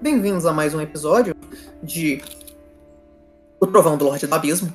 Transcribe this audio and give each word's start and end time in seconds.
bem-vindos 0.00 0.46
a 0.46 0.52
mais 0.52 0.74
um 0.74 0.80
episódio 0.80 1.34
de 1.82 2.22
O 3.60 3.66
Trovão 3.66 3.98
do 3.98 4.04
Lorde 4.04 4.26
do 4.26 4.34
Abismo. 4.34 4.72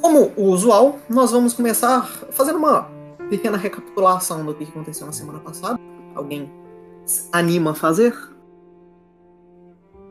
Como 0.00 0.32
o 0.36 0.44
usual, 0.44 0.98
nós 1.08 1.30
vamos 1.30 1.52
começar 1.52 2.06
fazendo 2.30 2.58
uma 2.58 2.88
pequena 3.28 3.58
recapitulação 3.58 4.44
do 4.44 4.54
que 4.54 4.64
aconteceu 4.64 5.06
na 5.06 5.12
semana 5.12 5.38
passada. 5.38 5.78
Alguém 6.14 6.50
se 7.04 7.28
anima 7.30 7.72
a 7.72 7.74
fazer? 7.74 8.14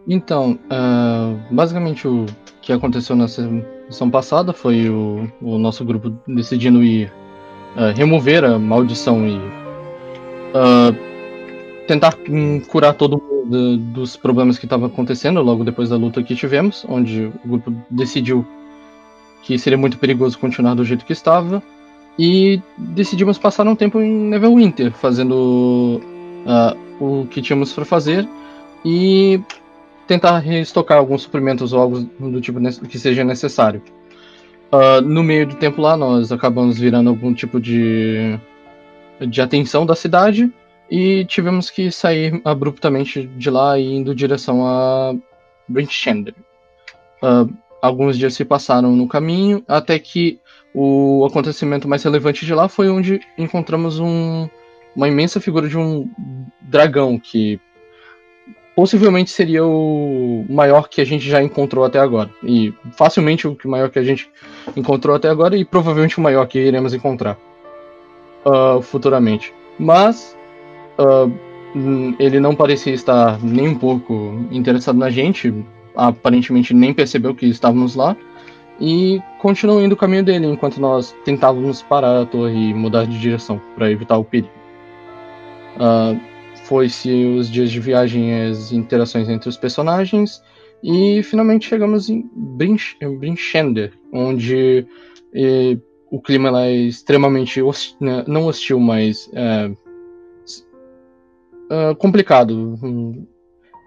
Então, 0.07 0.59
uh, 0.65 1.53
basicamente 1.53 2.07
o 2.07 2.25
que 2.61 2.71
aconteceu 2.71 3.15
na 3.15 3.27
sessão 3.27 4.09
passada 4.09 4.53
foi 4.53 4.87
o, 4.87 5.27
o 5.41 5.57
nosso 5.57 5.83
grupo 5.83 6.11
decidindo 6.27 6.83
ir 6.83 7.11
uh, 7.75 7.95
remover 7.95 8.43
a 8.45 8.59
maldição 8.59 9.27
e 9.27 9.37
uh, 9.37 11.10
tentar 11.91 12.17
um, 12.29 12.61
curar 12.61 12.93
todo 12.93 13.21
mundo 13.21 13.77
dos 13.77 14.15
problemas 14.15 14.57
que 14.57 14.65
estavam 14.65 14.87
acontecendo 14.87 15.41
logo 15.41 15.65
depois 15.65 15.89
da 15.89 15.97
luta 15.97 16.23
que 16.23 16.33
tivemos, 16.33 16.85
onde 16.87 17.29
o 17.43 17.47
grupo 17.49 17.75
decidiu 17.89 18.47
que 19.43 19.59
seria 19.59 19.77
muito 19.77 19.97
perigoso 19.97 20.39
continuar 20.39 20.73
do 20.73 20.85
jeito 20.85 21.03
que 21.03 21.11
estava 21.11 21.61
e 22.17 22.61
decidimos 22.77 23.37
passar 23.37 23.67
um 23.67 23.75
tempo 23.75 23.99
em 23.99 24.09
Neverwinter 24.09 24.93
fazendo 24.93 26.01
uh, 26.45 27.03
o 27.03 27.27
que 27.27 27.41
tínhamos 27.41 27.73
para 27.73 27.83
fazer 27.83 28.25
e 28.85 29.41
tentar 30.07 30.39
restocar 30.39 30.97
alguns 30.97 31.23
suprimentos 31.23 31.73
ou 31.73 31.81
algo 31.81 31.99
do 32.19 32.39
tipo 32.39 32.57
que 32.87 32.97
seja 32.97 33.25
necessário. 33.25 33.81
Uh, 34.71 35.01
no 35.01 35.23
meio 35.23 35.45
do 35.45 35.55
tempo 35.55 35.81
lá, 35.81 35.97
nós 35.97 36.31
acabamos 36.31 36.79
virando 36.79 37.09
algum 37.09 37.33
tipo 37.33 37.59
de, 37.59 38.39
de 39.27 39.41
atenção 39.41 39.85
da 39.85 39.93
cidade 39.93 40.49
e 40.91 41.23
tivemos 41.23 41.69
que 41.69 41.89
sair 41.89 42.41
abruptamente 42.43 43.25
de 43.25 43.49
lá 43.49 43.79
indo 43.79 44.11
em 44.11 44.15
direção 44.15 44.67
a 44.67 45.15
Brinchender. 45.65 46.35
Uh, 47.23 47.49
alguns 47.81 48.17
dias 48.17 48.33
se 48.33 48.43
passaram 48.43 48.93
no 48.93 49.07
caminho, 49.07 49.63
até 49.69 49.97
que 49.97 50.37
o 50.75 51.25
acontecimento 51.25 51.87
mais 51.87 52.03
relevante 52.03 52.45
de 52.45 52.53
lá 52.53 52.67
foi 52.67 52.89
onde 52.89 53.21
encontramos 53.37 53.99
um, 53.99 54.49
uma 54.93 55.07
imensa 55.07 55.39
figura 55.39 55.69
de 55.69 55.77
um 55.77 56.09
dragão 56.59 57.17
que 57.17 57.57
possivelmente 58.75 59.31
seria 59.31 59.63
o 59.65 60.45
maior 60.49 60.89
que 60.89 60.99
a 60.99 61.05
gente 61.05 61.29
já 61.29 61.41
encontrou 61.41 61.85
até 61.85 61.99
agora. 61.99 62.29
E 62.43 62.73
facilmente 62.97 63.47
o 63.47 63.57
maior 63.65 63.89
que 63.89 63.99
a 63.99 64.03
gente 64.03 64.29
encontrou 64.75 65.15
até 65.15 65.29
agora 65.29 65.55
e 65.55 65.63
provavelmente 65.63 66.17
o 66.17 66.21
maior 66.21 66.45
que 66.47 66.59
iremos 66.59 66.93
encontrar 66.93 67.37
uh, 68.45 68.81
futuramente. 68.81 69.53
Mas 69.79 70.35
uh, 71.01 72.15
ele 72.19 72.39
não 72.39 72.55
parecia 72.55 72.93
estar 72.93 73.41
nem 73.43 73.69
um 73.69 73.75
pouco 73.75 74.45
interessado 74.51 74.97
na 74.97 75.09
gente, 75.09 75.53
aparentemente 75.95 76.73
nem 76.73 76.93
percebeu 76.93 77.33
que 77.33 77.45
estávamos 77.45 77.95
lá. 77.95 78.15
E 78.79 79.21
continuou 79.39 79.81
indo 79.81 79.93
o 79.93 79.97
caminho 79.97 80.23
dele 80.23 80.47
enquanto 80.47 80.81
nós 80.81 81.15
tentávamos 81.23 81.83
parar 81.83 82.21
a 82.21 82.25
torre 82.25 82.69
e 82.69 82.73
mudar 82.73 83.05
de 83.05 83.19
direção 83.19 83.61
para 83.75 83.91
evitar 83.91 84.17
o 84.17 84.23
perigo. 84.23 84.49
Uh, 85.75 86.19
foi-se 86.63 87.25
os 87.25 87.49
dias 87.49 87.71
de 87.71 87.79
viagem 87.79 88.29
e 88.29 88.49
as 88.49 88.71
interações 88.71 89.29
entre 89.29 89.49
os 89.49 89.57
personagens. 89.57 90.41
E 90.83 91.21
finalmente 91.23 91.67
chegamos 91.67 92.09
em 92.09 92.29
Brinchender, 92.33 93.93
onde 94.11 94.85
eh, 95.33 95.77
o 96.09 96.19
clima 96.21 96.65
é 96.65 96.73
extremamente 96.73 97.61
hostil, 97.61 97.97
né, 97.99 98.23
não 98.27 98.47
hostil, 98.47 98.79
mas 98.79 99.29
é, 99.33 99.71
é, 101.71 101.95
complicado. 101.95 102.77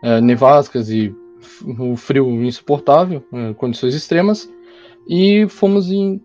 É, 0.03 0.21
nevascas 0.21 0.91
e 0.91 1.15
o 1.79 1.97
frio 1.97 2.45
insuportável, 2.45 3.25
é, 3.33 3.55
condições 3.55 3.95
extremas. 3.95 4.51
E 5.09 5.47
fomos 5.49 5.91
em 5.91 6.21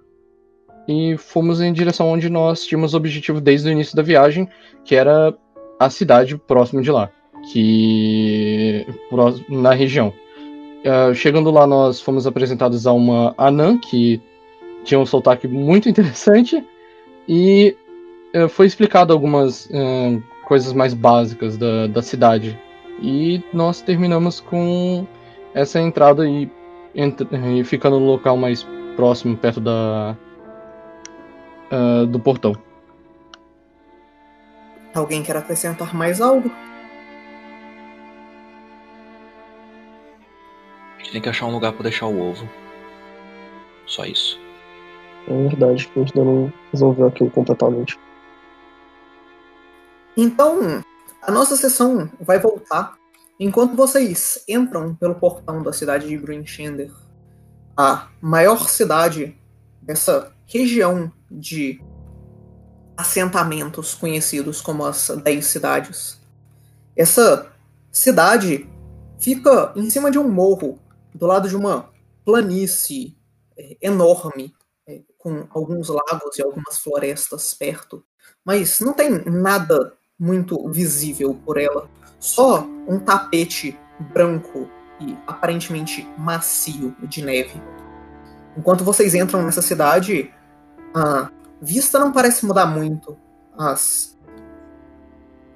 e 0.88 1.16
fomos 1.18 1.62
em 1.62 1.72
direção 1.72 2.10
onde 2.10 2.30
nós 2.30 2.66
tínhamos 2.66 2.96
objetivo 2.96 3.40
desde 3.40 3.70
o 3.70 3.72
início 3.72 3.96
da 3.96 4.02
viagem, 4.02 4.50
que 4.84 4.96
era 4.96 5.38
a 5.80 5.90
cidade 5.90 6.36
próxima 6.36 6.82
de 6.82 6.90
lá, 6.90 7.12
que 7.52 8.88
na 9.48 9.72
região. 9.72 10.12
Uh, 10.80 11.14
chegando 11.14 11.52
lá, 11.52 11.68
nós 11.68 12.02
fomos 12.02 12.26
apresentados 12.26 12.88
a 12.88 12.92
uma 12.92 13.36
anã 13.38 13.78
que 13.78 14.20
tinha 14.84 15.00
um 15.00 15.06
sotaque 15.06 15.48
muito 15.48 15.88
interessante 15.90 16.66
e 17.28 17.78
uh, 18.36 18.50
foi 18.50 18.66
explicado 18.66 19.14
algumas 19.14 19.68
uh, 19.68 20.24
coisas 20.50 20.74
mais 20.74 20.96
básicas 20.96 21.58
da, 21.58 21.86
da 21.86 22.02
cidade. 22.02 22.60
E 23.00 23.42
nós 23.54 23.82
terminamos 23.82 24.42
com 24.42 25.08
essa 25.54 25.80
entrada 25.80 26.28
e, 26.28 26.50
e 26.94 27.64
ficando 27.64 28.00
no 28.00 28.06
local 28.08 28.36
mais 28.36 28.68
próximo, 28.96 29.38
perto 29.38 29.62
da, 29.62 30.18
do 32.10 32.20
portão. 32.20 32.54
Alguém 34.94 35.22
quer 35.22 35.38
acrescentar 35.38 35.96
mais 35.96 36.20
algo? 36.20 36.52
A 40.98 41.00
gente 41.00 41.12
tem 41.12 41.22
que 41.22 41.30
achar 41.30 41.46
um 41.46 41.52
lugar 41.52 41.72
para 41.74 41.84
deixar 41.84 42.08
o 42.08 42.20
ovo. 42.20 42.50
Só 43.86 44.04
isso. 44.04 44.40
É 45.28 45.32
verdade, 45.32 45.90
a 45.96 46.00
gente 46.00 46.20
ainda 46.20 46.32
não 46.32 46.54
resolveu 46.72 47.08
aquilo 47.08 47.30
completamente. 47.30 47.98
Então, 50.16 50.84
a 51.22 51.32
nossa 51.32 51.56
sessão 51.56 52.10
vai 52.20 52.40
voltar 52.40 52.98
enquanto 53.40 53.76
vocês 53.76 54.44
entram 54.48 54.94
pelo 54.96 55.16
portão 55.16 55.64
da 55.64 55.72
cidade 55.72 56.08
de 56.08 56.18
Brunchender, 56.18 56.92
a 57.76 58.10
maior 58.22 58.68
cidade 58.68 59.38
dessa 59.82 60.34
região 60.46 61.12
de 61.32 61.82
assentamentos 62.98 63.94
conhecidos 63.94 64.60
como 64.60 64.86
as 64.86 65.08
Dez 65.24 65.46
Cidades. 65.46 66.20
Essa 66.96 67.50
cidade 67.92 68.70
fica 69.18 69.72
em 69.76 69.90
cima 69.90 70.12
de 70.12 70.20
um 70.20 70.30
morro, 70.30 70.78
do 71.16 71.26
lado 71.26 71.48
de 71.48 71.56
uma 71.56 71.90
planície 72.26 73.18
é, 73.58 73.78
enorme, 73.82 74.54
é, 74.86 75.02
com 75.18 75.48
alguns 75.52 75.88
lagos 75.88 76.38
e 76.38 76.42
algumas 76.42 76.78
florestas 76.80 77.54
perto, 77.54 78.04
mas 78.44 78.82
não 78.82 78.94
tem 78.94 79.10
nada 79.26 79.98
muito 80.20 80.70
visível 80.70 81.40
por 81.46 81.58
ela, 81.58 81.90
só 82.20 82.68
um 82.88 83.00
tapete 83.00 83.80
branco 84.14 84.70
e 85.00 85.18
aparentemente 85.26 86.08
macio 86.18 86.96
de 87.04 87.24
neve. 87.24 87.62
Enquanto 88.58 88.84
vocês 88.84 89.16
entram 89.16 89.44
nessa 89.44 89.62
cidade, 89.62 90.32
a 90.94 91.30
vista 91.62 91.98
não 91.98 92.12
parece 92.12 92.46
mudar 92.46 92.66
muito. 92.66 93.18
As 93.58 94.18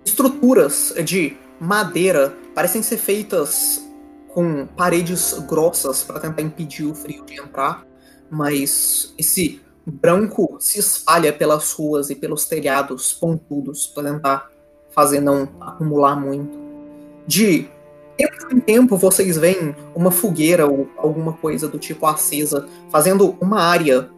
estruturas 0.05 0.93
de 1.03 1.37
madeira 1.59 2.35
parecem 2.55 2.81
ser 2.81 2.97
feitas 2.97 3.83
com 4.29 4.65
paredes 4.65 5.33
grossas 5.47 6.03
para 6.03 6.19
tentar 6.19 6.41
impedir 6.41 6.85
o 6.85 6.95
frio 6.95 7.25
de 7.25 7.39
entrar, 7.39 7.85
mas 8.29 9.13
esse 9.17 9.61
branco 9.85 10.57
se 10.59 10.79
espalha 10.79 11.31
pelas 11.33 11.71
ruas 11.73 12.09
e 12.09 12.15
pelos 12.15 12.45
telhados 12.45 13.13
pontudos 13.13 13.85
para 13.87 14.11
tentar 14.11 14.52
fazer 14.93 15.19
não 15.19 15.47
acumular 15.59 16.15
muito. 16.15 16.57
De 17.25 17.67
tempo 18.17 18.35
em 18.51 18.59
tempo 18.59 18.97
vocês 18.97 19.37
veem 19.37 19.75
uma 19.95 20.11
fogueira 20.11 20.67
ou 20.67 20.89
alguma 20.97 21.33
coisa 21.33 21.67
do 21.67 21.79
tipo 21.79 22.05
acesa, 22.05 22.67
fazendo 22.89 23.35
uma 23.41 23.61
área 23.61 24.09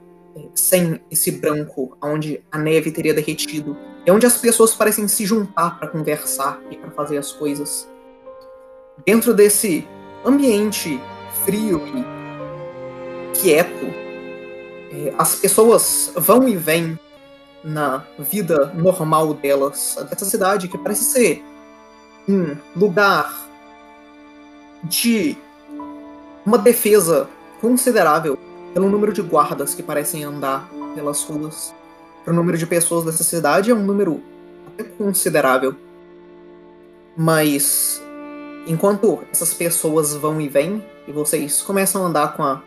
sem 0.53 0.99
esse 1.09 1.31
branco, 1.31 1.97
onde 2.01 2.43
a 2.51 2.57
neve 2.57 2.91
teria 2.91 3.13
derretido, 3.13 3.77
é 4.05 4.11
onde 4.11 4.25
as 4.25 4.37
pessoas 4.37 4.73
parecem 4.73 5.07
se 5.07 5.25
juntar 5.25 5.79
para 5.79 5.87
conversar 5.87 6.59
e 6.69 6.75
para 6.75 6.91
fazer 6.91 7.17
as 7.17 7.31
coisas. 7.31 7.89
Dentro 9.05 9.33
desse 9.33 9.87
ambiente 10.25 10.99
frio 11.43 11.81
e 11.87 13.39
quieto, 13.39 13.85
é, 14.91 15.13
as 15.17 15.35
pessoas 15.35 16.11
vão 16.15 16.47
e 16.47 16.55
vêm 16.55 16.99
na 17.65 18.05
vida 18.19 18.71
normal 18.75 19.33
delas, 19.33 19.97
dessa 20.09 20.23
cidade 20.23 20.67
que 20.67 20.77
parece 20.77 21.05
ser 21.05 21.43
um 22.29 22.55
lugar 22.75 23.45
de 24.83 25.35
uma 26.45 26.59
defesa 26.59 27.27
considerável 27.59 28.37
pelo 28.73 28.87
número 28.87 29.11
de 29.11 29.23
guardas 29.23 29.73
que 29.73 29.81
parecem 29.81 30.23
andar 30.23 30.69
pelas 30.93 31.23
ruas. 31.23 31.73
O 32.27 32.31
número 32.31 32.57
de 32.57 32.67
pessoas 32.67 33.05
dessa 33.05 33.23
cidade 33.23 33.71
é 33.71 33.73
um 33.73 33.83
número 33.83 34.21
até 34.67 34.83
considerável. 34.83 35.75
Mas 37.17 38.01
enquanto 38.67 39.23
essas 39.31 39.53
pessoas 39.53 40.13
vão 40.13 40.39
e 40.39 40.47
vêm, 40.47 40.85
e 41.07 41.11
vocês 41.11 41.61
começam 41.61 42.03
a 42.03 42.07
andar 42.07 42.35
com 42.35 42.43
a 42.43 42.61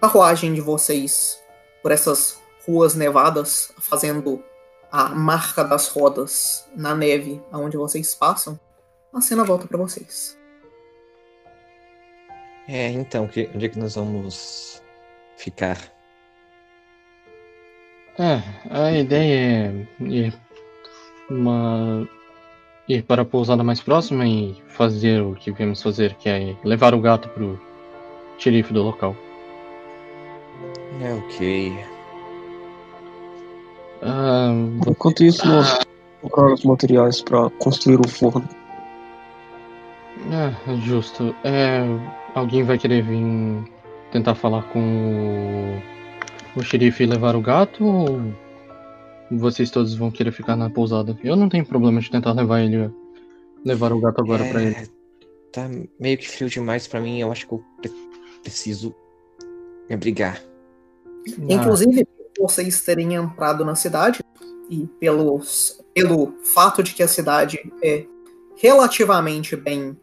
carruagem 0.00 0.52
de 0.52 0.60
vocês 0.60 1.38
por 1.82 1.92
essas 1.92 2.41
ruas 2.66 2.94
nevadas, 2.94 3.72
fazendo 3.78 4.42
a 4.90 5.08
marca 5.08 5.64
das 5.64 5.88
rodas 5.88 6.68
na 6.76 6.94
neve 6.94 7.40
aonde 7.50 7.76
vocês 7.76 8.14
passam, 8.14 8.58
a 9.12 9.20
cena 9.20 9.44
volta 9.44 9.66
para 9.66 9.78
vocês. 9.78 10.38
É, 12.68 12.88
então, 12.88 13.26
que, 13.26 13.50
onde 13.54 13.66
é 13.66 13.68
que 13.68 13.78
nós 13.78 13.94
vamos 13.94 14.82
ficar? 15.36 15.78
É, 18.18 18.42
a 18.70 18.92
ideia 18.92 19.86
é 20.00 20.04
ir, 20.04 20.34
uma, 21.28 22.08
ir 22.88 23.02
para 23.02 23.22
a 23.22 23.24
pousada 23.24 23.64
mais 23.64 23.80
próxima 23.80 24.26
e 24.26 24.54
fazer 24.68 25.22
o 25.22 25.34
que 25.34 25.50
viemos 25.50 25.82
fazer, 25.82 26.14
que 26.14 26.28
é 26.28 26.54
levar 26.62 26.94
o 26.94 27.00
gato 27.00 27.28
pro 27.30 27.60
xerife 28.38 28.72
do 28.72 28.82
local. 28.82 29.16
É 31.02 31.14
ok. 31.14 31.91
Ah, 34.02 34.52
Enquanto 34.86 35.22
isso, 35.24 35.46
nós 35.46 35.78
comprar 36.20 36.52
os 36.54 36.64
materiais 36.64 37.20
para 37.22 37.48
construir 37.50 38.00
o 38.00 38.08
forno. 38.08 38.46
é, 40.30 40.76
justo. 40.80 41.34
É, 41.44 41.80
alguém 42.34 42.62
vai 42.64 42.78
querer 42.78 43.02
vir 43.02 43.22
tentar 44.10 44.34
falar 44.34 44.62
com 44.64 45.80
o, 46.56 46.60
o 46.60 46.62
xerife 46.62 47.02
e 47.02 47.06
levar 47.06 47.34
o 47.36 47.40
gato 47.40 47.84
ou 47.84 48.20
vocês 49.30 49.70
todos 49.70 49.94
vão 49.94 50.10
querer 50.10 50.32
ficar 50.32 50.56
na 50.56 50.68
pousada? 50.68 51.16
Eu 51.24 51.36
não 51.36 51.48
tenho 51.48 51.64
problema 51.64 52.00
de 52.00 52.10
tentar 52.10 52.32
levar 52.32 52.60
ele 52.60 52.90
levar 53.64 53.92
o 53.92 54.00
gato 54.00 54.20
agora 54.20 54.44
pra 54.44 54.62
ele. 54.62 54.74
É, 54.74 54.84
Tá 55.52 55.68
meio 56.00 56.16
que 56.16 56.28
frio 56.28 56.48
demais 56.48 56.86
pra 56.88 56.98
mim. 57.00 57.20
Eu 57.20 57.30
acho 57.30 57.46
que 57.46 57.52
eu 57.52 57.62
pre- 57.82 57.92
preciso 58.42 58.94
me 59.88 59.94
abrigar. 59.94 60.40
Ah, 60.42 61.32
Inclusive, 61.54 62.06
vocês 62.38 62.82
terem 62.82 63.14
entrado 63.14 63.64
na 63.64 63.74
cidade 63.74 64.24
e 64.70 64.86
pelos, 64.98 65.82
pelo 65.94 66.34
fato 66.54 66.82
de 66.82 66.94
que 66.94 67.02
a 67.02 67.08
cidade 67.08 67.58
é 67.82 68.06
relativamente 68.56 69.56
bem 69.56 69.98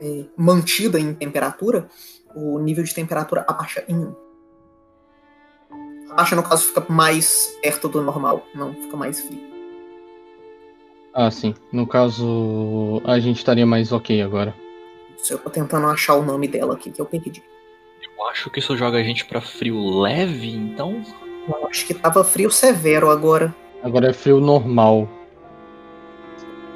é, 0.00 0.24
mantida 0.36 0.98
em 0.98 1.14
temperatura, 1.14 1.88
o 2.34 2.58
nível 2.58 2.84
de 2.84 2.94
temperatura 2.94 3.44
abaixa 3.46 3.84
em 3.88 3.96
1. 3.96 4.16
Abaixa, 6.10 6.36
no 6.36 6.42
caso, 6.42 6.66
fica 6.66 6.84
mais 6.88 7.58
perto 7.62 7.88
do 7.88 8.02
normal, 8.02 8.46
não 8.54 8.74
fica 8.74 8.96
mais 8.96 9.20
frio. 9.20 9.54
Ah, 11.12 11.30
sim. 11.30 11.54
No 11.72 11.86
caso, 11.86 13.00
a 13.04 13.18
gente 13.20 13.38
estaria 13.38 13.64
mais 13.64 13.92
ok 13.92 14.20
agora. 14.20 14.54
Eu 15.30 15.38
tô 15.38 15.48
tentando 15.48 15.86
achar 15.86 16.16
o 16.16 16.24
nome 16.24 16.48
dela 16.48 16.74
aqui, 16.74 16.90
que 16.90 17.00
eu 17.00 17.06
perdi. 17.06 17.42
Eu 18.18 18.26
acho 18.28 18.50
que 18.50 18.58
isso 18.60 18.76
joga 18.76 18.98
a 18.98 19.02
gente 19.02 19.24
pra 19.24 19.40
frio 19.40 20.00
leve, 20.00 20.54
então. 20.54 21.02
Eu 21.48 21.66
acho 21.66 21.86
que 21.86 21.94
tava 21.94 22.24
frio 22.24 22.50
severo 22.50 23.10
agora. 23.10 23.54
Agora 23.82 24.08
é 24.10 24.12
frio 24.12 24.40
normal. 24.40 25.08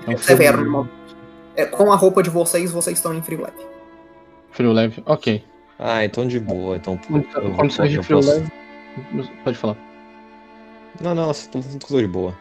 É 0.07 0.11
um 0.11 0.17
frio- 0.17 0.19
severo, 0.19 0.59
normal. 0.59 0.89
É, 1.57 1.65
com 1.65 1.91
a 1.93 1.97
roupa 1.97 2.23
de 2.23 2.31
vocês, 2.31 2.71
vocês 2.71 2.99
estão 2.99 3.15
em 3.15 3.23
frio 3.23 3.41
leve. 3.43 3.67
Frio 4.51 4.73
leve, 4.73 5.03
ok. 5.07 5.45
Ah, 5.79 6.05
então 6.05 6.27
de 6.27 6.39
boa. 6.41 6.77
Então. 6.77 6.99
eu- 7.11 7.53
Condições 7.53 7.91
de 7.91 7.97
eu 7.97 8.03
frio 8.03 8.19
posso- 8.19 8.31
leve. 8.31 8.53
Pode 9.45 9.57
falar. 9.57 9.77
Não, 11.01 11.15
não, 11.15 11.31
tudo 11.33 12.01
de 12.01 12.07
boa. 12.09 12.35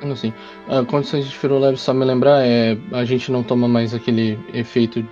Eu 0.00 0.08
Não 0.08 0.16
sei. 0.16 0.32
Ah, 0.68 0.84
condições 0.84 1.26
de 1.26 1.36
frio 1.36 1.58
leve, 1.58 1.76
só 1.76 1.92
me 1.92 2.04
lembrar, 2.04 2.44
é 2.44 2.76
a 2.92 3.04
gente 3.04 3.32
não 3.32 3.42
toma 3.42 3.66
mais 3.66 3.94
aquele 3.94 4.38
efeito. 4.52 5.04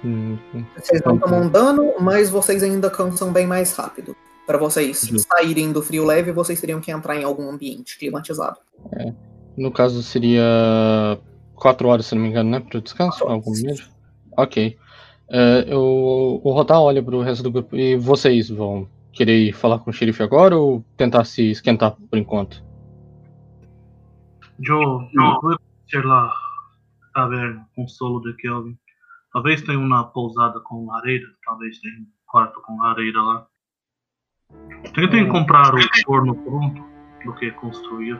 Vocês 0.76 1.02
não 1.04 1.18
tomam 1.18 1.48
dano, 1.48 1.94
mas 2.00 2.30
vocês 2.30 2.62
ainda 2.62 2.90
cansam 2.90 3.32
bem 3.32 3.46
mais 3.46 3.74
rápido. 3.74 4.16
Pra 4.46 4.58
vocês 4.58 5.00
Justo. 5.00 5.26
saírem 5.28 5.72
do 5.72 5.82
frio 5.82 6.04
leve, 6.04 6.30
vocês 6.30 6.60
teriam 6.60 6.80
que 6.80 6.92
entrar 6.92 7.16
em 7.16 7.24
algum 7.24 7.50
ambiente 7.50 7.98
climatizado. 7.98 8.58
No 9.56 9.72
caso, 9.72 10.02
seria 10.04 11.18
4 11.56 11.88
horas, 11.88 12.06
se 12.06 12.14
não 12.14 12.22
me 12.22 12.28
engano, 12.28 12.50
né? 12.50 12.60
Para 12.60 12.80
descanso? 12.80 13.18
Quatro 13.18 13.26
horas. 13.26 13.46
Algum 13.46 13.62
médio? 13.62 13.86
Ok. 14.36 14.76
É, 15.28 15.64
eu, 15.66 16.40
o 16.44 16.52
Rotar 16.52 16.80
olha 16.80 17.02
pro 17.02 17.22
resto 17.22 17.42
do 17.42 17.50
grupo. 17.50 17.74
E 17.74 17.96
vocês 17.96 18.48
vão 18.48 18.88
querer 19.12 19.36
ir 19.48 19.52
falar 19.52 19.78
com 19.78 19.90
o 19.90 19.92
xerife 19.92 20.22
agora 20.22 20.56
ou 20.56 20.84
tentar 20.96 21.24
se 21.24 21.50
esquentar 21.50 21.96
por 22.08 22.18
enquanto? 22.18 22.62
Yo, 24.58 25.08
yo 25.12 25.38
voy 25.42 25.54
a 25.54 25.98
ir 25.98 26.04
la 26.06 26.32
taberna 27.14 27.68
com 27.74 27.86
solo 27.86 28.20
de 28.20 28.34
Kelvin. 28.36 28.78
Talvez 29.32 29.62
tenha 29.62 29.78
uma 29.78 30.04
pousada 30.04 30.60
com 30.60 30.86
lareira, 30.86 31.26
talvez 31.44 31.78
tenha 31.80 32.00
um 32.00 32.06
quarto 32.26 32.62
com 32.62 32.78
lareira 32.78 33.20
lá. 33.20 33.46
Tentem 34.94 35.28
comprar 35.28 35.74
o 35.74 35.78
forno 36.06 36.34
pronto 36.36 36.82
do 37.24 37.34
que 37.34 37.50
construir. 37.52 38.18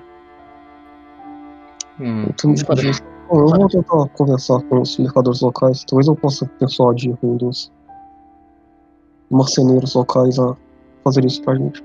Hum, 1.99 2.27
eu 3.31 3.47
vou 3.47 3.69
tentar 3.69 4.09
conversar 4.11 4.63
com 4.65 4.83
os 4.83 4.99
mercadores 4.99 5.41
locais. 5.41 5.85
Talvez 5.85 6.07
eu 6.07 6.17
possa 6.17 6.47
persuadir 6.59 7.17
um 7.23 7.37
dos 7.39 7.73
marceneiros 9.31 9.95
locais 9.95 10.39
a 10.39 10.55
fazer 11.03 11.25
isso 11.25 11.43
pra 11.43 11.55
gente. 11.55 11.83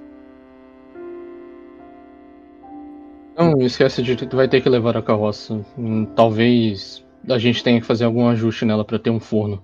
Não 3.38 3.58
esquece 3.62 4.02
de 4.04 4.16
tu 4.16 4.36
vai 4.36 4.48
ter 4.48 4.62
que 4.62 4.70
levar 4.70 4.98
a 4.98 5.02
carroça. 5.02 5.66
Hum, 5.78 6.06
Talvez 6.16 7.04
a 7.30 7.38
gente 7.38 7.64
tenha 7.64 7.80
que 7.80 7.86
fazer 7.86 8.06
algum 8.06 8.28
ajuste 8.28 8.66
nela 8.66 8.84
para 8.84 9.00
ter 9.00 9.10
um 9.10 9.20
forno. 9.20 9.64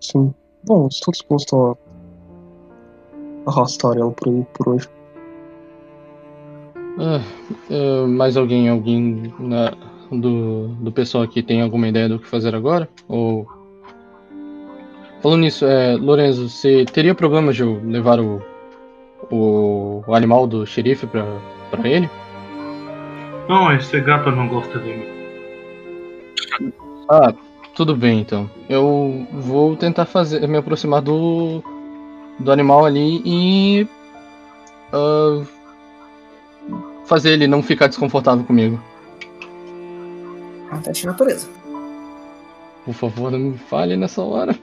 Sim. 0.00 0.32
Bom, 0.64 0.88
estou 0.88 1.12
disposto 1.12 1.76
a 3.46 3.50
arrastar 3.50 3.96
ela 3.96 4.10
por 4.10 4.28
aí 4.28 4.44
por 4.54 4.68
hoje. 4.70 4.88
Ah, 6.98 7.20
ah, 7.70 8.06
mais 8.06 8.36
alguém, 8.36 8.68
alguém 8.68 9.32
na- 9.38 9.72
do, 10.10 10.68
do 10.68 10.92
pessoal 10.92 11.24
aqui 11.24 11.42
tem 11.42 11.60
alguma 11.62 11.88
ideia 11.88 12.08
do 12.08 12.18
que 12.18 12.26
fazer 12.26 12.54
agora? 12.54 12.88
Ou 13.08 13.46
falando 15.20 15.40
nisso, 15.40 15.66
é, 15.66 15.96
Lorenzo, 15.96 16.48
você 16.48 16.84
teria 16.84 17.14
problema 17.14 17.52
de 17.52 17.62
eu 17.62 17.80
levar 17.84 18.18
o, 18.20 18.40
o, 19.30 20.02
o 20.06 20.14
animal 20.14 20.46
do 20.46 20.66
xerife 20.66 21.06
pra, 21.06 21.24
pra 21.70 21.88
ele? 21.88 22.08
Não, 23.48 23.72
esse 23.72 24.00
gato 24.00 24.30
não 24.30 24.48
gosta 24.48 24.78
de 24.78 24.88
mim. 24.88 26.72
Ah, 27.08 27.32
tudo 27.74 27.94
bem 27.96 28.20
então. 28.20 28.50
Eu 28.68 29.26
vou 29.32 29.76
tentar 29.76 30.06
fazer 30.06 30.46
me 30.48 30.58
aproximar 30.58 31.02
do 31.02 31.62
do 32.38 32.52
animal 32.52 32.84
ali 32.84 33.22
e 33.24 33.88
ah, 34.92 35.44
fazer 37.06 37.30
ele 37.30 37.46
não 37.46 37.62
ficar 37.62 37.86
desconfortável 37.86 38.44
comigo. 38.44 38.82
É 40.70 40.74
um 40.74 40.80
teste 40.80 41.02
de 41.02 41.06
natureza. 41.06 41.48
Por 42.84 42.94
favor, 42.94 43.30
não 43.30 43.38
me 43.38 43.58
fale 43.58 43.96
nessa 43.96 44.22
hora. 44.22 44.56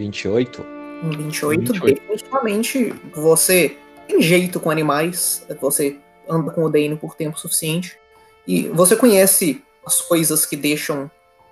28? 0.00 0.62
Um 1.02 1.10
28, 1.10 1.72
28. 1.72 2.00
definitivamente 2.00 2.94
você 3.14 3.76
tem 4.08 4.22
jeito 4.22 4.58
com 4.58 4.70
animais, 4.70 5.46
você 5.60 5.98
anda 6.28 6.50
com 6.50 6.64
o 6.64 6.70
Dane 6.70 6.96
por 6.96 7.14
tempo 7.14 7.38
suficiente, 7.38 7.98
e 8.46 8.68
você 8.68 8.96
conhece 8.96 9.62
as 9.84 10.00
coisas 10.00 10.46
que 10.46 10.56
deixam 10.56 11.10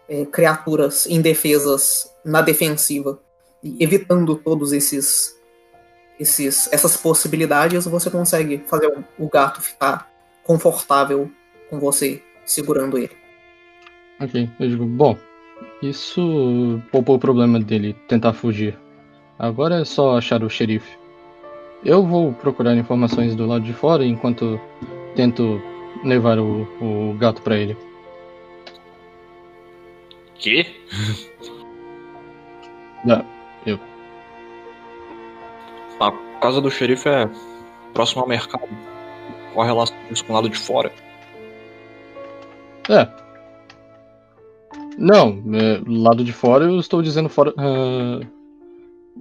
é, 0.09 0.25
criaturas 0.25 1.07
indefesas 1.07 2.13
na 2.25 2.41
defensiva, 2.41 3.21
e 3.63 3.83
evitando 3.83 4.37
todos 4.37 4.73
esses, 4.73 5.37
esses 6.19 6.73
essas 6.73 6.97
possibilidades, 6.97 7.85
você 7.85 8.11
consegue 8.11 8.63
fazer 8.67 8.87
o, 8.87 9.25
o 9.25 9.29
gato 9.29 9.61
ficar 9.61 10.11
confortável 10.43 11.31
com 11.69 11.79
você 11.79 12.23
segurando 12.47 12.97
ele. 12.97 13.17
Ok, 14.21 14.51
eu 14.59 14.69
digo, 14.69 14.87
bom, 14.87 15.17
isso 15.83 16.83
poupou 16.91 17.17
o 17.17 17.19
problema 17.19 17.61
dele 17.61 17.95
tentar 18.09 18.33
fugir. 18.33 18.79
Agora 19.39 19.81
é 19.81 19.85
só 19.85 20.17
achar 20.17 20.43
o 20.43 20.51
xerife. 20.51 20.99
Eu 21.85 22.05
vou 22.05 22.33
procurar 22.33 22.77
informações 22.77 23.37
do 23.37 23.47
lado 23.47 23.65
de 23.65 23.73
fora 23.73 24.05
enquanto 24.05 24.61
tento 25.15 25.61
levar 26.05 26.39
o, 26.39 26.63
o 26.81 27.15
gato 27.19 27.41
pra 27.43 27.57
ele. 27.57 27.77
Quê? 30.35 30.67
Ah, 33.09 33.25
eu. 33.65 33.79
A 36.01 36.11
casa 36.41 36.61
do 36.61 36.69
xerife 36.69 37.09
é 37.09 37.31
próximo 37.95 38.23
ao 38.23 38.29
mercado. 38.29 38.69
Qual 39.55 39.63
a 39.63 39.67
relação 39.67 39.97
com 40.27 40.33
o 40.33 40.35
lado 40.35 40.49
de 40.49 40.59
fora? 40.59 40.93
É. 42.91 43.28
Não, 44.99 45.41
é, 45.55 45.81
lado 45.87 46.25
de 46.25 46.33
fora 46.33 46.65
eu 46.65 46.79
estou 46.81 47.01
dizendo 47.01 47.29
fora. 47.29 47.55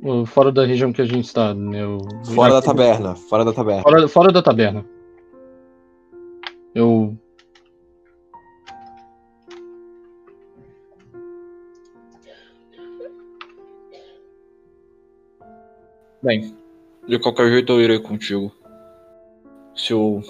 o- 0.04 0.26
fora 0.26 0.52
da 0.52 0.66
região 0.66 0.92
que 0.92 1.02
a 1.02 1.06
gente 1.06 1.26
está. 1.26 1.54
né, 1.54 1.84
eu- 1.84 2.00
Fora 2.36 2.54
da 2.54 2.62
taberna, 2.62 3.16
fora 3.16 3.46
da 3.46 3.54
taberna. 3.54 3.82
Fora, 3.84 4.08
fora 4.08 4.32
da 4.32 4.42
taberna. 4.42 4.86
Eu. 6.74 7.16
Bem, 16.22 16.56
de 17.08 17.20
qualquer 17.20 17.50
jeito 17.50 17.72
eu 17.74 17.82
irei 17.82 18.00
contigo. 18.00 18.52
Se 19.76 19.94
o 19.94 20.22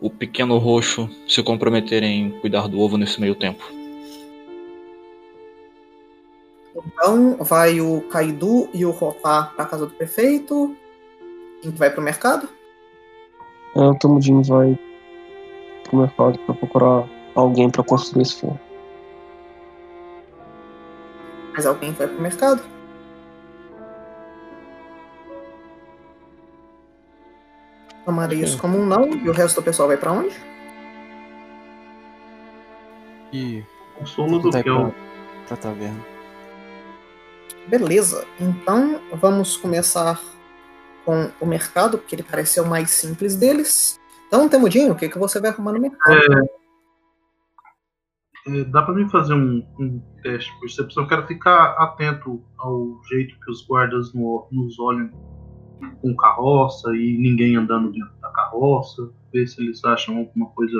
o 0.00 0.08
pequeno 0.08 0.58
roxo 0.58 1.10
se 1.26 1.42
comprometer 1.42 2.04
em 2.04 2.30
cuidar 2.38 2.68
do 2.68 2.78
ovo 2.78 2.96
nesse 2.96 3.20
meio 3.20 3.34
tempo. 3.34 3.64
Então 6.88 7.36
vai 7.40 7.80
o 7.80 8.00
Kaidu 8.08 8.68
e 8.72 8.84
o 8.84 8.90
Rotá 8.90 9.52
pra 9.54 9.66
casa 9.66 9.86
do 9.86 9.92
prefeito. 9.92 10.74
Quem 11.60 11.70
que 11.70 11.78
vai 11.78 11.90
pro 11.90 12.00
mercado? 12.02 12.48
É, 13.76 13.80
o 13.80 13.94
Tamudinho 13.94 14.42
vai 14.42 14.78
pro 15.84 15.98
mercado 16.00 16.38
pra 16.40 16.54
procurar 16.54 17.08
alguém 17.34 17.68
pra 17.70 17.84
construir 17.84 18.22
esse 18.22 18.40
forno. 18.40 18.58
Mais 21.52 21.66
alguém 21.66 21.92
vai 21.92 22.06
pro 22.06 22.20
mercado? 22.20 22.62
Tomarei 28.04 28.40
isso 28.40 28.56
como 28.58 28.78
um 28.78 28.86
não. 28.86 29.10
E 29.10 29.28
o 29.28 29.32
resto 29.32 29.60
do 29.60 29.64
pessoal 29.64 29.88
vai 29.88 29.96
pra 29.98 30.12
onde? 30.12 30.34
E 33.32 33.62
Consolo 33.98 34.38
do 34.38 34.50
vai 34.50 34.62
que 34.62 34.70
eu. 34.70 34.80
pra, 34.80 34.94
pra 35.48 35.56
taverna. 35.58 36.17
Beleza. 37.68 38.26
Então 38.40 39.00
vamos 39.14 39.56
começar 39.56 40.20
com 41.04 41.30
o 41.40 41.46
mercado, 41.46 41.98
porque 41.98 42.14
ele 42.14 42.22
parece 42.22 42.54
ser 42.54 42.60
o 42.60 42.66
mais 42.66 42.90
simples 42.90 43.36
deles. 43.36 43.98
Então, 44.26 44.48
Temudinho, 44.48 44.92
o 44.92 44.96
que, 44.96 45.08
que 45.08 45.18
você 45.18 45.40
vai 45.40 45.50
arrumar 45.50 45.72
no 45.72 45.80
mercado? 45.80 46.14
É, 48.46 48.64
dá 48.64 48.82
pra 48.82 48.94
mim 48.94 49.08
fazer 49.08 49.34
um, 49.34 49.62
um 49.78 50.00
teste 50.22 50.52
de 50.54 50.60
percepção? 50.60 51.02
Eu 51.04 51.08
quero 51.08 51.26
ficar 51.26 51.72
atento 51.78 52.42
ao 52.58 52.98
jeito 53.08 53.38
que 53.40 53.50
os 53.50 53.66
guardas 53.66 54.12
no- 54.14 54.46
nos 54.50 54.78
olham 54.78 55.10
com 56.00 56.16
carroça 56.16 56.90
e 56.94 57.16
ninguém 57.18 57.56
andando 57.56 57.90
dentro 57.92 58.14
da 58.20 58.30
carroça. 58.30 59.10
Ver 59.32 59.46
se 59.46 59.60
eles 59.62 59.84
acham 59.84 60.18
alguma 60.18 60.46
coisa. 60.50 60.78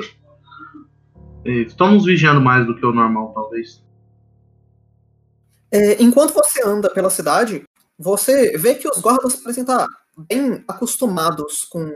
É, 1.45 1.51
estão 1.63 1.93
nos 1.93 2.05
vigiando 2.05 2.41
mais 2.41 2.67
do 2.67 2.75
que 2.75 2.85
o 2.85 2.93
normal, 2.93 3.33
talvez. 3.35 3.87
É, 5.71 6.03
enquanto 6.03 6.33
você 6.33 6.63
anda 6.67 6.91
pela 6.91 7.11
cidade, 7.11 7.65
você 7.99 8.57
vê 8.57 8.75
que 8.75 8.89
os 8.89 8.99
guardas 8.99 9.37
parecem 9.37 9.63
estar 9.63 9.87
bem 10.17 10.65
acostumados 10.67 11.65
com 11.65 11.95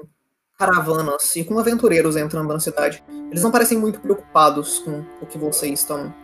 caravanas 0.58 1.34
e 1.36 1.44
com 1.44 1.58
aventureiros 1.58 2.16
entrando 2.16 2.52
na 2.52 2.60
cidade. 2.60 3.02
Eles 3.30 3.42
não 3.42 3.50
parecem 3.50 3.78
muito 3.78 4.00
preocupados 4.00 4.78
com 4.80 5.04
o 5.20 5.26
que 5.26 5.38
vocês 5.38 5.80
estão 5.80 6.14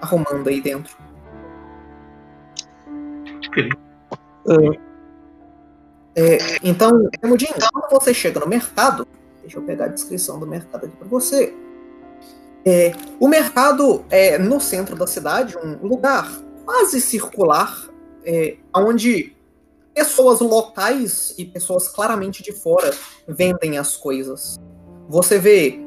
arrumando 0.00 0.48
aí 0.48 0.60
dentro. 0.60 0.96
É, 6.14 6.38
então, 6.62 7.08
Temudinho, 7.20 7.54
quando 7.72 7.90
você 7.90 8.12
chega 8.12 8.38
no 8.38 8.46
mercado, 8.46 9.06
deixa 9.40 9.58
eu 9.58 9.62
pegar 9.62 9.86
a 9.86 9.88
descrição 9.88 10.38
do 10.38 10.46
mercado 10.46 10.86
aqui 10.86 10.96
para 10.96 11.08
você. 11.08 11.54
É, 12.64 12.92
o 13.18 13.26
mercado 13.26 14.04
é 14.10 14.38
no 14.38 14.60
centro 14.60 14.94
da 14.94 15.06
cidade, 15.06 15.56
um 15.58 15.84
lugar 15.86 16.30
quase 16.64 17.00
circular, 17.00 17.88
é, 18.24 18.56
onde 18.74 19.34
pessoas 19.94 20.40
locais 20.40 21.34
e 21.36 21.44
pessoas 21.44 21.88
claramente 21.88 22.42
de 22.42 22.52
fora 22.52 22.92
vendem 23.28 23.78
as 23.78 23.96
coisas. 23.96 24.58
Você 25.08 25.38
vê 25.38 25.78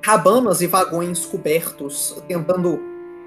cabanas 0.00 0.60
e 0.62 0.66
vagões 0.66 1.26
cobertos 1.26 2.16
tentando 2.26 2.80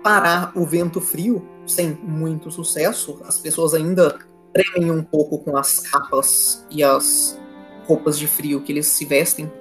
parar 0.03 0.51
o 0.55 0.65
vento 0.65 0.99
frio, 0.99 1.47
sem 1.65 1.91
muito 2.01 2.51
sucesso. 2.51 3.21
As 3.23 3.37
pessoas 3.37 3.73
ainda 3.73 4.19
tremem 4.51 4.91
um 4.91 5.03
pouco 5.03 5.39
com 5.39 5.55
as 5.55 5.79
capas 5.79 6.65
e 6.69 6.83
as 6.83 7.39
roupas 7.85 8.17
de 8.17 8.27
frio 8.27 8.61
que 8.61 8.71
eles 8.71 8.87
se 8.87 9.05
vestem. 9.05 9.51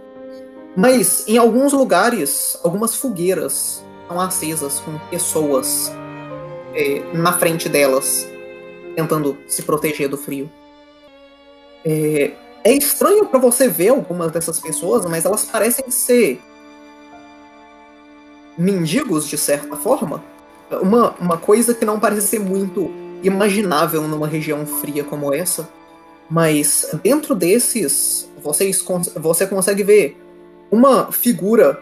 Mas 0.77 1.29
em 1.29 1.37
alguns 1.37 1.73
lugares, 1.73 2.59
algumas 2.65 2.97
fogueiras 2.97 3.85
estão 4.03 4.21
acesas 4.21 4.81
com 4.81 4.99
pessoas 5.11 5.93
é, 6.75 7.03
na 7.13 7.33
frente 7.33 7.69
delas, 7.69 8.27
tentando 8.95 9.37
se 9.47 9.63
proteger 9.63 10.09
do 10.09 10.17
frio. 10.17 10.51
É, 11.85 12.33
é 12.65 12.73
estranho 12.73 13.27
para 13.27 13.39
você 13.39 13.69
ver 13.69 13.89
algumas 13.89 14.31
dessas 14.31 14.61
pessoas, 14.61 15.05
mas 15.05 15.25
elas 15.25 15.45
parecem 15.45 15.91
ser 15.91 16.41
mendigos 18.57 19.27
de 19.27 19.37
certa 19.37 19.77
forma. 19.77 20.23
Uma, 20.81 21.11
uma 21.19 21.37
coisa 21.37 21.75
que 21.75 21.85
não 21.85 21.99
parece 21.99 22.29
ser 22.29 22.39
muito 22.39 22.91
imaginável 23.23 24.03
numa 24.03 24.27
região 24.27 24.67
fria 24.67 25.05
como 25.05 25.33
essa. 25.33 25.69
Mas 26.31 26.89
dentro 27.03 27.35
desses, 27.35 28.31
vocês, 28.43 28.83
você 29.17 29.47
consegue 29.47 29.83
ver 29.83 30.17
uma 30.71 31.13
figura 31.13 31.79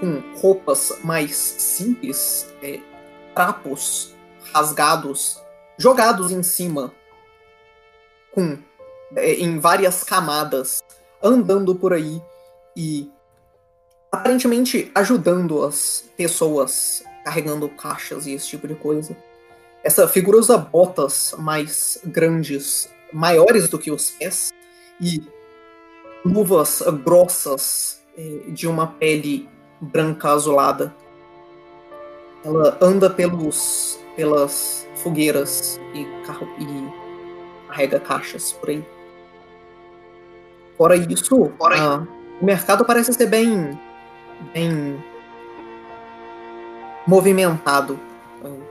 com 0.00 0.20
roupas 0.40 0.92
mais 1.04 1.36
simples, 1.36 2.52
é, 2.62 2.80
trapos 3.34 4.13
rasgados, 4.54 5.42
jogados 5.76 6.30
em 6.30 6.42
cima, 6.42 6.92
com 8.32 8.58
é, 9.16 9.34
em 9.34 9.58
várias 9.58 10.04
camadas, 10.04 10.82
andando 11.22 11.74
por 11.74 11.92
aí 11.92 12.22
e 12.76 13.10
aparentemente 14.10 14.90
ajudando 14.94 15.64
as 15.64 16.04
pessoas 16.16 17.02
carregando 17.24 17.68
caixas 17.68 18.26
e 18.26 18.32
esse 18.32 18.48
tipo 18.48 18.68
de 18.68 18.74
coisa. 18.74 19.16
Essa 19.82 20.06
figura 20.06 20.38
usa 20.38 20.56
botas 20.56 21.34
mais 21.38 21.98
grandes, 22.04 22.88
maiores 23.12 23.68
do 23.68 23.78
que 23.78 23.90
os 23.90 24.10
pés, 24.12 24.50
e 25.00 25.22
luvas 26.24 26.82
grossas 27.04 28.02
eh, 28.16 28.44
de 28.48 28.66
uma 28.66 28.86
pele 28.86 29.48
branca 29.80 30.30
azulada. 30.30 30.94
Ela 32.44 32.78
anda 32.80 33.10
pelos, 33.10 33.98
pelas 34.16 34.86
fogueiras 34.96 35.80
e, 35.92 36.04
carro, 36.26 36.48
e 36.58 37.04
carrega 37.68 38.00
caixas 38.00 38.52
por 38.52 38.70
aí. 38.70 38.84
Fora 40.76 40.96
isso, 40.96 41.52
ah, 41.60 42.06
o 42.40 42.44
mercado 42.44 42.84
parece 42.84 43.12
ser 43.12 43.26
bem, 43.26 43.78
bem 44.52 45.02
movimentado. 47.06 47.98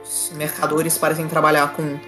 Os 0.02 0.32
mercadores 0.36 0.98
parecem 0.98 1.26
trabalhar 1.26 1.74
com 1.74 1.98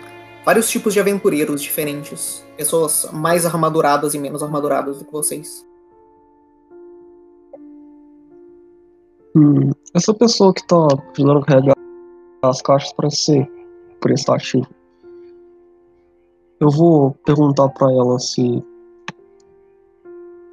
vários 0.45 0.69
tipos 0.69 0.93
de 0.93 1.01
aventureiros 1.01 1.63
diferentes. 1.63 2.45
Pessoas 2.57 3.09
mais 3.13 3.47
armaduradas 3.47 4.15
e 4.15 4.19
menos 4.19 4.43
armaduradas 4.43 4.99
do 4.99 5.05
que 5.05 5.13
vocês. 5.13 5.67
Hum, 9.35 9.71
essa 9.95 10.15
pessoa 10.15 10.55
que 10.55 10.67
tá 10.67 10.77
ajudando 11.15 11.43
a 11.43 11.45
carregar 11.45 11.76
as 12.49 12.63
caixas 12.63 12.93
parece 12.93 13.17
ser 13.17 13.51
prestativo. 14.01 14.67
Eu 16.61 16.71
vou 16.71 17.13
perguntar 17.25 17.69
pra 17.71 17.91
ela 17.93 18.19
se 18.19 18.65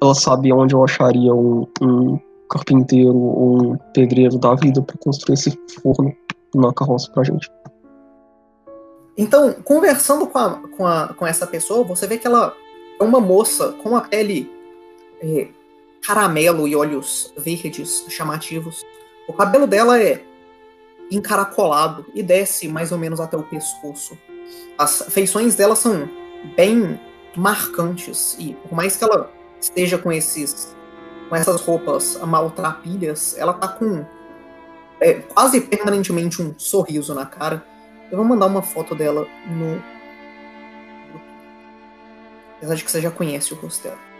ela 0.02 0.14
sabe 0.14 0.52
onde 0.52 0.74
eu 0.74 0.84
acharia 0.84 1.34
um, 1.34 1.66
um 1.80 2.18
carpinteiro 2.50 3.16
ou 3.16 3.72
um 3.72 3.76
pedreiro 3.94 4.38
da 4.38 4.54
vida 4.54 4.82
pra 4.82 4.96
construir 4.98 5.34
esse 5.34 5.58
forno 5.82 6.14
na 6.54 6.72
carroça 6.74 7.10
pra 7.10 7.24
gente. 7.24 7.50
Então, 9.16 9.52
conversando 9.64 10.26
com, 10.26 10.38
a, 10.38 10.50
com, 10.76 10.86
a, 10.86 11.08
com 11.14 11.26
essa 11.26 11.46
pessoa, 11.46 11.84
você 11.84 12.06
vê 12.06 12.18
que 12.18 12.26
ela 12.26 12.52
é 13.00 13.04
uma 13.04 13.20
moça 13.20 13.72
com 13.82 13.96
a 13.96 14.00
pele 14.00 14.50
é, 15.22 15.48
caramelo 16.06 16.68
e 16.68 16.76
olhos 16.76 17.32
verdes 17.36 18.04
chamativos. 18.08 18.84
O 19.28 19.32
cabelo 19.32 19.66
dela 19.66 20.00
é 20.00 20.22
encaracolado 21.10 22.06
e 22.14 22.22
desce 22.22 22.68
mais 22.68 22.92
ou 22.92 22.98
menos 22.98 23.20
até 23.20 23.36
o 23.36 23.42
pescoço. 23.42 24.18
As 24.78 25.02
feições 25.10 25.54
dela 25.54 25.76
são 25.76 26.08
bem 26.56 26.98
marcantes 27.36 28.36
e 28.38 28.54
por 28.54 28.72
mais 28.74 28.96
que 28.96 29.04
ela 29.04 29.32
esteja 29.60 29.98
com 29.98 30.12
esses 30.12 30.74
com 31.28 31.36
essas 31.36 31.60
roupas 31.62 32.18
maltrapilhas, 32.22 33.34
ela 33.38 33.54
tá 33.54 33.66
com 33.66 34.04
é, 35.00 35.14
quase 35.14 35.60
permanentemente 35.60 36.40
um 36.40 36.54
sorriso 36.58 37.14
na 37.14 37.26
cara. 37.26 37.64
Eu 38.10 38.18
vou 38.18 38.26
mandar 38.26 38.46
uma 38.46 38.62
foto 38.62 38.94
dela 38.94 39.26
no. 39.46 39.82
Apesar 42.56 42.74
de 42.74 42.84
que 42.84 42.90
você 42.90 43.00
já 43.00 43.10
conhece 43.10 43.52
o 43.52 43.56
rosto 43.56 43.84
dela. 43.84 44.13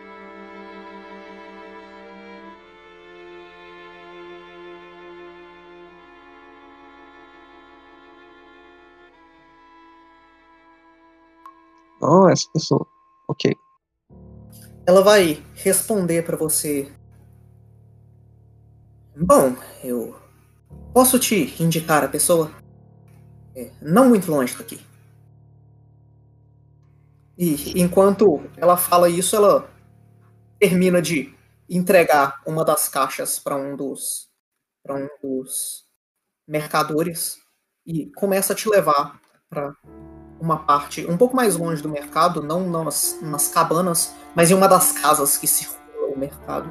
Ah, 12.04 12.30
essa 12.30 12.46
pessoa. 12.52 12.86
Ok. 13.28 13.50
Ela 14.86 15.02
vai 15.02 15.42
responder 15.54 16.22
pra 16.22 16.36
você. 16.36 16.92
Bom, 19.16 19.56
eu 19.82 20.14
posso 20.92 21.18
te 21.18 21.54
indicar 21.62 22.04
a 22.04 22.08
pessoa? 22.08 22.50
É, 23.56 23.70
não 23.80 24.10
muito 24.10 24.30
longe 24.30 24.54
daqui. 24.54 24.78
E 27.38 27.80
enquanto 27.80 28.42
ela 28.56 28.76
fala 28.76 29.08
isso, 29.08 29.34
ela 29.34 29.70
termina 30.58 31.00
de 31.00 31.34
entregar 31.68 32.42
uma 32.46 32.64
das 32.64 32.88
caixas 32.88 33.38
para 33.38 33.56
um 33.56 33.76
dos 33.76 34.28
para 34.82 34.96
um 34.96 35.08
dos 35.22 35.86
mercadores 36.46 37.38
e 37.86 38.10
começa 38.12 38.52
a 38.52 38.56
te 38.56 38.68
levar 38.68 39.18
para 39.48 39.74
uma 40.44 40.58
parte 40.58 41.06
um 41.10 41.16
pouco 41.16 41.34
mais 41.34 41.56
longe 41.56 41.82
do 41.82 41.88
mercado, 41.88 42.42
não 42.42 42.68
nas, 42.68 43.18
nas 43.22 43.48
cabanas, 43.48 44.14
mas 44.34 44.50
em 44.50 44.54
uma 44.54 44.68
das 44.68 44.92
casas 44.92 45.38
que 45.38 45.46
circula 45.46 46.08
o 46.14 46.18
mercado. 46.18 46.70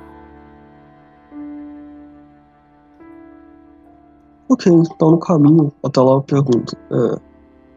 Ok, 4.48 4.72
então 4.72 5.12
no 5.12 5.20
caminho 5.20 5.74
até 5.84 6.00
lá 6.00 6.14
eu 6.14 6.22
pergunto: 6.22 6.78
é, 6.92 7.20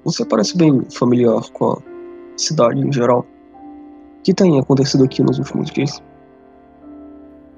Você 0.05 0.25
parece 0.27 0.57
bem 0.57 0.85
familiar 0.91 1.41
com 1.53 1.73
a 1.73 1.79
cidade 2.37 2.79
em 2.79 2.93
geral? 2.93 3.27
O 4.19 4.23
que 4.23 4.35
tem 4.35 4.59
acontecido 4.61 5.05
aqui 5.05 5.23
nos 5.23 5.39
últimos 5.39 5.71
dias? 5.71 6.03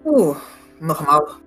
Uh, 0.05 0.37
normal. 0.81 1.39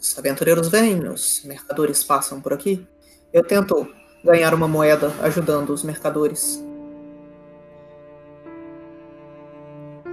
Os 0.00 0.18
aventureiros 0.18 0.68
vêm, 0.68 1.06
os 1.08 1.44
mercadores 1.44 2.02
passam 2.02 2.40
por 2.40 2.54
aqui. 2.54 2.86
Eu 3.32 3.44
tento 3.44 3.86
ganhar 4.24 4.54
uma 4.54 4.68
moeda 4.68 5.12
ajudando 5.22 5.70
os 5.70 5.82
mercadores. 5.82 6.64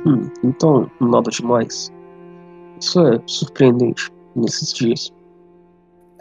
Hum, 0.06 0.30
então, 0.44 0.90
nada 1.00 1.30
demais. 1.30 1.92
Isso 2.80 3.06
é 3.08 3.22
surpreendente 3.26 4.12
nesses 4.36 4.72
dias. 4.74 5.14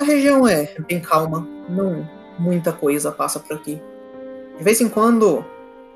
A 0.00 0.04
região 0.04 0.46
é 0.46 0.74
bem 0.88 1.00
calma, 1.00 1.46
não 1.68 2.16
muita 2.38 2.72
coisa 2.72 3.10
passa 3.10 3.40
por 3.40 3.56
aqui. 3.56 3.80
De 4.58 4.64
vez 4.64 4.80
em 4.80 4.88
quando, 4.88 5.44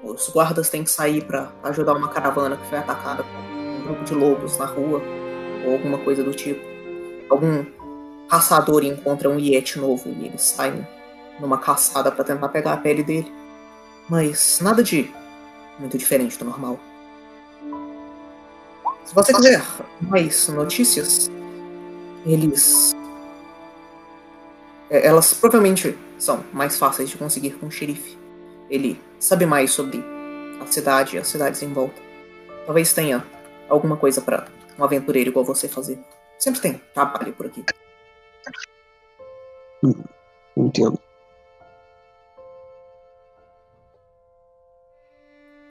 os 0.02 0.28
guardas 0.28 0.70
têm 0.70 0.84
que 0.84 0.90
sair 0.90 1.24
para 1.24 1.52
ajudar 1.64 1.94
uma 1.94 2.08
caravana 2.08 2.56
que 2.56 2.66
foi 2.66 2.78
atacada 2.78 3.22
por 3.22 3.30
um 3.40 3.82
grupo 3.84 4.04
de 4.04 4.14
lobos 4.14 4.58
na 4.58 4.66
rua, 4.66 5.02
ou 5.64 5.72
alguma 5.72 5.98
coisa 5.98 6.22
do 6.22 6.32
tipo. 6.32 6.60
Algum 7.28 7.64
caçador 8.28 8.84
encontra 8.84 9.28
um 9.28 9.38
Yeti 9.38 9.78
novo 9.78 10.08
e 10.08 10.26
eles 10.26 10.42
saem 10.42 10.86
numa 11.40 11.58
caçada 11.58 12.12
para 12.12 12.24
tentar 12.24 12.48
pegar 12.48 12.74
a 12.74 12.76
pele 12.76 13.02
dele. 13.02 13.32
Mas 14.08 14.58
nada 14.60 14.82
de 14.82 15.12
muito 15.78 15.96
diferente 15.96 16.38
do 16.38 16.44
normal. 16.44 16.78
Se 19.04 19.14
você 19.14 19.32
quiser 19.32 19.62
mais 20.00 20.48
notícias, 20.48 21.30
eles. 22.24 22.94
é, 24.90 25.06
Elas 25.06 25.34
provavelmente 25.34 25.98
são 26.18 26.44
mais 26.52 26.78
fáceis 26.78 27.08
de 27.08 27.16
conseguir 27.16 27.52
com 27.52 27.66
o 27.66 27.70
xerife. 27.70 28.18
Ele 28.68 29.00
sabe 29.18 29.46
mais 29.46 29.72
sobre 29.72 30.04
a 30.60 30.66
cidade 30.66 31.16
e 31.16 31.18
as 31.18 31.26
cidades 31.26 31.62
em 31.62 31.72
volta. 31.72 32.00
Talvez 32.66 32.92
tenha 32.92 33.24
alguma 33.68 33.96
coisa 33.96 34.20
para 34.20 34.46
um 34.78 34.84
aventureiro 34.84 35.30
igual 35.30 35.44
você 35.44 35.66
fazer. 35.66 35.98
Sempre 36.38 36.60
tem 36.60 36.80
trabalho 36.94 37.32
por 37.32 37.46
aqui. 37.46 37.64
Entendo. 40.56 41.00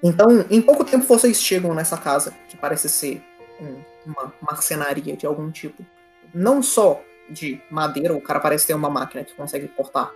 Então, 0.01 0.27
em 0.50 0.62
pouco 0.62 0.84
tempo 0.86 1.06
vocês 1.06 1.41
chegam 1.41 1.74
nessa 1.74 1.98
casa, 1.98 2.34
que 2.48 2.56
parece 2.56 2.88
ser 2.89 3.22
um- 3.62 3.82
uma 4.06 4.34
marcenaria 4.41 5.15
de 5.15 5.25
algum 5.25 5.51
tipo. 5.51 5.86
Não 6.34 6.63
só 6.63 7.01
de 7.29 7.62
madeira, 7.70 8.15
o 8.15 8.22
cara 8.22 8.39
parece 8.39 8.68
ter 8.68 8.74
uma 8.74 8.89
máquina 8.89 9.24
que 9.24 9.34
consegue 9.36 9.68
cortar 9.68 10.12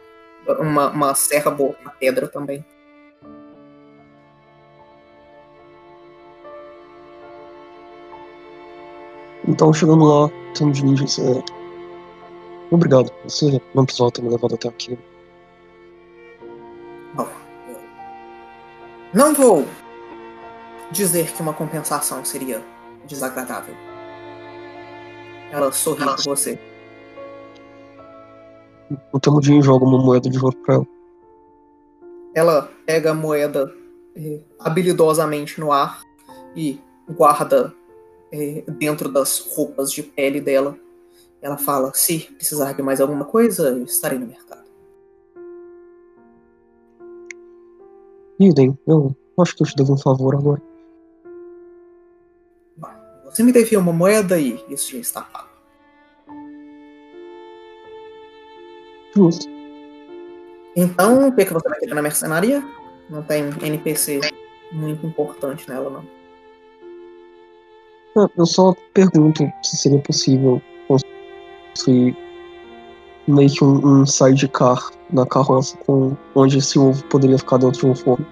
uma, 0.59 0.89
uma 0.89 1.15
serra 1.15 1.51
boa 1.51 1.75
na 1.83 1.91
pedra 1.91 2.27
também. 2.27 2.65
Então, 9.47 9.73
chegando 9.73 10.05
lá, 10.05 10.29
tem 10.57 10.71
de 10.71 10.83
ninjas. 10.85 11.19
É... 11.19 11.43
Obrigado. 12.71 13.11
Você 13.23 13.61
não 13.73 13.85
precisava 13.85 14.11
ter 14.11 14.21
me 14.21 14.29
levado 14.29 14.55
até 14.55 14.67
aqui. 14.69 14.97
Não 19.13 19.33
vou 19.33 19.65
dizer 20.91 21.31
que 21.31 21.41
uma 21.41 21.53
compensação 21.53 22.23
seria 22.25 22.63
desagradável. 23.05 23.75
Ela 25.51 25.71
sorri 25.71 26.03
pra 26.03 26.15
você. 26.15 26.59
O 29.11 29.19
Temudinho 29.19 29.61
joga 29.61 29.85
uma 29.85 29.97
moeda 29.97 30.29
de 30.29 30.39
ouro 30.39 30.55
pra 30.57 30.75
ela. 30.75 30.87
Ela 32.33 32.69
pega 32.85 33.11
a 33.11 33.13
moeda 33.13 33.71
eh, 34.15 34.39
habilidosamente 34.59 35.59
no 35.59 35.71
ar 35.71 36.01
e 36.55 36.79
guarda 37.09 37.73
eh, 38.31 38.63
dentro 38.67 39.11
das 39.11 39.39
roupas 39.55 39.91
de 39.91 40.01
pele 40.01 40.41
dela. 40.41 40.75
Ela 41.41 41.57
fala: 41.57 41.91
se 41.93 42.19
precisar 42.35 42.73
de 42.73 42.81
mais 42.81 42.99
alguma 42.99 43.25
coisa, 43.25 43.69
eu 43.69 43.83
estarei 43.83 44.17
no 44.17 44.25
mercado. 44.25 44.62
Idem, 48.49 48.77
eu 48.85 49.15
acho 49.39 49.55
que 49.55 49.63
eu 49.63 49.67
te 49.67 49.75
devo 49.75 49.93
um 49.93 49.97
favor 49.97 50.35
agora. 50.35 50.61
Você 53.25 53.41
me 53.41 53.51
devia 53.51 53.79
uma 53.79 53.93
moeda 53.93 54.39
e 54.39 54.63
isso 54.69 54.91
já 54.91 54.99
está 54.99 55.21
pago. 55.21 55.49
Justo. 59.15 59.47
Então, 60.75 61.27
o 61.27 61.35
que, 61.35 61.45
que 61.45 61.53
você 61.53 61.69
vai 61.69 61.79
querer 61.79 61.93
na 61.93 62.01
mercenaria? 62.01 62.63
Não 63.09 63.23
tem 63.23 63.45
NPC 63.61 64.19
muito 64.71 65.05
importante 65.05 65.69
nela, 65.69 65.89
não. 65.89 66.05
Ah, 68.17 68.29
Eu 68.37 68.45
só 68.45 68.75
pergunto 68.93 69.43
se 69.63 69.77
seria 69.77 69.99
possível 69.99 70.61
construir 70.87 72.15
meio 73.27 73.49
que 73.49 73.63
um, 73.63 74.01
um 74.01 74.05
sidecar 74.05 74.89
na 75.11 75.25
carroça 75.25 75.77
com 75.85 76.15
onde 76.35 76.57
esse 76.57 76.77
ovo 76.77 77.03
poderia 77.05 77.37
ficar 77.37 77.57
dentro 77.57 77.79
de 77.79 77.85
um 77.87 77.95
forno. 77.95 78.25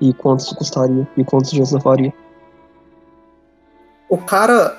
E 0.00 0.12
quanto 0.12 0.54
custaria? 0.54 1.08
E 1.16 1.24
quantos 1.24 1.50
dias 1.50 1.72
levaria? 1.72 2.12
O 4.08 4.18
cara, 4.18 4.78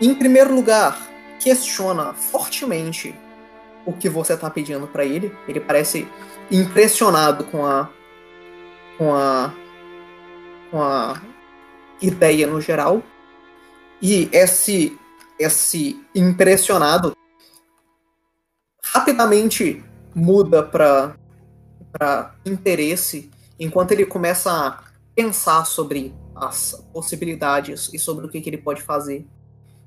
em 0.00 0.14
primeiro 0.14 0.54
lugar, 0.54 1.08
questiona 1.38 2.12
fortemente 2.12 3.14
o 3.86 3.92
que 3.92 4.08
você 4.08 4.36
tá 4.36 4.50
pedindo 4.50 4.86
pra 4.86 5.04
ele. 5.04 5.34
Ele 5.48 5.60
parece 5.60 6.06
impressionado 6.50 7.44
com 7.44 7.64
a 7.64 7.88
com 8.98 9.14
a 9.14 9.52
com 10.70 10.82
a 10.82 11.20
ideia 12.02 12.46
no 12.46 12.60
geral. 12.60 13.02
E 14.02 14.28
esse 14.32 14.98
esse 15.38 16.00
impressionado 16.14 17.15
rapidamente 18.96 19.84
muda 20.14 20.62
para 20.62 21.14
para 21.92 22.34
interesse 22.44 23.30
enquanto 23.58 23.92
ele 23.92 24.04
começa 24.04 24.50
a 24.50 24.84
pensar 25.14 25.64
sobre 25.64 26.14
as 26.34 26.72
possibilidades 26.92 27.90
e 27.92 27.98
sobre 27.98 28.26
o 28.26 28.28
que, 28.28 28.40
que 28.40 28.50
ele 28.50 28.58
pode 28.58 28.82
fazer. 28.82 29.26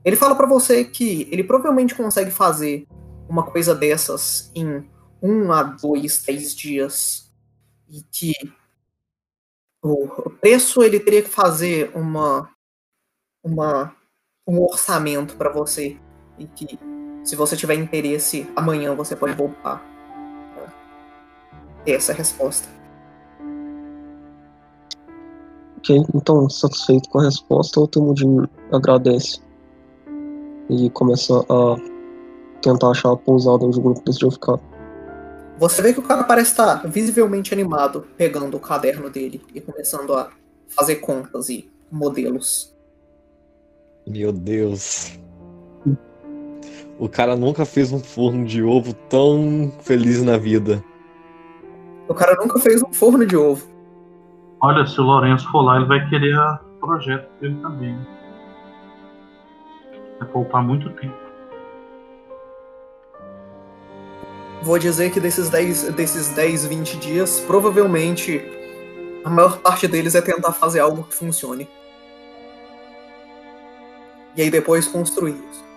Ele 0.04 0.16
fala 0.16 0.36
pra 0.36 0.48
você 0.48 0.84
que 0.84 1.28
ele 1.32 1.44
provavelmente 1.44 1.94
consegue 1.94 2.32
fazer 2.32 2.88
uma 3.28 3.44
coisa 3.44 3.76
dessas 3.76 4.52
em 4.56 4.84
um 5.22 5.52
a 5.52 5.62
dois, 5.62 6.24
três 6.24 6.56
dias. 6.56 7.32
E 7.88 8.02
que 8.02 8.34
o 9.84 10.30
preço 10.42 10.82
ele 10.82 11.00
teria 11.00 11.22
que 11.22 11.30
fazer 11.30 11.92
uma, 11.96 12.50
uma 13.44 13.96
um 14.48 14.60
orçamento 14.60 15.36
pra 15.36 15.52
você. 15.52 15.96
E 16.40 16.48
que 16.48 16.80
se 17.24 17.36
você 17.36 17.56
tiver 17.56 17.76
interesse, 17.76 18.50
amanhã 18.56 18.96
você 18.96 19.16
pode 19.16 19.34
voltar 19.34 19.90
ter 21.90 21.94
essa 21.94 22.14
resposta. 22.14 22.68
Ok, 25.78 25.98
então, 26.14 26.50
satisfeito 26.50 27.10
com 27.10 27.20
a 27.20 27.24
resposta, 27.24 27.80
o 27.80 27.88
Temudinho 27.88 28.50
agradece 28.72 29.42
e 30.70 30.90
começa 30.92 31.34
a 31.50 31.76
tentar 32.62 32.92
achar 32.92 33.14
a 33.14 33.18
pousada 33.18 33.66
onde 33.66 33.80
o 33.80 33.82
grupo 33.82 34.02
decidiu 34.06 34.30
ficar. 34.30 34.60
Você 35.58 35.82
vê 35.82 35.94
que 35.94 36.00
o 36.00 36.04
cara 36.04 36.24
parece 36.24 36.52
estar 36.52 36.88
visivelmente 36.88 37.54
animado, 37.54 38.06
pegando 38.18 38.56
o 38.56 38.60
caderno 38.60 39.10
dele 39.10 39.42
e 39.54 39.60
começando 39.60 40.14
a 40.14 40.30
fazer 40.68 40.98
contas 40.98 41.50
e 41.50 41.70
modelos. 41.92 42.74
Meu 44.06 44.32
Deus. 44.32 45.18
O 47.00 47.08
cara 47.08 47.36
nunca 47.36 47.66
fez 47.66 47.94
um 47.94 48.00
forno 48.00 48.46
de 48.46 48.62
ovo 48.62 48.94
tão 48.94 49.72
feliz 49.82 50.22
na 50.22 50.38
vida. 50.38 50.84
O 52.08 52.14
cara 52.14 52.36
nunca 52.36 52.60
fez 52.60 52.84
um 52.84 52.92
forno 52.92 53.26
de 53.26 53.38
ovo. 53.38 53.66
Olha, 54.62 54.86
se 54.86 55.00
o 55.00 55.04
Lourenço 55.04 55.50
for 55.50 55.62
lá, 55.62 55.78
ele 55.78 55.86
vai 55.86 56.08
querer 56.10 56.38
o 56.38 56.58
projeto 56.80 57.30
dele 57.40 57.58
também. 57.62 57.98
Vai 60.20 60.28
poupar 60.28 60.62
muito 60.62 60.90
tempo. 60.90 61.18
Vou 64.62 64.78
dizer 64.78 65.10
que 65.12 65.22
desses 65.22 65.50
10, 65.50 65.94
desses 65.94 66.36
10, 66.36 66.66
20 66.66 66.98
dias, 66.98 67.40
provavelmente 67.40 68.44
a 69.24 69.30
maior 69.30 69.60
parte 69.60 69.88
deles 69.88 70.16
é 70.16 70.22
tentar 70.22 70.52
fazer 70.52 70.82
algo 70.82 71.04
que 71.04 71.16
funcione. 71.16 71.66
e 74.36 74.42
aí 74.42 74.50
depois 74.50 74.88
construir 74.88 75.36
isso. 75.52 75.69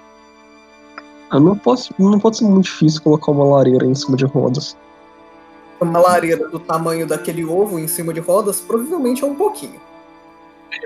Não 1.41 1.57
posso, 1.57 1.95
não 1.99 2.19
pode 2.19 2.39
ser 2.39 2.45
muito 2.45 2.65
difícil 2.65 3.03
colocar 3.03 3.31
uma 3.33 3.45
lareira 3.45 3.87
em 3.87 3.95
cima 3.95 4.17
de 4.17 4.25
rodas. 4.25 4.77
Uma 5.81 5.99
lareira 5.99 6.49
do 6.49 6.59
tamanho 6.61 7.07
daquele 7.07 7.45
ovo 7.45 7.79
em 7.79 7.89
cima 7.89 8.13
de 8.13 8.21
rodas 8.21 8.61
provavelmente 8.61 9.25
é 9.25 9.27
um 9.27 9.35
pouquinho. 9.35 9.81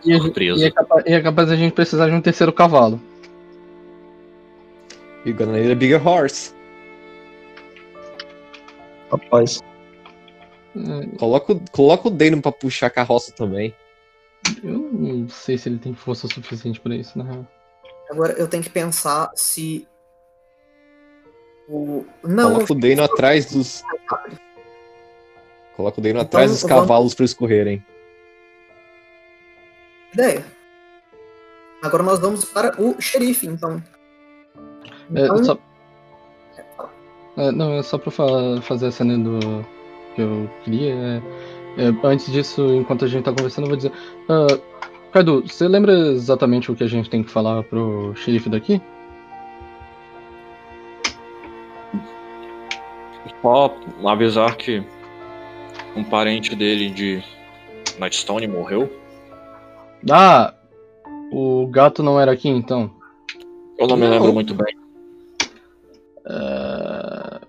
E, 0.05 0.13
a- 0.15 0.19
Surpresa. 0.21 0.61
e 0.61 0.65
é 0.65 0.71
capaz, 0.71 1.05
e 1.07 1.13
é 1.13 1.21
capaz 1.21 1.51
a 1.51 1.57
gente 1.57 1.73
precisar 1.73 2.09
de 2.09 2.15
um 2.15 2.21
terceiro 2.21 2.53
cavalo. 2.53 3.01
You're 5.25 5.33
gonna 5.45 5.59
need 5.59 5.73
a 5.73 5.75
bigger 5.75 6.07
horse. 6.07 6.55
Rapaz, 9.11 9.61
É, 10.79 11.17
Coloca, 11.17 11.53
o- 11.55 11.61
coloca 11.73 12.09
o 12.09 12.11
Dano 12.11 12.43
pra 12.43 12.53
puxar 12.53 12.89
a 12.89 12.91
carroça 12.91 13.33
também. 13.33 13.75
Eu 14.63 14.79
não 14.79 15.27
sei 15.29 15.57
se 15.57 15.71
ele 15.71 15.79
tem 15.79 15.95
força 15.95 16.29
suficiente 16.29 16.79
pra 16.81 16.95
isso, 16.95 17.17
na 17.17 17.25
real. 17.25 17.47
Agora 18.11 18.35
eu 18.35 18.47
tenho 18.47 18.63
que 18.63 18.69
pensar 18.69 19.31
se. 19.35 19.89
O... 21.69 22.05
Não, 22.23 22.53
Coloca 22.55 22.73
o 22.73 22.77
Dano 22.77 23.03
atrás 23.03 23.47
dos. 23.47 23.83
Coloca 25.77 26.01
o 26.01 26.03
Dano 26.03 26.21
atrás 26.21 26.51
dos 26.51 26.63
vamos- 26.63 26.77
cavalos 26.77 27.15
pra 27.15 27.25
escorrerem. 27.25 27.85
ideia. 30.13 30.45
Agora 31.83 32.03
nós 32.03 32.19
vamos 32.21 32.45
para 32.45 32.81
o 32.81 33.01
xerife, 33.01 33.47
então. 33.47 33.83
É, 35.15 35.21
Então, 35.25 35.45
só... 35.45 35.59
é, 37.37 37.51
não, 37.53 37.75
é 37.75 37.83
só 37.83 37.99
pra 37.99 38.11
fa- 38.11 38.61
fazer 38.63 38.87
a 38.87 38.91
cena 38.93 39.19
do 39.19 39.65
que 40.15 40.23
eu 40.23 40.51
queria. 40.65 40.95
é- 40.95 41.23
é, 41.79 41.93
antes 42.05 42.33
disso, 42.33 42.65
enquanto 42.75 43.05
a 43.05 43.09
gente 43.09 43.25
tá 43.25 43.33
conversando, 43.33 43.65
eu 43.65 43.69
vou 43.69 43.77
dizer. 43.77 43.93
ah, 44.31 44.47
Cadu, 45.13 45.43
você 45.47 45.69
lembra 45.69 45.93
exatamente 46.13 46.71
o 46.73 46.75
que 46.77 46.85
a 46.85 46.89
gente 46.89 47.09
tem 47.11 47.23
que 47.23 47.31
falar 47.31 47.63
pro 47.65 48.15
xerife 48.17 48.49
daqui? 48.49 48.81
Só 53.47 53.73
avisar 54.05 54.57
que 54.57 54.83
um 55.95 56.03
parente 56.03 56.57
dele 56.57 56.91
de 56.91 57.23
Nightstone 57.97 58.49
morreu. 58.49 58.91
Ah! 60.11 60.53
O 61.33 61.65
gato 61.69 62.03
não 62.03 62.21
era 62.21 62.33
aqui 62.33 62.49
então. 62.49 62.91
Eu 63.79 63.87
não 63.87 63.97
me 63.97 64.03
Não. 64.03 64.11
lembro 64.11 64.33
muito 64.33 64.53
bem. 64.53 64.77
Ah, 66.27 67.41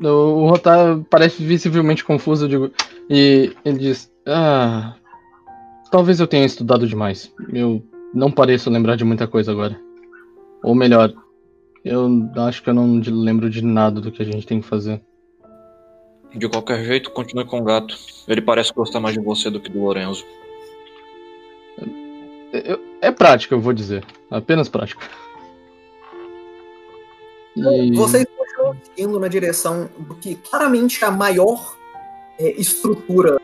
O, 0.00 0.46
Rotar 0.48 1.00
parece 1.10 1.42
visivelmente 1.44 2.04
confuso, 2.04 2.48
digo. 2.48 2.70
E 3.10 3.52
ele 3.64 3.78
diz: 3.78 4.08
Ah. 4.24 4.94
Talvez 5.90 6.20
eu 6.20 6.28
tenha 6.28 6.46
estudado 6.46 6.86
demais. 6.86 7.34
Eu 7.52 7.82
não 8.14 8.30
pareço 8.30 8.70
lembrar 8.70 8.94
de 8.94 9.04
muita 9.04 9.26
coisa 9.26 9.50
agora. 9.50 9.76
Ou 10.62 10.76
melhor, 10.76 11.12
eu 11.84 12.30
acho 12.46 12.62
que 12.62 12.70
eu 12.70 12.74
não 12.74 13.00
lembro 13.00 13.48
de 13.48 13.64
nada 13.64 14.00
do 14.00 14.12
que 14.12 14.22
a 14.22 14.24
gente 14.26 14.46
tem 14.46 14.60
que 14.60 14.66
fazer. 14.66 15.00
De 16.34 16.48
qualquer 16.48 16.84
jeito, 16.84 17.10
continue 17.10 17.44
com 17.44 17.58
o 17.60 17.64
gato. 17.64 17.96
Ele 18.28 18.40
parece 18.40 18.72
gostar 18.72 19.00
mais 19.00 19.14
de 19.14 19.20
você 19.20 19.50
do 19.50 19.60
que 19.60 19.70
do 19.70 19.82
Lorenzo. 19.82 20.24
É, 22.52 22.78
é 23.00 23.10
prática, 23.10 23.54
eu 23.54 23.60
vou 23.60 23.72
dizer. 23.72 24.04
Apenas 24.30 24.68
prática. 24.68 25.04
E... 27.56 27.92
Vocês 27.96 28.26
continuam 28.36 28.76
seguindo 28.84 29.18
na 29.18 29.28
direção 29.28 29.88
do 29.98 30.14
que 30.14 30.36
claramente 30.36 31.02
é 31.02 31.06
a 31.06 31.10
maior 31.10 31.76
é, 32.38 32.52
estrutura 32.52 33.40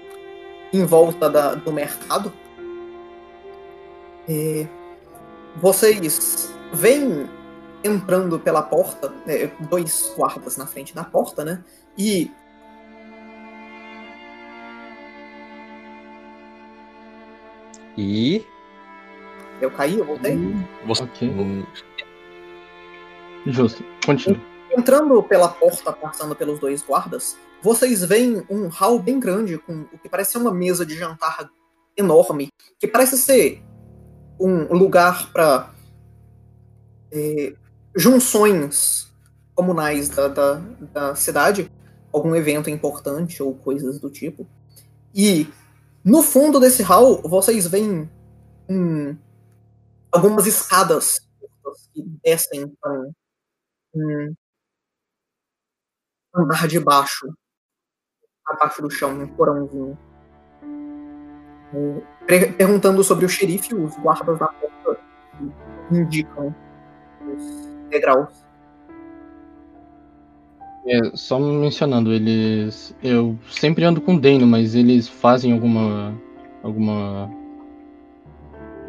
em 0.72 0.84
volta 0.84 1.28
da- 1.28 1.54
do 1.54 1.72
mercado. 1.72 2.32
É, 4.28 4.66
vocês 5.56 6.54
veem 6.72 7.26
entrando 7.86 8.38
pela 8.38 8.62
porta, 8.62 9.12
é, 9.26 9.46
dois 9.68 10.12
guardas 10.16 10.56
na 10.56 10.66
frente 10.66 10.94
da 10.94 11.04
porta, 11.04 11.44
né? 11.44 11.64
E 11.96 12.30
E. 17.96 18.44
eu 19.60 19.70
caí, 19.70 19.98
eu 19.98 20.04
voltei. 20.04 20.36
Você... 20.86 21.02
Ok, 21.02 21.28
hum, 21.28 21.64
justo. 23.46 23.82
Continua. 24.04 24.40
Entrando 24.76 25.22
pela 25.22 25.48
porta, 25.48 25.92
passando 25.92 26.36
pelos 26.36 26.60
dois 26.60 26.82
guardas, 26.82 27.38
vocês 27.62 28.04
veem 28.04 28.44
um 28.50 28.68
hall 28.68 28.98
bem 28.98 29.18
grande, 29.18 29.56
com 29.56 29.86
o 29.92 29.98
que 29.98 30.08
parece 30.08 30.32
ser 30.32 30.38
uma 30.38 30.52
mesa 30.52 30.84
de 30.84 30.94
jantar 30.94 31.50
enorme, 31.96 32.48
que 32.78 32.86
parece 32.86 33.16
ser 33.16 33.62
um 34.38 34.74
lugar 34.74 35.32
para 35.32 35.70
junções 37.96 39.10
comunais 39.54 40.08
da, 40.10 40.28
da, 40.28 40.54
da 40.92 41.14
cidade, 41.14 41.70
algum 42.12 42.36
evento 42.36 42.68
importante 42.68 43.42
ou 43.42 43.54
coisas 43.54 43.98
do 43.98 44.10
tipo. 44.10 44.46
E 45.14 45.48
no 46.04 46.22
fundo 46.22 46.60
desse 46.60 46.82
hall, 46.82 47.22
vocês 47.22 47.66
veem 47.66 48.08
um, 48.68 49.16
algumas 50.12 50.46
escadas 50.46 51.18
que 51.94 52.02
descem 52.22 52.68
para 52.80 53.08
um 53.94 54.34
andar 56.34 56.68
de 56.68 56.78
baixo, 56.78 57.26
abaixo 58.46 58.82
do 58.82 58.90
chão, 58.90 59.10
um 59.10 59.26
porãozinho. 59.26 59.98
Per- 62.26 62.56
perguntando 62.56 63.02
sobre 63.02 63.24
o 63.24 63.28
xerife, 63.28 63.74
os 63.74 63.96
guardas 63.96 64.38
da 64.38 64.46
porta 64.46 65.00
indicam 65.90 66.54
degraus. 67.88 68.46
É, 70.86 71.16
só 71.16 71.38
mencionando, 71.38 72.12
eles. 72.12 72.94
Eu 73.02 73.36
sempre 73.50 73.84
ando 73.84 74.00
com 74.00 74.14
o 74.14 74.20
Dano, 74.20 74.46
mas 74.46 74.74
eles 74.74 75.08
fazem 75.08 75.52
alguma. 75.52 76.14
alguma. 76.62 77.28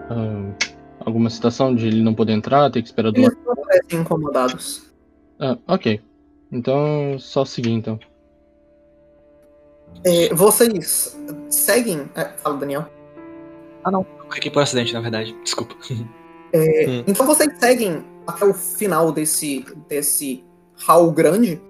ah, 0.09 0.53
alguma 0.99 1.29
citação 1.29 1.73
de 1.73 1.87
ele 1.87 2.03
não 2.03 2.13
poder 2.13 2.33
entrar, 2.33 2.69
ter 2.69 2.81
que 2.81 2.87
esperar 2.87 3.11
do 3.11 3.19
Eles 3.19 3.37
não 3.45 3.55
parecem 3.55 3.99
incomodados. 4.01 4.91
Ah, 5.39 5.57
ok. 5.67 6.01
Então, 6.51 7.17
só 7.17 7.43
seguir 7.45 7.71
então. 7.71 7.99
É, 10.03 10.33
vocês 10.33 11.17
seguem. 11.49 12.09
é, 12.15 12.25
fala, 12.37 12.57
Daniel. 12.57 12.85
Eu 13.85 14.05
fiquei 14.31 14.51
por 14.51 14.61
acidente, 14.61 14.93
na 14.93 15.01
verdade. 15.01 15.35
Desculpa. 15.43 15.75
É, 15.89 15.97
Hum. 16.87 17.03
Então 17.05 17.25
vocês 17.25 17.51
seguem 17.59 18.03
até 18.27 18.45
o 18.45 18.53
final 18.53 19.11
desse, 19.11 19.65
desse 19.87 20.43
hall 20.85 21.11
grande 21.11 21.61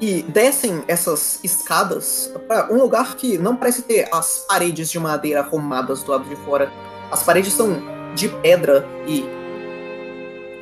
e 0.00 0.22
descem 0.22 0.82
essas 0.86 1.40
escadas 1.42 2.32
para 2.46 2.72
um 2.72 2.78
lugar 2.78 3.16
que 3.16 3.36
não 3.36 3.56
parece 3.56 3.82
ter 3.82 4.08
as 4.12 4.44
paredes 4.48 4.90
de 4.90 4.98
madeira 4.98 5.40
arrumadas 5.40 6.02
do 6.02 6.12
lado 6.12 6.28
de 6.28 6.36
fora. 6.36 6.72
As 7.10 7.22
paredes 7.22 7.52
são 7.52 7.82
de 8.14 8.28
pedra 8.28 8.86
e 9.06 9.24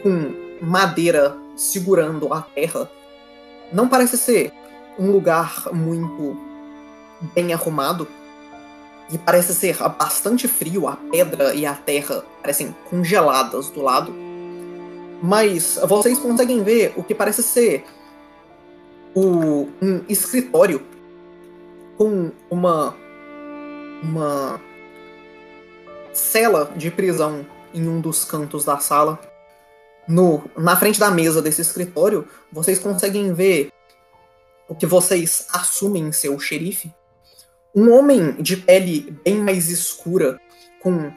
com 0.02 0.64
madeira 0.64 1.36
segurando 1.54 2.32
a 2.32 2.40
terra. 2.40 2.90
Não 3.72 3.88
parece 3.88 4.16
ser 4.16 4.52
um 4.98 5.10
lugar 5.10 5.64
muito 5.72 6.36
bem 7.34 7.52
arrumado. 7.52 8.08
E 9.10 9.18
parece 9.18 9.54
ser 9.54 9.76
bastante 9.96 10.48
frio, 10.48 10.88
a 10.88 10.96
pedra 10.96 11.54
e 11.54 11.64
a 11.64 11.74
terra 11.74 12.24
parecem 12.42 12.74
congeladas 12.90 13.70
do 13.70 13.80
lado. 13.80 14.25
Mas 15.22 15.78
vocês 15.88 16.18
conseguem 16.18 16.62
ver 16.62 16.92
o 16.96 17.02
que 17.02 17.14
parece 17.14 17.42
ser 17.42 17.84
o, 19.14 19.68
um 19.80 20.04
escritório 20.08 20.82
com 21.96 22.30
uma 22.50 22.94
uma 24.02 24.60
cela 26.12 26.72
de 26.76 26.90
prisão 26.90 27.46
em 27.72 27.88
um 27.88 28.00
dos 28.00 28.24
cantos 28.24 28.64
da 28.64 28.78
sala. 28.78 29.18
No, 30.08 30.44
na 30.56 30.76
frente 30.76 31.00
da 31.00 31.10
mesa 31.10 31.42
desse 31.42 31.60
escritório, 31.60 32.28
vocês 32.52 32.78
conseguem 32.78 33.32
ver 33.32 33.70
o 34.68 34.74
que 34.74 34.86
vocês 34.86 35.46
assumem 35.52 36.12
ser 36.12 36.28
o 36.28 36.38
xerife. 36.38 36.92
Um 37.74 37.92
homem 37.92 38.32
de 38.40 38.56
pele 38.56 39.18
bem 39.24 39.36
mais 39.36 39.68
escura, 39.68 40.40
com 40.80 41.12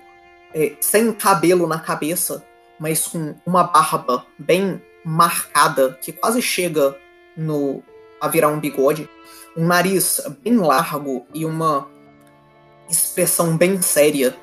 é, 0.53 0.75
sem 0.81 1.13
cabelo 1.13 1.67
na 1.67 1.79
cabeça, 1.79 2.43
mas 2.79 3.07
com 3.07 3.35
uma 3.45 3.63
barba 3.63 4.25
bem 4.37 4.81
marcada, 5.03 5.97
que 6.01 6.11
quase 6.11 6.41
chega 6.41 6.95
no 7.35 7.83
a 8.21 8.27
virar 8.27 8.49
um 8.49 8.59
bigode, 8.59 9.09
um 9.55 9.65
nariz 9.65 10.21
bem 10.43 10.57
largo 10.57 11.25
e 11.33 11.45
uma 11.45 11.87
expressão 12.89 13.55
bem 13.55 13.81
séria. 13.81 14.35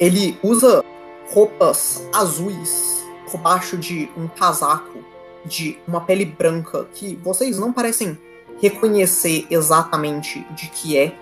Ele 0.00 0.38
usa 0.42 0.84
roupas 1.32 2.08
azuis 2.14 3.04
por 3.30 3.38
baixo 3.40 3.76
de 3.76 4.10
um 4.16 4.26
casaco 4.28 5.04
de 5.44 5.78
uma 5.86 6.00
pele 6.00 6.24
branca 6.24 6.86
que 6.94 7.16
vocês 7.16 7.58
não 7.58 7.72
parecem 7.72 8.18
reconhecer 8.60 9.46
exatamente 9.50 10.44
de 10.50 10.68
que 10.68 10.98
é, 10.98 11.16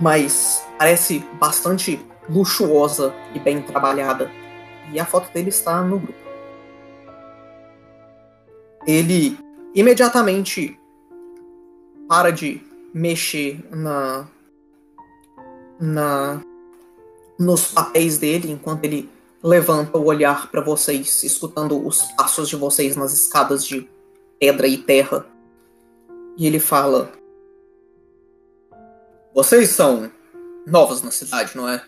mas 0.00 0.64
parece 0.78 1.18
bastante 1.38 2.00
luxuosa 2.30 3.12
e 3.34 3.38
bem 3.38 3.60
trabalhada. 3.60 4.30
E 4.92 4.98
a 4.98 5.04
foto 5.04 5.32
dele 5.32 5.48
está 5.48 5.82
no 5.82 5.98
grupo. 5.98 6.18
Ele 8.86 9.36
imediatamente 9.74 10.78
para 12.08 12.30
de 12.30 12.60
mexer 12.92 13.62
na, 13.70 14.26
na 15.78 16.42
nos 17.38 17.68
papéis 17.68 18.18
dele 18.18 18.50
enquanto 18.50 18.84
ele 18.84 19.08
levanta 19.42 19.96
o 19.96 20.04
olhar 20.04 20.50
para 20.50 20.60
vocês, 20.60 21.22
escutando 21.24 21.86
os 21.86 22.02
passos 22.12 22.48
de 22.48 22.56
vocês 22.56 22.96
nas 22.96 23.12
escadas 23.12 23.64
de 23.64 23.88
pedra 24.38 24.66
e 24.66 24.78
terra. 24.78 25.26
E 26.36 26.46
ele 26.46 26.58
fala: 26.58 27.12
Vocês 29.34 29.70
são 29.70 30.10
novos 30.66 31.02
na 31.02 31.10
cidade, 31.10 31.56
não 31.56 31.68
é? 31.68 31.82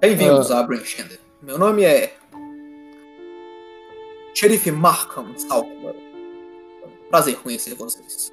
Bem-vindos 0.00 0.50
Ah. 0.50 0.60
a 0.60 0.62
Brinchender. 0.62 1.18
Meu 1.42 1.58
nome 1.58 1.82
é 1.84 2.12
Sheriff 4.34 4.70
Markham 4.70 5.26
Salkman. 5.36 5.94
Prazer 7.10 7.36
conhecer 7.36 7.74
vocês. 7.74 8.32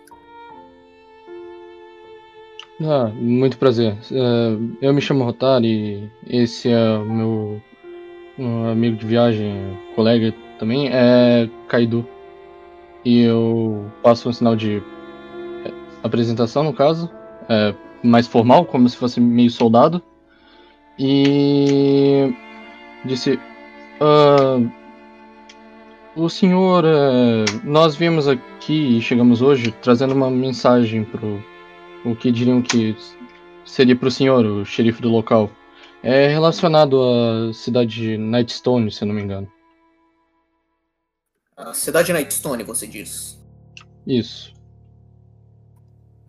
Ah, 2.82 3.08
muito 3.16 3.58
prazer. 3.58 3.96
É, 4.12 4.86
eu 4.88 4.94
me 4.94 5.00
chamo 5.02 5.24
Rotari, 5.24 6.12
esse 6.28 6.70
é 6.70 6.98
o 6.98 7.06
meu 7.06 7.62
um 8.38 8.68
amigo 8.68 8.98
de 8.98 9.06
viagem, 9.06 9.78
colega 9.96 10.34
também, 10.58 10.90
é 10.92 11.48
Kaido. 11.68 12.06
E 13.06 13.22
eu 13.22 13.92
passo 14.02 14.28
um 14.28 14.34
sinal 14.34 14.56
de 14.56 14.82
apresentação, 16.02 16.64
no 16.64 16.74
caso, 16.74 17.10
é, 17.48 17.76
mais 18.04 18.28
formal, 18.28 18.66
como 18.66 18.90
se 18.90 18.98
fosse 18.98 19.22
meio 19.22 19.52
soldado. 19.52 20.02
E 20.98 22.34
disse: 23.06 23.40
"Ah, 24.00 24.60
O 26.16 26.30
senhor, 26.30 26.86
é, 26.86 27.44
nós 27.64 27.96
viemos 27.96 28.28
aqui 28.28 28.98
e 28.98 29.02
chegamos 29.02 29.42
hoje 29.42 29.72
trazendo 29.82 30.14
uma 30.14 30.30
mensagem 30.30 31.04
pro 31.04 31.44
o 32.06 32.16
que 32.16 32.32
diriam 32.32 32.62
que 32.62 32.96
seria 33.66 33.96
para 33.96 34.08
o 34.08 34.12
senhor, 34.12 34.46
o 34.46 34.64
xerife 34.64 35.02
do 35.02 35.10
local. 35.10 35.50
É 36.04 36.28
relacionado 36.28 37.02
à 37.02 37.54
cidade 37.54 37.96
de 37.96 38.18
Nightstone, 38.18 38.92
se 38.92 39.04
eu 39.04 39.08
não 39.08 39.16
me 39.16 39.24
engano. 39.24 39.52
A 41.58 41.74
cidade 41.74 42.08
de 42.08 42.14
Nightstone, 42.14 42.64
você 42.64 42.86
diz. 42.86 43.42
Isso. 44.06 44.54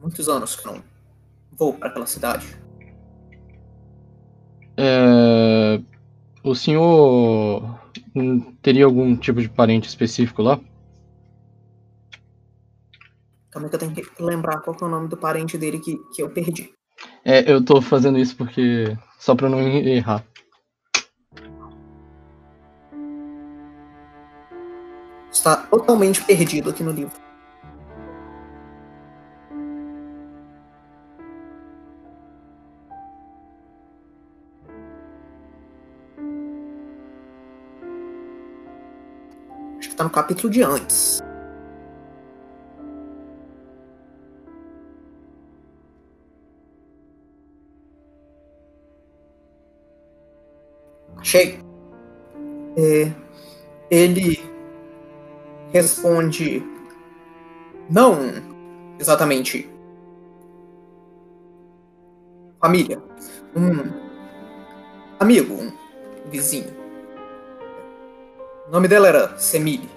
Muitos 0.00 0.28
anos 0.28 0.56
que 0.56 0.64
não 0.64 0.82
vou 1.52 1.74
para 1.74 1.88
aquela 1.88 2.06
cidade. 2.06 2.46
É, 4.76 5.80
O 6.42 6.54
senhor 6.54 7.78
hum, 8.14 8.52
teria 8.60 8.84
algum 8.84 9.16
tipo 9.16 9.40
de 9.40 9.48
parente 9.48 9.88
específico 9.88 10.42
lá? 10.42 10.60
Calma 13.50 13.66
aí 13.66 13.70
que 13.70 13.76
eu 13.76 13.78
tenho 13.78 13.94
que 13.94 14.22
lembrar 14.22 14.60
qual 14.60 14.76
que 14.76 14.82
é 14.82 14.86
o 14.86 14.90
nome 14.90 15.08
do 15.08 15.16
parente 15.16 15.56
dele 15.56 15.78
que, 15.78 15.96
que 16.14 16.22
eu 16.22 16.30
perdi. 16.30 16.72
É, 17.24 17.50
eu 17.50 17.64
tô 17.64 17.80
fazendo 17.80 18.18
isso 18.18 18.36
porque. 18.36 18.96
só 19.18 19.34
pra 19.34 19.48
não 19.48 19.60
errar. 19.60 20.24
Está 25.30 25.56
totalmente 25.56 26.22
perdido 26.24 26.70
aqui 26.70 26.82
no 26.82 26.92
livro. 26.92 27.12
Que 39.94 39.98
tá 39.98 40.04
no 40.04 40.10
capítulo 40.10 40.52
de 40.52 40.62
antes. 40.62 41.22
Achei. 51.16 51.60
É, 52.76 53.12
ele 53.88 54.42
responde 55.72 56.62
não 57.88 58.18
exatamente 58.98 59.70
família, 62.60 63.00
um 63.54 63.92
amigo, 65.20 65.54
um 65.54 66.30
vizinho. 66.30 66.83
O 68.66 68.70
nome 68.70 68.88
dela 68.88 69.08
era 69.08 69.36
Semile. 69.36 69.88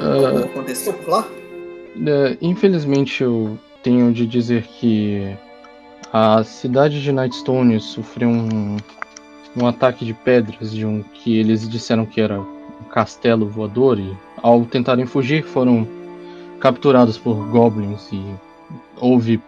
Algo 0.00 0.38
aconteceu 0.44 0.92
por 0.94 1.08
lá? 1.08 1.28
É, 2.06 2.36
infelizmente 2.40 3.22
eu 3.22 3.58
tenho 3.82 4.12
de 4.12 4.26
dizer 4.26 4.62
que 4.66 5.36
a 6.12 6.42
cidade 6.44 7.02
de 7.02 7.12
Nightstone 7.12 7.78
sofreu 7.80 8.28
um, 8.28 8.76
um 9.56 9.66
ataque 9.66 10.04
de 10.04 10.14
pedras 10.14 10.70
de 10.72 10.86
um 10.86 11.02
que 11.02 11.38
eles 11.38 11.68
disseram 11.68 12.06
que 12.06 12.20
era 12.20 12.40
um 12.40 12.84
castelo 12.90 13.46
voador 13.46 13.98
e 13.98 14.16
ao 14.42 14.64
tentarem 14.64 15.06
fugir 15.06 15.42
foram 15.44 15.86
capturados 16.60 17.18
por 17.18 17.34
goblins 17.50 18.08
e 18.12 18.22
houve 18.98 19.40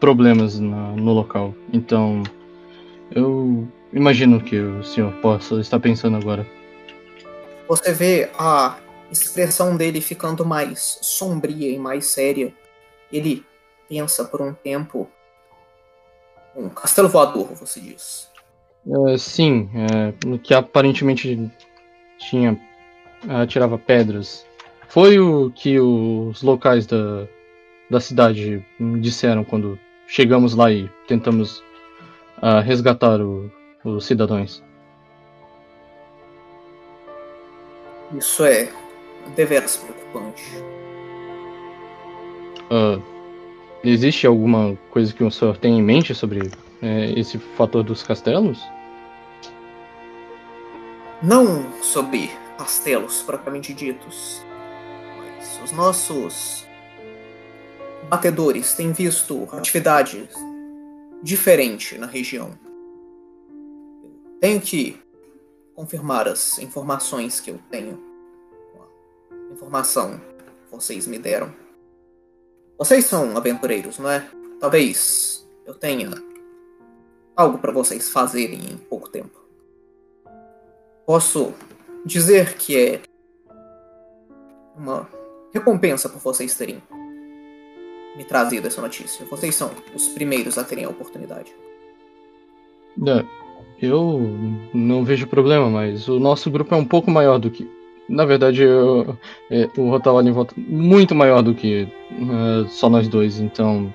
problemas 0.00 0.58
na- 0.58 0.92
no 0.92 1.12
local. 1.12 1.54
Então 1.72 2.22
eu 3.14 3.68
imagino 3.92 4.40
que 4.40 4.58
o 4.58 4.82
senhor 4.82 5.12
possa 5.20 5.60
estar 5.60 5.80
pensando 5.80 6.16
agora. 6.16 6.46
Você 7.68 7.92
vê 7.92 8.30
a 8.38 8.78
expressão 9.10 9.76
dele 9.76 10.00
ficando 10.00 10.44
mais 10.44 10.98
sombria 11.02 11.70
e 11.70 11.78
mais 11.78 12.06
séria. 12.06 12.52
Ele 13.12 13.44
pensa 13.88 14.24
por 14.24 14.40
um 14.40 14.52
tempo. 14.52 15.08
Um 16.56 16.68
castelo 16.68 17.08
voador, 17.08 17.48
você 17.54 17.80
diz. 17.80 18.28
É, 19.10 19.18
sim, 19.18 19.70
é, 19.74 20.26
no 20.26 20.38
que 20.38 20.54
aparentemente 20.54 21.50
tinha 22.18 22.58
atirava 23.28 23.78
pedras. 23.78 24.46
Foi 24.88 25.18
o 25.20 25.50
que 25.50 25.78
os 25.78 26.42
locais 26.42 26.86
da, 26.86 27.26
da 27.90 28.00
cidade 28.00 28.64
disseram 29.00 29.44
quando 29.44 29.78
chegamos 30.06 30.54
lá 30.54 30.72
e 30.72 30.88
tentamos 31.06 31.62
ah, 32.40 32.60
resgatar 32.60 33.20
o- 33.20 33.50
os 33.84 34.04
cidadãos. 34.04 34.62
Isso 38.16 38.44
é 38.44 38.68
deveras 39.36 39.76
preocupante. 39.76 40.42
Ah, 42.70 43.00
existe 43.84 44.26
alguma 44.26 44.76
coisa 44.90 45.12
que 45.12 45.24
o 45.24 45.30
senhor 45.30 45.56
tem 45.56 45.78
em 45.78 45.82
mente 45.82 46.14
sobre 46.14 46.50
é, 46.82 47.12
esse 47.18 47.38
fator 47.38 47.82
dos 47.82 48.02
castelos? 48.02 48.60
Não 51.22 51.70
sobre 51.82 52.30
castelos 52.56 53.22
propriamente 53.22 53.74
ditos, 53.74 54.44
mas 55.18 55.60
os 55.62 55.72
nossos 55.72 56.66
batedores 58.08 58.74
têm 58.74 58.92
visto 58.92 59.48
atividades 59.52 60.28
diferentes 61.22 61.98
na 61.98 62.06
região. 62.06 62.50
Tenho 64.40 64.60
que 64.60 65.00
confirmar 65.74 66.26
as 66.26 66.58
informações 66.58 67.40
que 67.40 67.50
eu 67.50 67.58
tenho 67.70 67.98
a 69.30 69.52
informação 69.52 70.18
que 70.18 70.70
vocês 70.70 71.06
me 71.06 71.18
deram. 71.18 71.54
Vocês 72.78 73.04
são 73.04 73.36
aventureiros, 73.36 73.98
não 73.98 74.10
é? 74.10 74.26
Talvez 74.58 75.46
eu 75.66 75.74
tenha 75.74 76.10
algo 77.36 77.58
para 77.58 77.72
vocês 77.72 78.08
fazerem 78.08 78.60
em 78.72 78.76
pouco 78.76 79.08
tempo. 79.08 79.38
Posso 81.06 81.52
dizer 82.04 82.54
que 82.56 82.76
é 82.78 83.00
uma 84.76 85.08
recompensa 85.52 86.08
por 86.08 86.20
vocês 86.20 86.54
terem 86.54 86.82
me 88.16 88.24
trazido 88.24 88.66
essa 88.66 88.80
notícia. 88.80 89.24
Vocês 89.26 89.54
são 89.54 89.70
os 89.94 90.08
primeiros 90.08 90.58
a 90.58 90.64
terem 90.64 90.84
a 90.84 90.90
oportunidade. 90.90 91.54
É, 93.06 93.39
eu 93.80 94.20
não 94.74 95.04
vejo 95.04 95.26
problema, 95.26 95.68
mas 95.70 96.08
o 96.08 96.18
nosso 96.20 96.50
grupo 96.50 96.74
é 96.74 96.78
um 96.78 96.84
pouco 96.84 97.10
maior 97.10 97.38
do 97.38 97.50
que. 97.50 97.68
Na 98.08 98.24
verdade, 98.24 98.62
eu- 98.62 99.16
é, 99.50 99.68
o 99.76 99.88
Rotawali 99.90 100.28
em 100.28 100.32
volta 100.32 100.54
muito 100.56 101.14
maior 101.14 101.42
do 101.42 101.54
que 101.54 101.88
é, 102.10 102.68
só 102.68 102.90
nós 102.90 103.06
dois, 103.08 103.38
então 103.38 103.92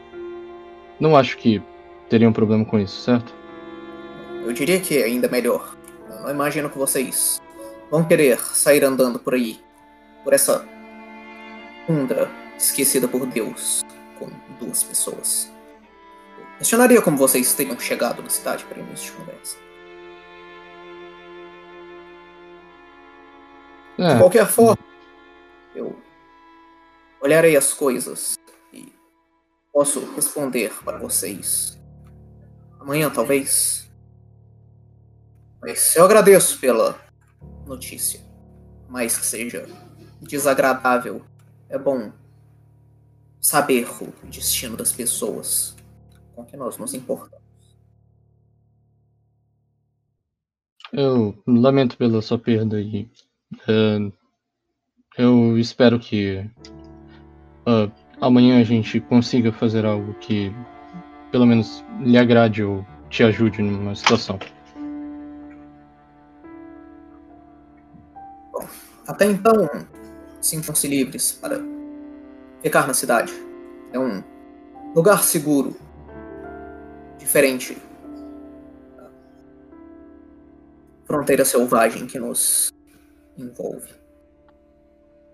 não 1.00 1.16
acho 1.18 1.38
que 1.38 1.62
teria 2.10 2.28
um 2.30 2.34
problema 2.34 2.64
com 2.64 2.80
isso, 2.80 3.02
certo? 3.02 3.34
Eu 4.46 4.54
diria 4.54 4.80
que 4.80 4.98
é 4.98 5.04
ainda 5.04 5.28
melhor. 5.28 5.76
Eu 6.10 6.22
não 6.22 6.30
imagino 6.30 6.70
que 6.70 6.78
vocês 6.78 7.42
vão 7.92 8.04
querer 8.06 8.40
sair 8.40 8.84
andando 8.84 9.20
por 9.20 9.34
aí, 9.34 9.60
por 10.24 10.34
essa 10.34 10.66
tundra 11.86 12.30
esquecida 12.58 13.08
por 13.08 13.26
Deus, 13.26 13.84
com 14.18 14.28
duas 14.60 14.84
pessoas. 14.84 15.52
questionaria 16.58 17.02
como 17.02 17.18
vocês 17.18 17.54
teriam 17.54 17.78
chegado 17.78 18.24
na 18.24 18.30
cidade 18.30 18.64
para 18.64 18.80
início 18.82 19.12
de 19.12 19.18
conversa. 19.18 19.58
De 23.98 24.04
É, 24.04 24.18
qualquer 24.18 24.46
forma, 24.48 24.78
eu 25.74 25.96
olharei 27.22 27.56
as 27.56 27.74
coisas 27.74 28.36
e 28.74 28.92
posso 29.72 30.00
responder 30.14 30.74
para 30.84 30.98
vocês 30.98 31.80
amanhã, 32.80 33.10
talvez. 33.10 33.90
Mas 35.62 35.96
eu 35.96 36.06
agradeço 36.06 36.60
pela 36.60 37.00
notícia. 37.66 38.20
Mais 38.90 39.18
que 39.18 39.26
seja 39.26 39.68
desagradável, 40.22 41.26
é 41.70 41.78
bom 41.78 42.12
saber 43.42 43.88
o 44.02 44.14
destino 44.28 44.78
das 44.78 44.92
pessoas 44.92 45.76
com 46.36 46.46
que 46.46 46.56
nós 46.58 46.78
nos 46.78 46.94
importamos. 46.94 47.46
eu 50.94 51.38
lamento 51.46 51.98
pela 51.98 52.22
sua 52.22 52.40
perda 52.40 52.80
e 52.80 53.10
é, 53.68 54.12
eu 55.18 55.58
espero 55.58 56.00
que 56.00 56.46
ah, 57.66 57.90
amanhã 58.22 58.60
a 58.60 58.64
gente 58.64 59.00
consiga 59.00 59.52
fazer 59.52 59.86
algo 59.86 60.14
que 60.16 60.52
pelo 61.32 61.46
menos 61.46 61.84
lhe 62.00 62.18
agrade 62.18 62.64
ou 62.64 62.86
te 63.10 63.24
ajude 63.24 63.62
numa 63.62 63.96
situação. 63.96 64.40
Até 69.08 69.26
então, 69.26 69.70
sintam-se 70.42 70.88
livres 70.88 71.32
para 71.34 71.60
ficar 72.62 72.88
na 72.88 72.94
cidade. 72.94 73.32
É 73.92 74.00
um 74.00 74.24
lugar 74.96 75.24
seguro, 75.24 75.76
diferente 77.18 77.78
da 78.98 79.10
fronteira 81.06 81.46
selvagem 81.46 82.08
que 82.08 82.18
nos 82.18 82.75
envolve. 83.38 83.90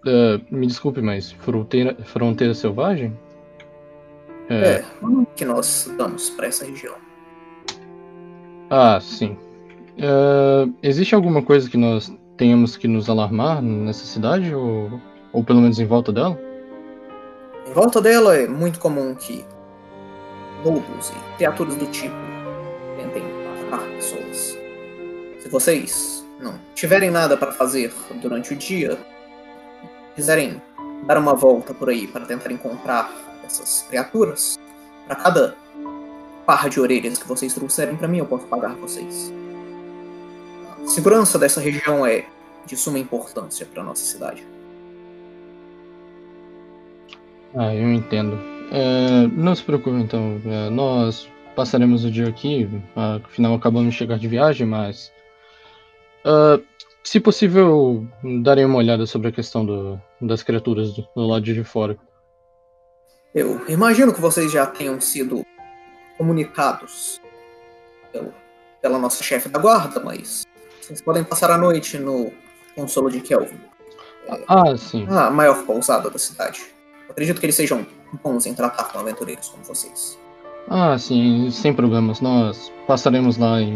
É, 0.05 0.39
me 0.49 0.65
desculpe, 0.65 1.01
mas 1.01 1.31
fronteira, 1.31 1.95
fronteira 2.05 2.53
selvagem? 2.53 3.17
É, 4.49 4.55
É, 4.55 4.85
que 5.35 5.45
nós 5.45 5.89
damos 5.97 6.29
para 6.31 6.47
essa 6.47 6.65
região. 6.65 6.95
Ah, 8.69 8.99
sim. 8.99 9.37
É, 9.97 10.67
existe 10.81 11.13
alguma 11.13 11.43
coisa 11.43 11.69
que 11.69 11.77
nós 11.77 12.11
tenhamos 12.37 12.75
que 12.75 12.87
nos 12.87 13.09
alarmar 13.09 13.61
nessa 13.61 14.05
cidade 14.05 14.53
ou, 14.53 14.99
ou 15.31 15.43
pelo 15.43 15.61
menos 15.61 15.79
em 15.79 15.85
volta 15.85 16.11
dela? 16.11 16.39
Em 17.67 17.73
volta 17.73 18.01
dela 18.01 18.35
é 18.35 18.47
muito 18.47 18.79
comum 18.79 19.13
que 19.13 19.45
lobos 20.65 21.09
e 21.09 21.37
criaturas 21.37 21.75
do 21.75 21.85
tipo 21.87 22.15
tentem 22.97 23.23
atacar 23.69 23.87
pessoas. 23.91 24.57
Se 25.39 25.49
vocês 25.49 26.20
não 26.41 26.59
tiverem 26.75 27.11
nada 27.11 27.37
para 27.37 27.51
fazer 27.51 27.93
durante 28.21 28.53
o 28.53 28.55
dia, 28.55 28.97
quiserem 30.15 30.61
dar 31.05 31.17
uma 31.17 31.33
volta 31.33 31.73
por 31.73 31.89
aí 31.89 32.07
para 32.07 32.25
tentar 32.25 32.51
encontrar 32.51 33.11
essas 33.43 33.85
criaturas, 33.89 34.59
para 35.05 35.15
cada 35.15 35.55
par 36.45 36.69
de 36.69 36.79
orelhas 36.79 37.17
que 37.17 37.27
vocês 37.27 37.53
trouxerem 37.53 37.95
para 37.95 38.07
mim, 38.07 38.17
eu 38.17 38.25
posso 38.25 38.45
pagar 38.47 38.75
vocês. 38.75 39.31
A 40.83 40.87
segurança 40.87 41.37
dessa 41.37 41.61
região 41.61 42.05
é 42.05 42.25
de 42.65 42.75
suma 42.75 42.99
importância 42.99 43.65
para 43.65 43.83
nossa 43.83 44.03
cidade. 44.03 44.45
Ah, 47.55 47.75
eu 47.75 47.91
entendo. 47.91 48.37
É, 48.71 49.27
não 49.27 49.53
se 49.53 49.63
preocupe 49.63 49.97
então, 49.97 50.41
é, 50.45 50.69
nós 50.69 51.29
passaremos 51.55 52.05
o 52.05 52.11
dia 52.11 52.29
aqui, 52.29 52.69
afinal 52.95 53.53
acabamos 53.53 53.91
de 53.91 53.97
chegar 53.97 54.17
de 54.17 54.27
viagem, 54.27 54.65
mas 54.65 55.11
ah, 56.25 56.59
se 57.03 57.19
possível, 57.19 58.05
darei 58.43 58.63
uma 58.65 58.77
olhada 58.77 59.05
sobre 59.05 59.27
a 59.29 59.31
questão 59.31 59.65
do- 59.65 59.99
das 60.21 60.43
criaturas 60.43 60.93
do, 60.93 61.07
do 61.15 61.27
lado 61.27 61.43
de 61.43 61.63
fora. 61.63 61.97
Eu 63.33 63.61
imagino 63.69 64.13
que 64.13 64.19
vocês 64.21 64.51
já 64.51 64.65
tenham 64.65 64.99
sido 64.99 65.45
comunicados 66.17 67.19
pelo- 68.11 68.33
pela 68.81 68.99
nossa 68.99 69.23
chefe 69.23 69.49
da 69.49 69.59
guarda, 69.59 69.99
mas 69.99 70.43
vocês 70.81 71.01
podem 71.01 71.23
passar 71.23 71.49
a 71.51 71.57
noite 71.57 71.97
no 71.97 72.31
consolo 72.75 73.09
de 73.09 73.21
Kelvin, 73.21 73.59
Ah, 74.47 74.75
sim. 74.77 75.05
a 75.09 75.29
maior 75.31 75.65
pousada 75.65 76.09
da 76.09 76.19
cidade. 76.19 76.61
Acredito 77.09 77.39
que 77.39 77.45
eles 77.45 77.55
sejam 77.55 77.85
bons 78.23 78.45
em 78.45 78.53
tratar 78.53 78.85
com 78.91 78.99
aventureiros 78.99 79.49
como 79.49 79.63
vocês. 79.63 80.17
Ah, 80.69 80.97
sim, 80.97 81.49
sem 81.51 81.73
problemas. 81.73 82.21
Nós 82.21 82.71
passaremos 82.87 83.37
lá 83.37 83.61
e, 83.61 83.69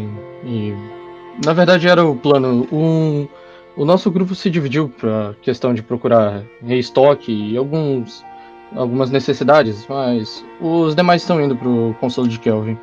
e- 0.44 1.05
na 1.44 1.52
verdade 1.52 1.88
era 1.88 2.04
o 2.04 2.16
plano. 2.16 2.66
Um, 2.72 3.28
o 3.76 3.84
nosso 3.84 4.10
grupo 4.10 4.34
se 4.34 4.50
dividiu 4.50 4.88
para 4.88 5.34
questão 5.42 5.74
de 5.74 5.82
procurar 5.82 6.42
restock 6.62 7.30
e 7.30 7.56
alguns 7.56 8.24
algumas 8.74 9.10
necessidades, 9.10 9.86
mas 9.88 10.44
os 10.60 10.94
demais 10.94 11.22
estão 11.22 11.40
indo 11.40 11.56
pro 11.56 11.94
consolo 12.00 12.28
de 12.28 12.38
Kelvin. 12.38 12.78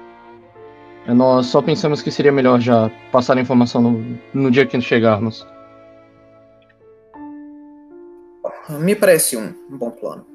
Nós 1.08 1.48
só 1.48 1.62
pensamos 1.62 2.02
que 2.02 2.10
seria 2.10 2.32
melhor 2.32 2.62
já 2.62 2.90
passar 3.12 3.38
a 3.38 3.42
informação 3.42 3.82
no, 3.82 4.20
no 4.34 4.50
dia 4.50 4.66
que 4.66 4.80
chegarmos. 4.80 5.46
Me 8.70 8.96
parece 8.96 9.36
um 9.36 9.54
bom 9.70 9.92
plano. 9.92 10.26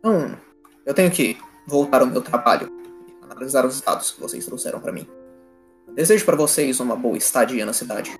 Então, 0.00 0.36
eu 0.84 0.92
tenho 0.92 1.10
que 1.10 1.38
voltar 1.66 2.00
ao 2.00 2.06
meu 2.06 2.20
trabalho 2.20 2.68
e 3.08 3.24
analisar 3.24 3.64
os 3.64 3.80
dados 3.80 4.10
que 4.10 4.20
vocês 4.20 4.44
trouxeram 4.44 4.80
para 4.80 4.92
mim. 4.92 5.06
Desejo 5.94 6.24
para 6.24 6.36
vocês 6.36 6.80
uma 6.80 6.96
boa 6.96 7.16
estadia 7.16 7.64
na 7.64 7.72
cidade. 7.72 8.16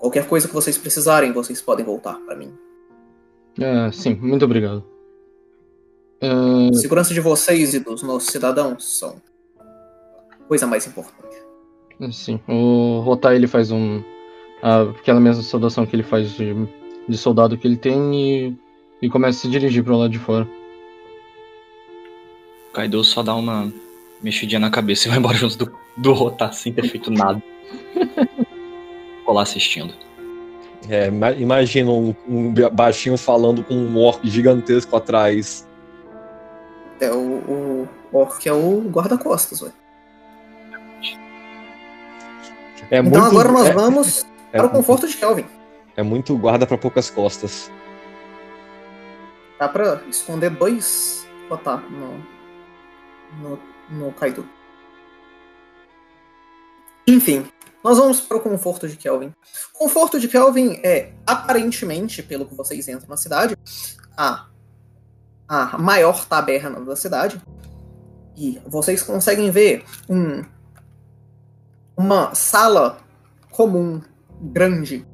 Qualquer 0.00 0.26
coisa 0.26 0.48
que 0.48 0.54
vocês 0.54 0.76
precisarem, 0.76 1.32
vocês 1.32 1.62
podem 1.62 1.84
voltar 1.84 2.14
para 2.26 2.36
mim. 2.36 2.52
É, 3.58 3.90
sim, 3.92 4.14
muito 4.14 4.44
obrigado. 4.44 4.84
É, 6.20 6.28
A 6.70 6.74
segurança 6.74 7.14
de 7.14 7.20
vocês 7.20 7.74
e 7.74 7.78
dos 7.78 8.02
nossos 8.02 8.28
cidadãos 8.30 8.98
são 8.98 9.20
coisa 10.48 10.66
mais 10.66 10.86
importante. 10.86 11.36
Sim, 12.12 12.40
o 12.48 13.00
Rotar 13.00 13.34
ele 13.34 13.46
faz 13.46 13.70
um. 13.70 14.02
aquela 15.00 15.20
mesma 15.20 15.42
saudação 15.42 15.86
que 15.86 15.94
ele 15.94 16.02
faz 16.02 16.30
de, 16.32 16.52
de 17.08 17.16
soldado 17.16 17.56
que 17.56 17.66
ele 17.66 17.76
tem 17.76 18.14
e, 18.14 18.58
e 19.00 19.08
começa 19.08 19.38
a 19.38 19.40
se 19.42 19.48
dirigir 19.48 19.84
pro 19.84 19.96
lado 19.96 20.10
de 20.10 20.18
fora. 20.18 20.46
Kaido 22.72 23.04
só 23.04 23.22
dá 23.22 23.34
uma 23.36 23.72
mexidinha 24.24 24.58
na 24.58 24.70
cabeça 24.70 25.06
e 25.06 25.10
vai 25.10 25.18
embora 25.18 25.36
junto 25.36 25.56
do, 25.56 25.78
do 25.96 26.12
Rotar 26.12 26.52
sem 26.54 26.72
ter 26.72 26.88
feito 26.88 27.10
nada. 27.10 27.40
Ficou 29.18 29.34
lá 29.34 29.42
assistindo. 29.42 29.94
É, 30.88 31.06
ima- 31.08 31.32
imagina 31.32 31.90
um, 31.90 32.14
um 32.28 32.52
baixinho 32.72 33.16
falando 33.16 33.62
com 33.62 33.74
um 33.74 33.96
orc 33.98 34.28
gigantesco 34.28 34.96
atrás. 34.96 35.68
É 37.00 37.10
o, 37.10 37.18
o 37.82 37.88
Orc 38.12 38.46
é 38.48 38.52
o 38.52 38.80
guarda-costas, 38.90 39.60
ué. 39.62 39.70
É 42.90 42.98
Então 42.98 43.02
muito, 43.02 43.18
agora 43.26 43.50
nós 43.52 43.66
é- 43.66 43.72
vamos 43.72 44.26
é, 44.52 44.58
para 44.58 44.66
o 44.66 44.70
conforto 44.70 45.08
de 45.08 45.16
Kelvin. 45.16 45.46
é 45.96 46.02
muito 46.02 46.36
guarda 46.36 46.66
pra 46.66 46.76
poucas 46.78 47.10
costas. 47.10 47.70
Dá 49.58 49.68
pra 49.68 50.00
esconder 50.08 50.50
dois 50.50 51.26
botar 51.48 51.78
no, 51.90 52.18
no, 53.40 53.58
no 53.90 54.12
Kaido. 54.12 54.48
Enfim, 57.06 57.46
nós 57.82 57.98
vamos 57.98 58.20
para 58.20 58.38
o 58.38 58.40
conforto 58.40 58.88
de 58.88 58.96
Kelvin. 58.96 59.32
O 59.74 59.78
conforto 59.78 60.18
de 60.18 60.26
Kelvin 60.26 60.80
é, 60.82 61.12
aparentemente, 61.26 62.22
pelo 62.22 62.46
que 62.46 62.54
vocês 62.54 62.88
entram 62.88 63.08
na 63.08 63.16
cidade, 63.16 63.56
a, 64.16 64.48
a 65.46 65.76
maior 65.76 66.24
taberna 66.24 66.80
da 66.80 66.96
cidade. 66.96 67.40
E 68.36 68.58
vocês 68.66 69.02
conseguem 69.02 69.50
ver 69.50 69.84
um, 70.08 70.42
uma 71.96 72.34
sala 72.34 72.98
comum, 73.50 74.00
grande, 74.40 75.06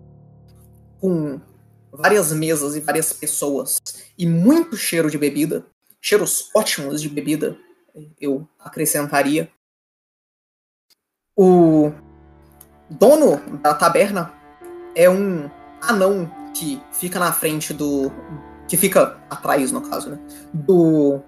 com 1.00 1.40
várias 1.92 2.32
mesas 2.32 2.76
e 2.76 2.80
várias 2.80 3.12
pessoas 3.12 3.80
e 4.16 4.26
muito 4.26 4.76
cheiro 4.76 5.10
de 5.10 5.18
bebida, 5.18 5.66
cheiros 6.00 6.50
ótimos 6.54 7.02
de 7.02 7.08
bebida, 7.08 7.58
eu 8.20 8.48
acrescentaria. 8.58 9.50
O 11.36 11.92
dono 12.88 13.38
da 13.58 13.74
taberna 13.74 14.32
é 14.94 15.08
um 15.08 15.50
anão 15.80 16.30
que 16.54 16.82
fica 16.92 17.18
na 17.18 17.32
frente 17.32 17.72
do. 17.72 18.10
que 18.68 18.76
fica 18.76 19.18
atrás, 19.30 19.72
no 19.72 19.80
caso, 19.80 20.10
né? 20.10 20.18
Do 20.52 21.20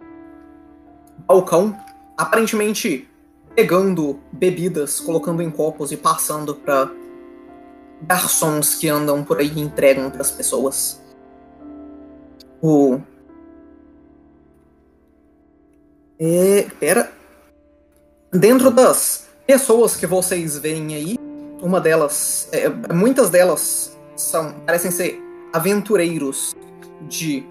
balcão, 1.26 1.76
aparentemente 2.16 3.08
pegando 3.54 4.18
bebidas, 4.32 5.00
colocando 5.00 5.42
em 5.42 5.50
copos 5.50 5.92
e 5.92 5.96
passando 5.96 6.54
para 6.54 6.90
garçons 8.02 8.74
que 8.74 8.88
andam 8.88 9.22
por 9.22 9.38
aí 9.38 9.52
e 9.54 9.60
entregam 9.60 10.10
para 10.10 10.22
as 10.22 10.30
pessoas. 10.30 11.00
O. 12.60 13.00
É. 16.24 16.68
Pera. 16.78 17.10
Dentro 18.32 18.70
das 18.70 19.26
pessoas 19.44 19.96
que 19.96 20.06
vocês 20.06 20.56
veem 20.56 20.94
aí, 20.94 21.18
uma 21.60 21.80
delas, 21.80 22.48
é, 22.52 22.68
muitas 22.94 23.28
delas 23.28 23.98
são, 24.14 24.52
parecem 24.64 24.92
ser 24.92 25.20
aventureiros 25.52 26.54
de 27.08 27.44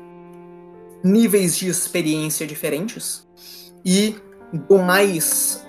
níveis 1.03 1.57
de 1.57 1.67
experiência 1.67 2.47
diferentes. 2.47 3.27
E 3.83 4.15
do 4.53 4.77
mais 4.77 5.65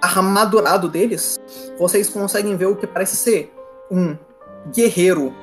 armadurado 0.00 0.88
deles, 0.88 1.38
vocês 1.78 2.08
conseguem 2.08 2.56
ver 2.56 2.66
o 2.66 2.76
que 2.76 2.86
parece 2.86 3.16
ser 3.16 3.52
um 3.90 4.16
guerreiro 4.74 5.34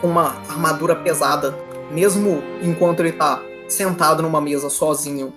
com 0.00 0.08
uma 0.08 0.30
armadura 0.48 0.96
pesada, 0.96 1.54
mesmo 1.92 2.42
enquanto 2.60 3.00
ele 3.00 3.10
está 3.10 3.40
sentado 3.68 4.22
numa 4.22 4.40
mesa 4.40 4.68
sozinho, 4.68 5.32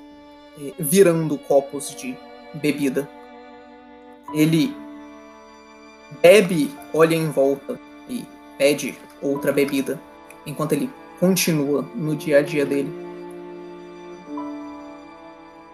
virando 0.79 1.37
copos 1.37 1.95
de 1.95 2.17
bebida. 2.53 3.09
Ele 4.33 4.75
bebe, 6.21 6.71
olha 6.93 7.15
em 7.15 7.29
volta 7.29 7.79
e 8.09 8.25
pede 8.57 8.97
outra 9.21 9.51
bebida, 9.51 9.99
enquanto 10.45 10.73
ele 10.73 10.89
continua 11.19 11.87
no 11.95 12.15
dia 12.15 12.39
a 12.39 12.41
dia 12.41 12.65
dele. 12.65 12.91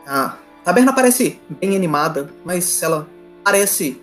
A 0.06 0.38
taberna 0.64 0.94
parece 0.94 1.40
bem 1.50 1.76
animada, 1.76 2.30
mas 2.46 2.82
ela 2.82 3.08
parece 3.44 4.02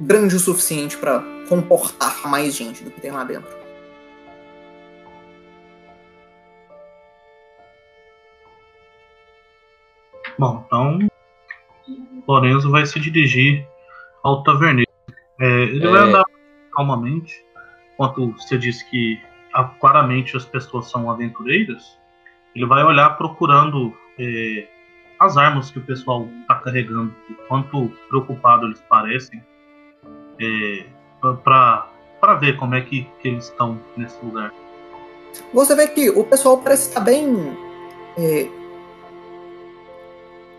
grande 0.00 0.36
o 0.36 0.40
suficiente 0.40 0.96
para 0.96 1.22
comportar 1.48 2.26
mais 2.28 2.54
gente 2.54 2.82
do 2.82 2.90
que 2.90 3.00
tem 3.00 3.10
lá 3.10 3.24
dentro. 3.24 3.61
Bom, 10.42 10.64
então 10.66 10.98
Lorenzo 12.26 12.68
vai 12.68 12.84
se 12.84 12.98
dirigir 12.98 13.64
ao 14.24 14.42
taverneiro. 14.42 14.90
É, 15.40 15.46
ele 15.46 15.86
É. 15.86 15.90
vai 15.90 16.00
andar 16.00 16.24
calmamente, 16.74 17.44
enquanto 17.94 18.32
você 18.32 18.58
disse 18.58 18.88
que 18.90 19.20
ah, 19.54 19.64
claramente 19.64 20.36
as 20.36 20.44
pessoas 20.44 20.90
são 20.90 21.08
aventureiras. 21.08 21.96
Ele 22.56 22.66
vai 22.66 22.82
olhar 22.82 23.10
procurando 23.10 23.96
é, 24.18 24.66
as 25.20 25.36
armas 25.36 25.70
que 25.70 25.78
o 25.78 25.82
pessoal 25.82 26.26
está 26.40 26.56
carregando, 26.56 27.14
o 27.30 27.34
quanto 27.46 27.92
preocupado 28.08 28.66
eles 28.66 28.80
parecem, 28.88 29.40
é, 30.40 30.84
para 31.44 32.34
ver 32.40 32.56
como 32.56 32.74
é 32.74 32.80
que, 32.80 33.06
que 33.20 33.28
eles 33.28 33.44
estão 33.44 33.80
nesse 33.96 34.18
lugar. 34.24 34.52
Você 35.54 35.76
vê 35.76 35.86
que 35.86 36.10
o 36.10 36.24
pessoal 36.24 36.58
parece 36.58 36.88
estar 36.88 37.00
bem 37.00 37.56
é, 38.18 38.48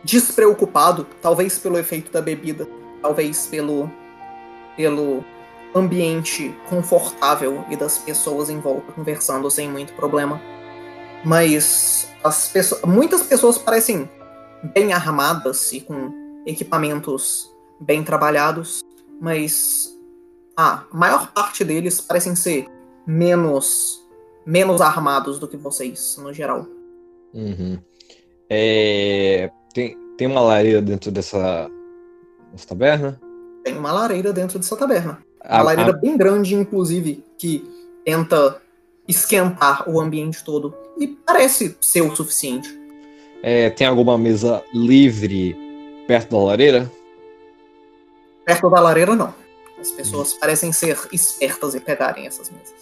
despreocupado, 0.03 1.07
talvez 1.21 1.57
pelo 1.57 1.77
efeito 1.77 2.11
da 2.11 2.21
bebida, 2.21 2.67
talvez 3.01 3.47
pelo, 3.47 3.89
pelo 4.75 5.23
ambiente 5.73 6.55
confortável 6.69 7.63
e 7.69 7.75
das 7.75 7.97
pessoas 7.97 8.49
em 8.49 8.59
volta 8.59 8.91
conversando 8.91 9.49
sem 9.49 9.69
muito 9.69 9.93
problema. 9.93 10.41
Mas 11.25 12.09
as 12.23 12.49
pessoas, 12.49 12.81
muitas 12.83 13.23
pessoas 13.23 13.57
parecem 13.57 14.09
bem 14.73 14.93
armadas 14.93 15.71
e 15.71 15.81
com 15.81 16.11
equipamentos 16.45 17.49
bem 17.79 18.03
trabalhados, 18.03 18.81
mas 19.21 19.89
a 20.55 20.83
maior 20.91 21.31
parte 21.31 21.63
deles 21.63 21.99
parecem 22.01 22.35
ser 22.35 22.67
menos 23.07 24.03
menos 24.45 24.81
armados 24.81 25.39
do 25.39 25.47
que 25.47 25.57
vocês 25.57 26.17
no 26.21 26.33
geral. 26.33 26.67
Uhum. 27.33 27.79
É, 28.49 29.49
tem, 29.73 29.97
tem 30.17 30.27
uma 30.27 30.41
lareira 30.41 30.81
dentro 30.81 31.11
dessa, 31.11 31.69
dessa 32.51 32.67
taberna? 32.67 33.19
Tem 33.63 33.77
uma 33.77 33.91
lareira 33.91 34.31
dentro 34.33 34.59
dessa 34.59 34.75
taberna. 34.75 35.23
A- 35.41 35.57
Uma 35.57 35.63
lareira 35.63 35.91
a- 35.91 35.97
bem 35.97 36.15
grande, 36.17 36.55
inclusive, 36.55 37.23
que 37.37 37.63
tenta 38.05 38.61
esquentar 39.07 39.89
o 39.89 39.99
ambiente 39.99 40.43
todo. 40.43 40.73
E 40.97 41.07
parece 41.07 41.75
ser 41.81 42.01
o 42.01 42.15
suficiente. 42.15 42.69
é, 43.45 43.69
tem 43.69 43.85
alguma 43.85 44.17
mesa 44.17 44.63
livre 44.73 45.53
perto 46.07 46.31
da 46.31 46.43
lareira? 46.43 46.89
Perto 48.45 48.69
da 48.69 48.79
lareira, 48.79 49.15
não. 49.15 49.33
As 49.79 49.91
pessoas 49.91 50.33
parecem 50.33 50.71
ser 50.71 50.97
espertas 51.11 51.75
e 51.75 51.79
pegarem 51.81 52.25
essas 52.25 52.49
mesas. 52.49 52.73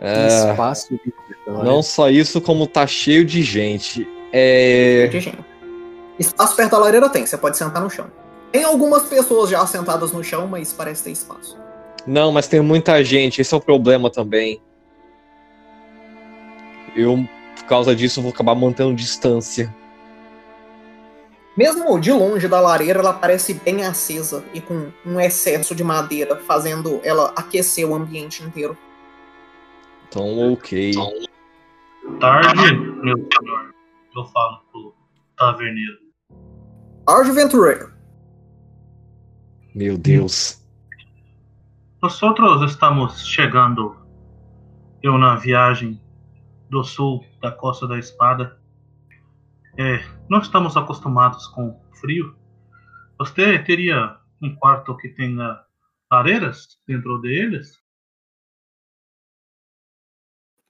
É, 0.00 0.50
Espaço 0.50 0.92
livre 0.92 1.12
não 1.46 1.54
lareira. 1.58 1.82
só 1.82 2.10
isso, 2.10 2.40
como 2.40 2.66
tá 2.66 2.84
cheio 2.86 3.24
de 3.24 3.42
gente. 3.42 4.06
É, 4.32 5.06
De 5.08 5.20
gente. 5.20 5.38
Espaço 6.18 6.56
perto 6.56 6.72
da 6.72 6.78
lareira 6.78 7.08
tem, 7.08 7.24
você 7.24 7.36
pode 7.38 7.56
sentar 7.56 7.82
no 7.82 7.90
chão. 7.90 8.10
Tem 8.50 8.64
algumas 8.64 9.04
pessoas 9.04 9.50
já 9.50 9.64
sentadas 9.66 10.12
no 10.12 10.24
chão, 10.24 10.46
mas 10.46 10.72
parece 10.72 11.04
ter 11.04 11.10
espaço. 11.10 11.56
Não, 12.06 12.32
mas 12.32 12.48
tem 12.48 12.60
muita 12.60 13.04
gente, 13.04 13.40
esse 13.40 13.52
é 13.52 13.56
o 13.56 13.60
problema 13.60 14.10
também. 14.10 14.60
Eu, 16.96 17.28
por 17.54 17.64
causa 17.64 17.94
disso, 17.94 18.22
vou 18.22 18.30
acabar 18.30 18.54
mantendo 18.54 18.94
distância. 18.94 19.74
Mesmo 21.56 21.98
de 22.00 22.12
longe 22.12 22.48
da 22.48 22.60
lareira, 22.60 23.00
ela 23.00 23.12
parece 23.12 23.52
bem 23.52 23.84
acesa 23.84 24.44
e 24.54 24.60
com 24.60 24.90
um 25.04 25.20
excesso 25.20 25.74
de 25.74 25.84
madeira, 25.84 26.36
fazendo 26.36 27.00
ela 27.02 27.32
aquecer 27.36 27.86
o 27.86 27.94
ambiente 27.94 28.42
inteiro. 28.42 28.78
Então, 30.08 30.52
ok. 30.52 30.92
Tarde, 32.20 32.74
meu 33.02 33.16
senhor, 33.16 33.74
eu 34.16 34.24
falo 34.26 34.60
pro 34.72 34.94
taverneiro. 35.36 36.07
Tarde 37.08 37.30
Aventureiro. 37.30 37.90
Meu 39.74 39.96
Deus. 39.96 40.62
Nós 42.02 42.22
outros 42.22 42.70
estamos 42.70 43.26
chegando, 43.26 43.96
eu 45.02 45.16
na 45.16 45.36
viagem 45.36 45.98
do 46.68 46.84
sul 46.84 47.24
da 47.40 47.50
Costa 47.50 47.88
da 47.88 47.98
Espada. 47.98 48.60
É, 49.78 50.04
não 50.28 50.40
estamos 50.40 50.76
acostumados 50.76 51.46
com 51.46 51.80
frio. 51.98 52.36
Você 53.18 53.58
teria 53.60 54.18
um 54.42 54.54
quarto 54.54 54.94
que 54.98 55.08
tenha 55.08 55.64
lareiras 56.12 56.78
dentro 56.86 57.16
deles? 57.22 57.82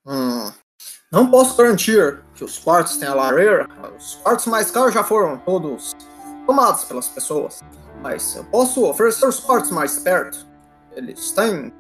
Hum, 0.07 0.53
não 1.11 1.29
posso 1.33 1.57
garantir 1.57 2.23
que 2.37 2.45
os 2.45 2.61
quartos 2.61 2.97
tenham 2.97 3.17
lareira. 3.17 3.67
Os 3.97 4.15
quartos 4.15 4.47
mais 4.47 4.71
caros 4.71 4.95
já 4.95 5.03
foram 5.03 5.37
todos 5.39 5.97
tomados 6.49 6.83
pelas 6.85 7.07
pessoas. 7.07 7.63
Mas 8.03 8.35
eu 8.35 8.45
posso 8.45 8.83
oferecer 8.89 9.29
os 9.29 9.39
quartos 9.39 9.71
mais 9.71 9.99
perto. 9.99 10.49
Eles 10.93 11.31
têm 11.33 11.71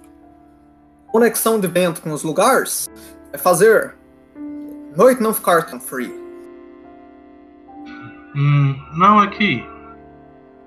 conexão 1.06 1.58
de 1.58 1.66
vento 1.66 2.02
com 2.02 2.12
os 2.12 2.22
lugares. 2.22 2.86
Vai 3.30 3.40
fazer 3.40 3.96
noite 4.94 5.22
não 5.22 5.32
ficar 5.32 5.62
tão 5.64 5.80
fria. 5.80 6.14
Hum, 8.36 8.76
não, 8.94 9.22
é 9.22 9.28
que 9.28 9.64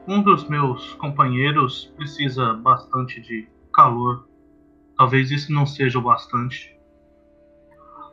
um 0.07 0.23
dos 0.23 0.49
meus 0.49 0.95
companheiros 0.95 1.93
precisa 1.95 2.53
bastante 2.55 3.21
de 3.21 3.47
calor. 3.71 4.27
Talvez 4.97 5.29
isso 5.29 5.53
não 5.53 5.67
seja 5.67 5.99
o 5.99 6.01
bastante. 6.01 6.75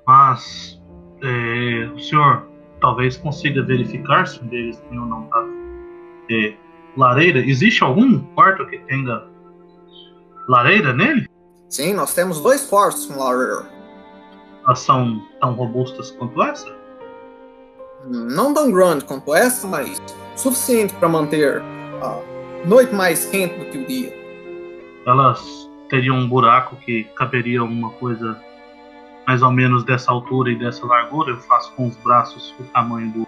Mas 0.06 0.78
é, 1.22 1.90
o 1.94 1.98
senhor 1.98 2.46
talvez 2.78 3.16
consiga 3.16 3.62
verificar 3.62 4.26
se 4.26 4.38
um 4.42 4.46
deles 4.48 4.78
tem 4.80 4.98
ou 4.98 5.06
não 5.06 5.22
tá. 5.28 5.57
É, 6.30 6.54
lareira? 6.96 7.38
Existe 7.38 7.82
algum 7.82 8.18
quarto 8.34 8.66
que 8.66 8.78
tenha 8.78 9.22
lareira 10.48 10.92
nele? 10.92 11.26
Sim, 11.68 11.94
nós 11.94 12.14
temos 12.14 12.40
dois 12.40 12.64
quartos 12.66 13.06
com 13.06 13.18
lareira. 13.18 13.66
Elas 14.64 14.80
são 14.80 15.22
tão 15.40 15.54
robustas 15.54 16.10
quanto 16.12 16.42
essa? 16.42 16.76
Não 18.06 18.54
tão 18.54 18.70
grande 18.70 19.04
quanto 19.04 19.34
essa, 19.34 19.66
mas 19.66 20.00
suficiente 20.36 20.94
para 20.94 21.08
manter 21.08 21.62
a 22.02 22.20
noite 22.66 22.94
mais 22.94 23.26
quente 23.26 23.58
do 23.58 23.64
que 23.66 23.78
o 23.78 23.86
dia. 23.86 24.12
elas 25.06 25.68
teriam 25.88 26.16
um 26.16 26.28
buraco 26.28 26.76
que 26.76 27.04
caberia 27.16 27.62
uma 27.64 27.90
coisa 27.90 28.38
mais 29.26 29.42
ou 29.42 29.50
menos 29.50 29.84
dessa 29.84 30.10
altura 30.12 30.50
e 30.50 30.58
dessa 30.58 30.86
largura. 30.86 31.32
Eu 31.32 31.38
faço 31.38 31.72
com 31.74 31.86
os 31.86 31.96
braços 31.96 32.54
o 32.60 32.64
tamanho 32.64 33.10
do. 33.12 33.27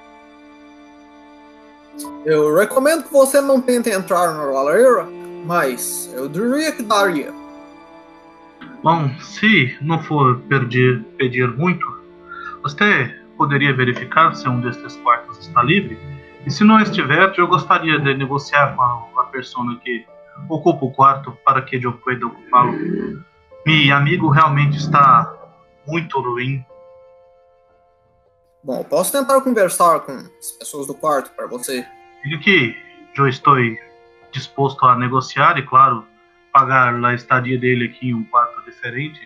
Eu 2.24 2.54
recomendo 2.54 3.04
que 3.04 3.12
você 3.12 3.40
não 3.40 3.60
tente 3.60 3.90
entrar 3.90 4.34
na 4.34 4.44
lareira, 4.44 5.06
mas 5.44 6.10
eu 6.14 6.28
diria 6.28 6.72
que 6.72 6.82
daria. 6.82 7.32
Bom, 8.82 9.10
se 9.20 9.76
não 9.80 10.02
for 10.02 10.38
pedir, 10.48 11.02
pedir 11.18 11.48
muito, 11.56 11.86
você 12.62 13.14
poderia 13.36 13.74
verificar 13.74 14.34
se 14.34 14.48
um 14.48 14.60
desses 14.60 14.96
quartos 14.96 15.38
está 15.38 15.62
livre? 15.62 15.98
E 16.46 16.50
se 16.50 16.64
não 16.64 16.80
estiver, 16.80 17.32
eu 17.36 17.46
gostaria 17.46 17.98
de 17.98 18.14
negociar 18.14 18.74
com 18.74 18.82
a, 18.82 19.22
a 19.22 19.24
pessoa 19.24 19.78
que 19.84 20.06
ocupa 20.48 20.86
o 20.86 20.90
quarto 20.90 21.36
para 21.44 21.60
que 21.62 21.76
eu 21.76 21.92
pueda 21.92 22.26
ocupá-lo. 22.26 22.72
Meu 23.66 23.96
amigo 23.96 24.28
realmente 24.28 24.78
está 24.78 25.30
muito 25.86 26.18
ruim. 26.20 26.64
Bom, 28.62 28.84
posso 28.84 29.10
tentar 29.10 29.40
conversar 29.40 30.00
com 30.00 30.12
as 30.12 30.52
pessoas 30.52 30.86
do 30.86 30.94
quarto 30.94 31.30
para 31.30 31.46
você. 31.46 31.86
Diga 32.22 32.38
que 32.42 32.76
eu 33.16 33.26
estou 33.26 33.56
disposto 34.30 34.84
a 34.84 34.96
negociar 34.96 35.58
e, 35.58 35.62
claro, 35.62 36.04
pagar 36.52 36.94
a 37.02 37.14
estadia 37.14 37.58
dele 37.58 37.86
aqui 37.86 38.10
em 38.10 38.14
um 38.14 38.24
quarto 38.24 38.62
diferente, 38.64 39.20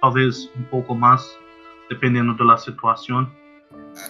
talvez 0.00 0.50
um 0.56 0.62
pouco 0.64 0.94
mais, 0.94 1.22
dependendo 1.88 2.36
da 2.36 2.56
situação. 2.56 3.30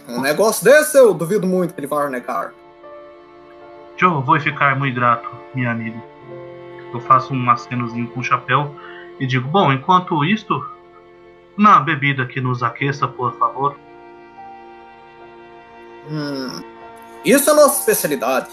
Um 0.08 0.22
negócio 0.22 0.64
desse 0.64 0.96
eu 0.98 1.12
duvido 1.12 1.46
muito 1.46 1.74
que 1.74 1.80
ele 1.80 1.86
vá 1.86 2.08
negar. 2.08 2.52
Eu 4.00 4.22
vou 4.22 4.40
ficar 4.40 4.78
muito 4.78 4.94
grato, 4.94 5.28
minha 5.54 5.70
amiga. 5.70 6.02
Eu 6.92 7.00
faço 7.00 7.34
um 7.34 7.50
acenozinho 7.50 8.08
com 8.08 8.20
o 8.20 8.24
chapéu 8.24 8.74
e 9.18 9.26
digo: 9.26 9.46
Bom, 9.48 9.70
enquanto 9.70 10.24
isto, 10.24 10.66
na 11.56 11.80
bebida 11.80 12.24
que 12.24 12.40
nos 12.40 12.62
aqueça, 12.62 13.06
por 13.06 13.36
favor. 13.38 13.76
Hum, 16.08 16.62
isso 17.24 17.50
é 17.50 17.54
nossa 17.54 17.80
especialidade. 17.80 18.48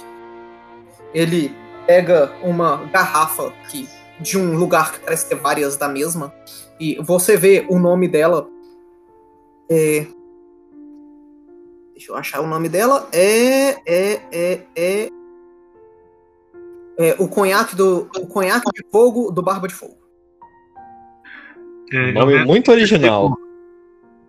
Ele 1.14 1.56
pega 1.86 2.34
uma 2.44 2.86
garrafa 2.86 3.52
que, 3.70 3.88
de 4.20 4.38
um 4.38 4.58
lugar 4.58 4.92
que 4.92 5.00
parece 5.00 5.30
ter 5.30 5.36
várias 5.36 5.78
da 5.78 5.88
mesma 5.88 6.34
e 6.80 7.02
você 7.02 7.38
vê 7.38 7.66
o 7.70 7.80
nome 7.80 8.08
dela. 8.08 8.48
É... 9.70 10.06
Deixa 11.94 12.12
eu 12.12 12.16
achar 12.16 12.42
o 12.42 12.48
nome 12.48 12.70
dela. 12.70 13.08
É. 13.12 13.70
É. 13.86 14.22
É. 14.32 14.62
É. 14.76 15.10
é 17.00 17.16
o 17.18 17.28
conhaque 17.28 17.76
do. 17.76 18.10
O 18.18 18.28
conhaque 18.28 18.70
de 18.74 18.84
fogo 18.92 19.32
do 19.32 19.42
Barba 19.42 19.68
de 19.68 19.74
Fogo. 19.74 19.98
É, 21.92 22.12
Nome 22.12 22.44
muito 22.46 22.70
original. 22.70 23.38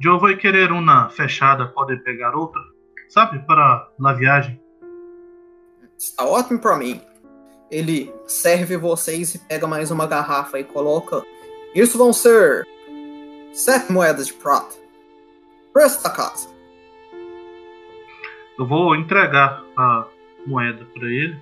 Eu 0.00 0.18
vou 0.18 0.34
querer 0.36 0.70
uma 0.70 1.10
fechada, 1.10 1.66
pode 1.66 1.96
pegar 2.04 2.34
outra, 2.36 2.62
sabe, 3.08 3.38
para 3.40 3.88
a 4.02 4.12
viagem. 4.12 4.60
Está 5.96 6.24
ótimo 6.24 6.58
pra 6.60 6.76
mim. 6.76 7.00
Ele 7.70 8.12
serve 8.26 8.76
vocês 8.76 9.34
e 9.34 9.38
pega 9.38 9.66
mais 9.66 9.90
uma 9.90 10.06
garrafa 10.06 10.58
e 10.58 10.64
coloca. 10.64 11.22
Isso 11.74 11.98
vão 11.98 12.12
ser 12.12 12.66
sete 13.52 13.92
moedas 13.92 14.28
de 14.28 14.34
prata. 14.34 14.74
Preço 15.72 16.02
da 16.02 16.10
casa. 16.10 16.48
Eu 18.58 18.66
vou 18.66 18.96
entregar 18.96 19.62
a 19.76 20.06
moeda 20.46 20.84
para 20.94 21.06
ele, 21.06 21.38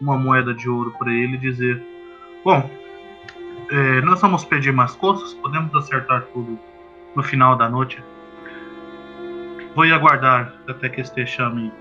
uma 0.00 0.16
moeda 0.16 0.54
de 0.54 0.68
ouro 0.68 0.92
para 0.98 1.12
ele 1.12 1.34
e 1.36 1.38
dizer: 1.38 1.82
Bom, 2.44 2.68
é, 3.70 4.00
nós 4.00 4.20
vamos 4.20 4.44
pedir 4.44 4.72
mais 4.72 4.92
coisas, 4.96 5.34
podemos 5.34 5.74
acertar 5.74 6.26
tudo 6.32 6.58
no 7.14 7.22
final 7.22 7.56
da 7.56 7.68
noite. 7.68 8.02
Vou 9.78 9.84
aguardar 9.84 10.52
até 10.66 10.88
que 10.88 11.00
este 11.00 11.24
chame 11.24 11.72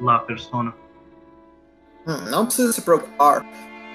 lá 0.00 0.16
a 0.16 0.20
persona. 0.20 0.72
Hum, 2.06 2.30
não 2.30 2.46
precisa 2.46 2.72
se 2.72 2.80
preocupar. 2.80 3.44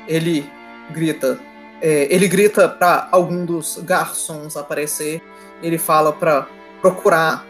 Ele 0.07 0.47
grita. 0.91 1.39
é, 1.81 2.07
ele 2.13 2.27
grita 2.27 2.69
pra 2.69 3.09
algum 3.11 3.43
dos 3.43 3.79
garçons 3.79 4.55
aparecer. 4.55 5.23
Ele 5.63 5.79
fala 5.79 6.13
pra 6.13 6.47
procurar. 6.81 7.43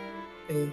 é, 0.49 0.69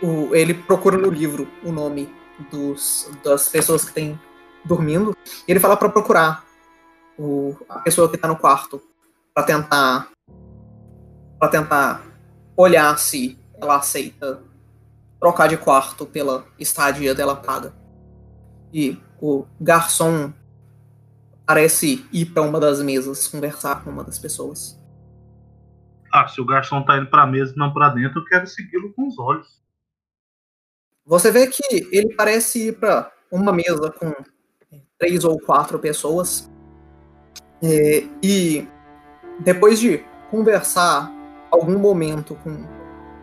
o, 0.00 0.32
ele 0.32 0.54
procura 0.54 0.96
no 0.96 1.10
livro 1.10 1.48
o 1.64 1.72
nome 1.72 2.08
dos, 2.48 3.10
das 3.24 3.48
pessoas 3.48 3.84
que 3.84 3.92
têm 3.92 4.20
dormindo. 4.64 5.16
Ele 5.48 5.58
fala 5.58 5.76
pra 5.76 5.88
procurar 5.88 6.44
o, 7.18 7.56
a 7.68 7.80
pessoa 7.80 8.08
que 8.08 8.16
tá 8.16 8.28
no 8.28 8.36
quarto 8.36 8.80
pra 9.34 9.42
tentar 9.42 10.08
para 11.40 11.48
tentar 11.48 12.02
olhar 12.56 12.96
se 12.98 13.37
ela 13.60 13.76
aceita 13.76 14.42
trocar 15.20 15.48
de 15.48 15.56
quarto 15.56 16.06
pela 16.06 16.46
estadia 16.58 17.14
dela 17.14 17.36
paga. 17.36 17.74
E 18.72 18.98
o 19.20 19.46
garçom 19.60 20.32
parece 21.46 22.06
ir 22.12 22.26
para 22.26 22.42
uma 22.42 22.60
das 22.60 22.82
mesas 22.82 23.26
conversar 23.26 23.82
com 23.82 23.90
uma 23.90 24.04
das 24.04 24.18
pessoas. 24.18 24.78
Ah, 26.12 26.26
se 26.28 26.40
o 26.40 26.44
garçom 26.44 26.82
tá 26.82 26.96
indo 26.96 27.10
pra 27.10 27.26
mesa 27.26 27.52
e 27.54 27.58
não 27.58 27.72
pra 27.72 27.88
dentro, 27.90 28.20
eu 28.20 28.24
quero 28.24 28.46
segui-lo 28.46 28.92
com 28.94 29.08
os 29.08 29.18
olhos. 29.18 29.62
Você 31.04 31.30
vê 31.30 31.46
que 31.46 31.62
ele 31.90 32.14
parece 32.14 32.68
ir 32.68 32.78
para 32.78 33.10
uma 33.30 33.52
mesa 33.52 33.90
com 33.90 34.12
três 34.98 35.24
ou 35.24 35.38
quatro 35.40 35.78
pessoas. 35.78 36.50
É, 37.62 38.04
e 38.22 38.68
depois 39.40 39.80
de 39.80 39.98
conversar 40.30 41.10
algum 41.50 41.78
momento 41.78 42.34
com 42.36 42.77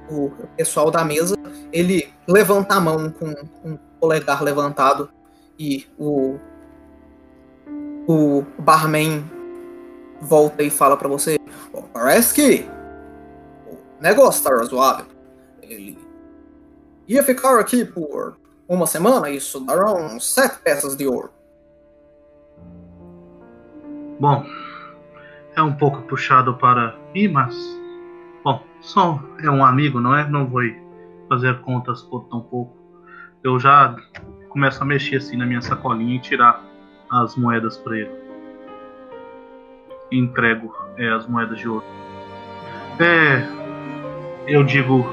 o 0.10 0.32
pessoal 0.56 0.92
da 0.92 1.04
mesa, 1.04 1.36
ele 1.72 2.12
levanta 2.28 2.76
a 2.76 2.82
mão 2.82 3.10
com 3.12 3.34
um 3.64 3.78
polegar 4.00 4.44
levantado 4.44 5.10
e 5.58 5.86
o 5.98 6.38
o 8.08 8.44
barman 8.60 9.24
volta 10.22 10.62
e 10.62 10.70
fala 10.70 10.96
pra 10.96 11.08
você: 11.08 11.40
"Bom, 11.72 11.88
parece 11.92 12.34
que 12.34 12.70
o 13.68 13.78
negócio 14.00 14.44
tá 14.44 14.56
razoável. 14.56 15.06
Ele 15.62 15.98
ia 17.08 17.24
ficar 17.24 17.60
aqui 17.60 17.84
por 17.84 18.38
uma 18.68 18.86
semana, 18.86 19.30
isso 19.30 19.60
darão 19.60 20.20
sete 20.20 20.60
peças 20.60 20.96
de 20.96 21.08
ouro. 21.08 21.32
Bom, 24.20 24.46
é 25.56 25.62
um 25.62 25.74
pouco 25.74 26.02
puxado 26.04 26.56
para 26.58 26.96
mim, 27.14 27.28
mas. 27.28 27.56
Só 28.86 29.20
é 29.42 29.50
um 29.50 29.66
amigo, 29.66 30.00
não 30.00 30.16
é? 30.16 30.30
Não 30.30 30.46
vou 30.46 30.62
fazer 31.28 31.60
contas 31.62 32.04
por 32.04 32.26
tão 32.26 32.40
pouco. 32.40 32.78
Eu 33.44 33.60
já 33.60 33.96
começo 34.50 34.82
a 34.82 34.86
mexer 34.86 35.16
assim 35.16 35.36
na 35.36 35.46
minha 35.46 35.62
sacolinha 35.62 36.16
e 36.16 36.20
tirar 36.20 36.62
as 37.10 37.36
moedas 37.36 37.78
para 37.78 37.98
ele. 37.98 38.12
Entrego 40.12 40.72
é, 40.98 41.10
as 41.10 41.28
moedas 41.28 41.58
de 41.58 41.68
ouro. 41.68 41.84
É. 43.00 43.44
Eu 44.48 44.64
digo. 44.64 45.04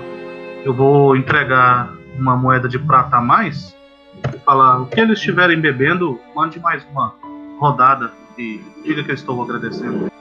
Eu 0.65 0.75
vou 0.75 1.17
entregar 1.17 1.91
uma 2.19 2.37
moeda 2.37 2.69
de 2.69 2.79
prata 2.79 3.17
a 3.17 3.21
mais. 3.23 3.75
Falar: 4.45 4.83
o 4.83 4.87
que 4.87 5.01
eles 5.01 5.19
estiverem 5.19 5.59
bebendo, 5.59 6.21
mande 6.37 6.61
mais 6.61 6.87
uma 6.93 7.15
rodada 7.59 8.13
e 8.37 8.61
diga 8.85 9.03
que 9.03 9.11
eu 9.11 9.15
estou 9.15 9.43
agradecendo. 9.43 10.13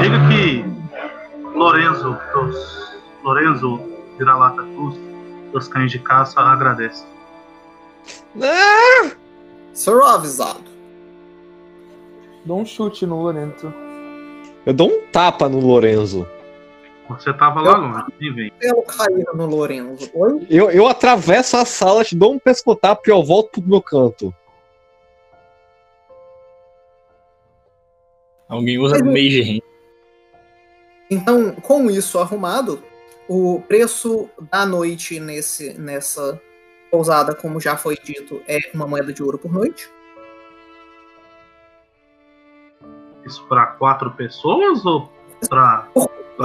Diga 0.00 0.28
que 0.28 0.64
Lorenzo, 1.56 2.18
dos, 2.34 2.96
Lorenzo 3.24 3.80
Vira-Lata 4.18 4.62
Cruz, 4.62 4.94
dos 5.52 5.68
cães 5.68 5.90
de 5.90 5.98
caça, 5.98 6.38
agradece. 6.38 7.04
Será 9.72 10.14
avisado. 10.14 10.64
Dou 12.44 12.60
um 12.60 12.66
chute 12.66 13.06
no 13.06 13.22
Lorenzo. 13.22 13.72
Eu 14.66 14.74
dou 14.74 14.88
um 14.88 15.06
tapa 15.10 15.48
no 15.48 15.58
Lorenzo. 15.58 16.28
Você 17.08 17.32
tava 17.32 17.60
lá 17.62 17.76
longe, 17.76 18.04
nem 18.20 18.34
vem. 18.34 18.52
Pelo 18.58 18.82
cair 18.82 19.24
no 19.32 19.46
Lorenzo. 19.46 20.10
Oi? 20.12 20.46
Eu, 20.50 20.70
eu 20.70 20.86
atravesso 20.86 21.56
a 21.56 21.64
sala, 21.64 22.04
te 22.04 22.14
dou 22.14 22.34
um 22.34 22.38
pescotapo 22.38 23.02
e 23.06 23.10
eu 23.10 23.24
volto 23.24 23.62
pro 23.62 23.70
meu 23.70 23.80
canto. 23.80 24.34
Alguém 28.48 28.78
usa 28.78 29.02
Mage 29.02 29.42
Hand. 29.42 29.75
Então, 31.10 31.52
com 31.52 31.90
isso 31.90 32.18
arrumado, 32.18 32.82
o 33.28 33.60
preço 33.68 34.28
da 34.50 34.66
noite 34.66 35.20
nesse, 35.20 35.74
nessa 35.74 36.40
pousada, 36.90 37.34
como 37.34 37.60
já 37.60 37.76
foi 37.76 37.96
dito, 37.96 38.40
é 38.46 38.58
uma 38.74 38.86
moeda 38.86 39.12
de 39.12 39.22
ouro 39.22 39.38
por 39.38 39.52
noite. 39.52 39.90
Isso 43.24 43.44
pra 43.48 43.66
quatro 43.66 44.10
pessoas 44.12 44.84
ou 44.86 45.10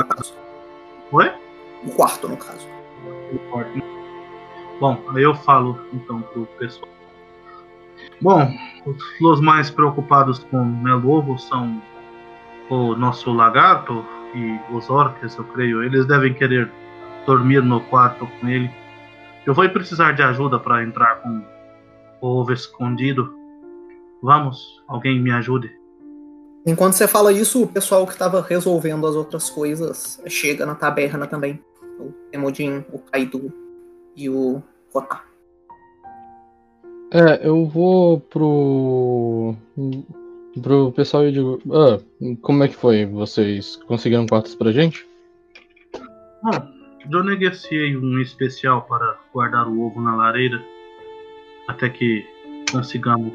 caso. 0.04 0.34
Oi? 1.12 1.32
O 1.84 1.92
quarto, 1.92 2.28
no 2.28 2.38
caso. 2.38 2.68
Bom, 4.80 5.00
aí 5.16 5.24
eu 5.24 5.36
falo 5.36 5.80
então 5.94 6.22
pro 6.22 6.46
pessoal. 6.58 6.90
Bom, 8.20 8.52
os, 9.22 9.42
mais 9.42 9.70
preocupados 9.70 10.40
com 10.40 10.64
Melo 10.64 11.12
Ovo 11.12 11.38
são 11.38 11.82
o 12.70 12.96
nosso 12.96 13.32
lagarto 13.32 14.04
e 14.36 14.60
os 14.74 14.90
orcs, 14.90 15.36
eu 15.36 15.44
creio. 15.46 15.84
Eles 15.84 16.06
devem 16.06 16.34
querer 16.34 16.72
dormir 17.26 17.62
no 17.64 17.82
quarto 17.82 18.28
com 18.40 18.48
ele. 18.48 18.70
Eu 19.46 19.54
vou 19.54 19.68
precisar 19.70 20.12
de 20.14 20.22
ajuda 20.22 20.60
para 20.60 20.84
entrar 20.84 21.22
com 21.22 21.44
o 22.22 22.28
ovo 22.28 22.54
escondido. 22.54 23.34
Vamos, 24.22 24.84
alguém 24.88 25.20
me 25.20 25.32
ajude. 25.32 25.72
Enquanto 26.66 26.94
você 26.94 27.08
fala 27.08 27.32
isso, 27.32 27.64
o 27.64 27.68
pessoal 27.68 28.06
que 28.06 28.14
estava 28.14 28.42
resolvendo 28.42 29.08
as 29.08 29.16
outras 29.16 29.50
coisas 29.50 30.22
chega 30.28 30.66
na 30.66 30.76
taberna 30.76 31.26
também. 31.26 31.60
O 32.00 32.12
Temudin, 32.32 32.86
o 32.92 33.00
Kaido 33.00 33.52
e 34.16 34.30
o 34.30 34.62
Kota. 34.92 35.22
É, 37.12 37.46
eu 37.46 37.66
vou 37.66 38.20
pro. 38.20 39.56
Pro 40.60 40.92
pessoal 40.92 41.26
e 41.28 41.32
digo. 41.32 41.62
Ah, 41.72 42.00
como 42.42 42.64
é 42.64 42.68
que 42.68 42.76
foi? 42.76 43.06
Vocês 43.06 43.76
conseguiram 43.88 44.26
quartos 44.26 44.56
pra 44.56 44.72
gente? 44.72 45.06
Bom, 46.44 46.68
eu 47.10 47.24
negociei 47.24 47.96
um 47.96 48.20
especial 48.20 48.82
para 48.84 49.18
guardar 49.34 49.68
o 49.68 49.82
ovo 49.82 50.02
na 50.02 50.16
lareira 50.16 50.62
até 51.68 51.90
que 51.90 52.26
consigamos 52.72 53.34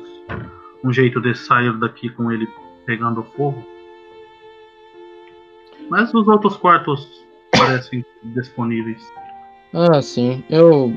um 0.85 0.93
jeito 0.93 1.21
de 1.21 1.35
sair 1.35 1.73
daqui 1.79 2.09
com 2.11 2.31
ele 2.31 2.47
pegando 2.85 3.23
fogo. 3.23 3.65
Mas 5.89 6.13
os 6.13 6.27
outros 6.27 6.57
quartos 6.57 7.25
parecem 7.57 8.05
disponíveis. 8.35 9.03
Ah, 9.73 10.01
sim. 10.03 10.43
Eu. 10.51 10.93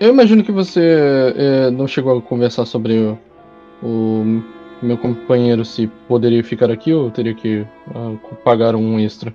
Eu 0.00 0.10
imagino 0.10 0.42
que 0.42 0.52
você 0.52 1.32
é, 1.36 1.70
não 1.70 1.86
chegou 1.86 2.18
a 2.18 2.22
conversar 2.22 2.66
sobre 2.66 2.98
o, 2.98 3.18
o 3.82 4.42
meu 4.84 4.98
companheiro 4.98 5.64
se 5.64 5.86
poderia 6.08 6.42
ficar 6.44 6.70
aqui 6.70 6.92
ou 6.92 7.10
teria 7.10 7.34
que 7.34 7.66
ah, 7.94 8.14
pagar 8.44 8.74
um 8.74 8.98
extra. 8.98 9.34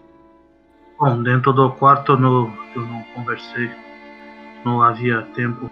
Bom, 0.99 1.23
dentro 1.23 1.53
do 1.53 1.71
quarto 1.71 2.17
no, 2.17 2.51
eu 2.75 2.81
não 2.81 3.03
conversei. 3.15 3.69
Não 4.65 4.81
havia 4.81 5.21
tempo. 5.35 5.69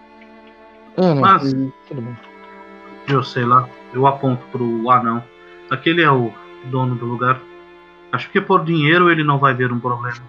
Ah, 0.96 1.14
não. 1.14 1.20
Mas- 1.20 1.52
Tudo 1.86 2.02
bem. 2.02 2.16
Eu 3.08 3.22
sei 3.22 3.44
lá. 3.44 3.68
Eu 3.92 4.06
aponto 4.06 4.44
pro 4.50 4.90
anão. 4.90 5.22
Aquele 5.70 6.02
é 6.02 6.10
o 6.10 6.32
dono 6.70 6.94
do 6.94 7.04
lugar. 7.06 7.40
Acho 8.12 8.30
que 8.30 8.40
por 8.40 8.64
dinheiro 8.64 9.10
ele 9.10 9.22
não 9.22 9.38
vai 9.38 9.54
ver 9.54 9.70
um 9.72 9.78
problema. 9.80 10.22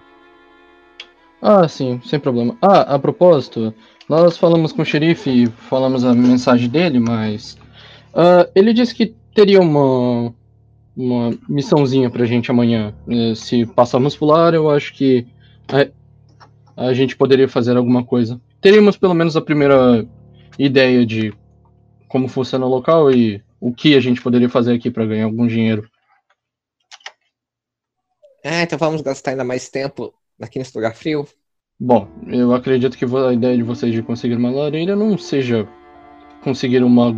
Ah, 1.42 1.66
sim, 1.66 2.00
sem 2.04 2.20
problema. 2.20 2.56
Ah, 2.60 2.94
a 2.94 2.98
propósito, 2.98 3.72
nós 4.08 4.36
falamos 4.36 4.72
com 4.72 4.82
o 4.82 4.84
xerife 4.84 5.30
e 5.30 5.46
falamos 5.46 6.04
a 6.04 6.14
mensagem 6.14 6.68
dele, 6.68 7.00
mas. 7.00 7.56
ah, 8.14 8.46
ele 8.54 8.74
disse 8.74 8.94
que 8.94 9.14
teria 9.34 9.60
uma. 9.60 10.34
Uma 10.96 11.30
missãozinha 11.48 12.10
pra 12.10 12.26
gente 12.26 12.50
amanhã. 12.50 12.92
Eh, 13.08 13.34
Se 13.34 13.64
passarmos 13.64 14.16
por 14.16 14.26
lá, 14.26 14.50
eu 14.50 14.68
acho 14.68 14.92
que. 14.92 15.26
A, 15.68 16.88
a 16.88 16.92
gente 16.92 17.16
poderia 17.16 17.48
fazer 17.48 17.76
alguma 17.76 18.04
coisa. 18.04 18.40
Teríamos 18.60 18.96
pelo 18.96 19.14
menos 19.14 19.36
a 19.36 19.40
primeira 19.40 20.06
ideia 20.58 21.06
de 21.06 21.32
como 22.08 22.26
funciona 22.28 22.66
o 22.66 22.68
local 22.68 23.10
e 23.10 23.42
o 23.60 23.72
que 23.72 23.94
a 23.94 24.00
gente 24.00 24.20
poderia 24.20 24.48
fazer 24.48 24.74
aqui 24.74 24.90
pra 24.90 25.06
ganhar 25.06 25.24
algum 25.24 25.46
dinheiro. 25.46 25.88
Ah, 28.44 28.62
então 28.62 28.78
vamos 28.78 29.02
gastar 29.02 29.32
ainda 29.32 29.44
mais 29.44 29.68
tempo 29.68 30.12
aqui 30.40 30.58
nesse 30.58 30.76
lugar 30.76 30.94
frio? 30.94 31.26
Bom, 31.78 32.08
eu 32.26 32.52
acredito 32.54 32.96
que 32.96 33.04
a 33.04 33.32
ideia 33.32 33.56
de 33.56 33.62
vocês 33.62 33.92
de 33.92 34.02
conseguir 34.02 34.36
uma 34.36 34.50
lareira 34.50 34.96
não 34.96 35.16
seja 35.16 35.68
conseguir 36.42 36.82
uma 36.82 37.14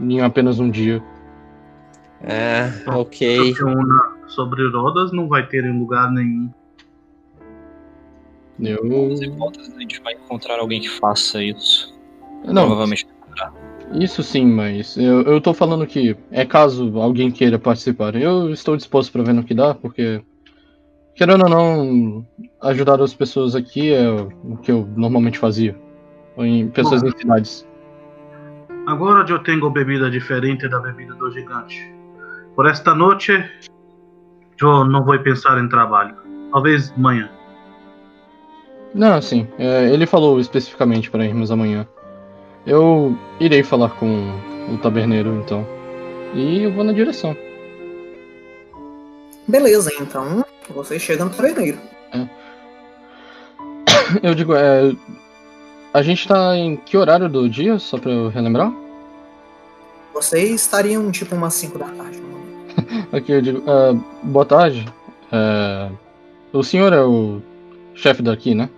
em 0.00 0.20
apenas 0.20 0.60
um 0.60 0.70
dia. 0.70 1.02
Ah, 2.22 2.98
ok. 2.98 3.54
Porque 3.54 3.64
uma 3.64 4.18
sobre 4.26 4.68
rodas 4.70 5.12
não 5.12 5.28
vai 5.28 5.46
ter 5.46 5.64
em 5.64 5.78
lugar 5.78 6.10
nenhum. 6.10 6.50
Eu 8.60 9.12
As 9.12 9.20
hipóteses, 9.20 9.74
a 9.76 9.80
gente 9.80 10.00
vai 10.02 10.14
encontrar 10.14 10.58
alguém 10.58 10.80
que 10.80 10.88
faça 10.88 11.42
isso. 11.42 11.96
não, 12.44 12.66
Provavelmente. 12.66 13.06
isso 13.92 14.22
sim, 14.22 14.46
mas 14.46 14.96
eu, 14.96 15.22
eu 15.22 15.40
tô 15.40 15.54
falando 15.54 15.86
que 15.86 16.16
é 16.32 16.44
caso 16.44 16.98
alguém 17.00 17.30
queira 17.30 17.58
participar. 17.58 18.16
Eu 18.16 18.50
estou 18.50 18.76
disposto 18.76 19.12
para 19.12 19.22
ver 19.22 19.32
no 19.32 19.44
que 19.44 19.54
dá, 19.54 19.74
porque 19.74 20.20
querendo 21.14 21.44
ou 21.44 21.50
não, 21.50 22.26
ajudar 22.62 23.00
as 23.00 23.14
pessoas 23.14 23.54
aqui 23.54 23.92
é 23.92 24.10
o 24.10 24.56
que 24.56 24.72
eu 24.72 24.88
normalmente 24.96 25.38
fazia. 25.38 25.76
Em 26.36 26.68
pessoas 26.68 27.02
em 27.02 27.10
cidades. 27.16 27.66
Agora 28.86 29.28
eu 29.28 29.38
tenho 29.40 29.68
bebida 29.70 30.10
diferente 30.10 30.68
da 30.68 30.78
bebida 30.78 31.14
do 31.14 31.30
gigante. 31.30 31.97
Por 32.58 32.66
esta 32.66 32.92
noite, 32.92 33.30
eu 34.60 34.84
não 34.84 35.04
vou 35.04 35.16
pensar 35.20 35.62
em 35.62 35.68
trabalho. 35.68 36.16
Talvez 36.50 36.92
amanhã. 36.96 37.30
Não, 38.92 39.22
sim. 39.22 39.46
é, 39.60 39.88
ele 39.88 40.06
falou 40.06 40.40
especificamente 40.40 41.08
para 41.08 41.24
irmos 41.24 41.52
amanhã. 41.52 41.86
Eu 42.66 43.16
irei 43.38 43.62
falar 43.62 43.90
com 43.90 44.32
o 44.74 44.76
taberneiro, 44.78 45.36
então. 45.36 45.64
E 46.34 46.64
eu 46.64 46.72
vou 46.72 46.82
na 46.82 46.92
direção. 46.92 47.36
Beleza, 49.46 49.92
então 50.00 50.44
vocês 50.70 51.00
chegam 51.00 51.26
no 51.26 51.32
taverneiro. 51.32 51.78
Eu 54.20 54.34
digo, 54.34 54.52
é. 54.56 54.96
A 55.94 56.02
gente 56.02 56.26
tá 56.26 56.56
em 56.56 56.74
que 56.74 56.96
horário 56.96 57.28
do 57.28 57.48
dia, 57.48 57.78
só 57.78 57.98
pra 57.98 58.10
eu 58.10 58.28
relembrar? 58.28 58.72
Vocês 60.12 60.50
estariam 60.62 61.08
tipo 61.12 61.36
umas 61.36 61.54
5 61.54 61.78
da 61.78 61.86
tarde. 61.86 62.28
Aqui 63.12 63.32
eu 63.32 63.42
digo, 63.42 63.62
ah, 63.66 63.94
boa 64.22 64.44
tarde. 64.44 64.86
É, 65.30 65.90
o 66.52 66.62
senhor 66.62 66.92
é 66.92 67.02
o 67.02 67.40
chefe 67.94 68.22
daqui, 68.22 68.54
né? 68.54 68.68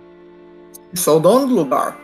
Sou 0.93 1.17
o 1.17 1.19
dono 1.19 1.47
do 1.47 1.55
lugar. 1.55 1.97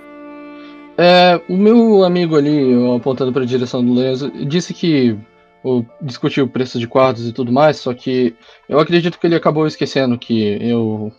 É, 0.97 1.39
o 1.47 1.55
meu 1.55 2.03
amigo 2.03 2.35
ali, 2.35 2.73
apontando 2.95 3.31
para 3.31 3.43
a 3.43 3.45
direção 3.45 3.85
do 3.85 3.93
Lenzo, 3.93 4.31
disse 4.45 4.73
que 4.73 5.17
o, 5.63 5.83
discutiu 6.01 6.45
o 6.45 6.49
preço 6.49 6.79
de 6.79 6.87
quartos 6.87 7.27
e 7.27 7.33
tudo 7.33 7.51
mais, 7.51 7.77
só 7.77 7.93
que 7.93 8.35
eu 8.67 8.79
acredito 8.79 9.19
que 9.19 9.27
ele 9.27 9.35
acabou 9.35 9.67
esquecendo 9.67 10.17
que 10.17 10.57
eu 10.61 11.11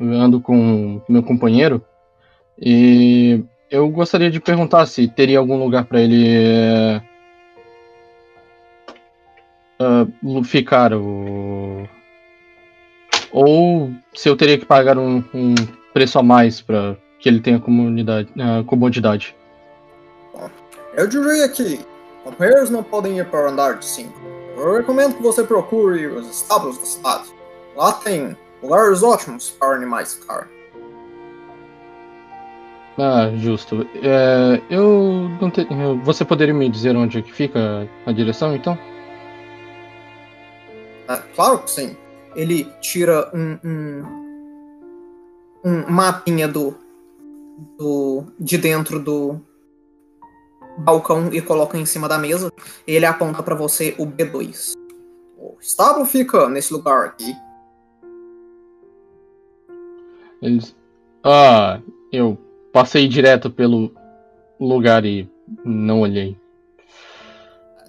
ando 0.00 0.40
com 0.40 1.00
meu 1.08 1.22
companheiro 1.22 1.84
e 2.60 3.44
eu 3.70 3.88
gostaria 3.88 4.30
de 4.30 4.40
perguntar 4.40 4.86
se 4.86 5.06
teria 5.06 5.38
algum 5.38 5.56
lugar 5.56 5.84
para 5.84 6.00
ele 6.00 6.26
é, 6.26 7.00
lu- 10.22 10.44
ficar 10.44 10.92
o- 10.92 11.88
ou 13.32 13.90
se 14.14 14.28
eu 14.28 14.36
teria 14.36 14.58
que 14.58 14.66
pagar 14.66 14.98
um, 14.98 15.22
um 15.32 15.54
preço 15.92 16.18
a 16.18 16.22
mais 16.22 16.60
para 16.60 16.96
que 17.18 17.28
ele 17.28 17.40
tenha 17.40 17.58
comunidade, 17.58 18.28
ah, 18.38 18.62
comodidade. 18.66 19.34
Eu 20.94 21.06
diria 21.06 21.48
que 21.48 21.80
companheiros 22.24 22.70
não 22.70 22.82
podem 22.82 23.18
ir 23.18 23.26
para 23.26 23.46
o 23.46 23.48
andar 23.50 23.78
de 23.78 23.84
5. 23.84 24.12
Eu 24.56 24.76
recomendo 24.76 25.14
que 25.16 25.22
você 25.22 25.44
procure 25.44 26.06
os 26.06 26.28
estábulos 26.28 26.78
da 26.78 26.84
cidade. 26.84 27.24
Lá 27.76 27.92
tem 27.92 28.36
lugares 28.62 29.02
ótimos 29.02 29.50
para 29.50 29.76
animais 29.76 30.14
ficar. 30.14 30.48
Ah, 32.98 33.30
justo. 33.36 33.86
É, 34.02 34.60
eu 34.68 35.30
não 35.40 35.98
Você 36.04 36.24
poderia 36.24 36.52
me 36.52 36.68
dizer 36.68 36.94
onde 36.96 37.18
é 37.18 37.22
que 37.22 37.32
fica 37.32 37.88
a 38.04 38.12
direção, 38.12 38.54
então? 38.54 38.78
Ah, 41.10 41.18
claro 41.34 41.58
que 41.64 41.70
sim. 41.72 41.96
Ele 42.36 42.62
tira 42.80 43.28
um, 43.34 43.58
um, 43.64 44.04
um 45.64 45.90
mapinha 45.90 46.46
do, 46.46 46.72
do 47.76 48.26
de 48.38 48.56
dentro 48.56 49.00
do 49.00 49.40
balcão 50.78 51.28
e 51.32 51.42
coloca 51.42 51.76
em 51.76 51.84
cima 51.84 52.08
da 52.08 52.16
mesa. 52.16 52.52
E 52.86 52.94
ele 52.94 53.06
aponta 53.06 53.42
para 53.42 53.56
você 53.56 53.92
o 53.98 54.06
B2. 54.06 54.74
O 55.36 55.56
estábulo 55.60 56.06
fica 56.06 56.48
nesse 56.48 56.72
lugar 56.72 57.06
aqui. 57.06 57.34
Eles... 60.40 60.76
Ah, 61.24 61.80
eu 62.12 62.38
passei 62.72 63.08
direto 63.08 63.50
pelo 63.50 63.92
lugar 64.60 65.04
e 65.04 65.28
não 65.64 66.02
olhei. 66.02 66.38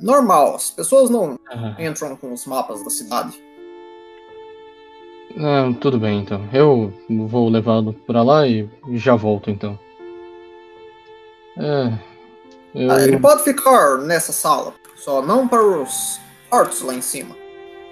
Normal, 0.02 0.56
as 0.56 0.72
pessoas 0.72 1.10
não 1.10 1.38
Ah, 1.50 1.76
entram 1.80 2.16
com 2.16 2.34
os 2.34 2.46
mapas 2.46 2.84
da 2.84 2.90
cidade. 2.90 3.40
ah, 5.38 5.72
tudo 5.80 6.00
bem, 6.00 6.20
então. 6.20 6.42
Eu 6.52 6.92
vou 7.28 7.50
levá-lo 7.50 7.94
pra 7.94 8.24
lá 8.24 8.48
e 8.48 8.68
já 8.94 9.16
volto, 9.16 9.50
então. 9.50 9.78
É. 11.58 11.94
Eu... 12.74 12.92
Ah, 12.92 13.02
ele 13.04 13.20
pode 13.20 13.44
ficar 13.44 13.98
nessa 14.00 14.32
sala, 14.32 14.74
só 14.96 15.22
não 15.22 15.48
para 15.48 15.64
os 15.64 16.20
quartos 16.50 16.82
lá 16.82 16.94
em 16.94 17.02
cima. 17.02 17.36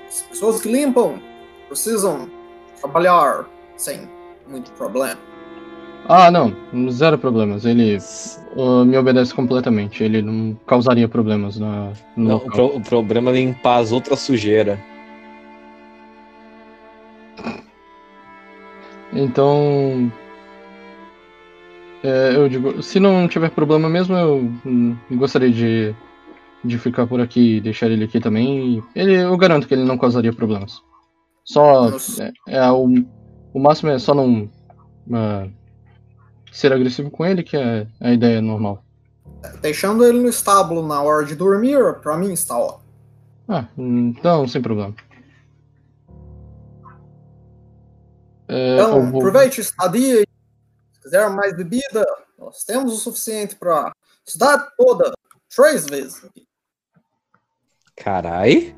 As 0.07 0.21
pessoas 0.23 0.61
que 0.61 0.71
limpam 0.71 1.21
precisam 1.67 2.29
trabalhar 2.79 3.45
sem 3.77 4.09
muito 4.47 4.71
problema. 4.71 5.19
Ah, 6.07 6.31
não, 6.31 6.53
zero 6.91 7.17
problemas. 7.17 7.65
Ele 7.65 7.97
ah, 8.57 8.85
me 8.85 8.97
obedece 8.97 9.33
completamente. 9.33 10.03
Ele 10.03 10.21
não 10.21 10.55
causaria 10.65 11.07
problemas 11.07 11.57
na, 11.59 11.91
no 12.15 12.29
Não, 12.29 12.37
o, 12.37 12.51
pro- 12.51 12.75
o 12.77 12.81
problema 12.81 13.31
é 13.31 13.33
limpar 13.35 13.77
as 13.79 13.91
outras 13.91 14.19
sujeiras. 14.19 14.79
Então. 19.13 20.11
é, 22.03 22.35
eu 22.35 22.47
digo, 22.47 22.81
se 22.81 22.99
não 22.99 23.27
tiver 23.27 23.49
problema 23.49 23.89
mesmo, 23.89 24.15
eu 24.15 24.51
hum, 24.65 24.95
gostaria 25.11 25.51
de, 25.51 25.93
de 26.63 26.77
ficar 26.77 27.07
por 27.07 27.19
aqui 27.19 27.57
e 27.57 27.61
deixar 27.61 27.89
ele 27.89 28.05
aqui 28.05 28.19
também. 28.19 28.83
Ele, 28.95 29.15
eu 29.15 29.35
garanto 29.37 29.67
que 29.67 29.73
ele 29.73 29.83
não 29.83 29.97
causaria 29.97 30.33
problemas. 30.33 30.73
Só. 31.43 31.89
É, 32.19 32.31
é 32.57 32.71
o, 32.71 32.87
o 33.53 33.59
máximo 33.59 33.89
é 33.91 33.99
só 33.99 34.13
não. 34.13 34.49
ah, 35.13 35.47
ser 36.51 36.73
agressivo 36.73 37.09
com 37.11 37.25
ele, 37.25 37.43
que 37.43 37.55
é 37.57 37.87
a 37.99 38.11
ideia 38.11 38.41
normal. 38.41 38.83
Deixando 39.61 40.03
ele 40.05 40.19
no 40.19 40.27
estábulo 40.29 40.85
na 40.85 41.01
hora 41.01 41.25
de 41.25 41.35
dormir, 41.35 41.77
pra 42.01 42.17
mim 42.17 42.33
está 42.33 42.57
ótimo. 42.57 42.83
Ah, 43.47 43.67
então, 43.77 44.47
sem 44.47 44.61
problema. 44.61 44.93
É, 48.47 48.73
Então, 48.75 48.97
eu 48.97 49.11
vou- 49.11 49.19
aproveite 49.21 49.59
a 49.61 49.63
estadia 49.63 50.21
e 50.21 50.25
se 50.93 51.01
quiser 51.01 51.29
mais 51.29 51.55
bebida, 51.55 52.05
nós 52.37 52.63
temos 52.63 52.93
o 52.93 52.97
suficiente 52.97 53.55
para 53.55 53.87
a 53.87 53.91
cidade 54.25 54.65
toda 54.77 55.13
Três 55.55 55.87
vezes. 55.87 56.23
Carai. 57.97 58.75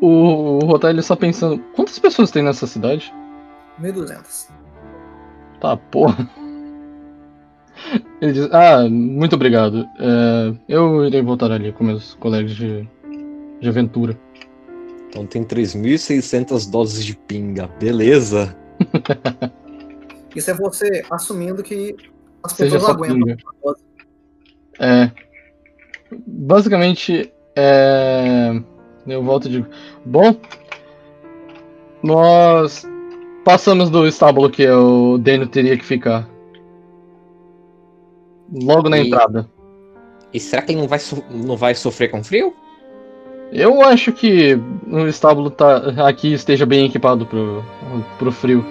O, 0.00 0.06
o 0.06 0.58
Rotar 0.66 0.90
ele 0.90 1.02
só 1.02 1.16
pensando, 1.16 1.58
quantas 1.74 1.98
pessoas 1.98 2.30
tem 2.30 2.42
nessa 2.42 2.66
cidade? 2.66 3.12
1200. 3.78 4.48
Tá, 5.62 5.76
porra. 5.76 6.28
Ele 8.20 8.32
diz, 8.32 8.48
ah, 8.50 8.88
muito 8.90 9.36
obrigado. 9.36 9.88
É, 9.96 10.54
eu 10.68 11.06
irei 11.06 11.22
voltar 11.22 11.52
ali 11.52 11.72
com 11.72 11.84
meus 11.84 12.14
colegas 12.14 12.50
de, 12.56 12.88
de 13.60 13.68
aventura. 13.68 14.18
Então 15.08 15.24
tem 15.24 15.44
3.600 15.44 16.68
doses 16.68 17.04
de 17.04 17.16
pinga. 17.16 17.68
Beleza. 17.78 18.56
Isso 20.34 20.50
é 20.50 20.54
você 20.54 21.04
assumindo 21.08 21.62
que 21.62 21.94
as 22.42 22.54
Seja 22.54 22.80
pessoas 22.80 22.82
só 22.82 22.96
aguentam. 22.96 23.18
pinga. 23.20 23.36
É. 24.80 25.12
Basicamente, 26.26 27.32
é. 27.54 28.60
Eu 29.06 29.22
volto 29.22 29.46
e 29.46 29.50
digo: 29.50 29.66
Bom, 30.04 30.34
nós 32.02 32.84
passamos 33.44 33.90
do 33.90 34.06
estábulo 34.06 34.50
que 34.50 34.68
o 34.68 35.18
Daniel 35.18 35.48
teria 35.48 35.76
que 35.76 35.84
ficar. 35.84 36.28
Logo 38.52 38.88
na 38.88 38.98
E- 38.98 39.06
entrada. 39.06 39.48
E 40.32 40.40
será 40.40 40.62
que 40.62 40.72
ele 40.72 40.80
não 40.80 40.88
vai, 40.88 40.98
não 41.30 41.56
vai 41.56 41.74
sofrer 41.74 42.10
com 42.10 42.24
frio? 42.24 42.54
Eu 43.52 43.82
acho 43.82 44.12
que 44.12 44.54
o 44.90 45.06
estábulo 45.06 45.50
tá 45.50 46.08
aqui 46.08 46.32
esteja 46.32 46.64
bem 46.64 46.86
equipado 46.86 47.26
pro, 47.26 47.62
pro 48.18 48.32
frio. 48.32 48.64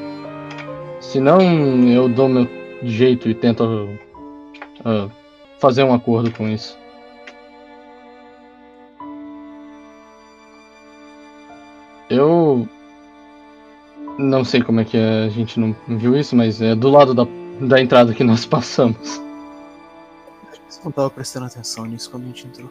Se 1.00 1.20
não, 1.20 1.40
eu 1.88 2.10
dou 2.10 2.28
meu 2.28 2.48
jeito 2.82 3.30
e 3.30 3.36
tento 3.36 3.90
ah, 4.84 5.08
fazer 5.60 5.84
um 5.84 5.94
acordo 5.94 6.32
com 6.32 6.48
isso. 6.50 6.80
Eu 12.10 12.68
não 14.22 14.44
sei 14.44 14.62
como 14.62 14.80
é 14.80 14.86
que 14.86 14.98
a 14.98 15.30
gente 15.30 15.60
não 15.60 15.76
viu 15.88 16.16
isso, 16.16 16.36
mas 16.36 16.62
é 16.62 16.76
do 16.76 16.90
lado 16.90 17.14
da, 17.14 17.26
da 17.62 17.82
entrada 17.82 18.14
que 18.14 18.24
nós 18.24 18.46
passamos. 18.46 19.22
Você 20.70 20.82
não 20.84 20.92
tava 20.92 21.10
prestando 21.10 21.46
atenção 21.48 21.86
nisso 21.86 22.10
quando 22.10 22.24
a 22.24 22.28
gente 22.28 22.48
entrou. 22.48 22.70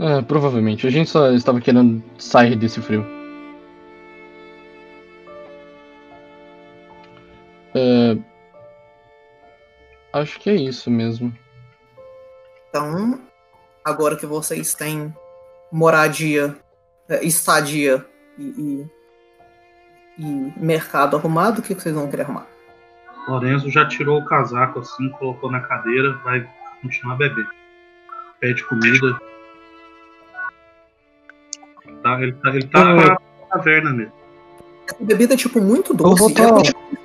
É, 0.00 0.22
provavelmente. 0.22 0.86
A 0.86 0.90
gente 0.90 1.08
só 1.08 1.30
estava 1.32 1.60
querendo 1.60 2.02
sair 2.18 2.56
desse 2.56 2.80
frio. 2.80 3.04
É, 7.74 8.16
Acho 10.14 10.38
que 10.38 10.48
é 10.48 10.54
isso 10.54 10.88
mesmo. 10.92 11.36
Então, 12.68 13.20
agora 13.84 14.14
que 14.14 14.24
vocês 14.24 14.72
têm 14.72 15.12
moradia, 15.72 16.56
é, 17.08 17.24
estadia 17.24 18.06
e, 18.38 18.44
e- 18.44 18.90
e 20.18 20.52
mercado 20.56 21.16
arrumado, 21.16 21.58
o 21.58 21.62
que 21.62 21.74
que 21.74 21.82
vocês 21.82 21.94
vão 21.94 22.08
querer 22.08 22.22
arrumar? 22.22 22.46
Lorenzo 23.28 23.70
já 23.70 23.86
tirou 23.86 24.18
o 24.20 24.24
casaco 24.24 24.80
assim, 24.80 25.08
colocou 25.10 25.50
na 25.50 25.60
cadeira, 25.60 26.12
vai 26.24 26.46
continuar 26.82 27.16
bebendo. 27.16 27.48
Pede 28.38 28.62
comida. 28.64 29.18
Tá, 32.02 32.20
ele 32.20 32.32
tá, 32.32 32.48
ele 32.50 32.66
tá 32.66 32.80
Eu- 32.80 32.96
na 32.96 33.16
taverna 33.50 33.90
mesmo. 33.90 34.12
Essa 34.86 34.96
bebida 35.02 35.34
é 35.34 35.36
tipo 35.36 35.60
muito 35.60 35.92
Eu 35.92 35.96
vou 35.96 36.14
doce. 36.14 36.32
E 36.32 36.34
tá- 36.34 36.48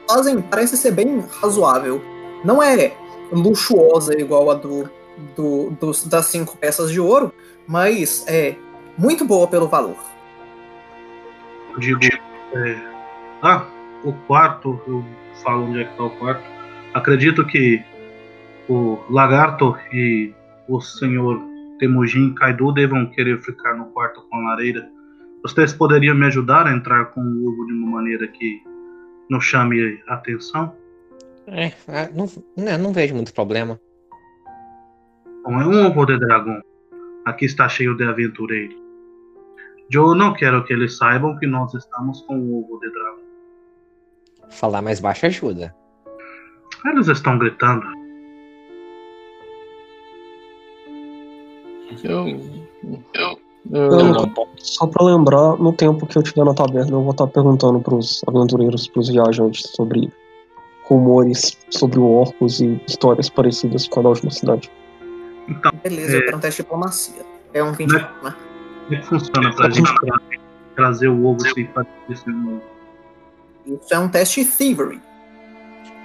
a 0.08 0.14
fazem 0.14 0.42
parece 0.42 0.76
ser 0.76 0.92
bem 0.92 1.24
razoável. 1.42 2.04
Não 2.44 2.62
é 2.62 2.92
luxuosa 3.32 4.20
igual 4.20 4.52
a 4.52 4.56
do, 4.56 4.90
do- 5.36 5.70
dos- 5.80 6.04
das 6.06 6.26
cinco 6.26 6.58
peças 6.58 6.92
de 6.92 7.00
ouro, 7.00 7.34
mas 7.66 8.26
é 8.28 8.56
muito 8.98 9.24
boa 9.24 9.48
pelo 9.48 9.68
valor. 9.70 9.96
Eu 11.74 11.80
digo, 11.80 12.00
é, 12.04 12.89
ah, 13.42 13.66
o 14.04 14.14
quarto, 14.28 14.80
eu 14.88 15.04
falo 15.44 15.66
onde 15.66 15.82
é 15.82 15.86
que 15.86 15.96
tá 15.96 16.04
o 16.04 16.10
quarto. 16.12 16.44
Acredito 16.94 17.46
que 17.46 17.84
o 18.68 19.00
Lagarto 19.10 19.76
e 19.92 20.34
o 20.68 20.80
senhor 20.82 21.42
Temujin 21.80 22.34
Kaido 22.36 22.72
devam 22.72 23.06
querer 23.08 23.42
ficar 23.42 23.76
no 23.76 23.86
quarto 23.86 24.22
com 24.30 24.38
a 24.38 24.50
lareira. 24.50 24.88
Vocês 25.42 25.74
poderiam 25.74 26.16
me 26.16 26.26
ajudar 26.26 26.68
a 26.68 26.74
entrar 26.74 27.06
com 27.06 27.22
o 27.22 27.48
ovo 27.48 27.66
de 27.66 27.74
uma 27.74 27.88
maneira 27.98 28.28
que 28.28 28.62
não 29.30 29.40
chame 29.40 30.02
atenção? 30.08 30.76
É, 31.48 31.68
é, 31.88 32.10
não, 32.14 32.26
né, 32.58 32.78
não 32.78 32.92
vejo 32.92 33.16
muito 33.16 33.34
problema. 33.34 33.80
Bom, 35.44 35.62
é 35.62 35.66
um 35.66 35.88
ovo 35.88 36.06
de 36.06 36.20
dragão. 36.20 36.62
Aqui 37.26 37.46
está 37.46 37.68
cheio 37.68 37.96
de 37.96 38.04
aventureiros. 38.04 38.76
Eu 39.92 40.14
não 40.14 40.34
quero 40.34 40.64
que 40.66 40.74
eles 40.74 40.98
saibam 40.98 41.38
que 41.38 41.48
nós 41.48 41.74
estamos 41.74 42.22
com 42.22 42.38
o 42.38 42.60
ovo 42.60 42.80
de 42.80 42.92
dragão. 42.92 43.09
Falar 44.50 44.82
mais 44.82 45.00
baixo 45.00 45.26
ajuda. 45.26 45.76
Eles 46.86 47.08
estão 47.08 47.38
gritando. 47.38 47.84
Eu. 52.04 52.28
Eu. 52.28 52.40
Eu- 53.14 53.40
eu- 53.72 54.04
Não. 54.14 54.48
Só 54.58 54.88
pra 54.88 55.04
lembrar, 55.06 55.58
no 55.58 55.74
tempo 55.74 56.06
que 56.06 56.18
eu 56.18 56.22
estiver 56.22 56.46
na 56.46 56.54
taberna, 56.54 56.92
eu 56.92 57.02
vou 57.02 57.12
estar 57.12 57.28
perguntando 57.28 57.80
pros 57.82 58.22
aventureiros, 58.28 58.88
pros 58.88 59.10
viajantes, 59.10 59.70
sobre 59.76 60.12
rumores 60.86 61.58
sobre 61.70 62.00
orcos 62.00 62.62
e 62.62 62.82
histórias 62.88 63.30
parecidas 63.30 63.88
com 63.88 64.00
a 64.00 64.04
da 64.04 64.10
última 64.10 64.32
cidade. 64.32 64.72
Então, 65.48 65.72
Beleza, 65.84 66.18
É. 66.18 66.30
eu 66.32 66.38
um 66.38 66.40
teste 66.40 66.62
de 66.62 66.66
diplomacia. 66.66 67.26
É 67.54 67.64
um 67.64 67.74
20, 67.74 67.92
né? 67.92 68.08
como 68.22 68.28
é 68.92 68.96
que 68.98 69.06
funciona 69.06 69.54
pra 69.56 69.70
gente 69.70 69.94
tra- 70.02 70.20
trazer 70.76 71.08
o 71.10 71.26
ovo 71.26 71.42
sem 71.54 71.68
fazer 71.68 71.90
isso 72.10 72.30
no. 72.30 72.62
Isso 73.70 73.94
é 73.94 74.00
um 74.00 74.10
teste 74.10 74.44
thievery. 74.46 75.02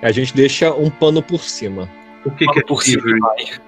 A 0.02 0.12
gente 0.12 0.34
deixa 0.34 0.72
um 0.74 0.90
pano 0.90 1.22
por 1.22 1.40
cima. 1.40 1.88
O 2.24 2.30
que, 2.30 2.46
que 2.46 2.58
é 2.58 2.62
por 2.64 2.82
cima 2.82 3.02
thievery? 3.02 3.20
vai. 3.20 3.60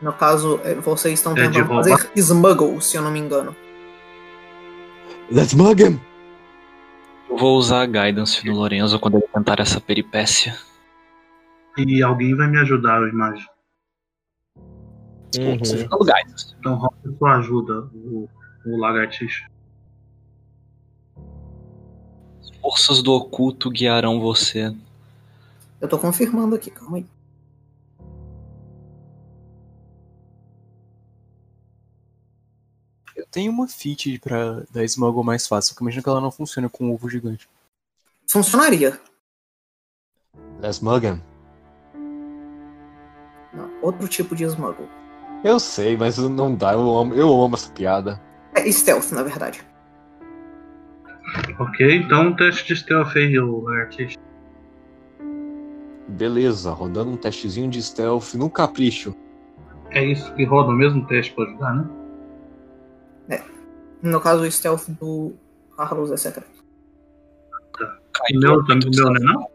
No 0.00 0.12
caso, 0.12 0.60
é, 0.64 0.74
vocês 0.74 1.14
estão 1.18 1.32
É 1.32 1.46
tentando 1.46 1.66
roubar? 1.66 1.98
fazer 1.98 2.10
smuggle, 2.16 2.80
se 2.80 2.96
eu 2.96 3.02
não 3.02 3.10
me 3.10 3.18
engano. 3.18 3.54
Let's 5.30 5.54
mug 5.54 5.82
him! 5.82 6.00
Eu 7.28 7.36
vou 7.36 7.56
usar 7.58 7.82
a 7.82 7.86
guidance 7.86 8.42
do 8.44 8.52
Lorenzo 8.52 8.98
quando 8.98 9.16
ele 9.18 9.26
tentar 9.34 9.60
essa 9.60 9.80
peripécia. 9.80 10.56
E 11.76 12.02
alguém 12.02 12.34
vai 12.34 12.48
me 12.48 12.58
ajudar, 12.58 13.00
eu 13.02 13.08
imagino. 13.08 13.48
Uhum. 15.38 15.58
Você 15.58 15.78
fica 15.78 15.96
no 15.96 16.04
guidance. 16.04 16.54
Então 16.58 16.74
rola 16.76 16.92
sua 17.18 17.36
ajuda, 17.36 17.80
o, 17.94 18.28
o 18.66 18.76
lagartixa. 18.78 19.44
Forças 22.60 23.02
do 23.02 23.12
oculto 23.12 23.70
guiarão 23.70 24.20
você. 24.20 24.74
Eu 25.80 25.88
tô 25.88 25.98
confirmando 25.98 26.54
aqui, 26.54 26.70
calma 26.70 26.98
aí. 26.98 27.06
Eu 33.16 33.26
tenho 33.30 33.52
uma 33.52 33.68
feat 33.68 34.18
pra 34.18 34.62
dar 34.70 34.84
smuggle 34.84 35.24
mais 35.24 35.46
fácil, 35.46 35.74
que 35.74 35.82
imagina 35.82 36.02
que 36.02 36.08
ela 36.08 36.20
não 36.20 36.30
funciona 36.30 36.68
com 36.68 36.86
um 36.86 36.92
ovo 36.92 37.08
gigante. 37.08 37.48
Funcionaria. 38.28 39.00
Let's 40.60 40.80
mug 40.80 41.06
him. 41.06 41.20
Não, 43.52 43.70
outro 43.82 44.06
tipo 44.08 44.36
de 44.36 44.44
smuggle. 44.44 44.88
Eu 45.44 45.60
sei, 45.60 45.96
mas 45.96 46.18
não 46.18 46.54
dá. 46.54 46.72
Eu 46.72 46.98
amo, 46.98 47.14
eu 47.14 47.42
amo 47.42 47.54
essa 47.54 47.70
piada. 47.70 48.20
É 48.54 48.70
stealth, 48.70 49.12
na 49.12 49.22
verdade. 49.22 49.64
Ok, 51.58 51.96
então 51.96 52.28
um 52.28 52.36
teste 52.36 52.66
de 52.72 52.80
stealth 52.80 53.16
aí, 53.16 53.38
o 53.38 53.60
lagartixa. 53.62 54.18
Beleza, 56.08 56.70
rodando 56.70 57.10
um 57.10 57.16
testezinho 57.16 57.68
de 57.68 57.82
stealth 57.82 58.34
no 58.34 58.48
capricho. 58.48 59.14
É 59.90 60.04
isso 60.04 60.32
que 60.34 60.44
roda 60.44 60.70
o 60.70 60.74
mesmo 60.74 61.06
teste 61.06 61.32
pra 61.32 61.44
ajudar, 61.44 61.74
né? 61.74 61.88
No 64.00 64.20
caso, 64.20 64.42
o 64.44 64.50
stealth 64.50 64.88
do 65.00 65.32
Carlos 65.76 66.12
é 66.12 66.16
secreto. 66.16 66.46
O 67.80 68.38
meu, 68.38 68.64
também- 68.64 68.90
meu, 68.94 69.10
né? 69.10 69.20
Não? 69.20 69.48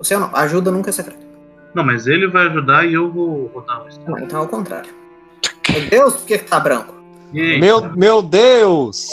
O 0.00 0.04
seu 0.04 0.18
não, 0.18 0.34
ajuda 0.34 0.70
nunca 0.72 0.90
é 0.90 0.92
secreto. 0.92 1.24
não, 1.74 1.84
mas 1.84 2.06
ele 2.08 2.26
vai 2.26 2.48
ajudar 2.48 2.84
e 2.84 2.94
eu 2.94 3.10
vou 3.10 3.46
rodar 3.46 3.84
o 3.86 3.90
stealth. 3.92 4.08
Não, 4.08 4.18
então 4.18 4.40
é 4.40 4.44
o 4.44 4.48
contrário. 4.48 4.92
Meu 5.70 5.88
Deus, 5.88 6.16
por 6.16 6.26
que 6.26 6.38
que 6.38 6.44
tá 6.50 6.58
branco? 6.58 6.92
Meu, 7.32 7.96
meu 7.96 8.20
Deus! 8.22 9.06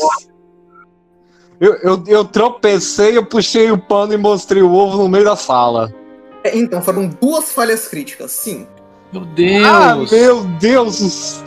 Eu, 1.59 1.73
eu, 1.75 2.03
eu 2.07 2.25
tropecei, 2.25 3.17
eu 3.17 3.25
puxei 3.25 3.69
o 3.69 3.77
pano 3.77 4.13
e 4.13 4.17
mostrei 4.17 4.61
o 4.61 4.71
ovo 4.71 4.97
no 4.97 5.09
meio 5.09 5.25
da 5.25 5.35
sala. 5.35 5.93
É, 6.43 6.57
Então, 6.57 6.81
foram 6.81 7.07
duas 7.07 7.51
falhas 7.51 7.87
críticas, 7.87 8.31
sim. 8.31 8.65
Meu 9.11 9.25
Deus! 9.25 9.65
Ah, 9.65 9.95
meu 9.95 10.43
Deus! 10.59 11.43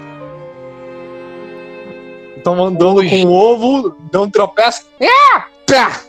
Estão 2.36 2.62
andando 2.62 2.96
Ui. 2.96 3.08
com 3.08 3.24
o 3.24 3.32
ovo, 3.32 3.96
dão 4.10 4.24
um 4.24 4.30
tropeço. 4.30 4.84
Ah! 5.00 5.44
Pá! 5.66 6.00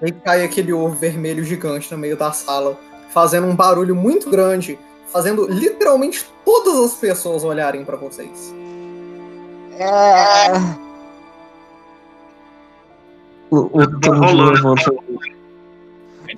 Aí 0.00 0.10
cai 0.10 0.42
aquele 0.42 0.72
ovo 0.72 0.96
vermelho 0.96 1.44
gigante 1.44 1.92
no 1.92 1.98
meio 1.98 2.16
da 2.16 2.32
sala, 2.32 2.76
fazendo 3.10 3.46
um 3.46 3.54
barulho 3.54 3.94
muito 3.94 4.28
grande, 4.28 4.76
fazendo 5.12 5.46
literalmente 5.46 6.26
todas 6.44 6.76
as 6.76 6.94
pessoas 6.94 7.44
olharem 7.44 7.84
pra 7.84 7.96
vocês. 7.96 8.52
É... 9.78 10.91
O, 13.52 13.68
rolando. 13.68 14.50
levanta. 14.50 14.90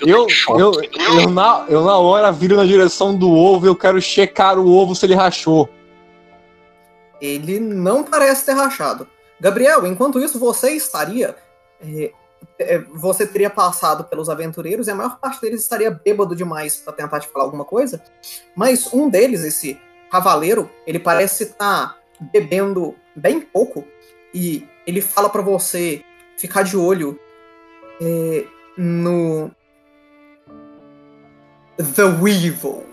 Eu, 0.00 0.26
eu, 0.58 0.72
eu, 0.82 1.30
na, 1.30 1.64
eu 1.68 1.84
na 1.84 1.96
hora 1.96 2.32
viro 2.32 2.56
na 2.56 2.64
direção 2.64 3.16
do 3.16 3.30
ovo 3.30 3.66
e 3.66 3.68
eu 3.68 3.76
quero 3.76 4.02
checar 4.02 4.58
o 4.58 4.68
ovo 4.68 4.96
se 4.96 5.06
ele 5.06 5.14
rachou. 5.14 5.68
Ele 7.20 7.60
não 7.60 8.02
parece 8.02 8.44
ter 8.44 8.54
rachado. 8.54 9.06
Gabriel, 9.40 9.86
enquanto 9.86 10.18
isso, 10.18 10.40
você 10.40 10.72
estaria. 10.72 11.36
é, 11.80 12.12
é, 12.58 12.78
você 12.78 13.24
teria 13.24 13.48
passado 13.48 14.02
pelos 14.02 14.28
aventureiros 14.28 14.88
e 14.88 14.90
a 14.90 14.94
maior 14.96 15.20
parte 15.20 15.40
deles 15.40 15.60
estaria 15.60 15.92
bêbado 15.92 16.34
demais 16.34 16.78
pra 16.78 16.92
tentar 16.92 17.20
te 17.20 17.28
falar 17.28 17.44
alguma 17.44 17.64
coisa. 17.64 18.02
Mas 18.56 18.92
um 18.92 19.08
deles, 19.08 19.44
esse 19.44 19.80
cavaleiro, 20.10 20.68
ele 20.84 20.98
parece 20.98 21.44
estar 21.44 21.96
bebendo 22.32 22.96
bem 23.14 23.40
pouco 23.40 23.84
e 24.34 24.66
ele 24.84 25.00
fala 25.00 25.28
pra 25.28 25.42
você 25.42 26.04
ficar 26.36 26.62
de 26.62 26.76
olho 26.76 27.18
é, 28.00 28.44
no. 28.76 29.50
The 31.76 32.04
Weevil. 32.04 32.84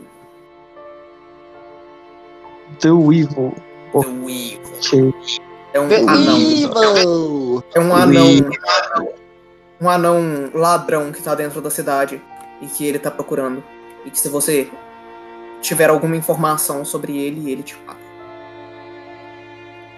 The 2.80 2.92
Weevil. 2.92 3.54
The 3.92 4.00
Weevil. 4.08 5.16
É 5.74 5.80
um 5.80 6.10
anão. 6.10 7.64
É 7.74 7.80
um 7.80 7.96
anão. 7.96 8.50
Um 9.80 9.90
anão 9.90 10.52
ladrão 10.54 11.12
que 11.12 11.22
tá 11.22 11.34
dentro 11.36 11.62
da 11.62 11.70
cidade 11.70 12.22
e 12.62 12.66
que 12.68 12.86
ele 12.86 13.00
tá 13.00 13.10
procurando. 13.12 13.64
E 14.06 14.10
que 14.12 14.20
se 14.20 14.30
você 14.30 14.70
tiver 15.62 15.90
alguma 15.90 16.16
informação 16.16 16.84
sobre 16.84 17.18
ele, 17.18 17.52
ele 17.52 17.64
te 17.64 17.76
paga. 17.78 18.00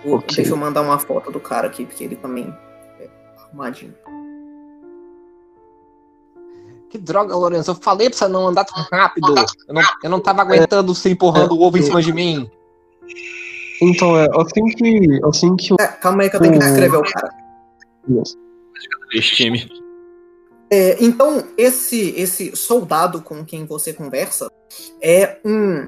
Vou- 0.04 0.18
Ok. 0.18 0.36
Deixa 0.36 0.52
eu 0.52 0.58
mandar 0.58 0.82
uma 0.82 1.00
foto 1.00 1.32
do 1.32 1.40
cara 1.40 1.68
aqui, 1.68 1.86
porque 1.86 2.04
ele 2.04 2.16
também 2.18 2.54
é 3.54 3.60
arrumadinho. 3.60 3.94
Que 6.90 6.98
droga, 6.98 7.36
Lourenço. 7.36 7.72
Eu 7.72 7.76
falei 7.76 8.10
pra 8.10 8.18
você 8.18 8.28
não 8.28 8.48
andar 8.48 8.66
tão 8.66 8.84
rápido. 8.92 9.34
Eu 9.68 9.74
não, 9.74 9.82
eu 10.04 10.10
não 10.10 10.20
tava 10.20 10.42
aguentando 10.42 10.94
você 10.94 11.10
empurrando 11.10 11.54
o 11.54 11.62
ovo 11.62 11.78
em 11.78 11.82
cima 11.82 12.02
de 12.02 12.14
mim. 12.14 12.50
Então, 13.82 14.18
é 14.18 14.28
assim 14.40 14.66
que. 14.68 15.20
Assim 15.26 15.56
que. 15.56 15.74
É, 15.80 15.88
calma 15.88 16.24
aí 16.24 16.30
que 16.30 16.36
eu 16.36 16.40
tenho 16.40 16.54
que 16.54 16.60
descrever 16.60 16.98
o 16.98 17.04
cara. 17.04 17.34
Esse 19.12 19.36
time. 19.36 19.68
É, 20.70 21.04
então, 21.04 21.44
esse, 21.58 22.14
esse 22.16 22.56
soldado 22.56 23.22
com 23.22 23.44
quem 23.44 23.66
você 23.66 23.92
conversa 23.92 24.52
é 25.02 25.40
um. 25.44 25.86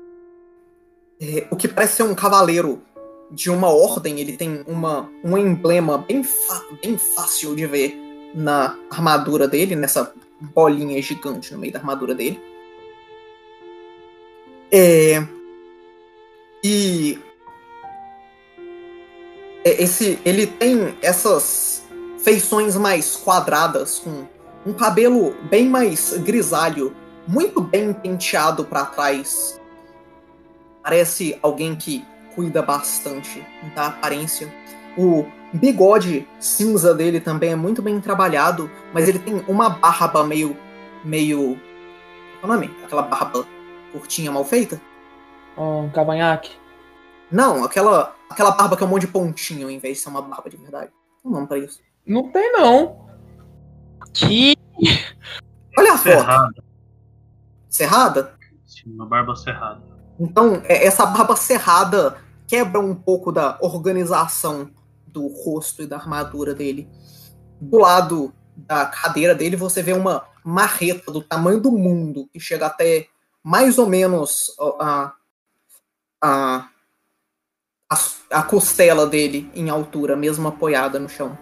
é, 1.21 1.47
o 1.51 1.55
que 1.55 1.67
parece 1.67 1.97
ser 1.97 2.03
um 2.03 2.15
cavaleiro 2.15 2.81
de 3.31 3.49
uma 3.49 3.69
ordem. 3.69 4.19
Ele 4.19 4.37
tem 4.37 4.63
uma, 4.67 5.09
um 5.23 5.37
emblema 5.37 5.97
bem, 5.97 6.25
bem 6.81 6.97
fácil 6.97 7.55
de 7.55 7.65
ver 7.65 7.97
na 8.33 8.77
armadura 8.89 9.47
dele, 9.47 9.75
nessa 9.75 10.13
bolinha 10.39 11.01
gigante 11.01 11.53
no 11.53 11.59
meio 11.59 11.73
da 11.73 11.79
armadura 11.79 12.13
dele. 12.13 12.41
É, 14.71 15.25
e. 16.63 17.19
é, 19.63 19.83
Esse, 19.83 20.19
ele 20.25 20.47
tem 20.47 20.95
essas 21.01 21.83
feições 22.19 22.75
mais 22.75 23.15
quadradas, 23.15 23.99
com 23.99 24.27
um 24.65 24.73
cabelo 24.73 25.35
bem 25.49 25.69
mais 25.69 26.17
grisalho, 26.17 26.95
muito 27.27 27.61
bem 27.61 27.93
penteado 27.93 28.65
pra 28.65 28.85
trás. 28.85 29.61
Parece 30.83 31.37
alguém 31.41 31.75
que 31.75 32.03
cuida 32.35 32.61
bastante 32.61 33.43
da 33.73 33.87
aparência. 33.87 34.53
O 34.97 35.25
bigode 35.53 36.27
cinza 36.39 36.93
dele 36.93 37.19
também 37.19 37.51
é 37.51 37.55
muito 37.55 37.81
bem 37.81 37.99
trabalhado, 37.99 38.69
mas 38.93 39.07
ele 39.07 39.19
tem 39.19 39.43
uma 39.47 39.69
barba 39.69 40.23
meio. 40.23 40.57
meio. 41.03 41.59
Qual 42.39 42.51
é 42.51 42.55
o 42.55 42.59
nome? 42.59 42.75
Aquela 42.83 43.01
barba 43.01 43.45
curtinha 43.91 44.31
mal 44.31 44.43
feita? 44.43 44.79
Um 45.57 45.89
cavanhaque. 45.89 46.51
Não, 47.31 47.63
aquela, 47.63 48.15
aquela 48.29 48.51
barba 48.51 48.77
que 48.77 48.83
é 48.83 48.85
um 48.85 48.89
monte 48.89 49.01
de 49.01 49.07
pontinho 49.07 49.69
em 49.69 49.79
vez 49.79 49.97
de 49.97 50.03
ser 50.03 50.09
uma 50.09 50.21
barba 50.21 50.49
de 50.49 50.57
verdade. 50.57 50.91
Tem 51.21 51.31
um 51.31 51.33
nome 51.33 51.47
pra 51.47 51.57
isso. 51.57 51.79
Não 52.05 52.29
tem, 52.31 52.51
não. 52.51 53.07
Que? 54.13 54.55
Olha 55.77 55.93
a 55.93 55.97
foto. 55.97 56.03
Cerrada. 56.09 56.63
Cerrada? 57.69 58.35
Sim, 58.65 58.93
uma 58.93 59.05
barba 59.05 59.35
cerrada. 59.35 59.81
Então, 60.19 60.61
é- 60.65 60.85
essa 60.85 61.05
barba 61.05 61.35
cerrada 61.35 62.17
quebra 62.47 62.79
um 62.79 62.95
pouco 62.95 63.31
da 63.31 63.57
organização 63.61 64.69
do 65.07 65.27
rosto 65.27 65.81
e 65.81 65.87
da 65.87 65.97
armadura 65.97 66.53
dele. 66.53 66.87
Do 67.59 67.77
lado 67.77 68.33
da 68.55 68.85
cadeira 68.85 69.33
dele, 69.33 69.55
você 69.55 69.81
vê 69.81 69.93
uma 69.93 70.27
marreta 70.43 71.11
do 71.11 71.21
tamanho 71.21 71.59
do 71.59 71.71
mundo, 71.71 72.29
que 72.31 72.39
chega 72.39 72.67
até 72.67 73.07
mais 73.43 73.77
ou 73.77 73.87
menos 73.87 74.55
a, 74.79 75.13
a, 76.21 76.69
a, 77.89 77.99
a 78.31 78.43
costela 78.43 79.07
dele 79.07 79.49
em 79.53 79.69
altura, 79.69 80.15
mesmo 80.15 80.47
apoiada 80.47 80.99
no 80.99 81.09
chão. 81.09 81.37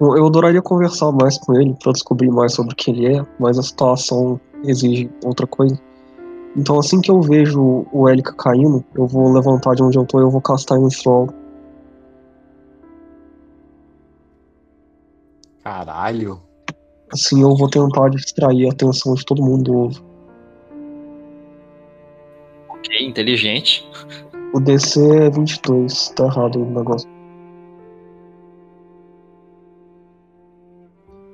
Eu 0.00 0.26
adoraria 0.26 0.62
conversar 0.62 1.12
mais 1.12 1.36
com 1.36 1.54
ele 1.60 1.76
pra 1.82 1.92
descobrir 1.92 2.30
mais 2.30 2.54
sobre 2.54 2.72
o 2.72 2.76
que 2.76 2.90
ele 2.90 3.18
é, 3.18 3.26
mas 3.38 3.58
a 3.58 3.62
situação 3.62 4.40
exige 4.64 5.10
outra 5.22 5.46
coisa. 5.46 5.78
Então 6.56 6.78
assim 6.78 7.02
que 7.02 7.10
eu 7.10 7.20
vejo 7.20 7.86
o 7.92 8.08
Elika 8.08 8.32
caindo, 8.32 8.82
eu 8.94 9.06
vou 9.06 9.30
levantar 9.30 9.74
de 9.74 9.82
onde 9.82 9.98
eu 9.98 10.06
tô 10.06 10.18
e 10.18 10.22
eu 10.22 10.30
vou 10.30 10.40
castar 10.40 10.78
em 10.78 10.88
Thrall. 10.88 11.28
Caralho. 15.62 16.40
Assim 17.12 17.42
eu 17.42 17.54
vou 17.54 17.68
tentar 17.68 18.08
distrair 18.08 18.68
a 18.68 18.72
atenção 18.72 19.14
de 19.14 19.24
todo 19.24 19.44
mundo 19.44 19.64
do 19.64 19.78
ovo. 19.78 20.02
Ok, 22.70 23.06
inteligente. 23.06 23.86
O 24.54 24.60
DC 24.60 24.98
é 24.98 25.30
22, 25.30 26.08
tá 26.16 26.24
errado 26.24 26.62
o 26.62 26.64
negócio. 26.64 27.19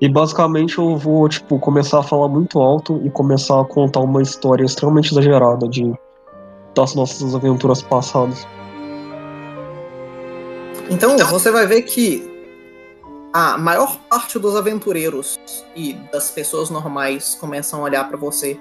E 0.00 0.08
basicamente 0.08 0.78
eu 0.78 0.96
vou, 0.96 1.28
tipo, 1.28 1.58
começar 1.58 2.00
a 2.00 2.02
falar 2.02 2.28
muito 2.28 2.60
alto 2.60 3.00
e 3.04 3.10
começar 3.10 3.60
a 3.60 3.64
contar 3.64 4.00
uma 4.00 4.20
história 4.20 4.64
extremamente 4.64 5.10
exagerada 5.12 5.68
de 5.68 5.94
das 6.74 6.94
nossas 6.94 7.34
aventuras 7.34 7.80
passadas. 7.80 8.46
Então, 10.90 11.16
você 11.16 11.50
vai 11.50 11.66
ver 11.66 11.82
que 11.82 12.30
a 13.32 13.56
maior 13.56 13.98
parte 14.10 14.38
dos 14.38 14.54
aventureiros 14.54 15.38
e 15.74 15.94
das 16.12 16.30
pessoas 16.30 16.70
normais 16.70 17.34
começam 17.40 17.80
a 17.80 17.82
olhar 17.84 18.06
pra 18.06 18.16
você 18.16 18.58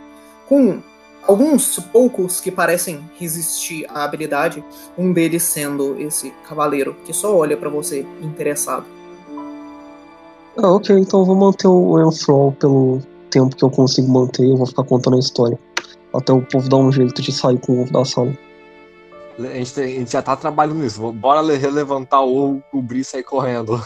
com 0.47 0.81
alguns 1.27 1.79
poucos 1.91 2.39
que 2.39 2.51
parecem 2.51 3.09
resistir 3.17 3.85
à 3.89 4.03
habilidade, 4.03 4.63
um 4.97 5.11
deles 5.11 5.43
sendo 5.43 5.99
esse 5.99 6.31
cavaleiro 6.47 6.95
que 7.05 7.13
só 7.13 7.35
olha 7.35 7.57
pra 7.57 7.69
você 7.69 8.05
interessado. 8.21 8.94
Ah, 10.57 10.71
ok, 10.71 10.97
então 10.97 11.19
eu 11.21 11.25
vou 11.25 11.35
manter 11.35 11.67
o 11.67 11.99
Enthrall 12.09 12.51
pelo 12.53 13.01
tempo 13.29 13.55
que 13.55 13.63
eu 13.63 13.69
consigo 13.69 14.07
manter, 14.11 14.45
eu 14.49 14.55
vou 14.57 14.65
ficar 14.65 14.83
contando 14.85 15.17
a 15.17 15.19
história. 15.19 15.59
Até 16.13 16.31
o 16.31 16.41
povo 16.41 16.69
dar 16.69 16.77
um 16.77 16.91
jeito 16.91 17.21
de 17.21 17.31
sair 17.31 17.59
com 17.59 17.73
o 17.73 17.81
ovo 17.81 17.91
da 17.91 18.05
sala. 18.05 18.33
A 19.37 19.41
gente, 19.43 19.79
a 19.81 19.85
gente 19.87 20.11
já 20.13 20.21
tá 20.21 20.33
trabalhando 20.37 20.79
nisso. 20.79 21.11
Bora 21.11 21.41
le- 21.41 21.57
levantar 21.57 22.21
o 22.21 22.33
ovo, 22.37 22.63
cobrir 22.71 22.99
e 23.01 23.03
sair 23.03 23.23
correndo. 23.23 23.81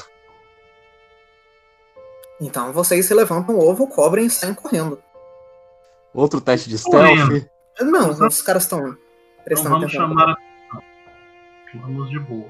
Então 2.40 2.72
vocês 2.72 3.06
se 3.08 3.14
levantam 3.14 3.56
o 3.56 3.68
ovo, 3.68 3.88
cobrem 3.88 4.28
e 4.28 4.30
saem 4.30 4.54
correndo. 4.54 5.02
Outro 6.14 6.40
teste 6.40 6.70
de 6.70 6.82
Correndo. 6.82 7.36
stealth. 7.36 7.48
Não, 7.82 8.28
os 8.28 8.42
caras 8.42 8.64
estão 8.64 8.80
Então 8.80 8.98
prestando 9.44 9.70
vamos 9.72 9.86
atenção. 9.86 10.08
chamar 10.08 10.30
a 10.30 10.38
Vamos 11.82 12.10
de 12.10 12.20
boa. 12.20 12.48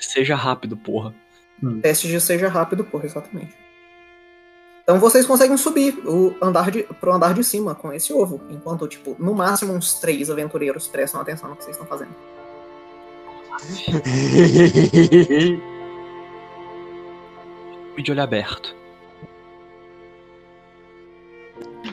Seja 0.00 0.34
rápido, 0.34 0.76
porra. 0.76 1.14
Teste 1.82 2.08
de 2.08 2.20
seja 2.20 2.48
rápido, 2.48 2.84
porra, 2.84 3.06
exatamente. 3.06 3.54
Então 4.82 4.98
vocês 4.98 5.26
conseguem 5.26 5.56
subir 5.56 5.98
o 6.06 6.34
andar 6.42 6.70
de, 6.70 6.82
pro 6.82 7.12
andar 7.12 7.34
de 7.34 7.44
cima 7.44 7.74
com 7.74 7.92
esse 7.92 8.12
ovo, 8.12 8.40
enquanto, 8.50 8.88
tipo, 8.88 9.14
no 9.18 9.34
máximo 9.34 9.72
uns 9.72 9.94
três 9.94 10.30
aventureiros 10.30 10.88
prestam 10.88 11.20
atenção 11.20 11.50
no 11.50 11.56
que 11.56 11.64
vocês 11.64 11.76
estão 11.76 11.86
fazendo. 11.86 12.14
E 17.96 18.02
de 18.02 18.12
olho 18.12 18.22
aberto. 18.22 18.74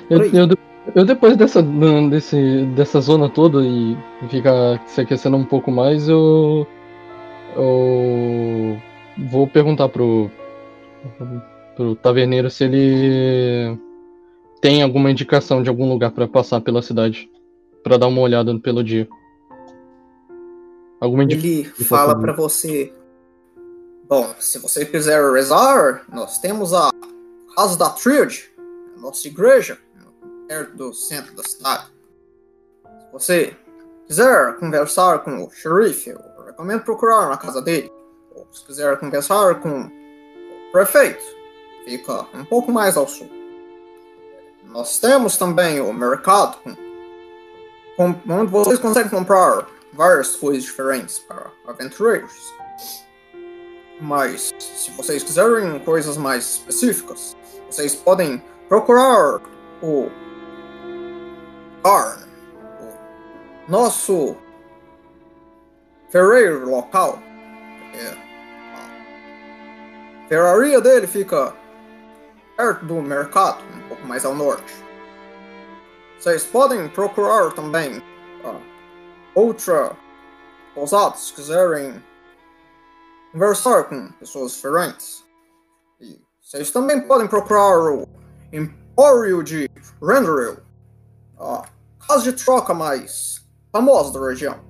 Eu, 0.09 0.23
eu, 0.33 0.47
eu 0.95 1.05
depois 1.05 1.35
dessa, 1.35 1.61
desse, 2.09 2.65
dessa 2.75 3.01
zona 3.01 3.29
toda 3.29 3.61
e 3.61 3.97
ficar 4.29 4.81
se 4.87 5.01
aquecendo 5.01 5.35
um 5.35 5.43
pouco 5.43 5.69
mais, 5.69 6.07
eu. 6.07 6.65
Eu 7.55 8.81
vou 9.29 9.47
perguntar 9.47 9.89
pro. 9.89 10.29
pro 11.75 11.95
taverneiro 11.95 12.49
se 12.49 12.63
ele 12.63 13.77
tem 14.61 14.81
alguma 14.81 15.11
indicação 15.11 15.61
de 15.61 15.69
algum 15.69 15.87
lugar 15.89 16.11
pra 16.11 16.27
passar 16.27 16.61
pela 16.61 16.81
cidade. 16.81 17.29
Pra 17.83 17.97
dar 17.97 18.07
uma 18.07 18.21
olhada 18.21 18.57
pelo 18.59 18.83
dia. 18.83 19.07
Alguma? 20.99 21.23
Ele 21.23 21.63
fala 21.63 22.19
pra 22.19 22.33
você. 22.33 22.93
Bom, 24.09 24.33
se 24.39 24.59
você 24.59 24.85
quiser 24.85 25.21
rezar, 25.33 26.03
nós 26.11 26.39
temos 26.39 26.73
a 26.73 26.89
Casa 27.55 27.77
da 27.77 27.89
Tríade, 27.89 28.49
a 28.95 29.01
nossa 29.01 29.27
igreja, 29.27 29.77
perto 30.47 30.77
do 30.77 30.93
centro 30.93 31.35
da 31.35 31.43
cidade. 31.43 31.87
Se 32.85 33.11
você 33.11 33.57
quiser 34.07 34.57
conversar 34.59 35.19
com 35.19 35.43
o 35.43 35.49
xerife, 35.49 36.11
eu 36.11 36.19
recomendo 36.45 36.83
procurar 36.83 37.27
na 37.29 37.35
casa 37.35 37.61
dele. 37.61 37.91
Se 38.51 38.63
quiser 38.65 38.97
conversar 38.99 39.55
com 39.61 39.89
prefeito, 40.71 41.23
fica 41.85 42.25
um 42.33 42.43
pouco 42.45 42.71
mais 42.71 42.97
ao 42.97 43.07
sul. 43.07 43.29
Nós 44.65 44.99
temos 44.99 45.37
também 45.37 45.79
o 45.79 45.93
mercado, 45.93 46.57
com, 47.95 48.13
com- 48.13 48.33
onde 48.33 48.51
vocês 48.51 48.79
conseguem 48.79 49.09
comprar 49.09 49.65
várias 49.93 50.35
coisas 50.35 50.63
diferentes 50.63 51.19
para 51.19 51.49
aventureiros. 51.67 52.33
Mas, 53.99 54.53
se 54.59 54.91
vocês 54.91 55.23
quiserem 55.23 55.79
coisas 55.79 56.17
mais 56.17 56.43
específicas, 56.57 57.35
vocês 57.69 57.95
podem 57.95 58.41
procurar 58.67 59.41
o 59.81 60.09
Arn, 61.83 62.23
o 63.67 63.71
nosso 63.71 64.35
ferreiro 66.11 66.69
local. 66.69 67.19
É, 67.95 68.26
ferraria 70.27 70.81
dele 70.81 71.07
fica 71.07 71.53
perto 72.55 72.85
do 72.85 73.01
mercado, 73.01 73.63
um 73.75 73.87
pouco 73.87 74.05
mais 74.05 74.25
ao 74.25 74.35
norte. 74.35 74.73
Vocês 76.19 76.43
podem 76.43 76.89
procurar 76.89 77.51
também 77.53 78.01
a 78.43 78.59
outra 79.39 79.95
pousada 80.73 81.15
se 81.15 81.33
quiserem 81.33 82.03
conversar 83.31 83.83
com 83.85 84.11
pessoas 84.13 84.53
diferentes. 84.53 85.23
E 85.99 86.19
vocês 86.41 86.71
também 86.71 87.01
podem 87.01 87.27
procurar 87.27 87.77
o 87.79 88.07
Empório 88.51 89.43
de 89.43 89.69
Renderil, 90.01 90.57
a 91.39 91.63
casa 92.07 92.23
de 92.23 92.43
troca 92.43 92.73
mais 92.73 93.45
famosa 93.71 94.19
da 94.19 94.27
região. 94.27 94.66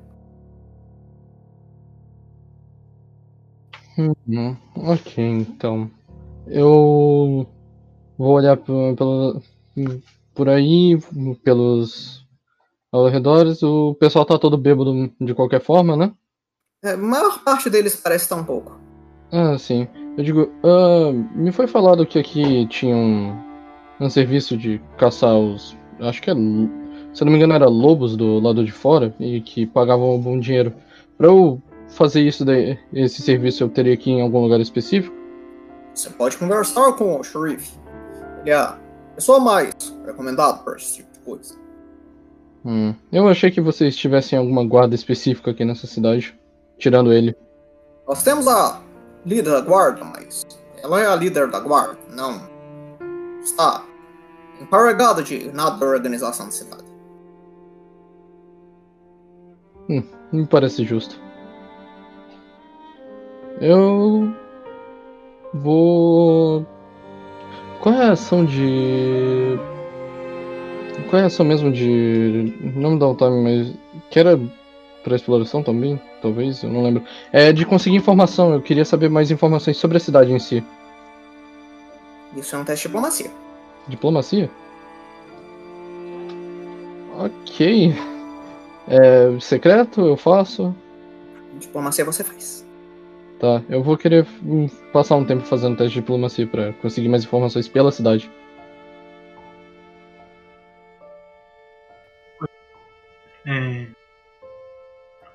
Uhum, 3.98 4.56
ok, 4.76 5.24
então. 5.24 5.90
Eu 6.46 7.48
vou 8.18 8.34
olhar 8.36 8.56
p- 8.58 8.96
pela- 8.96 9.42
por 10.36 10.50
aí, 10.50 10.98
pelos 11.44 12.26
arredores. 12.94 13.62
O 13.64 13.96
pessoal 13.96 14.26
tá 14.26 14.38
todo 14.38 14.58
bêbado 14.58 15.12
de 15.20 15.34
qualquer 15.34 15.62
forma, 15.62 15.96
né? 15.96 16.14
É, 16.84 16.92
a 16.92 16.98
maior 16.98 17.44
parte 17.44 17.70
deles 17.70 17.96
parece 17.96 18.26
estar 18.26 18.36
um 18.36 18.44
pouco. 18.44 18.80
Ah, 19.32 19.58
sim. 19.58 19.88
Eu 20.18 20.24
digo, 20.24 20.52
ah, 20.64 21.12
me 21.36 21.52
foi 21.52 21.68
falado 21.68 22.06
que 22.06 22.20
aqui 22.20 22.66
tinha 22.68 22.96
um, 22.96 23.36
um 24.00 24.10
serviço 24.10 24.56
de 24.58 24.80
caçar 24.98 25.36
os. 25.36 25.76
Acho 26.00 26.22
que 26.22 26.30
é. 26.30 26.34
Se 26.34 27.24
eu 27.24 27.26
não 27.26 27.32
me 27.32 27.38
engano, 27.38 27.54
era 27.54 27.68
lobos 27.68 28.16
do 28.16 28.40
lado 28.40 28.64
de 28.64 28.72
fora 28.72 29.14
e 29.20 29.42
que 29.42 29.66
pagavam 29.66 30.16
um 30.16 30.22
bom 30.22 30.40
dinheiro. 30.40 30.72
Pra 31.18 31.28
eu 31.28 31.62
fazer 31.90 32.22
isso 32.22 32.46
daí, 32.46 32.78
esse 32.94 33.22
serviço, 33.22 33.64
eu 33.64 33.70
teria 33.70 33.96
que 33.98 34.10
ir 34.10 34.14
em 34.14 34.22
algum 34.22 34.42
lugar 34.42 34.60
específico? 34.60 35.16
Você 35.94 36.10
pode 36.10 36.38
conversar 36.38 36.94
com 36.94 37.20
o 37.20 37.24
xerife. 37.24 37.78
Ele 38.42 38.52
é 38.52 38.56
a 38.56 38.78
pessoa 39.16 39.40
mais 39.40 39.74
recomendada 40.06 40.60
para 40.60 40.76
esse 40.76 40.98
tipo 40.98 41.12
de 41.14 41.20
coisa. 41.20 41.56
Hum, 42.66 42.94
eu 43.12 43.28
achei 43.28 43.50
que 43.50 43.62
vocês 43.62 43.96
tivessem 43.96 44.38
alguma 44.38 44.66
guarda 44.66 44.94
específica 44.94 45.52
aqui 45.52 45.66
nessa 45.66 45.88
cidade, 45.88 46.38
tirando 46.78 47.14
ele. 47.14 47.36
Nós 48.08 48.24
temos 48.24 48.48
a 48.48 48.82
líder 49.26 49.52
da 49.52 49.62
guarda, 49.62 50.04
mas 50.04 50.44
ela 50.84 51.02
é 51.02 51.08
a 51.08 51.16
líder 51.16 51.50
da 51.50 51.60
guarda, 51.60 51.98
não 52.14 52.58
está 53.42 53.84
encarregada 54.62 55.24
de 55.24 55.52
nada 55.52 55.78
da 55.78 55.86
organização 55.86 56.48
da 56.48 56.52
cidade. 56.52 56.84
Me 60.32 60.46
parece 60.46 60.84
justo. 60.84 61.27
Eu 63.60 64.34
vou. 65.54 66.66
Qual 67.82 67.96
é 67.96 68.06
a 68.06 68.12
ação 68.12 68.46
de. 68.46 69.58
Qual 71.10 71.20
é 71.20 71.24
a 71.24 71.28
ação 71.28 71.46
mesmo 71.46 71.72
de. 71.72 72.54
Não 72.76 72.92
me 72.92 73.00
dá 73.00 73.08
o 73.08 73.16
time, 73.16 73.42
mas. 73.42 73.74
Que 74.10 74.20
era 74.20 74.40
pra 75.04 75.16
exploração 75.16 75.64
também? 75.64 76.00
Talvez, 76.22 76.64
eu 76.64 76.70
não 76.70 76.84
lembro. 76.84 77.04
É 77.32 77.54
de 77.54 77.66
conseguir 77.66 77.96
informação, 77.96 78.54
eu 78.54 78.62
queria 78.62 78.86
saber 78.86 79.10
mais 79.10 79.32
informações 79.32 79.78
sobre 79.78 79.98
a 79.98 80.00
cidade 80.00 80.32
em 80.32 80.40
si. 80.40 80.64
Isso 82.36 82.56
é 82.56 82.60
um 82.60 82.64
teste 82.64 82.84
de 82.84 82.90
diplomacia. 82.90 83.32
Diplomacia? 83.88 84.52
Ok. 87.18 87.96
É 88.88 89.40
secreto, 89.40 90.02
eu 90.02 90.18
faço. 90.18 90.76
Diplomacia 91.60 92.06
você 92.06 92.24
faz. 92.24 92.67
Tá, 93.40 93.62
eu 93.70 93.84
vou 93.84 93.96
querer 93.96 94.26
hum, 94.44 94.68
passar 94.92 95.16
um 95.16 95.26
tempo 95.26 95.44
fazendo 95.44 95.78
teste 95.78 95.94
de 95.94 96.00
diplomacia 96.02 96.48
pra 96.48 96.74
conseguir 96.74 97.08
mais 97.08 97.24
informações 97.24 97.68
pela 97.68 97.92
cidade. 97.92 98.32
É, 103.46 103.88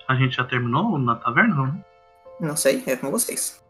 A 0.08 0.14
gente 0.16 0.36
já 0.36 0.44
terminou 0.44 0.98
na 0.98 1.14
taverna, 1.14 1.54
não? 1.54 1.84
Não 2.40 2.56
sei, 2.56 2.82
é 2.86 2.96
com 2.96 3.10
vocês. 3.10 3.62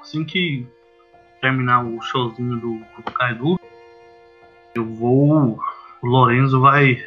Assim 0.00 0.24
que 0.24 0.66
terminar 1.40 1.84
o 1.84 2.00
showzinho 2.02 2.56
do, 2.56 2.78
do 2.96 3.12
Kaido, 3.12 3.58
eu 4.74 4.84
vou. 4.84 5.58
O 6.02 6.06
Lorenzo 6.06 6.60
vai. 6.60 7.02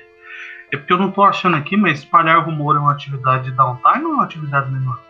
É 0.72 0.78
porque 0.78 0.94
eu 0.94 0.98
não 0.98 1.12
tô 1.12 1.22
achando 1.22 1.58
aqui, 1.58 1.76
mas 1.76 2.00
espalhar 2.00 2.46
rumor 2.46 2.76
é 2.76 2.80
uma 2.80 2.92
atividade 2.92 3.46
de 3.46 3.52
downtime 3.52 4.06
ou 4.06 4.12
é 4.12 4.16
uma 4.16 4.24
atividade 4.24 4.72
menor? 4.72 5.09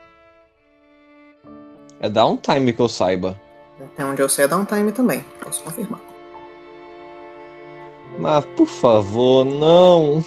É 2.00 2.10
downtime 2.10 2.74
que 2.74 2.82
eu 2.82 2.88
saiba. 2.90 3.40
Até 3.80 4.06
onde 4.06 4.22
eu 4.22 4.30
sei 4.30 4.46
é 4.46 4.48
downtime 4.48 4.92
também. 4.92 5.24
Posso 5.42 5.64
confirmar. 5.64 6.00
Mas, 8.18 8.46
por 8.46 8.68
favor, 8.68 9.46
não. 9.46 10.24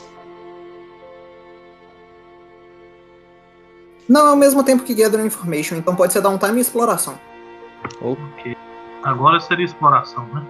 Não 4.09 4.29
ao 4.29 4.37
mesmo 4.37 4.63
tempo 4.63 4.83
que 4.83 4.95
Gather 4.95 5.25
Information, 5.25 5.77
então 5.77 5.97
pode 5.97 6.13
ser 6.13 6.21
downtime 6.21 6.59
e 6.59 6.61
exploração. 6.61 7.19
Ok. 8.01 8.57
Agora 9.03 9.41
seria 9.41 9.65
exploração, 9.65 10.27
né? 10.27 10.47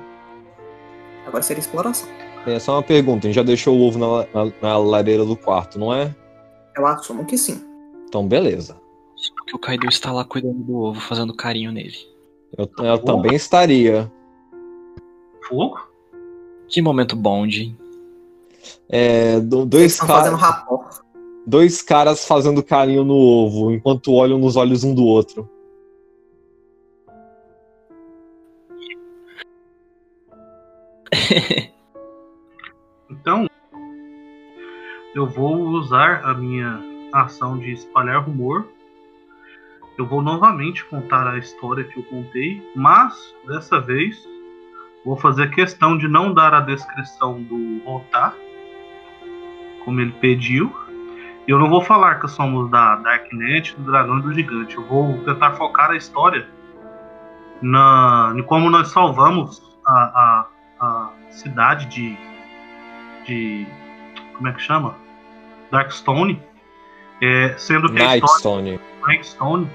Agora 1.26 1.42
seria 1.42 1.60
exploração. 1.60 2.08
É 2.46 2.58
só 2.58 2.74
uma 2.74 2.82
pergunta, 2.82 3.26
a 3.26 3.28
gente 3.28 3.36
já 3.36 3.42
deixou 3.42 3.78
o 3.78 3.86
ovo 3.86 3.98
na, 3.98 4.26
na, 4.44 4.52
na 4.60 4.78
lareira 4.78 5.24
do 5.24 5.36
quarto, 5.36 5.78
não 5.78 5.94
é? 5.94 6.12
Eu 6.76 6.86
assumo 6.86 7.24
que 7.24 7.38
sim. 7.38 7.62
Então, 8.08 8.26
beleza. 8.26 8.81
Porque 9.52 9.56
o 9.56 9.58
Kaido 9.58 9.86
está 9.86 10.10
lá 10.10 10.24
cuidando 10.24 10.62
do 10.64 10.76
ovo, 10.76 10.98
fazendo 11.00 11.34
carinho 11.36 11.70
nele. 11.70 11.94
Eu, 12.56 12.70
eu 12.84 12.98
também 12.98 13.34
estaria. 13.34 14.10
Fogo? 15.46 15.78
Que 16.68 16.80
momento 16.80 17.14
bond. 17.14 17.76
É, 18.88 19.40
do- 19.40 19.66
dois, 19.66 19.92
estão 19.92 20.06
ca- 20.06 20.14
fazendo 20.14 20.36
rapó. 20.36 20.88
dois 21.46 21.82
caras 21.82 22.26
fazendo 22.26 22.62
carinho 22.62 23.04
no 23.04 23.14
ovo, 23.14 23.72
enquanto 23.72 24.12
olham 24.14 24.38
nos 24.38 24.56
olhos 24.56 24.84
um 24.84 24.94
do 24.94 25.04
outro. 25.04 25.46
Então, 33.10 33.46
eu 35.14 35.26
vou 35.28 35.54
usar 35.68 36.24
a 36.24 36.32
minha 36.34 36.80
ação 37.12 37.58
de 37.58 37.70
espalhar 37.72 38.24
rumor. 38.24 38.66
Eu 39.98 40.06
vou 40.06 40.22
novamente 40.22 40.84
contar 40.86 41.26
a 41.26 41.38
história 41.38 41.84
que 41.84 41.98
eu 41.98 42.02
contei, 42.04 42.62
mas 42.74 43.34
dessa 43.46 43.80
vez 43.80 44.26
vou 45.04 45.16
fazer 45.16 45.50
questão 45.50 45.98
de 45.98 46.08
não 46.08 46.32
dar 46.32 46.54
a 46.54 46.60
descrição 46.60 47.42
do 47.42 47.82
Rotar, 47.84 48.34
como 49.84 50.00
ele 50.00 50.12
pediu. 50.12 50.74
Eu 51.46 51.58
não 51.58 51.68
vou 51.68 51.82
falar 51.82 52.20
que 52.20 52.28
somos 52.28 52.70
da 52.70 52.96
Darknet, 52.96 53.74
do 53.76 53.90
Dragão 53.90 54.18
e 54.18 54.22
do 54.22 54.32
Gigante. 54.32 54.76
Eu 54.76 54.84
vou 54.84 55.18
tentar 55.24 55.52
focar 55.52 55.90
a 55.90 55.96
história 55.96 56.48
na, 57.60 58.32
em 58.36 58.42
como 58.42 58.70
nós 58.70 58.88
salvamos 58.88 59.60
a, 59.84 59.92
a, 59.92 60.46
a 60.80 61.10
cidade 61.30 61.86
de 61.86 62.16
de. 63.24 63.66
Como 64.34 64.48
é 64.48 64.52
que 64.52 64.60
chama? 64.60 64.94
Darkstone. 65.70 66.42
É, 67.20 67.54
sendo 67.56 67.92
que 67.92 68.02
a 68.02 68.16
história. 68.16 68.80
Nightstone. 69.06 69.70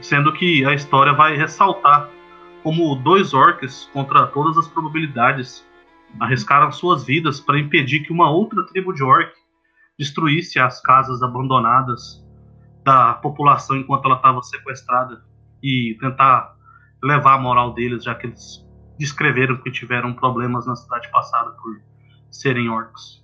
Sendo 0.00 0.32
que 0.32 0.64
a 0.64 0.74
história 0.74 1.12
vai 1.12 1.36
ressaltar 1.36 2.08
como 2.62 2.94
dois 2.96 3.34
orcs, 3.34 3.90
contra 3.92 4.26
todas 4.28 4.56
as 4.56 4.68
probabilidades, 4.68 5.66
arriscaram 6.20 6.70
suas 6.70 7.04
vidas 7.04 7.40
para 7.40 7.58
impedir 7.58 8.00
que 8.00 8.12
uma 8.12 8.30
outra 8.30 8.64
tribo 8.66 8.92
de 8.92 9.02
orc 9.02 9.32
destruísse 9.98 10.58
as 10.58 10.80
casas 10.80 11.22
abandonadas 11.22 12.24
da 12.84 13.14
população 13.14 13.76
enquanto 13.76 14.06
ela 14.06 14.16
estava 14.16 14.42
sequestrada 14.42 15.22
e 15.62 15.96
tentar 16.00 16.54
levar 17.02 17.34
a 17.34 17.38
moral 17.38 17.72
deles, 17.74 18.04
já 18.04 18.14
que 18.14 18.26
eles 18.26 18.64
descreveram 18.98 19.56
que 19.58 19.70
tiveram 19.70 20.12
problemas 20.12 20.66
na 20.66 20.76
cidade 20.76 21.10
passada 21.10 21.50
por 21.50 21.80
serem 22.30 22.68
orcs. 22.68 23.21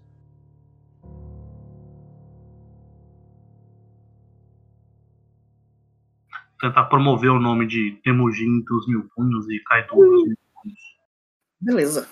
Tentar 6.60 6.84
promover 6.84 7.30
o 7.30 7.38
nome 7.38 7.66
de 7.66 7.98
Temujin 8.02 8.60
dos 8.62 8.88
Mil 8.88 9.08
Punhos 9.14 9.48
e 9.48 9.60
Kaido 9.60 9.94
dos 9.94 10.26
Mil 10.26 10.38
Punhos. 10.54 10.80
Beleza. 11.60 12.08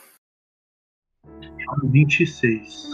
26. 1.82 2.90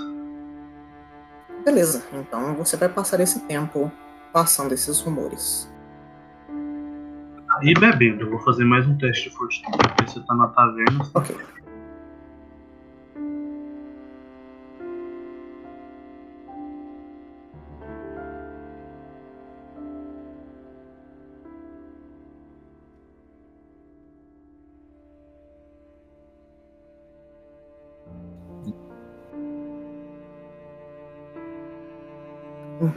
Beleza. 1.64 2.04
Então 2.12 2.54
você 2.54 2.76
vai 2.76 2.88
passar 2.88 3.20
esse 3.20 3.46
tempo 3.46 3.92
passando 4.32 4.72
esses 4.72 5.00
rumores. 5.00 5.70
E 7.62 7.74
bebendo, 7.74 8.22
eu 8.22 8.30
vou 8.30 8.40
fazer 8.40 8.64
mais 8.64 8.86
um 8.86 8.96
teste 8.96 9.28
de 9.28 9.36
fortitude. 9.36 9.76
Porque 9.78 10.10
você 10.10 10.20
tá 10.26 10.34
na 10.34 10.48
taverna. 10.48 11.04
Ok. 11.14 11.36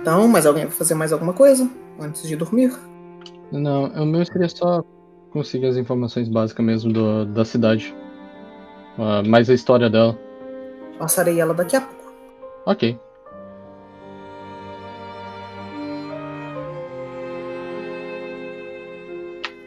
Então, 0.06 0.28
mas 0.28 0.46
alguém 0.46 0.66
vai 0.66 0.72
fazer 0.72 0.94
mais 0.94 1.12
alguma 1.12 1.34
coisa 1.34 1.68
antes 2.00 2.28
de 2.28 2.36
dormir? 2.36 2.72
Não, 3.52 3.86
o 3.86 4.06
meu 4.06 4.24
seria 4.24 4.48
só 4.48 4.84
conseguir 5.32 5.66
as 5.66 5.78
informações 5.78 6.30
básicas 6.30 6.64
mesmo 6.64 6.94
do, 6.94 7.26
da 7.26 7.44
cidade. 7.44 7.92
Ah, 9.00 9.24
mais 9.26 9.50
a 9.50 9.56
história 9.56 9.90
dela. 9.90 10.16
Passarei 11.00 11.40
ela 11.42 11.56
daqui 11.56 11.76
a 11.76 11.82
pouco. 11.82 12.14
Ok. 12.68 13.00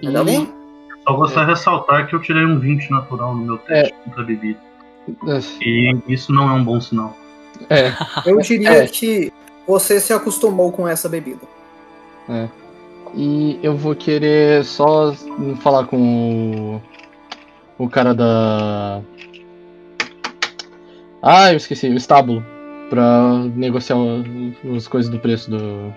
Mais 0.03 0.15
alguém? 0.17 0.53
Só 1.07 1.15
gostaria 1.15 1.47
de 1.47 1.51
ressaltar 1.59 2.07
que 2.07 2.15
eu 2.15 2.21
tirei 2.23 2.45
um 2.45 2.59
20 2.59 2.91
natural 2.91 3.35
no 3.35 3.45
meu 3.45 3.59
teste 3.59 3.95
contra 4.05 4.23
a 4.23 4.25
bebida. 4.25 4.61
E 5.63 5.97
isso 6.07 6.33
não 6.33 6.49
é 6.49 6.53
um 6.53 6.65
bom 6.65 6.81
sinal. 6.81 7.17
É, 7.71 7.93
Eu 8.27 8.39
diria 8.39 8.85
É. 8.85 8.87
que 8.87 9.33
você 9.69 10.01
se 10.01 10.13
acostumou 10.15 10.73
com 10.73 10.89
essa 10.89 11.09
bebida. 11.09 11.43
é. 12.29 12.49
E 13.15 13.59
eu 13.63 13.75
vou 13.75 13.97
querer 13.97 14.65
só 14.65 15.15
falar 15.63 15.87
com 15.87 16.81
o, 17.79 17.85
o 17.85 17.89
cara 17.89 18.15
da. 18.15 19.01
Ah, 21.23 21.51
eu 21.51 21.57
esqueci, 21.57 21.89
o 21.89 21.97
estábulo. 21.97 22.45
Pra 22.91 23.33
negociar 23.55 23.97
as 24.77 24.87
coisas 24.87 25.11
do 25.11 25.19
preço 25.19 25.51
do. 25.51 25.93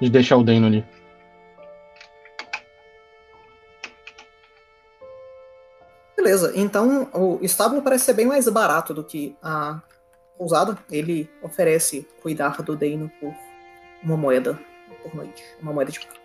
De 0.00 0.10
deixar 0.10 0.36
o 0.36 0.42
Dano 0.42 0.66
ali. 0.66 0.84
Beleza, 6.16 6.52
então 6.56 7.08
o 7.12 7.38
estábulo 7.42 7.82
parece 7.82 8.06
ser 8.06 8.14
bem 8.14 8.26
mais 8.26 8.48
barato 8.48 8.94
do 8.94 9.04
que 9.04 9.36
a 9.42 9.80
pousada. 10.36 10.76
Ele 10.90 11.28
oferece 11.42 12.06
cuidar 12.22 12.62
do 12.62 12.76
Deino 12.76 13.10
por 13.20 13.34
uma 14.02 14.16
moeda 14.16 14.58
por 15.02 15.14
noite. 15.14 15.42
Uma 15.60 15.72
moeda 15.72 15.90
de 15.90 16.00
prata. 16.00 16.20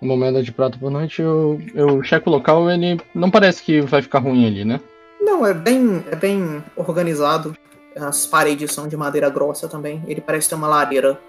Uma 0.00 0.16
moeda 0.16 0.42
de 0.42 0.52
prata 0.52 0.78
por 0.78 0.90
noite, 0.90 1.22
eu, 1.22 1.60
eu 1.74 2.02
checo 2.02 2.28
o 2.28 2.32
local, 2.32 2.68
ele 2.68 3.00
não 3.14 3.30
parece 3.30 3.62
que 3.62 3.80
vai 3.80 4.02
ficar 4.02 4.18
ruim 4.18 4.46
ali, 4.46 4.64
né? 4.64 4.80
Não, 5.20 5.46
é 5.46 5.54
bem, 5.54 6.04
é 6.10 6.16
bem 6.16 6.62
organizado. 6.76 7.56
As 7.94 8.26
paredes 8.26 8.72
são 8.72 8.88
de 8.88 8.96
madeira 8.96 9.30
grossa 9.30 9.68
também. 9.68 10.02
Ele 10.08 10.20
parece 10.20 10.48
ter 10.48 10.56
uma 10.56 10.66
lareira 10.66 11.20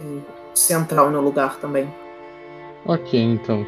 eh, 0.00 0.20
central 0.54 1.10
no 1.10 1.20
lugar 1.20 1.56
também. 1.56 1.92
Ok, 2.86 3.20
então. 3.20 3.66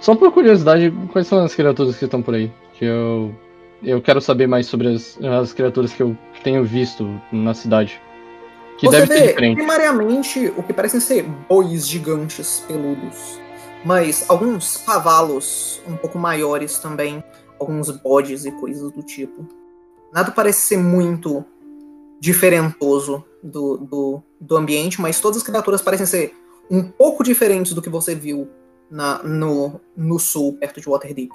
Só 0.00 0.14
por 0.14 0.32
curiosidade, 0.32 0.90
quais 1.12 1.26
são 1.26 1.44
as 1.44 1.54
criaturas 1.54 1.96
que 1.96 2.04
estão 2.04 2.22
por 2.22 2.34
aí? 2.34 2.50
Que 2.74 2.86
eu. 2.86 3.34
Eu 3.82 4.00
quero 4.00 4.20
saber 4.20 4.46
mais 4.46 4.66
sobre 4.66 4.88
as, 4.94 5.18
as 5.22 5.52
criaturas 5.52 5.92
que 5.92 6.02
eu 6.02 6.16
tenho 6.44 6.64
visto 6.64 7.20
na 7.32 7.52
cidade. 7.52 8.00
Que 8.78 8.86
Você 8.86 9.00
deve 9.00 9.06
ser 9.06 9.20
vê 9.20 9.26
diferente. 9.28 9.56
primariamente 9.56 10.52
o 10.56 10.62
que 10.62 10.72
parecem 10.72 11.00
ser 11.00 11.24
bois 11.48 11.88
gigantes 11.88 12.64
peludos. 12.66 13.40
Mas 13.84 14.24
alguns 14.28 14.76
cavalos 14.78 15.82
um 15.86 15.96
pouco 15.96 16.18
maiores 16.18 16.78
também. 16.78 17.22
Alguns 17.58 17.90
bodes 17.90 18.44
e 18.44 18.52
coisas 18.52 18.90
do 18.92 19.02
tipo. 19.02 19.46
Nada 20.12 20.30
parece 20.30 20.60
ser 20.60 20.76
muito 20.76 21.44
diferentoso 22.20 23.24
do, 23.42 23.76
do, 23.78 24.22
do 24.40 24.56
ambiente, 24.56 25.00
mas 25.00 25.20
todas 25.20 25.38
as 25.38 25.42
criaturas 25.42 25.82
parecem 25.82 26.06
ser 26.06 26.34
um 26.70 26.82
pouco 26.82 27.24
diferentes 27.24 27.72
do 27.72 27.82
que 27.82 27.88
você 27.88 28.14
viu 28.14 28.48
na, 28.90 29.22
no, 29.22 29.80
no 29.96 30.18
sul, 30.18 30.54
perto 30.54 30.80
de 30.80 30.88
Waterdeep. 30.88 31.30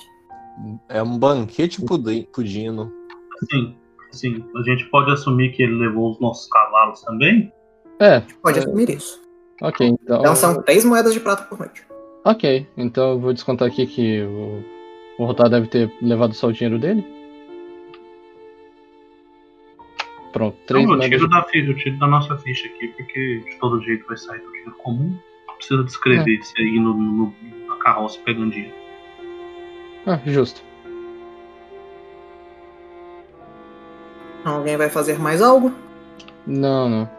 É 0.89 1.01
um 1.03 1.17
banquete 1.17 1.81
pudi- 1.85 2.27
pudino. 2.33 2.91
Sim, 3.51 3.75
sim. 4.11 4.43
A 4.55 4.61
gente 4.63 4.85
pode 4.85 5.11
assumir 5.11 5.51
que 5.51 5.61
ele 5.63 5.75
levou 5.75 6.11
os 6.11 6.19
nossos 6.19 6.49
cavalos 6.49 7.01
também? 7.01 7.51
É, 7.99 8.21
Pode 8.41 8.59
É. 8.59 8.61
assumir 8.63 8.89
isso. 8.89 9.21
ok, 9.61 9.87
então. 9.87 10.19
Então 10.19 10.35
são 10.35 10.61
três 10.63 10.83
moedas 10.85 11.13
de 11.13 11.19
prata 11.19 11.43
por 11.43 11.59
noite. 11.59 11.85
Ok, 12.25 12.67
então 12.75 13.11
eu 13.11 13.19
vou 13.19 13.33
descontar 13.33 13.67
aqui 13.67 13.85
que 13.87 14.21
o, 14.21 14.63
o 15.19 15.25
Rotar 15.25 15.49
deve 15.49 15.67
ter 15.67 15.91
levado 16.01 16.33
só 16.33 16.47
o 16.47 16.53
dinheiro 16.53 16.77
dele. 16.79 17.05
Pronto, 20.33 20.57
três 20.67 20.83
eu 20.83 20.89
moedas. 20.89 21.07
tiro, 21.09 21.29
da, 21.29 21.43
fi- 21.43 21.65
eu 21.67 21.75
tiro 21.77 21.97
da 21.97 22.07
nossa 22.07 22.37
ficha 22.37 22.67
aqui, 22.67 22.87
porque 22.89 23.39
de 23.49 23.55
todo 23.59 23.81
jeito 23.81 24.05
vai 24.07 24.17
sair 24.17 24.39
do 24.39 24.51
dinheiro 24.51 24.75
comum. 24.83 25.17
Não 25.47 25.55
precisa 25.55 25.83
descrever 25.83 26.37
você 26.43 26.61
aí 26.61 26.79
no, 26.79 26.93
no- 26.93 27.33
na 27.67 27.75
carroça 27.77 28.19
pegando 28.25 28.51
dinheiro. 28.51 28.75
Ah, 30.07 30.21
justo. 30.25 30.61
Alguém 34.45 34.77
vai 34.77 34.89
fazer 34.89 35.19
mais 35.19 35.41
algo? 35.41 35.73
Não, 36.45 36.87
não. 36.87 37.09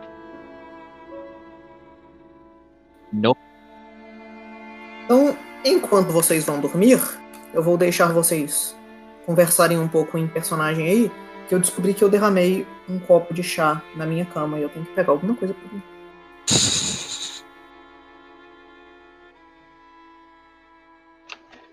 Não. 3.13 3.37
Então, 5.05 5.37
enquanto 5.63 6.11
vocês 6.11 6.47
vão 6.47 6.61
dormir, 6.61 6.99
eu 7.53 7.63
vou 7.63 7.77
deixar 7.77 8.11
vocês 8.11 8.75
conversarem 9.27 9.79
um 9.79 9.87
pouco 9.87 10.17
em 10.17 10.27
personagem 10.27 10.89
aí, 10.89 11.13
que 11.47 11.55
eu 11.55 11.59
descobri 11.59 11.93
que 11.93 12.03
eu 12.03 12.09
derramei 12.09 12.67
um 12.89 12.99
copo 12.99 13.35
de 13.35 13.43
chá 13.43 13.83
na 13.97 14.07
minha 14.07 14.25
cama 14.25 14.59
e 14.59 14.63
eu 14.63 14.71
tenho 14.71 14.87
que 14.87 14.93
pegar 14.93 15.13
alguma 15.13 15.35
coisa 15.35 15.53
pra 15.53 15.73
mim. 15.75 15.83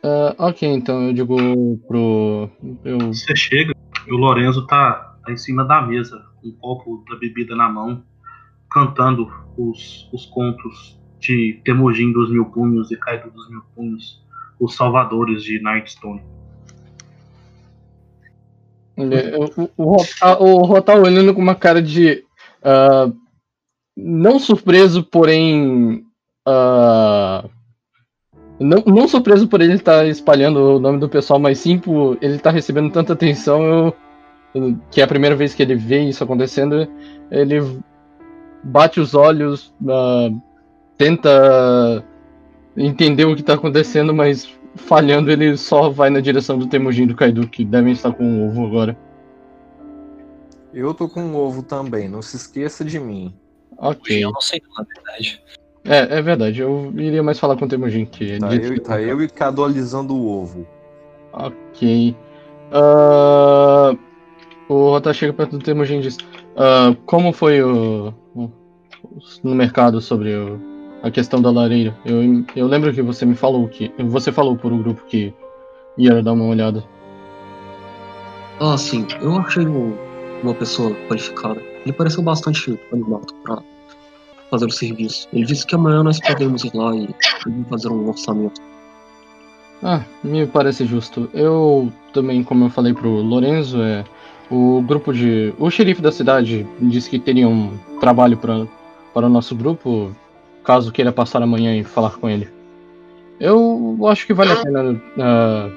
Ah, 0.08 0.36
ok, 0.50 0.68
então 0.70 1.08
eu 1.08 1.14
digo 1.14 1.36
pro. 1.88 2.48
Eu. 2.84 3.00
Você 3.12 3.36
chega 3.36 3.74
e 4.08 4.14
o 4.14 4.18
Lorenzo 4.18 4.68
tá, 4.68 5.18
tá 5.26 5.32
em 5.32 5.38
cima 5.38 5.66
da 5.66 5.82
mesa, 5.82 6.24
com 6.40 6.50
um 6.50 6.52
copo 6.52 7.04
da 7.10 7.16
bebida 7.16 7.56
na 7.56 7.68
mão, 7.68 8.04
cantando 8.70 9.28
os, 9.58 10.08
os 10.14 10.28
contos 10.28 10.96
de 11.20 11.60
Temujin 11.66 12.12
dos 12.12 12.30
Mil 12.30 12.46
Punhos 12.46 12.92
e 12.92 12.98
Kaido 12.98 13.32
dos 13.32 13.50
Mil 13.50 13.64
Punhos, 13.76 14.22
os 14.60 14.76
salvadores 14.76 15.44
de 15.44 15.60
Nightstone. 15.60 16.22
o- 18.98 19.74
o 19.76 19.98
o 20.40 20.66
Rotar 20.66 21.00
olhando 21.00 21.34
com 21.34 21.42
uma 21.42 21.56
cara 21.56 21.82
de. 21.82 22.24
ah, 22.64 23.12
não 23.98 24.38
surpreso, 24.40 25.02
porém. 25.04 26.04
ah, 26.48 27.50
não, 28.60 28.84
não 28.86 29.08
surpreso 29.08 29.48
por 29.48 29.62
ele 29.62 29.74
estar 29.74 30.06
espalhando 30.08 30.60
o 30.76 30.80
nome 30.80 31.00
do 31.00 31.10
pessoal, 31.10 31.40
mas 31.40 31.60
sim 31.60 31.78
por 31.78 32.18
ele 32.22 32.36
estar 32.36 32.52
recebendo 32.52 32.92
tanta 32.92 33.14
atenção, 33.14 33.64
eu, 33.64 33.96
eu- 34.54 34.78
que 34.92 35.02
é 35.02 35.04
a 35.04 35.08
primeira 35.08 35.36
vez 35.36 35.54
que 35.54 35.62
ele 35.62 35.76
vê 35.76 36.02
isso 36.04 36.24
acontecendo, 36.24 36.88
ele 37.30 37.80
bate 38.64 39.00
os 39.00 39.14
olhos, 39.14 39.74
ah, 39.88 40.30
tenta 40.98 42.04
entender 42.78 43.26
o 43.26 43.36
que 43.36 43.42
está 43.42 43.54
acontecendo, 43.54 44.14
mas 44.14 44.50
falhando 44.76 45.32
ele 45.32 45.56
só 45.58 45.90
vai 45.90 46.10
na 46.10 46.20
direção 46.20 46.58
do 46.58 46.68
Temujin 46.68 47.04
e 47.04 47.08
do 47.08 47.16
Kaido, 47.16 47.48
que 47.48 47.64
devem 47.64 47.94
estar 47.94 48.12
com 48.12 48.24
o 48.24 48.48
ovo 48.48 48.66
agora. 48.66 48.98
Eu 50.74 50.94
tô 50.94 51.08
com 51.08 51.22
um 51.22 51.36
ovo 51.38 51.64
também, 51.64 52.10
não 52.10 52.22
se 52.22 52.36
esqueça 52.36 52.84
de 52.84 53.00
mim. 53.00 53.34
Ok. 53.78 54.24
Eu 54.24 54.32
não 54.32 54.42
sei, 54.42 54.62
na 54.78 54.84
verdade. 54.84 55.42
É, 55.88 56.18
é 56.18 56.22
verdade, 56.22 56.62
eu 56.62 56.92
iria 56.96 57.22
mais 57.22 57.38
falar 57.40 57.56
com 57.58 57.66
o 57.66 57.68
Temujin, 57.68 58.06
que 58.06 58.40
Tá 58.40 58.48
disse- 58.50 58.74
eu, 58.74 58.80
tá 58.84 59.02
eu 59.02 59.22
e 59.22 59.30
Cadu 59.30 59.64
alisando 59.64 60.16
o 60.16 60.28
ovo. 60.42 60.66
Ok. 61.32 62.16
Ah, 62.72 63.96
o 64.68 64.74
Rota 64.90 65.14
chega 65.14 65.32
perto 65.34 65.58
do 65.58 65.64
Temujin 65.64 66.00
e 66.00 66.02
diz: 66.02 66.18
ah, 66.58 66.96
Como 67.06 67.32
foi 67.32 67.62
o, 67.62 68.14
o- 68.36 68.50
no 69.44 69.54
mercado 69.54 70.02
sobre 70.02 70.36
o- 70.36 70.60
a 71.04 71.12
questão 71.12 71.40
da 71.42 71.52
lareira? 71.52 71.96
Eu, 72.04 72.44
eu 72.56 72.66
lembro 72.68 72.92
que 72.94 73.02
você 73.02 73.26
me 73.26 73.36
falou 73.36 73.68
que. 73.68 73.92
Você 74.00 74.32
falou 74.32 74.56
por 74.56 74.74
um 74.74 74.82
grupo 74.82 75.04
que 75.06 75.34
ia 75.98 76.24
dar 76.24 76.34
uma 76.34 76.46
olhada. 76.46 76.84
Ah, 78.60 78.78
sim. 78.78 79.06
Eu 79.22 79.38
achei 79.38 79.68
um- 79.68 79.94
uma 80.42 80.54
pessoa 80.56 80.96
qualificada. 81.08 81.62
Ele 81.86 81.94
pareceu 81.94 82.24
bastante 82.24 82.80
animado 82.92 83.34
pra 83.44 83.60
fazer 84.56 84.66
o 84.66 84.72
serviço. 84.72 85.28
Ele 85.34 85.46
disse 85.46 85.66
que 85.66 85.76
amanhã 85.76 86.02
nós 86.02 86.20
podemos 86.20 86.64
ir 86.64 86.72
lá 86.74 86.96
e 86.96 87.10
fazer 87.70 87.90
um 87.90 88.08
orçamento. 88.08 88.62
Ah, 89.84 90.02
me 90.24 90.48
parece 90.48 90.86
justo. 90.86 91.30
Eu 91.34 91.92
também, 92.14 92.44
como 92.44 92.66
eu 92.66 92.70
falei 92.70 92.94
pro 92.94 93.10
Lorenzo, 93.10 93.82
é. 93.82 94.04
O 94.50 94.82
grupo 94.82 95.12
de. 95.12 95.54
O 95.60 95.70
xerife 95.70 96.02
da 96.02 96.12
cidade 96.12 96.66
disse 96.80 97.10
que 97.10 97.20
teria 97.20 97.48
um 97.48 97.78
trabalho 98.00 98.38
pra, 98.38 98.66
para 99.14 99.26
o 99.26 99.30
nosso 99.30 99.56
grupo, 99.56 100.16
caso 100.64 100.92
queira 100.92 101.12
passar 101.12 101.42
amanhã 101.42 101.76
e 101.76 101.84
falar 101.84 102.12
com 102.12 102.30
ele. 102.30 102.48
Eu 103.40 103.98
acho 104.08 104.26
que 104.26 104.34
vale 104.34 104.54
a 104.54 104.56
pena 104.56 105.02
ah, 105.20 105.70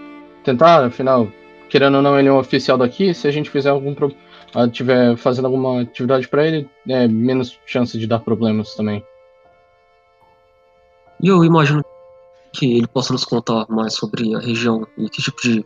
tentar, 0.44 0.84
afinal, 0.84 1.28
querendo 1.68 1.96
ou 1.96 2.02
não, 2.02 2.18
ele 2.18 2.28
é 2.28 2.32
um 2.32 2.38
oficial 2.38 2.78
daqui. 2.78 3.12
Se 3.14 3.26
a 3.26 3.30
gente 3.30 3.50
fizer 3.50 3.70
algum. 3.70 3.94
Pro, 3.94 4.14
ah, 4.54 4.68
tiver 4.68 5.16
fazendo 5.16 5.46
alguma 5.46 5.82
atividade 5.82 6.28
pra 6.28 6.46
ele, 6.46 6.68
é 6.88 7.06
menos 7.06 7.58
chance 7.66 7.98
de 7.98 8.06
dar 8.06 8.20
problemas 8.20 8.74
também. 8.74 9.04
E 11.22 11.28
eu 11.28 11.44
imagino 11.44 11.84
que 12.52 12.76
ele 12.76 12.86
possa 12.86 13.12
nos 13.12 13.24
contar 13.24 13.66
mais 13.68 13.94
sobre 13.94 14.34
a 14.34 14.38
região 14.38 14.86
e 14.96 15.08
que 15.08 15.22
tipo 15.22 15.40
de 15.42 15.64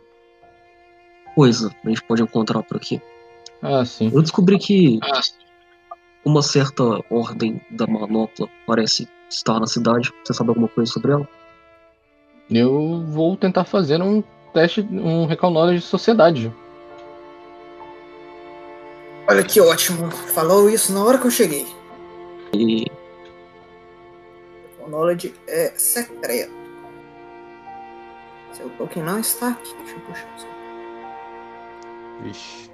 coisa 1.35 1.73
a 1.83 1.89
gente 1.89 2.03
pode 2.03 2.21
encontrar 2.21 2.63
por 2.63 2.77
aqui. 2.77 3.01
Ah, 3.61 3.85
sim. 3.85 4.11
Eu 4.13 4.21
descobri 4.21 4.57
que 4.57 4.99
uma 6.25 6.41
certa 6.41 6.83
ordem 7.09 7.61
da 7.71 7.87
manopla 7.87 8.49
parece 8.65 9.07
estar 9.29 9.59
na 9.59 9.67
cidade. 9.67 10.11
Você 10.23 10.33
sabe 10.33 10.49
alguma 10.49 10.67
coisa 10.67 10.91
sobre 10.91 11.11
ela? 11.11 11.27
Eu 12.49 13.03
vou 13.07 13.37
tentar 13.37 13.63
fazer 13.63 14.01
um 14.01 14.21
teste, 14.53 14.81
um 14.81 15.25
recall 15.25 15.51
knowledge 15.51 15.79
de 15.79 15.85
sociedade. 15.85 16.53
Olha 19.27 19.43
que 19.43 19.61
ótimo. 19.61 20.11
Falou 20.11 20.69
isso 20.69 20.93
na 20.93 21.03
hora 21.03 21.17
que 21.17 21.25
eu 21.27 21.31
cheguei. 21.31 21.67
E 22.53 22.85
O 24.79 24.89
knowledge 24.89 25.33
é 25.47 25.71
secreto. 25.77 26.51
Seu 28.51 28.69
token 28.71 29.03
não 29.03 29.19
está 29.19 29.49
aqui. 29.49 29.73
Deixa 29.77 29.95
eu 29.95 29.99
puxar 30.01 30.35
isso. 30.37 30.47
Vixe. 32.21 32.72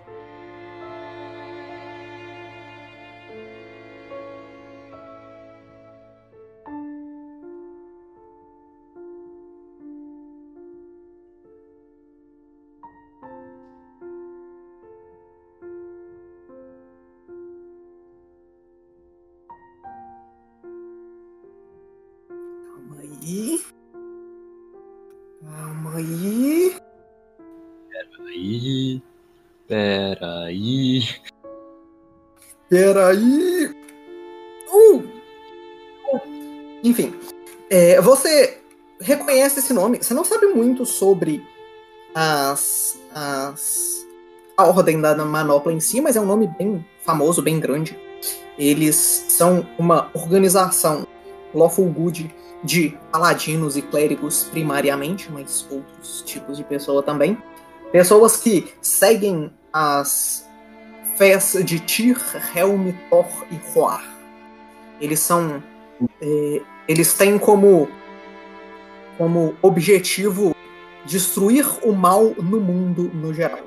Peraí. 32.70 33.76
Uh! 34.72 35.04
Enfim, 36.84 37.14
é, 37.70 38.00
você 38.00 38.60
reconhece 39.02 39.60
esse 39.60 39.74
nome. 39.74 39.98
Você 40.02 40.14
não 40.14 40.24
sabe 40.24 40.48
muito 40.48 40.86
sobre 40.86 41.46
as, 42.14 43.00
as 43.14 44.08
a 44.56 44.66
ordem 44.66 45.00
da 45.02 45.16
manopla 45.16 45.74
em 45.74 45.80
si, 45.80 46.02
mas 46.02 46.16
é 46.16 46.22
um 46.22 46.26
nome 46.26 46.48
bem 46.58 46.86
famoso, 47.06 47.42
bem 47.42 47.60
grande. 47.60 47.98
Eles 48.58 49.26
são 49.30 49.66
uma 49.78 50.12
organização 50.14 51.08
lawful 51.54 51.86
good 51.86 52.34
de 52.64 52.98
paladinos 53.12 53.78
e 53.78 53.82
clérigos 53.82 54.44
primariamente, 54.44 55.32
mas 55.32 55.66
outros 55.72 56.22
tipos 56.26 56.58
de 56.58 56.64
pessoa 56.64 57.02
também. 57.02 57.38
Pessoas 57.92 58.38
que 58.38 58.72
seguem 58.82 59.52
as 59.72 60.49
fés 61.20 61.52
de 61.66 61.82
Tyr, 61.82 62.18
Helm, 62.56 62.94
Thor 63.10 63.46
e 63.52 63.58
Roar. 63.74 64.02
Eles 65.02 65.20
são. 65.20 65.62
eh, 66.22 66.62
eles 66.88 67.14
têm 67.14 67.38
como, 67.38 67.90
como 69.18 69.54
objetivo 69.62 70.56
destruir 71.06 71.66
o 71.86 71.92
mal 71.92 72.34
no 72.36 72.62
mundo 72.62 73.12
no 73.14 73.34
geral. 73.34 73.66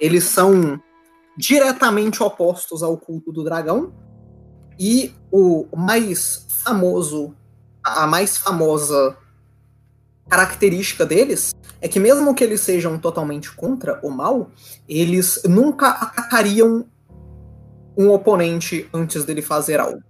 Eles 0.00 0.24
são 0.24 0.82
diretamente 1.36 2.20
opostos 2.20 2.82
ao 2.82 2.98
culto 2.98 3.32
do 3.32 3.44
dragão. 3.44 3.92
E 4.78 5.14
o 5.30 5.68
mais 5.76 6.46
famoso, 6.64 7.34
a 7.84 8.08
mais 8.08 8.36
famosa 8.36 9.16
característica 10.28 11.06
deles 11.06 11.52
é 11.80 11.88
que 11.88 12.00
mesmo 12.00 12.34
que 12.34 12.42
eles 12.42 12.60
sejam 12.60 12.98
totalmente 12.98 13.54
contra 13.54 14.00
o 14.02 14.10
mal, 14.10 14.50
eles 14.88 15.42
nunca 15.44 15.90
atacariam 15.90 16.84
um 17.96 18.10
oponente 18.10 18.88
antes 18.92 19.24
dele 19.24 19.42
fazer 19.42 19.80
algo. 19.80 20.02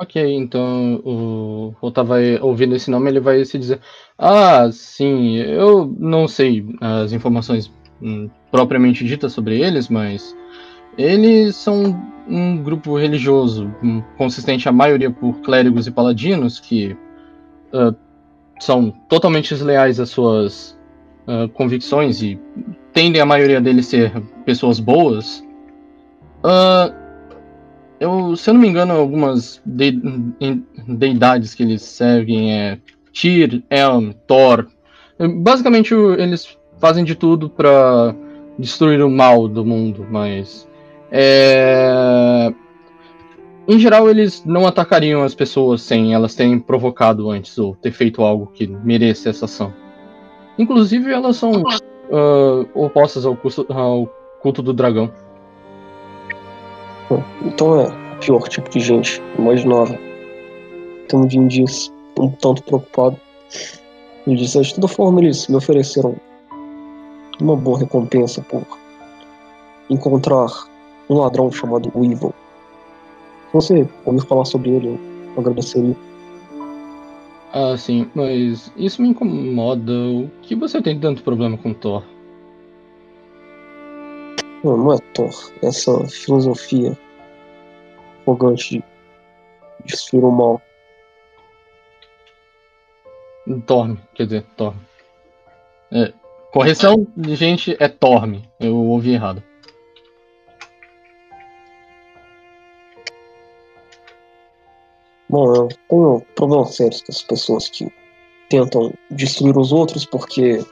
Ok, 0.00 0.22
então 0.32 1.02
o 1.04 1.74
Rota 1.80 2.04
vai 2.04 2.38
ouvindo 2.40 2.76
esse 2.76 2.88
nome, 2.88 3.10
ele 3.10 3.18
vai 3.18 3.44
se 3.44 3.58
dizer: 3.58 3.80
Ah, 4.16 4.70
sim, 4.70 5.38
eu 5.38 5.92
não 5.98 6.28
sei 6.28 6.64
as 6.80 7.12
informações 7.12 7.72
hum, 8.00 8.30
propriamente 8.48 9.04
ditas 9.04 9.32
sobre 9.32 9.60
eles, 9.60 9.88
mas 9.88 10.36
eles 10.96 11.56
são 11.56 12.00
um 12.28 12.62
grupo 12.62 12.96
religioso 12.96 13.74
hum, 13.82 14.00
consistente 14.16 14.68
a 14.68 14.72
maioria 14.72 15.10
por 15.10 15.40
clérigos 15.40 15.88
e 15.88 15.90
paladinos 15.90 16.60
que 16.60 16.96
ah, 17.72 17.92
são 18.58 18.90
totalmente 19.08 19.54
desleais 19.54 19.98
às 20.00 20.10
suas 20.10 20.78
ah, 21.26 21.48
convicções 21.54 22.22
e 22.22 22.38
tendem 22.92 23.20
a 23.20 23.26
maioria 23.26 23.60
deles 23.60 23.86
ser 23.86 24.12
pessoas 24.44 24.80
boas. 24.80 25.42
Ah, 26.42 26.92
eu, 28.00 28.36
se 28.36 28.48
eu 28.50 28.54
não 28.54 28.60
me 28.60 28.68
engano, 28.68 28.94
algumas 28.94 29.60
de- 29.66 30.00
em- 30.40 30.64
deidades 30.86 31.54
que 31.54 31.62
eles 31.62 31.82
seguem 31.82 32.52
é 32.54 32.78
Tyr, 33.12 33.62
Elm, 33.70 34.12
Thor. 34.26 34.66
Basicamente, 35.42 35.92
eles 35.94 36.56
fazem 36.78 37.02
de 37.04 37.16
tudo 37.16 37.50
pra 37.50 38.14
destruir 38.56 39.02
o 39.02 39.10
mal 39.10 39.48
do 39.48 39.64
mundo, 39.64 40.06
mas 40.08 40.68
é, 41.10 42.52
em 43.68 43.78
geral 43.78 44.08
eles 44.08 44.42
não 44.46 44.66
atacariam 44.66 45.22
as 45.22 45.34
pessoas 45.34 45.82
sem 45.82 46.14
elas 46.14 46.34
terem 46.34 46.58
provocado 46.58 47.30
antes 47.30 47.58
ou 47.58 47.76
ter 47.76 47.92
feito 47.92 48.22
algo 48.22 48.46
que 48.46 48.66
mereça 48.66 49.28
essa 49.28 49.44
ação. 49.44 49.72
Inclusive, 50.58 51.12
elas 51.12 51.36
são 51.36 51.52
ah, 52.10 52.66
opostas 52.74 53.26
ao, 53.26 53.38
ao 53.68 54.06
culto 54.40 54.62
do 54.62 54.72
dragão. 54.72 55.12
Então 57.42 57.80
é 57.80 57.86
o 57.86 58.18
pior 58.18 58.48
tipo 58.48 58.68
de 58.70 58.80
gente 58.80 59.22
imaginável. 59.38 59.98
Então 61.04 61.20
um 61.20 61.46
diz, 61.46 61.92
um 62.18 62.30
tanto 62.30 62.62
preocupado. 62.62 63.20
Ele 64.26 64.36
disse, 64.36 64.60
de 64.60 64.74
toda 64.74 64.88
forma 64.88 65.20
eles 65.20 65.46
me 65.48 65.56
ofereceram 65.56 66.16
uma 67.40 67.56
boa 67.56 67.78
recompensa 67.78 68.42
por 68.42 68.66
encontrar 69.88 70.48
um 71.08 71.18
ladrão 71.18 71.50
chamado 71.50 71.90
Weevil. 71.94 72.34
Se 73.48 73.54
você 73.54 73.88
ouvir 74.04 74.26
falar 74.26 74.44
sobre 74.44 74.70
ele, 74.70 74.88
eu 74.88 75.40
agradeceria. 75.40 75.96
Ah, 77.52 77.76
sim, 77.78 78.10
mas 78.14 78.70
isso 78.76 79.00
me 79.00 79.08
incomoda. 79.08 79.92
O 79.92 80.30
que 80.42 80.54
você 80.54 80.82
tem 80.82 81.00
tanto 81.00 81.22
problema 81.22 81.56
com 81.56 81.72
Thor? 81.72 82.04
Não, 84.62 84.76
não 84.76 84.92
é 84.92 84.98
Thor. 85.14 85.30
Essa 85.62 86.06
filosofia 86.08 86.98
arrogante 88.26 88.78
de 88.78 88.84
destruir 89.86 90.24
o 90.24 90.30
mal. 90.30 90.60
Torme, 93.66 93.98
quer 94.14 94.24
dizer, 94.24 94.44
Torme. 94.56 94.80
É, 95.90 96.12
correção 96.52 97.06
de 97.16 97.34
gente 97.34 97.74
é 97.80 97.88
Torme. 97.88 98.46
Eu 98.60 98.76
ouvi 98.76 99.14
errado. 99.14 99.42
Bom, 105.30 105.54
eu 105.54 105.68
tenho 105.88 106.22
problemas 106.34 106.74
sérios 106.74 107.02
com 107.02 107.12
as 107.12 107.22
pessoas 107.22 107.68
que 107.68 107.92
tentam 108.48 108.92
destruir 109.10 109.56
os 109.58 109.72
outros 109.72 110.06
porque 110.06 110.64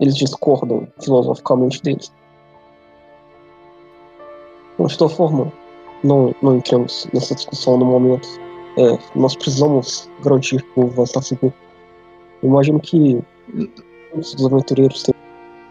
eles 0.00 0.16
discordam 0.16 0.88
filosoficamente 1.00 1.80
deles. 1.82 2.12
Mas, 4.78 4.92
de 4.92 4.98
toda 4.98 5.14
forma, 5.14 5.52
não, 6.02 6.34
não 6.42 6.56
entramos 6.56 7.06
nessa 7.12 7.34
discussão 7.34 7.76
no 7.76 7.84
momento. 7.84 8.26
É, 8.78 8.98
nós 9.14 9.36
precisamos 9.36 10.08
garantir 10.24 10.62
que 10.62 10.70
o 10.70 10.74
povo 10.74 10.88
vai 10.94 11.04
estar 11.04 11.22
seguro. 11.22 11.54
Imagino 12.42 12.80
que 12.80 13.22
dos 14.14 14.44
aventureiros 14.44 15.02
têm 15.02 15.14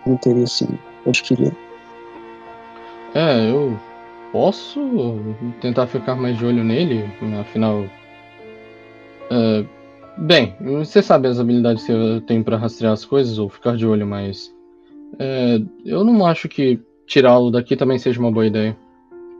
interesse 0.06 0.65
em 0.65 1.10
adquirir. 1.10 1.56
É, 3.15 3.49
eu 3.49 3.77
posso 4.31 4.80
tentar 5.61 5.88
ficar 5.88 6.15
mais 6.15 6.38
de 6.38 6.45
olho 6.45 6.64
nele, 6.64 7.06
afinal. 7.39 7.84
é, 9.31 9.65
bem, 10.18 10.56
você 10.61 11.01
sabe 11.01 11.27
as 11.27 11.39
habilidades 11.39 11.85
que 11.85 11.91
eu 11.91 12.22
tenho 12.22 12.43
pra 12.43 12.57
rastrear 12.57 12.93
as 12.93 13.06
coisas 13.06 13.38
ou 13.38 13.49
ficar 13.49 13.76
de 13.76 13.85
olho, 13.85 14.06
mas. 14.07 14.53
é, 15.19 15.60
eu 15.85 16.03
não 16.03 16.26
acho 16.26 16.47
que 16.47 16.80
tirá-lo 17.07 17.51
daqui 17.51 17.76
também 17.76 17.97
seja 17.97 18.19
uma 18.19 18.31
boa 18.31 18.45
ideia. 18.45 18.77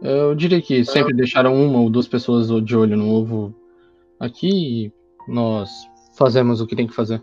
Eu 0.02 0.34
diria 0.34 0.61
que 0.61 0.84
sempre 0.86 1.14
deixaram 1.14 1.53
uma 1.53 1.80
ou 1.80 1.90
duas 1.90 2.07
pessoas 2.07 2.48
de 2.64 2.76
olho 2.76 2.95
no 2.95 3.10
ovo 3.10 3.53
aqui 4.20 4.86
e 4.86 4.91
nós 5.28 5.70
fazemos 6.16 6.61
o 6.61 6.68
que 6.68 6.76
tem 6.76 6.88
que 6.88 6.95
fazer. 6.95 7.22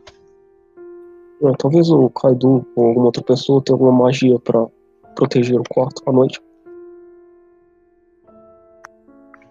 É, 1.42 1.52
talvez 1.58 1.90
o 1.90 2.08
Kaido 2.10 2.66
ou 2.76 2.86
alguma 2.86 3.06
outra 3.06 3.22
pessoa 3.22 3.62
tenha 3.62 3.74
alguma 3.74 3.92
magia 3.92 4.38
pra 4.38 4.66
proteger 5.14 5.58
o 5.58 5.64
quarto 5.68 6.02
à 6.06 6.12
noite. 6.12 6.40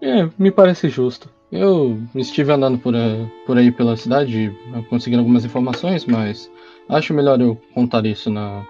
É, 0.00 0.28
me 0.38 0.50
parece 0.50 0.88
justo. 0.88 1.30
Eu 1.50 2.00
estive 2.14 2.52
andando 2.52 2.78
por, 2.78 2.94
eh, 2.94 3.26
por 3.46 3.56
aí 3.56 3.70
pela 3.70 3.96
cidade, 3.96 4.54
conseguindo 4.90 5.20
algumas 5.20 5.44
informações, 5.44 6.04
mas 6.04 6.50
acho 6.88 7.14
melhor 7.14 7.40
eu 7.40 7.60
contar 7.72 8.04
isso 8.04 8.30
na, 8.30 8.66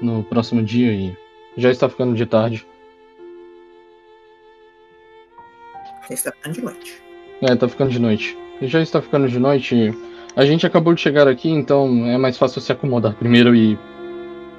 no 0.00 0.24
próximo 0.24 0.62
dia 0.62 0.92
e 0.92 1.16
já 1.56 1.70
está 1.70 1.88
ficando 1.88 2.14
de 2.14 2.26
tarde. 2.26 2.66
Já 6.08 6.14
está 6.14 6.32
ficando 6.32 6.54
de 6.54 6.62
noite. 6.62 7.02
É, 7.42 7.56
tá 7.56 7.68
ficando 7.68 7.90
de 7.90 7.98
noite. 7.98 8.38
Já 8.62 8.80
está 8.80 9.02
ficando 9.02 9.28
de 9.28 9.38
noite. 9.38 9.92
A 10.34 10.46
gente 10.46 10.66
acabou 10.66 10.94
de 10.94 11.00
chegar 11.00 11.28
aqui, 11.28 11.50
então 11.50 12.06
é 12.06 12.16
mais 12.16 12.38
fácil 12.38 12.60
se 12.60 12.72
acomodar 12.72 13.14
primeiro 13.14 13.54
e 13.54 13.78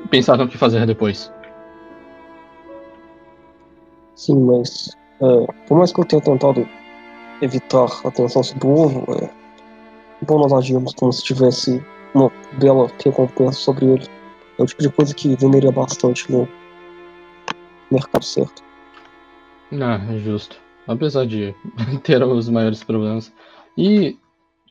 pensar 0.09 0.37
no 0.37 0.47
que 0.47 0.57
fazer 0.57 0.85
depois. 0.85 1.33
Sim, 4.15 4.39
mas 4.45 4.95
é, 5.21 5.53
por 5.67 5.77
mais 5.77 5.91
que 5.91 5.99
eu 5.99 6.05
tenha 6.05 6.21
tentado 6.21 6.67
evitar 7.41 7.87
a 8.03 8.07
atenção 8.07 8.43
sobre 8.43 8.67
o 8.67 8.71
ovo, 8.71 9.05
é 9.15 9.29
bom 10.25 10.39
nós 10.39 10.53
agirmos 10.53 10.93
como 10.93 11.11
se 11.11 11.23
tivesse 11.23 11.83
uma 12.13 12.31
bela 12.59 12.89
recompensa 13.03 13.59
sobre 13.59 13.85
ele. 13.85 14.07
É 14.57 14.63
o 14.63 14.65
tipo 14.65 14.81
de 14.81 14.89
coisa 14.89 15.13
que 15.13 15.35
venderia 15.35 15.71
bastante 15.71 16.31
no 16.31 16.47
mercado 17.91 18.23
certo. 18.23 18.63
Ah, 19.71 19.99
é 20.09 20.17
justo. 20.19 20.57
Apesar 20.87 21.25
de 21.25 21.55
ter 22.03 22.23
os 22.23 22.49
maiores 22.49 22.83
problemas. 22.83 23.33
E 23.77 24.17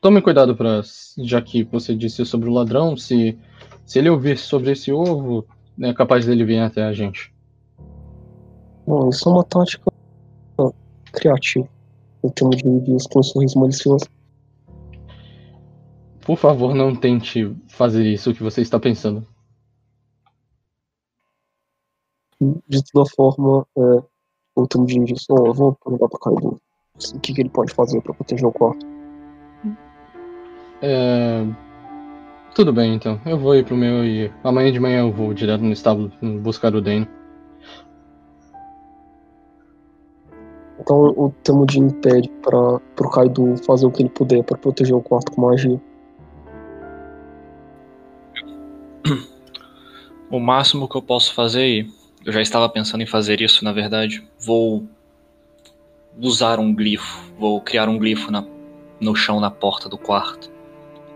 tome 0.00 0.22
cuidado 0.22 0.56
para, 0.56 0.82
já 1.18 1.42
que 1.42 1.64
você 1.64 1.94
disse 1.94 2.24
sobre 2.24 2.48
o 2.48 2.52
ladrão, 2.52 2.96
se, 2.96 3.38
se 3.84 3.98
ele 3.98 4.10
ouvir 4.10 4.38
sobre 4.38 4.72
esse 4.72 4.92
ovo, 4.92 5.46
é 5.80 5.92
capaz 5.92 6.26
dele 6.26 6.44
vir 6.44 6.60
até 6.60 6.84
a 6.84 6.92
gente. 6.92 7.32
Bom, 8.86 9.08
isso 9.08 9.28
é 9.28 9.32
uma 9.32 9.44
tática 9.44 9.91
criativa. 11.22 11.68
Eu 12.22 12.30
tenho 12.30 12.50
de 12.50 12.92
um 12.92 13.22
sorriso 13.22 13.58
malicioso. 13.58 14.06
Por 16.20 16.36
favor, 16.36 16.74
não 16.74 16.94
tente 16.94 17.54
fazer 17.68 18.04
isso 18.04 18.34
que 18.34 18.42
você 18.42 18.60
está 18.60 18.78
pensando. 18.78 19.26
De 22.68 22.82
toda 22.92 23.08
forma, 23.10 23.66
é, 23.76 24.02
o 24.56 24.66
Temudinho 24.66 25.04
disse, 25.04 25.26
oh, 25.30 25.46
eu 25.46 25.54
vou 25.54 25.76
perguntar 25.84 26.08
pra 26.08 26.18
Kaido 26.18 26.60
o 27.14 27.20
que, 27.20 27.32
que 27.32 27.40
ele 27.40 27.50
pode 27.50 27.72
fazer 27.72 28.00
pra 28.02 28.14
proteger 28.14 28.46
o 28.46 28.52
quarto. 28.52 28.86
É... 30.80 31.44
Tudo 32.54 32.72
bem, 32.72 32.94
então. 32.94 33.20
Eu 33.24 33.38
vou 33.38 33.56
ir 33.56 33.64
pro 33.64 33.76
meu 33.76 34.04
e 34.04 34.30
amanhã 34.44 34.70
de 34.70 34.78
manhã 34.78 35.00
eu 35.00 35.12
vou 35.12 35.32
direto 35.32 35.62
no 35.62 35.72
estábulo 35.72 36.12
buscar 36.40 36.74
o 36.74 36.80
Dane. 36.82 37.08
Então 40.82 41.14
o 41.16 41.32
Temudin 41.44 41.90
pede 41.90 42.28
para 42.42 42.80
pro 42.96 43.08
Kaido 43.08 43.56
fazer 43.64 43.86
o 43.86 43.90
que 43.90 44.02
ele 44.02 44.08
puder 44.08 44.42
para 44.42 44.58
proteger 44.58 44.96
o 44.96 45.00
quarto 45.00 45.30
com 45.30 45.42
magia. 45.42 45.80
O 50.28 50.40
máximo 50.40 50.88
que 50.88 50.96
eu 50.96 51.02
posso 51.02 51.34
fazer, 51.34 51.66
e 51.66 51.90
eu 52.24 52.32
já 52.32 52.40
estava 52.40 52.68
pensando 52.68 53.02
em 53.02 53.06
fazer 53.06 53.40
isso, 53.40 53.62
na 53.64 53.70
verdade, 53.70 54.26
vou 54.40 54.82
usar 56.18 56.58
um 56.58 56.74
glifo, 56.74 57.32
vou 57.38 57.60
criar 57.60 57.88
um 57.88 57.98
glifo 57.98 58.32
na, 58.32 58.42
no 58.98 59.14
chão 59.14 59.38
na 59.38 59.50
porta 59.50 59.88
do 59.88 59.98
quarto. 59.98 60.50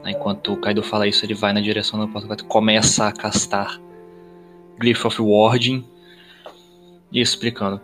Enquanto 0.05 0.53
o 0.53 0.57
Kaido 0.59 0.83
fala 0.83 1.09
isso, 1.09 1.25
ele 1.25 1.35
vai 1.35 1.53
na 1.53 1.61
direção 1.61 1.99
da 1.99 2.07
porta 2.07 2.21
do 2.21 2.29
quarto, 2.29 2.45
começa 2.45 3.09
a 3.09 3.13
castar 3.13 3.81
Glyph 4.79 5.07
of 5.07 5.21
Warding 5.21 5.85
e 7.11 7.21
explicando. 7.21 7.81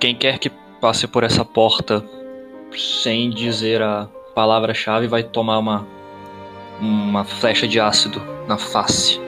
Quem 0.00 0.16
quer 0.16 0.38
que 0.38 0.50
passe 0.82 1.06
por 1.06 1.22
essa 1.22 1.44
porta 1.44 2.04
sem 2.76 3.30
dizer 3.30 3.80
a 3.80 4.08
palavra-chave 4.34 5.06
vai 5.06 5.22
tomar 5.22 5.58
uma 5.58 5.86
uma 6.80 7.24
flecha 7.24 7.68
de 7.68 7.78
ácido 7.78 8.20
na 8.48 8.58
face. 8.58 9.20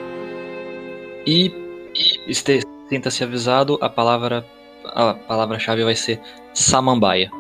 E, 1.25 1.55
e 2.27 2.35
sinta-se 2.89 3.23
avisado, 3.23 3.79
a 3.81 3.89
palavra 3.89 4.45
a 4.85 5.15
palavra-chave 5.15 5.85
vai 5.85 5.95
ser 5.95 6.21
samambaia. 6.53 7.31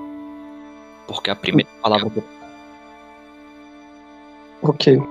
Porque 1.08 1.30
é 1.30 1.32
a 1.32 1.36
primeira 1.36 1.68
palavra 1.82 2.08
que 2.08 2.22
Ok. 4.62 5.02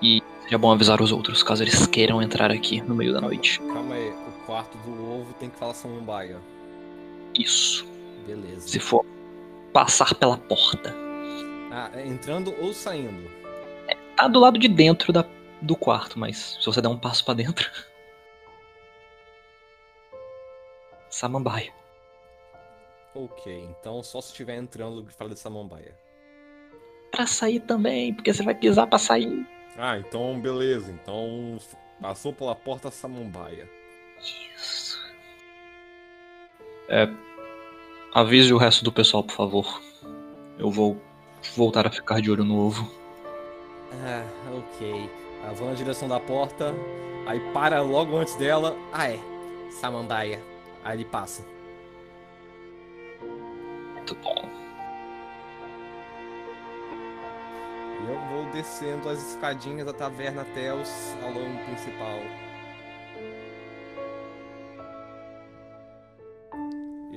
E 0.00 0.22
seria 0.42 0.58
bom 0.58 0.70
avisar 0.70 1.02
os 1.02 1.10
outros 1.10 1.42
caso 1.42 1.64
eles 1.64 1.84
queiram 1.88 2.22
entrar 2.22 2.52
aqui 2.52 2.80
no 2.80 2.94
meio 2.94 3.12
da 3.12 3.20
noite. 3.20 3.58
Calma 3.60 3.96
aí, 3.96 4.08
o 4.08 4.46
quarto 4.46 4.78
do 4.78 4.92
ovo 4.92 5.34
tem 5.40 5.50
que 5.50 5.58
falar 5.58 5.74
samambaia. 5.74 6.38
Isso. 7.38 7.86
Beleza. 8.26 8.68
Se 8.68 8.78
for 8.78 9.04
passar 9.72 10.14
pela 10.14 10.36
porta. 10.36 10.94
Ah, 11.70 11.90
é 11.94 12.06
entrando 12.06 12.54
ou 12.60 12.72
saindo? 12.72 13.30
Tá 14.16 14.28
do 14.28 14.38
lado 14.38 14.58
de 14.58 14.68
dentro 14.68 15.12
da, 15.12 15.24
do 15.60 15.74
quarto, 15.74 16.18
mas 16.18 16.58
se 16.60 16.66
você 16.66 16.80
der 16.80 16.88
um 16.88 16.98
passo 16.98 17.24
pra 17.24 17.34
dentro. 17.34 17.70
Samambaia. 21.08 21.72
Ok, 23.14 23.68
então 23.78 24.02
só 24.02 24.20
se 24.20 24.28
estiver 24.28 24.56
entrando 24.56 25.04
que 25.04 25.12
fala 25.12 25.30
de 25.30 25.38
samambaia. 25.38 25.94
Pra 27.10 27.26
sair 27.26 27.60
também, 27.60 28.14
porque 28.14 28.32
você 28.32 28.42
vai 28.42 28.54
pisar 28.54 28.86
pra 28.86 28.98
sair. 28.98 29.46
Ah, 29.76 29.98
então 29.98 30.40
beleza. 30.40 30.90
Então 30.90 31.58
passou 32.00 32.32
pela 32.32 32.54
porta 32.54 32.90
samambaia. 32.90 33.68
Isso. 34.56 34.91
É. 36.92 37.08
Avise 38.12 38.52
o 38.52 38.58
resto 38.58 38.84
do 38.84 38.92
pessoal, 38.92 39.24
por 39.24 39.34
favor. 39.34 39.80
Eu 40.58 40.70
vou 40.70 41.00
voltar 41.56 41.86
a 41.86 41.90
ficar 41.90 42.20
de 42.20 42.30
olho 42.30 42.44
no 42.44 42.58
ovo. 42.58 42.92
Ah, 44.04 44.26
ok. 44.58 45.10
Eu 45.48 45.54
vou 45.54 45.68
na 45.68 45.74
direção 45.74 46.06
da 46.06 46.20
porta, 46.20 46.74
aí 47.26 47.40
para 47.54 47.80
logo 47.80 48.18
antes 48.18 48.34
dela. 48.36 48.76
Ah, 48.92 49.08
é. 49.10 49.18
Samambaia. 49.70 50.42
Aí 50.84 50.98
ele 50.98 51.06
passa. 51.06 51.42
Muito 53.94 54.14
bom. 54.16 54.44
E 58.02 58.10
eu 58.10 58.20
vou 58.28 58.52
descendo 58.52 59.08
as 59.08 59.30
escadinhas 59.30 59.86
da 59.86 59.94
taverna 59.94 60.42
até 60.42 60.74
o 60.74 60.84
salão 60.84 61.56
principal. 61.64 62.20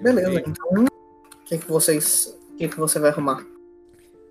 Beleza, 0.06 0.40
então. 0.40 0.86
O 0.86 1.46
que, 1.46 1.58
que 1.58 1.68
vocês. 1.68 2.38
O 2.52 2.58
que, 2.58 2.70
que 2.70 2.80
você 2.80 3.00
vai 3.00 3.10
arrumar? 3.10 3.44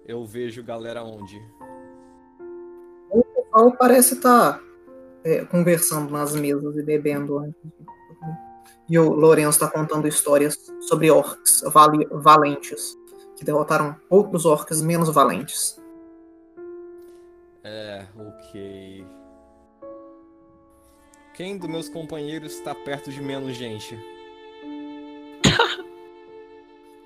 Eu 0.07 0.25
vejo 0.25 0.63
galera 0.63 1.03
onde? 1.03 1.43
O 3.11 3.25
pessoal 3.25 3.73
parece 3.77 4.15
estar 4.15 4.61
conversando 5.51 6.13
nas 6.13 6.33
mesas 6.37 6.77
e 6.77 6.83
bebendo 6.83 7.39
antes. 7.39 7.61
E 8.89 8.97
o 8.97 9.11
Lourenço 9.13 9.51
está 9.51 9.69
contando 9.69 10.07
histórias 10.07 10.57
sobre 10.83 11.11
orcs 11.11 11.65
valentes 12.13 12.97
que 13.35 13.45
derrotaram 13.45 13.97
outros 14.09 14.47
orcs 14.47 14.81
menos 14.81 15.13
valentes. 15.13 15.83
É, 17.65 18.07
ok. 18.17 19.05
Quem 21.35 21.59
dos 21.59 21.69
meus 21.69 21.89
companheiros 21.89 22.53
está 22.53 22.77
perto 22.77 23.11
de 23.11 23.21
menos 23.21 23.57
gente? 23.57 23.99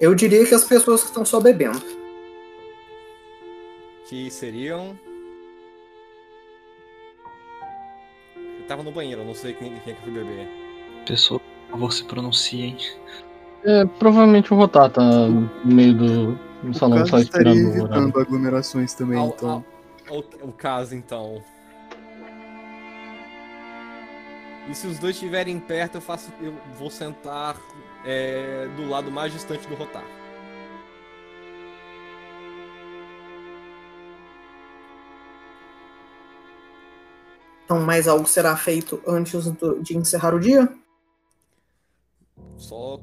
Eu 0.00 0.14
diria 0.14 0.46
que 0.46 0.54
as 0.54 0.64
pessoas 0.64 1.02
que 1.02 1.08
estão 1.08 1.24
só 1.24 1.40
bebendo. 1.40 1.80
Que 4.08 4.30
seriam. 4.30 4.98
Eu 8.60 8.66
tava 8.66 8.82
no 8.82 8.92
banheiro, 8.92 9.22
eu 9.22 9.26
não 9.26 9.34
sei 9.34 9.52
quem, 9.54 9.78
quem 9.80 9.92
é 9.92 9.96
que 9.96 10.02
foi 10.02 10.12
beber. 10.12 10.48
Pessoa, 11.06 11.40
por 11.40 11.70
favor, 11.72 11.92
se 11.92 12.04
pronunciem. 12.04 12.76
É, 13.64 13.84
provavelmente 13.84 14.52
o 14.52 14.56
Rotar 14.56 14.90
tá 14.90 15.02
no 15.02 15.50
meio 15.64 15.94
do, 15.94 16.32
do 16.62 16.70
O 16.70 16.74
salão 16.74 16.98
caso 16.98 17.10
só 17.10 17.18
estaria 17.18 17.52
esperando 17.52 17.76
evitando 17.76 18.20
aglomerações 18.20 18.94
também, 18.94 19.18
Ao- 19.18 19.28
então. 19.28 19.64
ao- 20.08 20.18
o, 20.18 20.48
o 20.48 20.52
caso, 20.52 20.94
então. 20.94 21.42
E 24.70 24.74
se 24.74 24.86
os 24.86 24.98
dois 24.98 25.14
estiverem 25.16 25.58
perto, 25.58 25.96
eu 25.96 26.00
faço. 26.00 26.30
Eu 26.40 26.54
vou 26.78 26.90
sentar 26.90 27.56
é, 28.10 28.66
do 28.74 28.88
lado 28.88 29.10
mais 29.10 29.32
distante 29.32 29.68
do 29.68 29.74
Rotar. 29.74 30.04
Então, 37.64 37.80
mais 37.80 38.08
algo 38.08 38.26
será 38.26 38.56
feito 38.56 39.00
antes 39.06 39.44
do- 39.52 39.82
de 39.82 39.96
encerrar 39.96 40.34
o 40.34 40.40
dia? 40.40 40.68
Só 42.56 43.00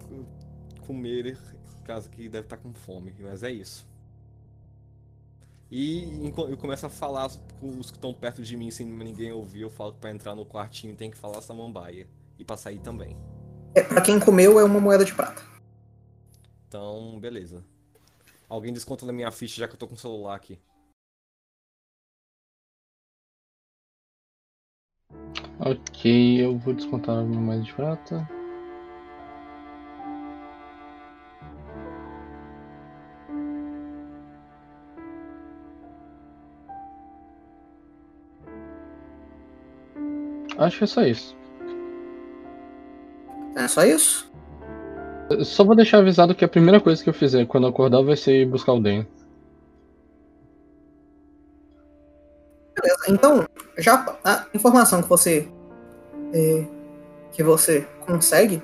comer, 0.88 1.38
caso 1.84 2.10
que 2.10 2.28
deve 2.28 2.46
estar 2.48 2.58
com 2.58 2.74
fome, 2.74 3.14
mas 3.20 3.44
é 3.44 3.52
isso. 3.52 3.88
E 5.70 6.32
eu 6.50 6.58
começo 6.58 6.86
a 6.86 6.90
falar 6.90 7.30
com 7.60 7.80
os 7.80 7.90
que 7.92 7.98
estão 7.98 8.14
perto 8.14 8.42
de 8.42 8.56
mim 8.56 8.72
sem 8.72 8.86
ninguém 8.86 9.32
ouvir. 9.32 9.62
Eu 9.62 9.70
falo 9.70 9.94
que 9.94 10.00
pra 10.00 10.12
entrar 10.12 10.36
no 10.36 10.46
quartinho 10.46 10.96
tem 10.96 11.12
que 11.12 11.18
falar 11.18 11.42
samambaia. 11.42 12.08
E 12.38 12.44
pra 12.46 12.56
sair 12.58 12.80
também. 12.80 13.18
É, 13.76 13.84
pra 13.84 14.02
quem 14.02 14.18
comeu, 14.18 14.58
é 14.58 14.64
uma 14.64 14.80
moeda 14.80 15.04
de 15.04 15.14
prata. 15.14 15.42
Então, 16.66 17.20
beleza. 17.20 17.62
Alguém 18.48 18.72
desconta 18.72 19.06
na 19.06 19.12
minha 19.12 19.30
ficha 19.32 19.60
já 19.60 19.68
que 19.68 19.74
eu 19.74 19.78
tô 19.78 19.86
com 19.86 19.96
o 19.96 19.98
celular 19.98 20.36
aqui. 20.36 20.58
Ok, 25.60 26.42
eu 26.42 26.58
vou 26.58 26.74
descontar 26.74 27.22
uma 27.22 27.42
mais 27.42 27.66
de 27.66 27.74
prata. 27.74 28.26
Acho 40.58 40.78
que 40.78 40.84
é 40.86 40.88
só 40.88 41.02
isso. 41.02 41.45
É 43.66 43.68
só 43.68 43.84
isso? 43.84 44.32
Eu 45.28 45.44
Só 45.44 45.64
vou 45.64 45.76
deixar 45.76 45.98
avisado 45.98 46.36
que 46.36 46.46
a 46.46 46.48
primeira 46.48 46.80
coisa 46.80 47.04
que 47.04 47.10
eu 47.10 47.14
fizer 47.16 47.48
quando 47.48 47.64
eu 47.64 47.72
acordar 47.72 48.04
vai 48.04 48.16
ser 48.16 48.44
ir 48.44 48.46
buscar 48.46 48.74
o 48.74 48.80
Den. 48.80 49.08
Beleza. 52.76 53.06
Então, 53.10 53.48
já 53.80 54.18
a 54.24 54.46
informação 54.54 55.02
que 55.02 55.10
você 55.10 55.48
é, 56.32 56.64
que 57.32 57.42
você 57.42 57.88
consegue 58.06 58.62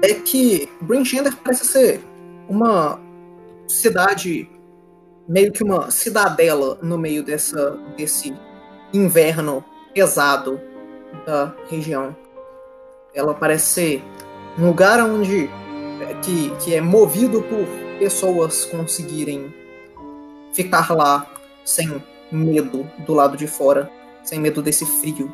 é 0.00 0.14
que 0.14 0.68
Brinchender 0.82 1.36
parece 1.38 1.66
ser 1.66 2.00
uma 2.48 3.00
cidade 3.66 4.48
meio 5.28 5.50
que 5.50 5.64
uma 5.64 5.90
cidadela 5.90 6.78
no 6.80 6.96
meio 6.96 7.24
dessa 7.24 7.72
desse 7.96 8.32
inverno 8.94 9.64
pesado 9.92 10.60
da 11.26 11.52
região. 11.68 12.14
Ela 13.14 13.34
parece 13.34 13.66
ser 13.66 14.04
um 14.58 14.66
lugar 14.66 15.00
onde 15.00 15.48
é, 16.00 16.14
que, 16.22 16.50
que 16.56 16.74
é 16.74 16.80
movido 16.80 17.42
por 17.42 17.66
pessoas 17.98 18.64
conseguirem 18.64 19.54
ficar 20.52 20.90
lá 20.90 21.26
sem 21.64 22.02
medo 22.30 22.88
do 23.06 23.14
lado 23.14 23.36
de 23.36 23.46
fora, 23.46 23.90
sem 24.24 24.40
medo 24.40 24.62
desse 24.62 24.84
frio, 24.84 25.32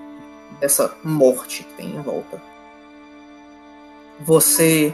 dessa 0.61 0.95
morte 1.03 1.65
que 1.65 1.75
tem 1.75 1.97
em 1.97 2.03
volta. 2.03 2.41
Você 4.21 4.93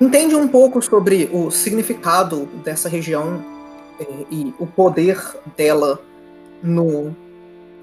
entende 0.00 0.34
um 0.34 0.48
pouco 0.48 0.80
sobre 0.82 1.28
o 1.32 1.50
significado 1.50 2.46
dessa 2.64 2.88
região 2.88 3.44
eh, 4.00 4.26
e 4.30 4.54
o 4.58 4.66
poder 4.66 5.20
dela 5.56 6.00
no 6.62 7.14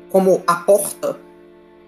como 0.09 0.43
a 0.45 0.55
porta 0.55 1.17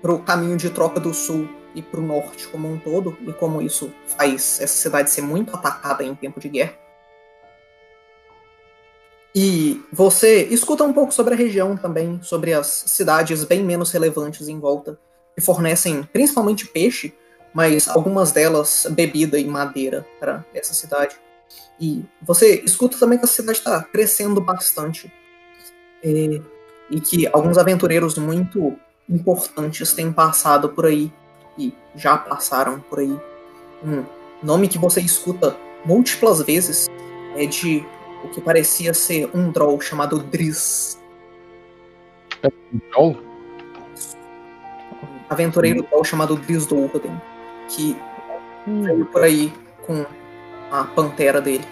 para 0.02 0.14
o 0.14 0.20
caminho 0.20 0.56
de 0.56 0.70
troca 0.70 1.00
do 1.00 1.14
sul 1.14 1.50
e 1.76 1.82
para 1.82 2.00
o 2.00 2.04
norte 2.04 2.48
como 2.48 2.72
um 2.72 2.78
todo 2.78 3.18
e 3.22 3.34
como 3.34 3.62
isso 3.62 3.91
faz 4.18 4.60
essa 4.62 4.74
cidade 4.74 5.12
ser 5.12 5.22
muito 5.22 5.56
atacada 5.56 6.04
em 6.04 6.14
tempo 6.16 6.40
de 6.40 6.50
guerra. 6.50 6.74
E 9.36 9.84
você 9.91 10.44
escuta 10.44 10.84
um 10.84 10.94
pouco 10.94 11.12
sobre 11.12 11.34
a 11.34 11.38
região 11.38 11.76
também, 11.76 12.20
sobre 12.22 12.54
as 12.54 12.68
cidades 12.68 13.44
bem 13.44 13.64
menos 13.64 13.91
relevantes 13.91 14.48
em 14.48 14.60
volta, 14.60 15.00
que 15.36 15.41
fornecem 15.41 16.04
principalmente 16.04 16.68
peixe, 16.68 17.14
mas 17.54 17.88
algumas 17.88 18.32
delas 18.32 18.86
bebida 18.91 19.40
e 19.40 19.45
madeira 19.45 20.06
para 20.20 20.45
essa 20.54 20.74
cidade. 20.74 21.16
E 21.80 22.06
você 22.22 22.62
escuta 22.64 22.98
também 23.00 23.18
que 23.18 23.26
a 23.26 23.28
cidade 23.28 23.58
está 23.58 23.82
crescendo 23.82 24.40
bastante. 24.40 25.12
É, 26.04 26.41
e 26.91 27.02
que 27.02 27.28
alguns 27.28 27.58
aventureiros 27.58 28.18
muito 28.18 28.78
importantes 29.10 29.94
têm 29.94 30.12
passado 30.12 30.70
por 30.70 30.86
aí 30.86 31.12
e 31.57 31.73
já 31.95 32.17
passaram 32.17 32.80
por 32.80 32.99
aí. 32.99 33.19
Um 33.84 34.05
nome 34.41 34.67
que 34.67 34.77
você 34.77 35.01
escuta 35.01 35.57
múltiplas 35.85 36.41
vezes 36.41 36.88
é 37.35 37.45
de 37.45 37.85
o 38.23 38.30
que 38.30 38.41
parecia 38.41 38.93
ser 38.93 39.30
um 39.35 39.51
droll 39.51 39.80
chamado 39.81 40.19
Driz. 40.19 40.99
Droll? 42.91 43.17
Um 45.03 45.19
aventureiro 45.30 45.84
droll 45.84 46.03
chamado 46.03 46.35
Driz 46.35 46.65
Dourden, 46.65 47.21
que 47.67 47.97
veio 48.65 49.05
por 49.05 49.23
aí 49.23 49.53
com 49.85 50.05
a 50.71 50.84
pantera 50.85 51.41
dele. 51.41 51.65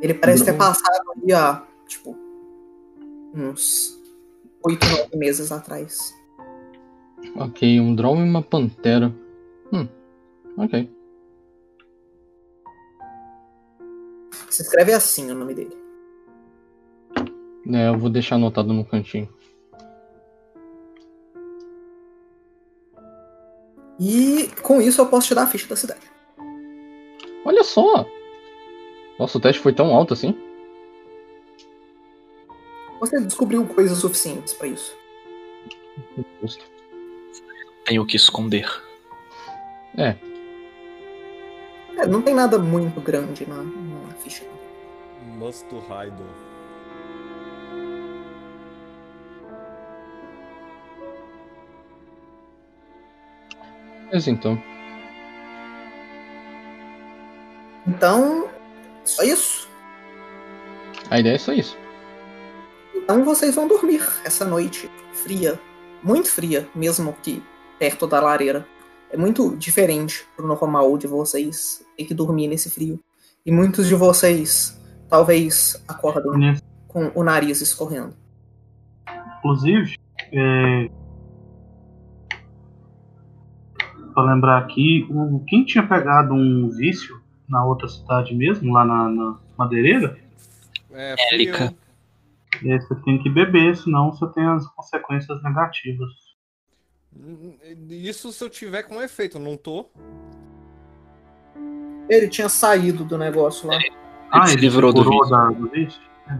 Ele 0.00 0.14
parece 0.14 0.44
ter 0.44 0.52
Droll. 0.52 0.68
passado 0.68 1.10
ali 1.16 1.32
há, 1.32 1.62
tipo, 1.86 2.16
uns 3.34 3.97
oito, 4.64 4.86
nove 4.86 5.16
meses 5.16 5.52
atrás. 5.52 6.14
Ok, 7.36 7.80
um 7.80 7.94
Droll 7.94 8.18
e 8.18 8.22
uma 8.22 8.42
Pantera. 8.42 9.14
Hum, 9.72 9.88
ok. 10.56 10.90
Se 14.50 14.62
escreve 14.62 14.92
assim 14.92 15.30
o 15.30 15.34
nome 15.34 15.54
dele. 15.54 15.76
É, 17.70 17.88
eu 17.88 17.98
vou 17.98 18.08
deixar 18.08 18.36
anotado 18.36 18.72
no 18.72 18.84
cantinho. 18.84 19.28
E 24.00 24.48
com 24.62 24.80
isso 24.80 25.00
eu 25.00 25.06
posso 25.06 25.28
te 25.28 25.34
dar 25.34 25.42
a 25.42 25.46
ficha 25.48 25.68
da 25.68 25.76
cidade. 25.76 26.00
Olha 27.44 27.64
só! 27.64 28.06
Nossa, 29.18 29.38
o 29.38 29.40
teste 29.40 29.60
foi 29.60 29.72
tão 29.72 29.94
alto 29.94 30.14
assim? 30.14 30.36
Você 33.00 33.20
descobriu 33.20 33.64
coisas 33.66 33.98
suficientes 33.98 34.52
pra 34.54 34.66
isso. 34.66 34.96
Tenho 37.84 38.02
o 38.02 38.06
que 38.06 38.16
esconder. 38.16 38.68
É, 39.96 40.16
É, 41.96 42.06
não 42.06 42.22
tem 42.22 42.32
nada 42.32 42.58
muito 42.58 43.00
grande 43.00 43.48
na, 43.48 43.56
na 43.56 44.14
ficha. 44.20 44.44
Must 45.36 45.66
hide. 45.66 46.22
mas 54.12 54.26
então. 54.26 54.60
Então, 57.86 58.48
só 59.04 59.22
isso. 59.22 59.68
A 61.10 61.20
ideia 61.20 61.34
é 61.34 61.38
só 61.38 61.52
isso. 61.52 61.76
Então 63.10 63.24
vocês 63.24 63.54
vão 63.54 63.66
dormir 63.66 64.02
essa 64.22 64.44
noite 64.44 64.90
fria, 65.14 65.58
muito 66.04 66.28
fria, 66.30 66.68
mesmo 66.74 67.14
que 67.22 67.42
perto 67.78 68.06
da 68.06 68.20
lareira. 68.20 68.66
É 69.10 69.16
muito 69.16 69.56
diferente 69.56 70.26
pro 70.36 70.46
normal 70.46 70.98
de 70.98 71.06
vocês 71.06 71.82
ter 71.96 72.04
que 72.04 72.12
dormir 72.12 72.48
nesse 72.48 72.68
frio. 72.68 73.00
E 73.46 73.50
muitos 73.50 73.86
de 73.88 73.94
vocês 73.94 74.78
talvez 75.08 75.82
acordem 75.88 76.38
Nesse- 76.38 76.62
com 76.86 77.10
o 77.14 77.24
nariz 77.24 77.62
escorrendo. 77.62 78.14
Inclusive, 79.38 79.96
é... 80.30 80.90
pra 84.12 84.22
lembrar 84.34 84.58
aqui, 84.58 85.06
o... 85.08 85.42
quem 85.46 85.64
tinha 85.64 85.86
pegado 85.86 86.34
um 86.34 86.68
vício 86.68 87.18
na 87.48 87.64
outra 87.64 87.88
cidade 87.88 88.34
mesmo, 88.34 88.70
lá 88.74 88.84
na, 88.84 89.08
na 89.08 89.38
madeireira, 89.56 90.18
É, 90.92 91.14
Élica. 91.34 91.64
eu. 91.74 91.87
É, 92.64 92.78
você 92.78 92.94
tem 93.02 93.22
que 93.22 93.28
beber, 93.28 93.76
senão 93.76 94.12
você 94.12 94.26
tem 94.32 94.46
as 94.46 94.66
consequências 94.68 95.42
negativas. 95.42 96.10
Isso 97.88 98.32
se 98.32 98.44
eu 98.44 98.50
tiver 98.50 98.82
com 98.84 99.02
efeito, 99.02 99.38
não 99.38 99.56
tô. 99.56 99.86
Ele 102.08 102.28
tinha 102.28 102.48
saído 102.48 103.04
do 103.04 103.18
negócio 103.18 103.68
lá. 103.68 103.78
Ah, 104.30 104.46
se 104.46 104.54
ele 104.54 104.62
livrou 104.62 104.92
do 104.92 105.04
vício. 105.04 105.30
da, 105.30 105.50
do 105.50 105.68
vício? 105.68 106.00
É. 106.28 106.34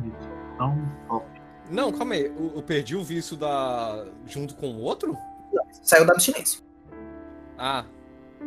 Então. 0.54 1.24
Não, 1.70 1.92
calma 1.92 2.14
aí. 2.14 2.26
Eu, 2.26 2.52
eu 2.56 2.62
perdi 2.62 2.96
o 2.96 3.02
vício 3.02 3.36
da. 3.36 4.06
junto 4.26 4.54
com 4.54 4.68
o 4.70 4.80
outro? 4.80 5.16
Saiu 5.82 6.06
da 6.06 6.12
abstinência. 6.12 6.62
Ah, 7.58 7.84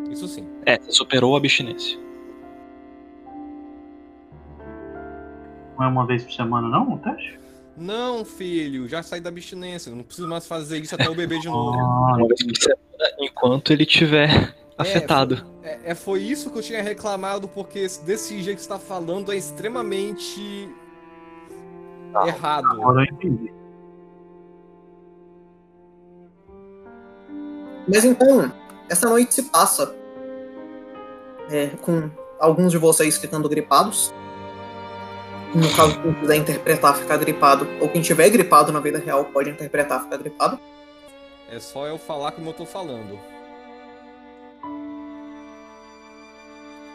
isso 0.09 0.27
sim. 0.27 0.47
É, 0.65 0.79
você 0.79 0.91
superou 0.91 1.35
a 1.35 1.37
abstinência. 1.37 1.99
não 5.81 5.87
é 5.87 5.89
uma 5.89 6.05
vez 6.05 6.23
por 6.23 6.31
semana, 6.31 6.67
não? 6.67 6.93
O 6.93 6.99
teste? 6.99 7.39
Não, 7.77 8.25
filho, 8.25 8.87
já 8.87 9.01
saí 9.01 9.21
da 9.21 9.29
abstinência. 9.29 9.93
Não 9.93 10.03
preciso 10.03 10.27
mais 10.27 10.45
fazer 10.45 10.79
isso 10.79 10.95
até 10.95 11.07
eu 11.07 11.15
beber 11.15 11.39
de 11.39 11.47
novo. 11.49 11.77
Ah, 11.79 12.17
semana, 12.37 13.15
enquanto 13.19 13.71
ele 13.71 13.85
tiver 13.85 14.55
afetado. 14.77 15.45
É, 15.63 15.91
é, 15.91 15.95
foi 15.95 16.21
isso 16.21 16.49
que 16.51 16.57
eu 16.57 16.61
tinha 16.61 16.81
reclamado, 16.81 17.47
porque 17.47 17.87
desse 18.05 18.41
jeito 18.41 18.57
que 18.57 18.63
você 18.63 18.69
tá 18.69 18.79
falando 18.79 19.31
é 19.31 19.37
extremamente 19.37 20.69
errado. 22.25 22.67
agora 22.67 23.01
eu 23.01 23.13
entendi. 23.13 23.53
Mas 27.87 28.05
então, 28.05 28.51
essa 28.89 29.09
noite 29.09 29.33
se 29.33 29.43
passa 29.43 29.95
é, 31.49 31.67
com 31.81 32.09
alguns 32.39 32.71
de 32.71 32.77
vocês 32.77 33.17
ficando 33.17 33.47
gripados. 33.49 34.13
No 35.53 35.69
caso, 35.75 36.01
quem 36.01 36.13
quiser 36.13 36.35
interpretar 36.37 36.95
ficar 36.95 37.17
gripado, 37.17 37.67
ou 37.81 37.89
quem 37.89 38.01
tiver 38.01 38.29
gripado 38.29 38.71
na 38.71 38.79
vida 38.79 38.99
real 38.99 39.25
pode 39.25 39.49
interpretar 39.49 40.03
ficar 40.03 40.17
gripado. 40.17 40.57
É 41.49 41.59
só 41.59 41.85
eu 41.87 41.97
falar 41.97 42.31
como 42.31 42.49
eu 42.49 42.53
tô 42.53 42.65
falando. 42.65 43.19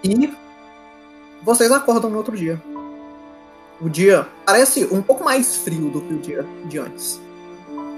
E 0.03 0.33
vocês 1.43 1.71
acordam 1.71 2.09
no 2.09 2.17
outro 2.17 2.35
dia. 2.35 2.61
O 3.79 3.91
dia 3.91 4.27
parece 4.47 4.87
um 4.91 5.03
pouco 5.03 5.23
mais 5.23 5.57
frio 5.57 5.91
do 5.91 6.01
que 6.01 6.15
o 6.15 6.19
dia 6.19 6.47
de 6.65 6.79
antes. 6.79 7.21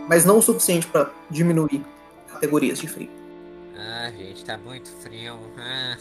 Mas 0.09 0.25
não 0.25 0.39
o 0.39 0.43
suficiente 0.43 0.89
para 0.89 1.11
diminuir 1.31 1.85
categorias 2.33 2.81
de 2.81 2.89
frio. 2.89 3.11
Ah, 3.77 4.11
gente, 4.11 4.45
tá 4.45 4.59
muito 4.59 4.91
frio. 5.03 5.39
Ah, 5.57 5.97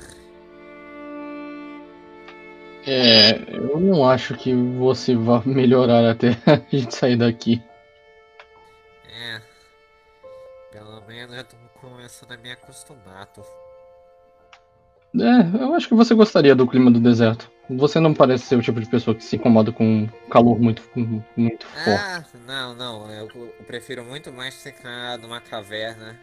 É, 2.89 3.31
eu 3.53 3.81
não 3.81 4.09
acho 4.09 4.33
que 4.37 4.55
você 4.55 5.13
vá 5.13 5.41
melhorar 5.45 6.09
até 6.09 6.29
a 6.47 6.55
gente 6.73 6.95
sair 6.95 7.17
daqui. 7.17 7.61
é. 9.09 9.41
Pelo 10.71 11.01
menos 11.05 11.35
já 11.35 11.43
tô 11.43 11.57
começando 11.81 12.31
a 12.31 12.37
me 12.37 12.49
acostumar. 12.49 13.25
Tô... 13.27 13.41
É, 15.19 15.61
eu 15.61 15.73
acho 15.73 15.89
que 15.89 15.95
você 15.95 16.15
gostaria 16.15 16.55
do 16.55 16.65
clima 16.65 16.89
do 16.89 16.99
deserto. 17.01 17.51
Você 17.69 17.99
não 17.99 18.13
parece 18.13 18.45
ser 18.45 18.55
o 18.55 18.61
tipo 18.61 18.79
de 18.79 18.89
pessoa 18.89 19.13
que 19.13 19.23
se 19.23 19.35
incomoda 19.35 19.73
com 19.73 20.07
calor 20.31 20.57
muito, 20.57 20.81
muito 21.35 21.65
forte. 21.65 21.89
Ah, 21.89 22.23
não, 22.45 22.73
não. 22.73 23.11
Eu, 23.11 23.27
eu 23.35 23.65
prefiro 23.65 24.05
muito 24.05 24.31
mais 24.31 24.55
ficar 24.63 25.17
numa 25.17 25.41
caverna. 25.41 26.17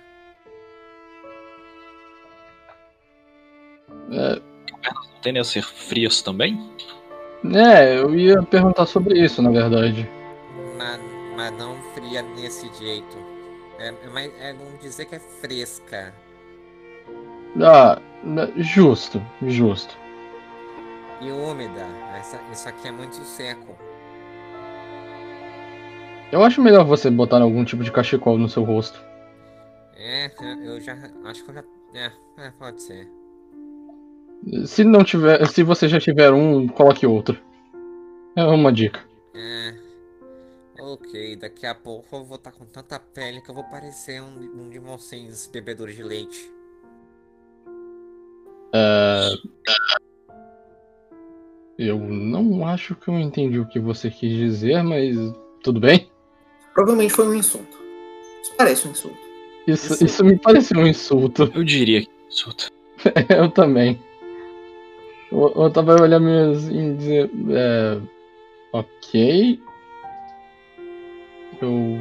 É, 4.11 4.54
Tendem 5.23 5.41
a 5.41 5.45
ser 5.45 5.63
frias 5.63 6.21
também? 6.23 6.59
é, 7.55 7.99
eu 7.99 8.15
ia 8.15 8.43
perguntar 8.43 8.87
sobre 8.87 9.19
isso, 9.23 9.41
na 9.43 9.51
verdade. 9.51 10.09
Mas, 10.79 11.01
mas 11.37 11.51
não 11.53 11.77
fria 11.95 12.23
desse 12.37 12.71
jeito. 12.75 13.17
É, 13.79 13.89
é, 13.89 14.09
mais- 14.09 14.33
é, 14.41 14.53
vamos 14.53 14.81
dizer 14.81 15.07
que 15.07 15.15
é 15.17 15.19
fresca. 15.19 16.15
Ah, 17.63 18.01
justo, 18.57 19.23
justo. 19.47 19.97
E 21.21 21.31
úmida. 21.31 21.87
Essa, 22.19 22.41
isso 22.53 22.69
aqui 22.69 22.89
é 22.89 22.93
muito 22.93 23.17
seco. 23.25 23.77
Eu 26.33 26.43
acho 26.43 26.61
melhor 26.61 26.85
você 26.85 27.11
botar 27.11 27.41
algum 27.41 27.65
tipo 27.65 27.85
de 27.85 27.93
cachecol 27.93 28.37
no 28.39 28.49
seu 28.49 28.65
rosto. 28.65 29.01
É, 29.97 30.31
eu 30.65 30.81
já. 30.81 30.95
Acho 31.25 31.45
que 31.45 31.51
eu 31.51 31.55
já. 31.55 31.65
É, 31.95 32.11
é 32.39 32.51
pode 32.59 32.83
ser. 32.83 33.09
Se 34.67 34.85
não 34.85 35.03
tiver, 35.05 35.47
se 35.47 35.63
você 35.63 35.89
já 35.89 35.99
tiver 35.99 36.33
um, 36.33 36.69
coloque 36.69 37.07
outro. 37.07 37.39
É 38.37 38.45
uma 38.45 38.73
dica. 38.73 39.01
É. 39.35 39.75
Ok, 40.81 41.37
daqui 41.37 41.67
a 41.67 41.75
pouco 41.75 42.17
eu 42.17 42.25
vou 42.25 42.37
estar 42.37 42.53
com 42.53 42.65
tanta 42.67 42.99
pele 42.99 43.41
que 43.41 43.51
eu 43.51 43.55
vou 43.55 43.65
parecer 43.65 44.21
um, 44.21 44.65
um 44.65 44.69
de 44.69 44.79
vocês 44.79 45.49
bebedores 45.53 45.97
de 45.97 46.03
leite. 46.03 46.53
É, 48.75 49.29
Eu 51.79 51.99
não 51.99 52.67
acho 52.67 52.95
que 52.97 53.09
eu 53.09 53.19
entendi 53.19 53.59
o 53.59 53.67
que 53.67 53.79
você 53.79 54.11
quis 54.11 54.37
dizer, 54.37 54.83
mas 54.83 55.17
tudo 55.63 55.81
bem. 55.81 56.11
Provavelmente 56.75 57.13
foi 57.15 57.29
um 57.29 57.35
insulto. 57.35 57.79
Isso 58.43 58.53
parece 58.57 58.89
um 58.89 58.91
insulto. 58.91 59.19
Isso, 59.67 60.05
isso 60.05 60.25
me 60.25 60.39
pareceu 60.39 60.81
um 60.81 60.87
insulto. 60.87 61.51
Eu 61.55 61.65
diria 61.65 62.03
que 62.03 62.11
é 62.11 62.29
insulto. 62.29 62.71
Eu 63.31 63.51
também. 63.51 63.99
Eu, 65.33 65.53
eu 65.57 65.71
tava 65.71 66.01
olhando 66.01 66.25
minhas 66.25 66.65
e 66.69 66.95
dizer. 66.95 67.31
É, 67.51 68.01
ok. 68.73 69.61
Eu. 71.61 71.99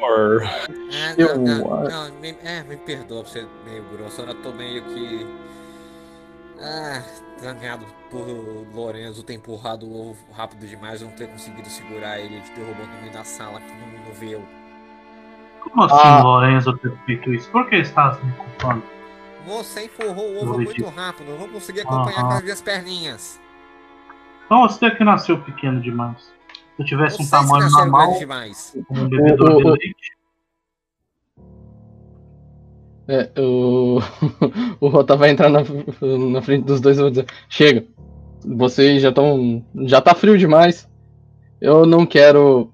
Or- 0.00 0.42
Ah, 0.44 1.14
Eu 1.16 1.38
não, 1.38 1.44
não, 1.58 1.74
acho- 1.86 1.90
não, 2.12 2.20
me, 2.20 2.36
é, 2.44 2.62
me 2.64 2.76
perdoa 2.76 3.22
por 3.22 3.28
ser 3.30 3.46
meio 3.64 3.84
grosso, 3.96 4.20
eu 4.22 4.34
tô 4.42 4.52
meio 4.52 4.82
que. 4.82 5.26
Ah, 6.60 7.02
zangado 7.40 7.84
por 8.10 8.24
Lorenzo 8.74 9.22
ter 9.24 9.34
empurrado 9.34 9.86
o 9.86 10.10
ovo 10.10 10.18
rápido 10.32 10.66
demais, 10.66 11.00
eu 11.02 11.08
não 11.08 11.14
ter 11.16 11.26
conseguido 11.28 11.68
segurar 11.68 12.20
ele, 12.20 12.36
ele 12.36 12.44
derrubou 12.54 12.86
no 12.86 13.00
meio 13.00 13.12
da 13.12 13.24
sala 13.24 13.60
que 13.60 13.66
não, 13.72 14.04
não 14.06 14.12
viu. 14.14 14.42
Como 15.60 15.84
assim, 15.84 15.96
Ah. 16.04 16.22
Lorenzo, 16.22 16.76
ter 16.78 16.92
feito 17.06 17.32
isso? 17.34 17.50
Por 17.50 17.68
que 17.68 17.76
estás 17.76 18.22
me 18.22 18.32
culpando? 18.32 18.82
Você 19.46 19.84
empurrou 19.86 20.32
o 20.34 20.42
ovo 20.42 20.54
muito 20.54 20.84
rápido, 20.86 21.30
eu 21.30 21.38
não 21.38 21.48
consegui 21.48 21.80
acompanhar 21.80 22.20
Aham. 22.20 22.28
com 22.28 22.34
as 22.34 22.42
minhas 22.42 22.62
perninhas. 22.62 23.40
Então 24.46 24.62
você 24.68 24.86
é 24.86 24.90
que 24.90 25.02
nasceu 25.04 25.40
pequeno 25.42 25.80
demais. 25.80 26.18
Se 26.76 26.82
eu 26.82 26.86
tivesse 26.86 27.14
um 27.16 27.24
Vocês 27.24 27.30
tamanho 27.30 27.64
nasceram 27.64 27.82
normal, 27.86 28.06
grande 28.06 28.18
demais. 28.20 28.76
como 28.86 29.02
um 29.02 29.08
bebedor 29.08 29.50
O- 29.50 29.54
o- 29.54 29.58
de 29.58 29.64
o- 29.64 29.70
leite, 29.72 30.12
É, 33.08 33.30
o. 33.40 33.98
o 34.80 34.88
Rota 34.88 35.16
vai 35.16 35.30
entrar 35.30 35.48
na, 35.50 35.60
na 36.30 36.40
frente 36.42 36.64
dos 36.64 36.80
dois 36.80 36.98
e 36.98 37.02
vai 37.02 37.10
dizer: 37.10 37.26
Chega, 37.48 37.84
vocês 38.46 39.02
já 39.02 39.08
estão. 39.08 39.64
Já 39.86 40.00
tá 40.00 40.14
frio 40.14 40.38
demais. 40.38 40.88
Eu 41.60 41.84
não 41.84 42.06
quero. 42.06 42.70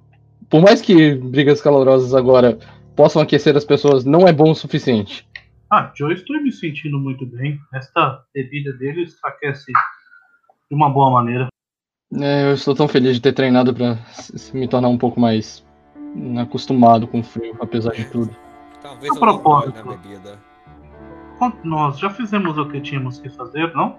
Por 0.50 0.60
mais 0.62 0.80
que 0.80 1.14
brigas 1.14 1.60
calorosas 1.60 2.14
agora 2.14 2.58
possam 2.94 3.20
aquecer 3.22 3.56
as 3.56 3.64
pessoas, 3.64 4.04
não 4.04 4.26
é 4.26 4.32
bom 4.32 4.50
o 4.50 4.54
suficiente. 4.54 5.27
Ah, 5.70 5.90
Joe, 5.94 6.14
estou 6.14 6.40
me 6.42 6.50
sentindo 6.52 6.98
muito 6.98 7.26
bem. 7.26 7.58
Esta 7.74 8.22
bebida 8.34 8.72
deles 8.72 9.18
aquece 9.22 9.70
de 10.70 10.74
uma 10.74 10.88
boa 10.88 11.10
maneira. 11.10 11.48
É, 12.14 12.48
eu 12.50 12.54
estou 12.54 12.74
tão 12.74 12.88
feliz 12.88 13.16
de 13.16 13.20
ter 13.22 13.32
treinado 13.34 13.74
s- 14.18 14.56
me 14.56 14.66
tornar 14.66 14.88
um 14.88 14.96
pouco 14.96 15.20
mais 15.20 15.64
acostumado 16.40 17.06
com 17.06 17.20
o 17.20 17.22
frio, 17.22 17.54
apesar 17.60 17.92
de 17.92 18.06
tudo. 18.06 18.34
Talvez 18.80 19.12
A 19.12 19.14
eu 19.16 19.20
propósito. 19.20 19.72
da 19.84 19.96
bebida. 19.96 20.38
Quanto- 21.38 21.66
Nós 21.66 21.98
já 21.98 22.08
fizemos 22.08 22.56
o 22.56 22.66
que 22.66 22.80
tínhamos 22.80 23.18
que 23.20 23.28
fazer, 23.28 23.74
não? 23.74 23.98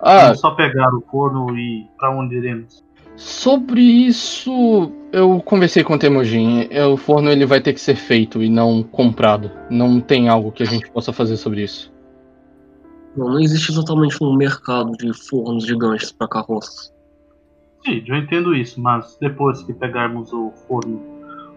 Ah, 0.00 0.24
Vamos 0.26 0.40
só 0.40 0.52
pegar 0.52 0.94
o 0.94 1.00
forno 1.10 1.56
e 1.58 1.88
para 1.98 2.10
onde 2.16 2.36
iremos. 2.36 2.84
Sobre 3.16 3.80
isso 3.80 4.92
eu 5.12 5.40
conversei 5.40 5.84
com 5.84 5.94
o 5.94 5.98
Temujin. 5.98 6.68
O 6.92 6.96
forno 6.96 7.30
ele 7.30 7.44
vai 7.44 7.60
ter 7.60 7.74
que 7.74 7.80
ser 7.80 7.94
feito 7.94 8.42
e 8.42 8.48
não 8.48 8.82
comprado. 8.82 9.50
Não 9.70 10.00
tem 10.00 10.28
algo 10.28 10.50
que 10.50 10.62
a 10.62 10.66
gente 10.66 10.90
possa 10.90 11.12
fazer 11.12 11.36
sobre 11.36 11.62
isso. 11.62 11.92
Não, 13.16 13.28
não 13.28 13.40
existe 13.40 13.70
exatamente 13.70 14.16
um 14.22 14.34
mercado 14.34 14.92
de 14.92 15.12
fornos 15.28 15.66
gigantes 15.66 16.10
para 16.10 16.26
carroças. 16.26 16.92
Sim, 17.84 18.02
eu 18.06 18.16
entendo 18.16 18.54
isso, 18.54 18.80
mas 18.80 19.18
depois 19.20 19.62
que 19.62 19.72
pegarmos 19.72 20.32
o 20.32 20.50
forno, 20.66 21.00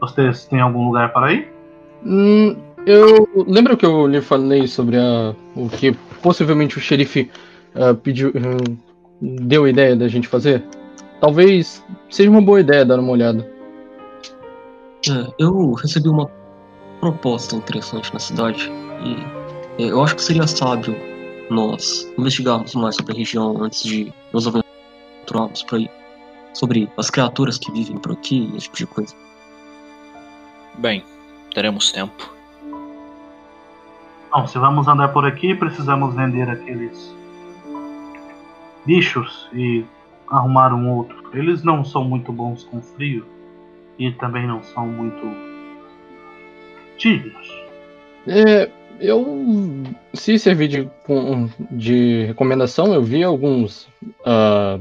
vocês 0.01 0.45
têm 0.45 0.59
algum 0.59 0.87
lugar 0.87 1.13
para 1.13 1.33
ir? 1.33 1.47
Hum, 2.03 2.57
eu 2.85 3.27
lembra 3.47 3.77
que 3.77 3.85
eu 3.85 4.05
lhe 4.07 4.21
falei 4.21 4.67
sobre 4.67 4.97
a, 4.97 5.33
o 5.55 5.69
que 5.69 5.93
possivelmente 6.21 6.77
o 6.77 6.81
xerife 6.81 7.29
ah, 7.73 7.93
pediu, 7.93 8.33
hum, 8.35 8.77
deu 9.21 9.63
a 9.63 9.69
ideia 9.69 9.95
da 9.95 10.07
gente 10.07 10.27
fazer? 10.27 10.63
Talvez 11.19 11.83
seja 12.09 12.29
uma 12.29 12.41
boa 12.41 12.59
ideia 12.59 12.85
dar 12.85 12.99
uma 12.99 13.11
olhada. 13.11 13.49
É, 15.09 15.33
eu 15.39 15.73
recebi 15.73 16.09
uma 16.09 16.29
proposta 16.99 17.55
interessante 17.55 18.13
na 18.13 18.19
cidade 18.19 18.71
e 19.03 19.83
é, 19.83 19.91
eu 19.91 20.03
acho 20.03 20.15
que 20.15 20.21
seria 20.23 20.47
sábio 20.47 20.95
nós 21.49 22.11
investigarmos 22.17 22.73
mais 22.75 22.95
sobre 22.95 23.13
a 23.13 23.15
região 23.15 23.63
antes 23.63 23.83
de 23.83 24.11
nos 24.33 24.47
aventurarmos 24.47 25.63
por 25.63 25.75
aí. 25.77 25.89
Sobre 26.53 26.89
as 26.97 27.09
criaturas 27.09 27.57
que 27.57 27.71
vivem 27.71 27.97
por 27.97 28.13
aqui 28.13 28.49
e 28.51 28.57
esse 28.57 28.69
tipo 28.69 28.77
de 28.77 28.87
coisa. 28.87 29.15
Bem, 30.77 31.03
teremos 31.53 31.91
tempo. 31.91 32.33
Bom, 34.31 34.47
se 34.47 34.57
vamos 34.57 34.87
andar 34.87 35.09
por 35.09 35.25
aqui, 35.25 35.53
precisamos 35.53 36.15
vender 36.15 36.49
aqueles 36.49 37.13
bichos 38.85 39.49
e 39.53 39.85
arrumar 40.29 40.73
um 40.73 40.95
outro. 40.95 41.15
Eles 41.33 41.63
não 41.63 41.83
são 41.83 42.03
muito 42.03 42.31
bons 42.31 42.63
com 42.63 42.81
frio 42.81 43.25
e 43.97 44.11
também 44.11 44.47
não 44.47 44.63
são 44.63 44.87
muito 44.87 45.25
tímidos. 46.97 47.65
É, 48.27 48.69
eu, 48.99 49.25
se 50.13 50.37
servir 50.39 50.67
de, 50.67 50.89
de 51.71 52.25
recomendação, 52.25 52.93
eu 52.93 53.03
vi 53.03 53.23
alguns 53.23 53.87
ah, 54.25 54.79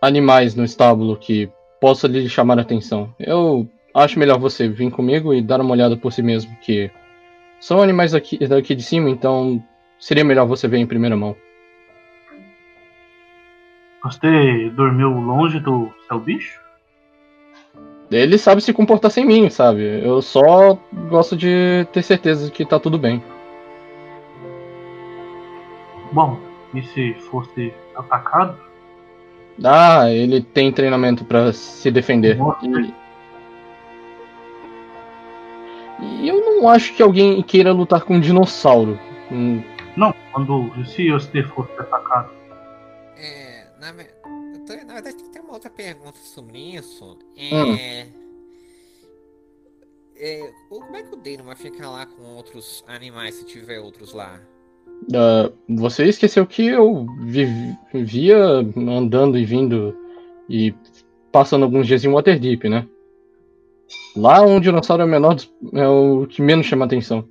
animais 0.00 0.54
no 0.54 0.64
estábulo 0.64 1.16
que 1.16 1.50
possa 1.80 2.06
lhe 2.06 2.28
chamar 2.28 2.58
a 2.58 2.62
atenção. 2.62 3.12
Eu 3.18 3.68
acho 3.94 4.18
melhor 4.18 4.38
você 4.38 4.68
vir 4.68 4.90
comigo 4.90 5.34
e 5.34 5.42
dar 5.42 5.60
uma 5.60 5.72
olhada 5.72 5.96
por 5.96 6.12
si 6.12 6.22
mesmo, 6.22 6.54
que 6.60 6.90
são 7.58 7.82
animais 7.82 8.12
daqui, 8.12 8.38
daqui 8.46 8.74
de 8.74 8.82
cima, 8.82 9.10
então 9.10 9.62
seria 9.98 10.24
melhor 10.24 10.46
você 10.46 10.68
ver 10.68 10.78
em 10.78 10.86
primeira 10.86 11.16
mão. 11.16 11.36
Você 14.02 14.70
dormiu 14.70 15.10
longe 15.10 15.60
do 15.60 15.90
seu 16.08 16.18
bicho? 16.18 16.58
Ele 18.10 18.38
sabe 18.38 18.60
se 18.60 18.72
comportar 18.72 19.10
sem 19.10 19.24
mim, 19.24 19.48
sabe? 19.50 19.82
Eu 20.04 20.20
só 20.20 20.76
gosto 21.08 21.36
de 21.36 21.86
ter 21.92 22.02
certeza 22.02 22.46
de 22.46 22.50
que 22.52 22.64
tá 22.64 22.78
tudo 22.80 22.98
bem. 22.98 23.22
Bom, 26.10 26.40
e 26.74 26.82
se 26.82 27.14
fosse 27.30 27.72
atacado? 27.94 28.56
Ah, 29.62 30.10
ele 30.10 30.40
tem 30.40 30.72
treinamento 30.72 31.24
pra 31.24 31.52
se 31.52 31.90
defender. 31.90 32.36
E... 32.62 32.94
e 36.24 36.28
eu 36.28 36.40
não 36.40 36.68
acho 36.68 36.94
que 36.94 37.02
alguém 37.02 37.40
queira 37.42 37.72
lutar 37.72 38.02
com 38.02 38.14
um 38.14 38.20
dinossauro. 38.20 38.98
Hum, 39.30 39.62
Não, 39.94 40.12
quando 40.32 40.72
se 40.86 41.10
você 41.10 41.42
fosse 41.44 41.70
atacado. 41.78 42.39
É, 43.80 43.92
na, 43.92 44.64
tô- 44.66 44.86
na 44.86 44.94
verdade, 44.94 45.16
tem 45.30 45.42
uma 45.42 45.54
outra 45.54 45.70
pergunta 45.70 46.18
sobre 46.18 46.58
isso. 46.76 47.16
Hum. 47.36 47.74
É, 47.76 48.06
é, 50.16 50.50
o- 50.70 50.80
como 50.80 50.96
é 50.96 51.02
que 51.02 51.14
o 51.14 51.16
Dano 51.16 51.44
vai 51.44 51.56
ficar 51.56 51.90
lá 51.90 52.06
com 52.06 52.22
outros 52.36 52.84
animais 52.86 53.34
se 53.36 53.44
tiver 53.44 53.78
outros 53.80 54.12
lá? 54.12 54.40
ah, 55.14 55.50
você 55.68 56.04
esqueceu 56.04 56.46
que 56.46 56.66
eu 56.66 57.06
vi- 57.22 57.74
vivia 57.92 58.36
andando 58.76 59.38
e 59.38 59.44
vindo 59.46 59.96
e 60.48 60.74
passando 61.32 61.64
alguns 61.64 61.86
dias 61.86 62.04
em 62.04 62.08
Waterdeep, 62.12 62.68
né? 62.68 62.86
Lá 64.14 64.42
um 64.42 64.60
dinossauro 64.60 65.02
é 65.02 65.06
o 65.06 65.08
menor 65.08 65.36
é 65.72 65.88
o 65.88 66.26
que 66.26 66.42
menos 66.42 66.66
chama 66.66 66.84
atenção. 66.84 67.26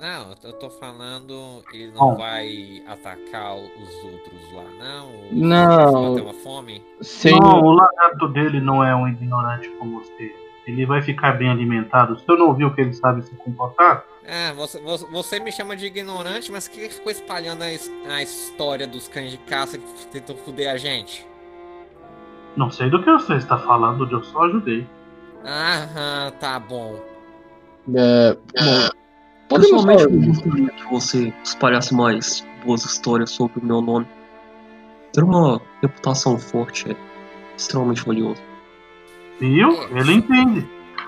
Não, 0.00 0.34
eu 0.42 0.52
tô 0.54 0.70
falando, 0.70 1.62
ele 1.74 1.88
não 1.88 2.12
Bom. 2.12 2.16
vai 2.16 2.82
atacar 2.86 3.54
os 3.54 3.94
outros 4.02 4.52
lá, 4.54 4.64
não? 4.78 5.10
Não. 5.30 6.14
Bater 6.14 6.22
uma 6.22 6.32
fome? 6.32 6.82
Sem... 7.02 7.38
Não, 7.38 7.60
o 7.60 7.72
lagarto 7.72 8.28
dele 8.28 8.62
não 8.62 8.82
é 8.82 8.96
um 8.96 9.06
ignorante 9.06 9.68
como 9.78 10.00
você. 10.00 10.34
Ele 10.66 10.86
vai 10.86 11.02
ficar 11.02 11.32
bem 11.32 11.50
alimentado. 11.50 12.18
Você 12.18 12.32
não 12.32 12.46
ouviu 12.46 12.72
que 12.72 12.80
ele 12.80 12.94
sabe 12.94 13.20
se 13.22 13.34
comportar? 13.34 14.02
Ah, 14.26 14.54
você, 14.54 14.80
você, 14.80 15.38
me 15.38 15.52
chama 15.52 15.76
de 15.76 15.84
ignorante, 15.84 16.50
mas 16.50 16.66
que 16.66 16.88
ficou 16.88 17.12
espalhando 17.12 17.62
a, 17.62 18.14
a 18.14 18.22
história 18.22 18.86
dos 18.86 19.06
cães 19.06 19.32
de 19.32 19.38
caça 19.38 19.76
que 19.76 20.06
tentam 20.06 20.34
foder 20.34 20.70
a 20.70 20.78
gente? 20.78 21.26
Não 22.56 22.70
sei 22.70 22.88
do 22.88 23.02
que 23.02 23.12
você 23.12 23.34
está 23.34 23.58
falando, 23.58 24.10
eu 24.10 24.22
só 24.24 24.44
ajudei. 24.44 24.86
Aham, 25.44 26.32
tá 26.40 26.58
bom. 26.58 26.98
É, 27.94 28.34
bom, 28.34 29.00
podemos 29.50 29.84
Pessoalmente, 29.84 30.02
falar- 30.04 30.14
eu 30.14 30.32
gostaria 30.32 30.70
que 30.70 30.90
você 30.90 31.34
espalhasse 31.44 31.94
mais 31.94 32.46
boas 32.64 32.84
histórias 32.84 33.30
sobre 33.30 33.60
o 33.60 33.64
meu 33.64 33.82
nome. 33.82 34.06
Ter 35.12 35.22
uma 35.24 35.60
reputação 35.82 36.38
forte 36.38 36.90
é 36.90 36.96
extremamente 37.56 38.04
valioso. 38.06 38.40
Viu? 39.40 39.70
Ele 39.96 40.14
entende. 40.14 40.66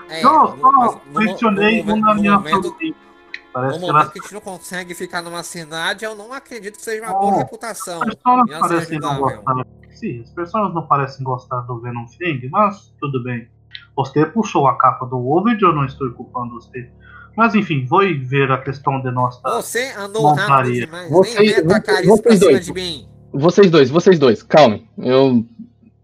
É, 0.09 0.23
eu 0.23 0.57
só 0.59 1.01
mencionei 1.15 1.81
um 1.81 1.95
no 1.95 2.15
minha 2.15 2.33
momento, 2.37 2.71
família. 2.73 2.95
no 2.95 3.51
Parece 3.53 3.79
que 3.79 3.85
momento 3.85 3.95
elas 4.01 4.11
que 4.11 4.19
a 4.19 4.21
gente 4.23 4.33
não 4.33 4.41
consegue 4.41 4.93
ficar 4.95 5.21
numa 5.21 5.43
cidade, 5.43 6.03
eu 6.05 6.15
não 6.15 6.33
acredito 6.33 6.75
que 6.75 6.81
seja 6.81 7.03
uma 7.03 7.13
Não. 7.13 7.19
boa 7.19 7.37
reputação. 7.37 8.01
As 8.03 8.15
pessoas 8.15 8.49
ser 8.49 8.59
parecem 8.59 8.99
não 8.99 9.19
gostar. 9.19 9.65
Sim, 9.91 10.21
as 10.21 10.29
pessoas 10.31 10.73
não 10.73 10.87
parecem 10.87 11.23
gostar 11.23 11.61
do 11.61 11.79
Venom 11.79 12.05
Fang, 12.07 12.49
mas 12.51 12.93
tudo 12.99 13.23
bem. 13.23 13.47
Você 13.95 14.25
puxou 14.25 14.67
a 14.67 14.75
capa 14.77 15.05
do 15.05 15.17
Ovid, 15.29 15.61
eu 15.63 15.71
não 15.73 15.85
estou 15.85 16.11
culpando 16.11 16.55
você. 16.55 16.91
Mas 17.35 17.55
enfim, 17.55 17.85
vou 17.85 18.01
ver 18.25 18.51
a 18.51 18.57
questão 18.61 19.01
de 19.01 19.09
nossa. 19.11 19.39
Você 19.61 19.91
andou 19.97 20.33
rápido 20.33 20.73
demais, 20.73 21.09
Vocês- 21.09 21.35
nem 21.37 21.63
vem 21.65 21.75
atacar 21.77 21.95
vocês- 21.95 22.07
isso 22.13 22.21
pra 22.21 22.31
vocês 22.31 22.39
cima 22.39 22.51
dois. 22.51 22.65
de 22.65 22.73
mim. 22.73 23.07
Vocês 23.33 23.71
dois, 23.71 23.89
vocês 23.89 24.19
dois, 24.19 24.43
calmem. 24.43 24.87
Eu, 24.97 25.43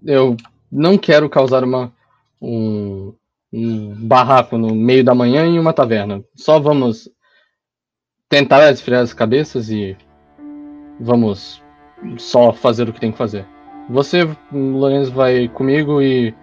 eu 0.04 0.36
não 0.72 0.98
quero 0.98 1.30
causar 1.30 1.64
uma, 1.64 1.94
um, 2.42 3.14
um 3.54 3.94
barraco 4.08 4.58
no 4.58 4.74
meio 4.74 5.04
da 5.04 5.14
manhã 5.14 5.46
em 5.46 5.60
uma 5.60 5.72
taverna. 5.74 6.24
Só 6.36 6.60
vamos 6.60 7.08
tentar 8.28 8.72
esfriar 8.72 9.02
as 9.04 9.14
cabeças 9.14 9.70
e 9.70 9.96
vamos 11.00 11.62
só 12.18 12.52
fazer 12.54 12.90
o 12.90 12.94
que 12.94 13.00
tem 13.00 13.12
que 13.12 13.18
fazer. 13.18 13.46
Você, 13.90 14.28
Lorenzo, 14.52 15.12
vai 15.12 15.48
comigo 15.48 16.02
e 16.02 16.34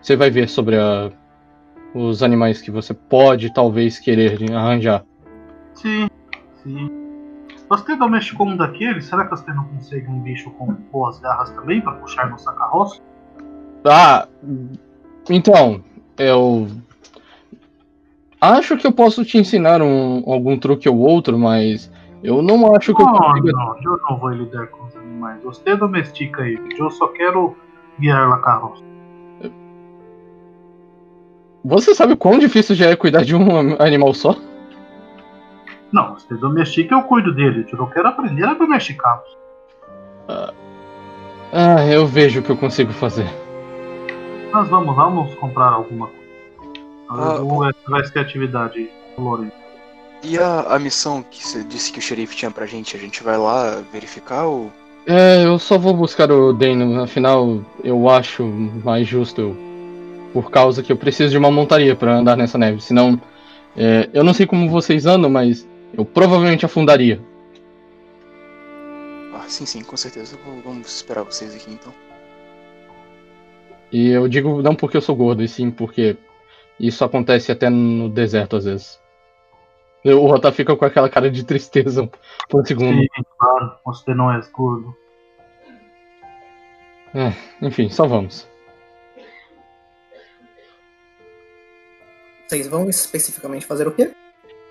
você 0.00 0.16
vai 0.16 0.30
ver 0.30 0.48
sobre 0.48 0.76
a- 0.76 1.10
os 1.94 2.22
animais 2.22 2.60
que 2.60 2.70
você 2.70 2.94
pode 2.94 3.52
talvez 3.52 3.98
querer 3.98 4.52
arranjar. 4.52 5.04
Sim, 5.74 6.08
sim. 6.62 6.90
Você 7.68 7.94
domesticou 7.96 8.48
um 8.48 8.56
daqueles? 8.56 9.04
Será 9.04 9.24
que 9.24 9.30
você 9.30 9.52
não 9.52 9.64
consegue 9.64 10.08
um 10.08 10.20
bicho 10.20 10.50
com 10.50 10.72
boas 10.92 11.20
garras 11.20 11.50
também 11.50 11.80
para 11.80 11.92
puxar 11.92 12.28
nossa 12.28 12.52
carroça? 12.52 13.00
Ah, 13.84 14.26
então, 15.28 15.82
eu 16.18 16.66
acho 18.40 18.76
que 18.76 18.86
eu 18.86 18.92
posso 18.92 19.24
te 19.24 19.38
ensinar 19.38 19.80
um, 19.80 20.22
algum 20.26 20.58
truque 20.58 20.88
ou 20.88 20.98
outro, 20.98 21.38
mas 21.38 21.90
eu 22.22 22.42
não 22.42 22.74
acho 22.74 22.94
que 22.94 23.00
eu 23.00 23.06
Não, 23.06 23.14
consiga. 23.14 23.52
não, 23.52 23.76
eu 23.82 24.00
não 24.08 24.18
vou 24.18 24.30
lidar 24.30 24.66
com 24.66 24.84
os 24.86 24.96
animais. 24.96 25.42
Você 25.44 25.76
domestica 25.76 26.42
ele, 26.42 26.74
eu 26.76 26.90
só 26.90 27.06
quero 27.08 27.56
guiar 27.98 28.30
a 28.32 28.38
carroça. 28.38 28.82
Você 31.64 31.94
sabe 31.94 32.14
o 32.14 32.16
quão 32.16 32.38
difícil 32.38 32.74
já 32.74 32.90
é 32.90 32.96
cuidar 32.96 33.24
de 33.24 33.34
um 33.36 33.80
animal 33.80 34.14
só? 34.14 34.36
Não, 35.92 36.14
você 36.14 36.34
domestica, 36.34 36.94
eu 36.94 37.02
cuido 37.02 37.34
dele. 37.34 37.66
Eu 37.70 37.86
quero 37.88 38.08
aprender 38.08 38.44
a 38.44 38.54
domesticá-los. 38.54 39.36
Ah, 41.52 41.84
eu 41.86 42.06
vejo 42.06 42.40
o 42.40 42.42
que 42.42 42.50
eu 42.50 42.56
consigo 42.56 42.92
fazer. 42.92 43.26
Nós 44.52 44.68
vamos, 44.68 44.94
vamos 44.94 45.34
comprar 45.34 45.72
alguma 45.72 46.06
coisa. 46.06 46.20
Ah, 47.08 47.40
Ou 47.40 47.68
vai 47.88 48.04
ser 48.04 48.20
a 48.20 48.22
atividade, 48.22 48.88
Loren. 49.18 49.50
E 50.22 50.38
a, 50.38 50.60
a 50.74 50.78
missão 50.78 51.22
que 51.22 51.44
você 51.44 51.64
disse 51.64 51.92
que 51.92 51.98
o 51.98 52.02
xerife 52.02 52.36
tinha 52.36 52.50
pra 52.50 52.66
gente, 52.66 52.96
a 52.96 53.00
gente 53.00 53.22
vai 53.22 53.36
lá 53.36 53.82
verificar 53.92 54.44
ou. 54.44 54.70
É, 55.06 55.44
eu 55.44 55.58
só 55.58 55.78
vou 55.78 55.94
buscar 55.94 56.30
o 56.30 56.52
Dano, 56.52 57.02
afinal, 57.02 57.60
eu 57.82 58.08
acho 58.08 58.44
mais 58.44 59.08
justo 59.08 59.40
eu. 59.40 59.69
Por 60.32 60.50
causa 60.50 60.82
que 60.82 60.92
eu 60.92 60.96
preciso 60.96 61.30
de 61.30 61.38
uma 61.38 61.50
montaria 61.50 61.96
pra 61.96 62.16
andar 62.16 62.36
nessa 62.36 62.56
neve. 62.56 62.80
Senão, 62.80 63.20
é, 63.76 64.08
eu 64.12 64.22
não 64.22 64.32
sei 64.32 64.46
como 64.46 64.68
vocês 64.68 65.06
andam, 65.06 65.28
mas 65.30 65.68
eu 65.92 66.04
provavelmente 66.04 66.64
afundaria. 66.64 67.20
Ah, 69.34 69.44
sim, 69.48 69.66
sim, 69.66 69.82
com 69.82 69.96
certeza. 69.96 70.38
Vamos 70.64 70.94
esperar 70.94 71.24
vocês 71.24 71.54
aqui 71.54 71.72
então. 71.72 71.92
E 73.92 74.08
eu 74.10 74.28
digo 74.28 74.62
não 74.62 74.74
porque 74.74 74.96
eu 74.96 75.00
sou 75.00 75.16
gordo, 75.16 75.42
e 75.42 75.48
sim 75.48 75.70
porque 75.70 76.16
isso 76.78 77.04
acontece 77.04 77.50
até 77.50 77.68
no 77.68 78.08
deserto 78.08 78.56
às 78.56 78.64
vezes. 78.64 79.00
O 80.04 80.26
Rota 80.26 80.50
fica 80.50 80.74
com 80.76 80.84
aquela 80.84 81.10
cara 81.10 81.30
de 81.30 81.44
tristeza 81.44 82.08
por 82.48 82.62
um 82.62 82.64
segundo. 82.64 83.00
Sim, 83.00 83.08
claro, 83.38 83.72
você 83.84 84.14
não 84.14 84.32
é 84.32 84.40
gordo. 84.52 84.96
Enfim, 87.60 87.90
só 87.90 88.06
vamos. 88.06 88.49
Vocês 92.50 92.66
vão 92.66 92.90
especificamente 92.90 93.64
fazer 93.64 93.86
o 93.86 93.92
quê? 93.92 94.10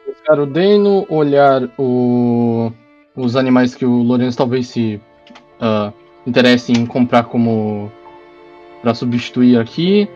Buscar 0.06 0.38
o 0.38 0.45
Deno, 0.45 1.06
olhar 1.10 1.61
o- 1.77 2.73
os 3.15 3.38
animais 3.38 3.73
que 3.73 3.85
o 3.85 4.03
Lourenço 4.03 4.38
talvez 4.38 4.68
se 4.68 4.99
ah, 5.61 5.93
interesse 6.27 6.73
em 6.73 6.85
comprar 6.85 7.23
como 7.23 7.89
para 8.81 8.93
substituir 8.93 9.57
aqui 9.57 10.10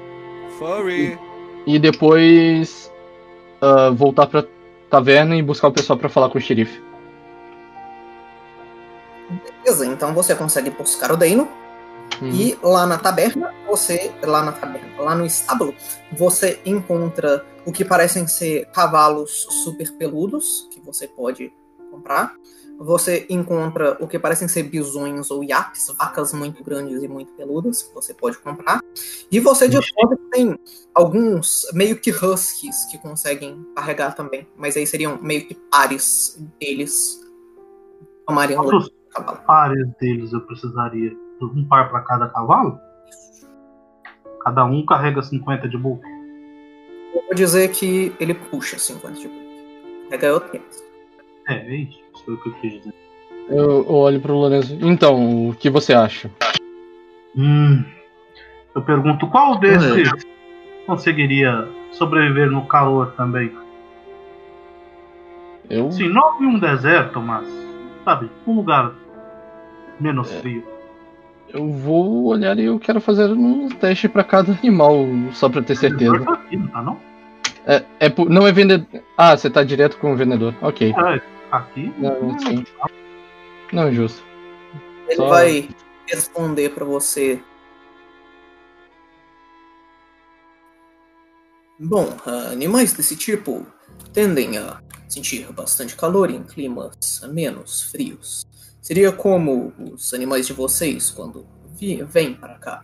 Furry. 0.59 1.17
e 1.65 1.79
depois 1.79 2.91
ah, 3.61 3.91
voltar 3.91 4.27
pra 4.27 4.43
taverna 4.89 5.37
e 5.37 5.41
buscar 5.41 5.69
o 5.69 5.71
pessoal 5.71 5.97
pra 5.97 6.09
falar 6.09 6.29
com 6.29 6.37
o 6.37 6.41
xerife. 6.41 6.83
Beleza, 9.63 9.85
então 9.85 10.13
você 10.13 10.35
consegue 10.35 10.69
buscar 10.69 11.13
o 11.13 11.17
Deino. 12.23 12.35
E 12.35 12.57
lá 12.63 12.85
na 12.85 12.97
taberna, 12.97 13.53
você. 13.67 14.11
Lá 14.23 14.43
na 14.43 14.51
taberna, 14.51 15.01
lá 15.01 15.15
no 15.15 15.25
estábulo, 15.25 15.73
você 16.11 16.59
encontra 16.65 17.45
o 17.65 17.71
que 17.71 17.83
parecem 17.83 18.27
ser 18.27 18.65
cavalos 18.71 19.47
super 19.63 19.91
peludos, 19.97 20.67
que 20.71 20.79
você 20.81 21.07
pode 21.07 21.51
comprar. 21.91 22.33
Você 22.79 23.27
encontra 23.29 23.97
o 23.99 24.07
que 24.07 24.17
parecem 24.17 24.47
ser 24.47 24.63
bisões 24.63 25.29
ou 25.29 25.43
iapes, 25.43 25.93
vacas 25.97 26.33
muito 26.33 26.63
grandes 26.63 27.03
e 27.03 27.07
muito 27.07 27.31
peludas, 27.33 27.83
que 27.83 27.93
você 27.93 28.13
pode 28.13 28.37
comprar. 28.39 28.81
E 29.31 29.39
você 29.39 29.67
descobre 29.67 30.17
que 30.17 30.29
tem 30.31 30.59
alguns 30.93 31.67
meio 31.73 31.99
que 31.99 32.09
huskies 32.11 32.85
que 32.85 32.97
conseguem 32.97 33.63
carregar 33.75 34.15
também, 34.15 34.47
mas 34.57 34.75
aí 34.75 34.87
seriam 34.87 35.19
meio 35.21 35.47
que 35.47 35.55
pares 35.71 36.43
deles 36.59 37.21
tomarem 38.25 38.57
o 38.57 38.63
cavalo. 39.09 39.39
pares 39.45 39.87
deles 40.01 40.33
eu 40.33 40.41
precisaria? 40.41 41.22
Um 41.41 41.65
par 41.65 41.89
para 41.89 42.01
cada 42.01 42.27
cavalo? 42.29 42.79
Cada 44.43 44.65
um 44.65 44.85
carrega 44.85 45.21
50 45.21 45.67
de 45.67 45.77
bulk. 45.77 46.01
Eu 47.13 47.21
vou 47.21 47.35
dizer 47.35 47.69
que 47.69 48.13
ele 48.19 48.33
puxa 48.33 48.77
50 48.77 49.19
de 49.19 49.27
bulk. 49.27 49.43
Carrega 50.09 50.33
outro 50.33 50.49
tempo. 50.51 50.65
É, 51.49 51.53
é 51.55 51.75
isso. 51.75 51.99
Isso 52.13 52.25
foi 52.25 52.33
o 52.33 52.37
que 52.37 52.49
eu 52.49 52.53
quis 52.53 52.73
dizer. 52.73 52.93
Eu, 53.49 53.83
eu 53.85 53.91
olho 53.91 54.21
pro 54.21 54.33
Lourenço. 54.33 54.77
Então, 54.81 55.49
o 55.49 55.55
que 55.55 55.69
você 55.69 55.93
acha? 55.93 56.31
Hum. 57.35 57.83
Eu 58.73 58.81
pergunto 58.81 59.27
qual 59.27 59.59
desses 59.59 60.09
conseguiria 60.85 61.67
sobreviver 61.91 62.49
no 62.49 62.65
calor 62.65 63.11
também? 63.17 63.51
Eu. 65.69 65.91
Sim, 65.91 66.09
não 66.09 66.41
em 66.41 66.45
um 66.45 66.59
deserto, 66.59 67.19
mas, 67.21 67.47
sabe, 68.03 68.29
um 68.45 68.55
lugar 68.55 68.93
menos 69.99 70.31
É. 70.31 70.39
frio. 70.39 70.63
Eu 71.53 71.69
vou 71.71 72.25
olhar 72.25 72.57
e 72.57 72.65
eu 72.65 72.79
quero 72.79 72.99
fazer 72.99 73.29
um 73.31 73.69
teste 73.69 74.09
pra 74.09 74.23
cada 74.23 74.51
animal, 74.53 75.05
só 75.33 75.47
pra 75.47 75.61
ter 75.61 75.75
certeza. 75.75 76.19
Tá 76.25 76.41
não 76.51 76.67
tá 76.67 76.81
não? 76.81 76.99
É, 77.65 77.85
é 77.99 78.09
por- 78.09 78.27
não 78.29 78.47
é 78.47 78.51
vendedor. 78.51 78.87
Ah, 79.15 79.37
você 79.37 79.49
tá 79.49 79.63
direto 79.63 79.97
com 79.99 80.11
o 80.13 80.15
vendedor. 80.15 80.55
Ok. 80.61 80.91
É, 80.91 81.21
aqui. 81.51 81.93
Não, 81.99 82.39
sim. 82.39 82.65
Não, 83.71 83.91
justo. 83.93 84.23
Ele 85.07 85.15
Só- 85.15 85.27
vai 85.29 85.69
responder 86.07 86.69
pra 86.71 86.83
você. 86.83 87.39
Bom, 91.79 92.17
animais 92.51 92.93
desse 92.93 93.15
tipo 93.15 93.65
tendem 94.11 94.57
a 94.57 94.79
sentir 95.07 95.45
bastante 95.53 95.95
calor 95.95 96.29
em 96.31 96.43
climas 96.43 97.21
menos 97.31 97.83
frios. 97.83 98.45
Seria 98.83 99.13
como 99.13 99.73
os 99.93 100.13
animais 100.13 100.45
de 100.45 100.51
vocês 100.51 101.09
quando 101.09 101.47
vêm 102.05 102.33
para 102.33 102.59
cá. 102.59 102.83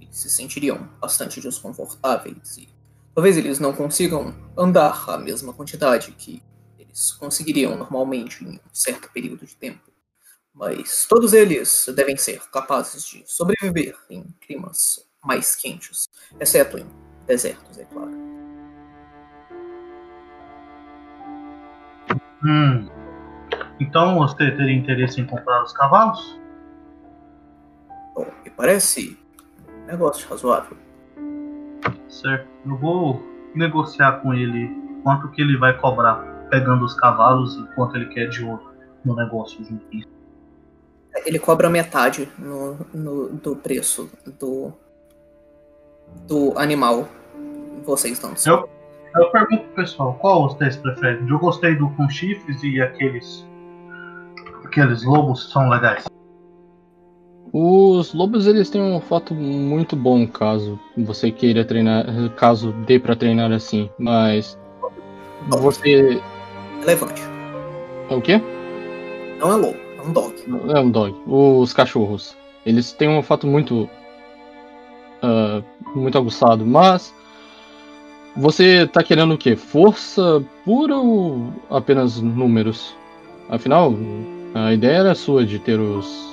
Eles 0.00 0.16
se 0.16 0.30
sentiriam 0.30 0.88
bastante 1.00 1.40
desconfortáveis 1.40 2.56
e 2.56 2.68
talvez 3.12 3.36
eles 3.36 3.58
não 3.58 3.72
consigam 3.72 4.32
andar 4.56 5.10
a 5.10 5.18
mesma 5.18 5.52
quantidade 5.52 6.12
que 6.12 6.40
eles 6.78 7.10
conseguiriam 7.10 7.76
normalmente 7.76 8.44
em 8.44 8.52
um 8.52 8.60
certo 8.72 9.10
período 9.12 9.44
de 9.44 9.56
tempo. 9.56 9.90
Mas 10.54 11.04
todos 11.08 11.32
eles 11.32 11.84
devem 11.96 12.16
ser 12.16 12.40
capazes 12.52 13.04
de 13.04 13.24
sobreviver 13.26 13.96
em 14.08 14.22
climas 14.40 15.04
mais 15.20 15.56
quentes, 15.56 16.08
exceto 16.38 16.78
em 16.78 16.86
desertos, 17.26 17.76
é 17.76 17.84
claro. 17.86 18.12
Hum. 22.44 22.99
Então 23.80 24.18
você 24.18 24.50
teria 24.50 24.72
interesse 24.74 25.20
em 25.20 25.26
comprar 25.26 25.62
os 25.64 25.72
cavalos? 25.72 26.38
Bom, 28.14 28.26
me 28.44 28.50
parece 28.50 29.18
um 29.82 29.86
negócio 29.86 30.28
razoável. 30.28 30.76
Certo. 32.08 32.46
Eu 32.66 32.76
vou 32.76 33.22
negociar 33.54 34.20
com 34.20 34.34
ele 34.34 34.70
quanto 35.02 35.28
que 35.30 35.40
ele 35.40 35.56
vai 35.56 35.76
cobrar 35.78 36.16
pegando 36.50 36.84
os 36.84 36.94
cavalos 36.94 37.56
e 37.56 37.74
quanto 37.74 37.96
ele 37.96 38.06
quer 38.06 38.28
de 38.28 38.44
ouro 38.44 38.70
no 39.04 39.14
negócio 39.16 39.64
junto. 39.64 39.86
Ele 41.24 41.38
cobra 41.38 41.70
metade 41.70 42.28
no, 42.38 42.76
no- 42.92 43.28
do 43.30 43.56
preço 43.56 44.10
do, 44.38 44.72
do 46.26 46.58
animal. 46.58 47.08
Vocês 47.84 48.18
sabem. 48.18 48.36
Eu, 48.46 48.68
eu 49.16 49.30
pergunto 49.30 49.62
pro 49.64 49.74
pessoal, 49.76 50.14
qual 50.14 50.48
vocês 50.48 50.76
preferem? 50.76 51.26
Eu 51.28 51.38
gostei 51.38 51.74
do 51.74 51.88
com 51.90 52.08
chifres 52.08 52.62
e 52.62 52.80
aqueles. 52.80 53.48
Aqueles 54.70 55.02
lobos 55.02 55.50
são 55.50 55.68
legais. 55.68 56.04
Os 57.52 58.14
lobos 58.14 58.46
eles 58.46 58.70
têm 58.70 58.80
um 58.80 59.00
fato 59.00 59.34
muito 59.34 59.96
bom 59.96 60.24
caso 60.28 60.78
você 60.96 61.32
queira 61.32 61.64
treinar, 61.64 62.06
caso 62.36 62.70
dê 62.86 62.96
pra 62.96 63.16
treinar 63.16 63.50
assim, 63.50 63.90
mas 63.98 64.56
você 65.48 66.22
Relevante. 66.78 67.20
é 68.10 68.14
o 68.14 68.20
quê? 68.20 68.40
Não 69.40 69.52
é 69.52 69.56
lobo, 69.56 69.76
é 69.98 70.02
um 70.02 70.12
dog. 70.12 70.34
É 70.72 70.78
um 70.78 70.88
dog. 70.88 71.16
Os 71.26 71.72
cachorros, 71.72 72.36
eles 72.64 72.92
têm 72.92 73.08
um 73.08 73.24
fato 73.24 73.48
muito 73.48 73.90
ah, 75.20 75.64
muito 75.96 76.16
aguçado, 76.16 76.64
mas 76.64 77.12
você 78.36 78.86
tá 78.86 79.02
querendo 79.02 79.34
o 79.34 79.38
quê? 79.38 79.56
Força 79.56 80.40
pura 80.64 80.96
ou 80.96 81.52
apenas 81.68 82.20
números? 82.20 82.94
Afinal, 83.48 83.92
a 84.54 84.72
ideia 84.72 84.98
era 84.98 85.14
sua 85.14 85.44
de 85.44 85.58
ter 85.58 85.78
os 85.78 86.30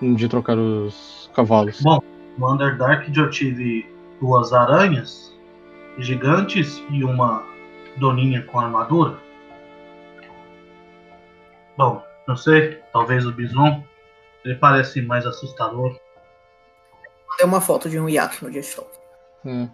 de 0.00 0.28
trocar 0.28 0.58
os 0.58 1.30
cavalos. 1.34 1.80
Bom, 1.80 2.00
no 2.36 2.52
Underdark 2.52 3.10
eu 3.16 3.30
tive 3.30 3.90
duas 4.20 4.52
aranhas 4.52 5.34
gigantes 5.98 6.82
e 6.90 7.02
uma 7.02 7.44
doninha 7.96 8.42
com 8.42 8.60
armadura. 8.60 9.18
Bom, 11.76 12.02
não 12.26 12.36
sei, 12.36 12.80
talvez 12.92 13.26
o 13.26 13.32
bison. 13.32 13.82
Ele 14.44 14.54
parece 14.54 15.02
mais 15.02 15.26
assustador. 15.26 15.98
Tem 17.36 17.46
uma 17.46 17.60
foto 17.60 17.88
de 17.88 17.98
um 17.98 18.08
iaque 18.08 18.44
no 18.44 18.50
desktop. 18.50 18.88
É. 19.44 19.68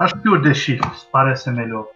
Acho 0.00 0.18
que 0.18 0.28
o 0.30 0.38
de 0.38 0.54
chifres 0.54 1.06
parece 1.12 1.50
melhor. 1.50 1.86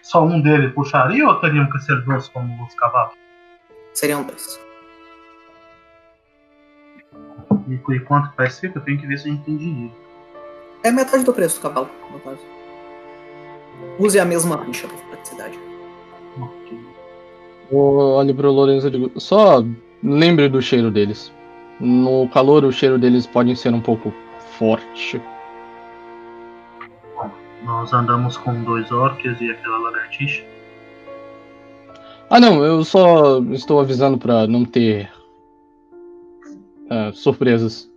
Só 0.00 0.24
um 0.24 0.40
dele 0.40 0.68
puxaria 0.70 1.26
ou 1.26 1.40
teriam 1.40 1.68
que 1.68 1.78
ser 1.80 2.00
dois 2.02 2.28
como 2.28 2.64
os 2.64 2.74
cavalos? 2.76 3.14
Seriam 3.92 4.22
dois. 4.22 4.60
E, 7.68 7.74
e 7.74 8.00
quanto 8.00 8.32
vai 8.36 8.48
ser? 8.48 8.70
que 8.70 8.78
Eu 8.78 8.82
tenho 8.82 9.00
que 9.00 9.08
ver 9.08 9.18
se 9.18 9.28
a 9.28 9.32
gente 9.32 9.44
tem 9.44 9.56
dinheiro. 9.56 9.92
É 10.84 10.92
metade 10.92 11.24
do 11.24 11.32
preço 11.32 11.56
do 11.56 11.62
cavalo, 11.62 11.90
no 12.12 12.20
caso. 12.20 12.40
Use 13.98 14.20
a 14.20 14.24
mesma 14.24 14.64
ficha 14.64 14.86
pra 14.86 14.96
praticidade. 15.08 15.58
Eu 17.72 17.78
olho 17.78 18.34
pro 18.36 18.52
Lourenço 18.52 18.86
e 18.86 18.90
digo, 18.90 19.20
só 19.20 19.64
lembre 20.00 20.48
do 20.48 20.62
cheiro 20.62 20.92
deles. 20.92 21.32
No 21.80 22.28
calor, 22.28 22.64
o 22.64 22.72
cheiro 22.72 22.98
deles 22.98 23.26
pode 23.26 23.56
ser 23.56 23.74
um 23.74 23.80
pouco 23.80 24.12
forte. 24.58 25.20
Nós 27.64 27.92
andamos 27.92 28.36
com 28.36 28.62
dois 28.64 28.90
orques 28.90 29.40
e 29.40 29.50
aquela 29.50 29.78
lagartixa. 29.78 30.44
Ah, 32.30 32.40
não, 32.40 32.64
eu 32.64 32.82
só 32.84 33.38
estou 33.52 33.78
avisando 33.80 34.18
pra 34.18 34.46
não 34.46 34.64
ter 34.64 35.10
ah, 36.90 37.10
surpresas. 37.12 37.90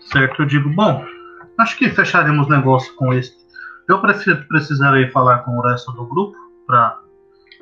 Certo, 0.00 0.42
eu 0.42 0.46
digo, 0.46 0.68
bom, 0.70 1.04
acho 1.58 1.76
que 1.78 1.88
fecharemos 1.90 2.48
negócio 2.48 2.94
com 2.96 3.12
este. 3.12 3.36
Eu 3.88 4.00
preci- 4.00 4.34
precisarei 4.48 5.08
falar 5.10 5.38
com 5.40 5.52
o 5.56 5.60
resto 5.62 5.92
do 5.92 6.04
grupo 6.04 6.36
para 6.66 7.00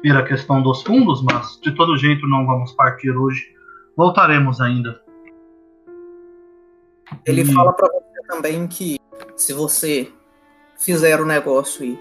ver 0.02 0.16
a 0.16 0.22
questão 0.24 0.62
dos 0.62 0.82
fundos, 0.82 1.22
mas 1.22 1.58
de 1.62 1.72
todo 1.74 1.96
jeito 1.96 2.26
não 2.26 2.46
vamos 2.46 2.72
partir 2.72 3.10
hoje. 3.10 3.54
Voltaremos 3.96 4.60
ainda. 4.60 5.00
Ele 7.26 7.42
Hum. 7.44 7.52
fala 7.54 7.72
pra 7.74 7.86
você 7.88 8.13
também 8.26 8.66
que 8.66 8.98
se 9.36 9.52
você 9.52 10.10
fizer 10.78 11.20
o 11.20 11.24
negócio 11.24 11.84
e 11.84 11.98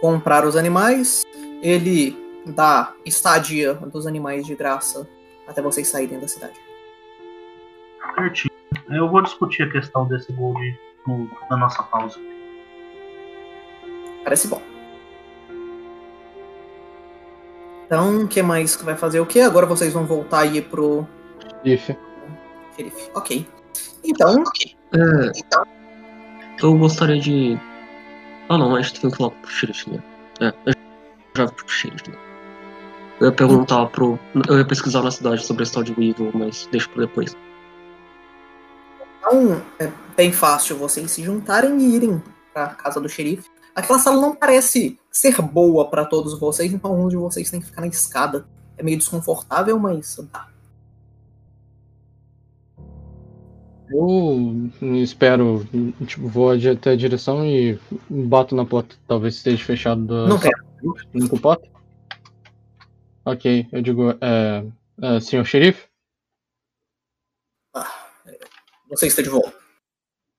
comprar 0.00 0.44
os 0.44 0.56
animais, 0.56 1.22
ele 1.62 2.16
dá 2.46 2.92
estadia 3.04 3.74
dos 3.74 4.06
animais 4.06 4.46
de 4.46 4.54
graça 4.54 5.08
até 5.46 5.60
vocês 5.62 5.88
saírem 5.88 6.18
da 6.18 6.28
cidade. 6.28 6.58
Certinho. 8.14 8.50
Eu 8.88 9.08
vou 9.10 9.22
discutir 9.22 9.64
a 9.64 9.70
questão 9.70 10.06
desse 10.06 10.32
gold 10.32 10.78
no- 11.06 11.28
na 11.50 11.56
nossa 11.56 11.82
pausa. 11.82 12.18
Parece 14.24 14.48
bom. 14.48 14.62
Então, 17.86 18.24
o 18.24 18.28
que 18.28 18.42
mais 18.42 18.74
que 18.74 18.84
vai 18.84 18.96
fazer 18.96 19.20
o 19.20 19.26
quê? 19.26 19.40
Agora 19.40 19.64
vocês 19.66 19.92
vão 19.92 20.04
voltar 20.04 20.40
aí 20.40 20.60
pro 20.60 21.06
If. 21.64 21.90
xerife. 22.74 23.10
Ok. 23.14 23.46
Então, 24.02 24.42
É, 24.92 25.32
eu 26.62 26.76
gostaria 26.78 27.20
de. 27.20 27.58
Ah 28.48 28.56
não, 28.56 28.76
gente 28.82 29.00
tem 29.00 29.10
que 29.10 29.16
falar 29.16 29.30
pro 29.30 29.50
xerife, 29.50 29.90
né? 29.90 30.02
É, 30.40 30.46
a 30.46 30.72
já 31.36 31.48
pro 31.48 31.68
xerife. 31.68 32.10
né? 32.10 32.16
Eu 33.20 33.26
ia 33.26 33.32
perguntar 33.32 33.86
pro. 33.86 34.18
Eu 34.48 34.58
ia 34.58 34.64
pesquisar 34.64 35.02
na 35.02 35.10
cidade 35.10 35.44
sobre 35.44 35.62
a 35.62 35.64
história 35.64 35.92
de 35.92 35.98
Weevil, 35.98 36.30
mas 36.34 36.68
deixa 36.70 36.88
pra 36.88 37.02
depois. 37.06 37.36
Então, 39.18 39.62
é 39.80 39.90
bem 40.16 40.32
fácil 40.32 40.76
vocês 40.76 41.10
se 41.10 41.22
juntarem 41.22 41.78
e 41.78 41.96
irem 41.96 42.22
pra 42.52 42.68
casa 42.68 43.00
do 43.00 43.08
xerife. 43.08 43.48
Aquela 43.74 43.98
sala 43.98 44.20
não 44.20 44.34
parece 44.34 44.98
ser 45.10 45.40
boa 45.42 45.90
pra 45.90 46.04
todos 46.04 46.38
vocês, 46.38 46.72
então 46.72 46.98
um 46.98 47.08
de 47.08 47.16
vocês 47.16 47.50
tem 47.50 47.60
que 47.60 47.66
ficar 47.66 47.80
na 47.80 47.88
escada. 47.88 48.46
É 48.78 48.82
meio 48.82 48.96
desconfortável, 48.96 49.78
mas 49.78 50.16
dá. 50.32 50.48
Eu 53.90 54.70
espero, 55.02 55.66
tipo, 56.06 56.28
vou 56.28 56.50
até 56.50 56.90
a 56.90 56.96
direção 56.96 57.46
e 57.46 57.78
bato 58.08 58.54
na 58.54 58.64
porta. 58.64 58.96
Talvez 59.06 59.36
esteja 59.36 59.64
fechado 59.64 60.06
da 60.06 60.26
Não 60.26 60.38
quero. 60.38 60.66
Não 61.14 61.28
comporta? 61.28 61.68
Ok, 63.24 63.66
eu 63.72 63.82
digo, 63.82 64.10
é, 64.20 64.64
é, 65.02 65.20
senhor 65.20 65.44
xerife? 65.44 65.88
Você 68.88 69.06
está 69.06 69.22
de 69.22 69.28
volta. 69.28 69.52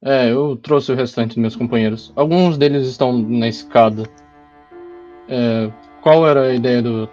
É, 0.01 0.31
eu 0.31 0.55
trouxe 0.57 0.91
o 0.91 0.95
restante 0.95 1.29
dos 1.29 1.37
meus 1.37 1.55
companheiros. 1.55 2.13
Alguns 2.15 2.57
deles 2.57 2.87
estão 2.87 3.17
na 3.17 3.47
escada. 3.47 4.03
É, 5.27 5.71
qual 6.01 6.27
era 6.27 6.43
a 6.43 6.53
ideia 6.53 6.81
do, 6.81 7.09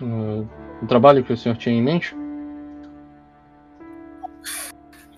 uh, 0.00 0.48
do 0.80 0.86
trabalho 0.86 1.22
que 1.22 1.32
o 1.32 1.36
senhor 1.36 1.56
tinha 1.56 1.74
em 1.74 1.82
mente? 1.82 2.16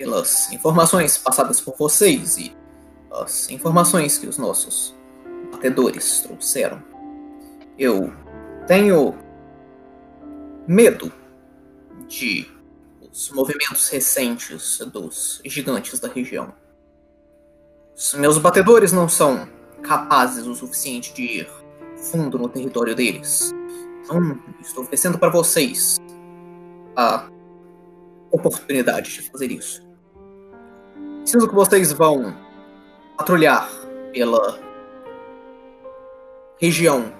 Pelas 0.01 0.51
informações 0.51 1.19
passadas 1.19 1.61
por 1.61 1.77
vocês 1.77 2.39
e 2.39 2.57
as 3.13 3.51
informações 3.51 4.17
que 4.17 4.27
os 4.27 4.39
nossos 4.39 4.97
batedores 5.53 6.21
trouxeram, 6.21 6.83
eu 7.79 8.11
tenho 8.67 9.15
medo 10.67 11.13
de 12.09 12.51
os 13.13 13.31
movimentos 13.31 13.91
recentes 13.91 14.79
dos 14.91 15.43
gigantes 15.45 16.01
da 16.01 16.09
região. 16.09 16.55
Os 17.95 18.15
meus 18.15 18.39
batedores 18.39 18.93
não 18.93 19.07
são 19.07 19.47
capazes 19.83 20.47
o 20.47 20.55
suficiente 20.55 21.13
de 21.13 21.41
ir 21.41 21.51
fundo 22.11 22.39
no 22.39 22.49
território 22.49 22.95
deles. 22.95 23.53
Então, 24.03 24.41
estou 24.63 24.83
oferecendo 24.83 25.19
para 25.19 25.29
vocês 25.29 25.99
a 26.97 27.29
oportunidade 28.33 29.13
de 29.13 29.31
fazer 29.31 29.53
isso. 29.53 29.90
Preciso 31.31 31.48
que 31.48 31.55
vocês 31.55 31.93
vão 31.93 32.35
patrulhar 33.16 33.70
pela 34.12 34.59
região 36.61 37.12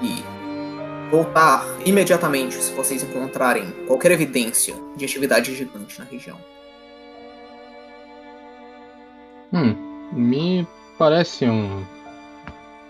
e 0.00 0.24
voltar 1.10 1.66
imediatamente 1.84 2.54
se 2.54 2.72
vocês 2.72 3.02
encontrarem 3.02 3.70
qualquer 3.86 4.12
evidência 4.12 4.74
de 4.96 5.04
atividade 5.04 5.54
gigante 5.54 5.98
na 5.98 6.06
região. 6.06 6.38
Hum, 9.52 9.74
me 10.14 10.66
parece 10.96 11.44
um, 11.44 11.84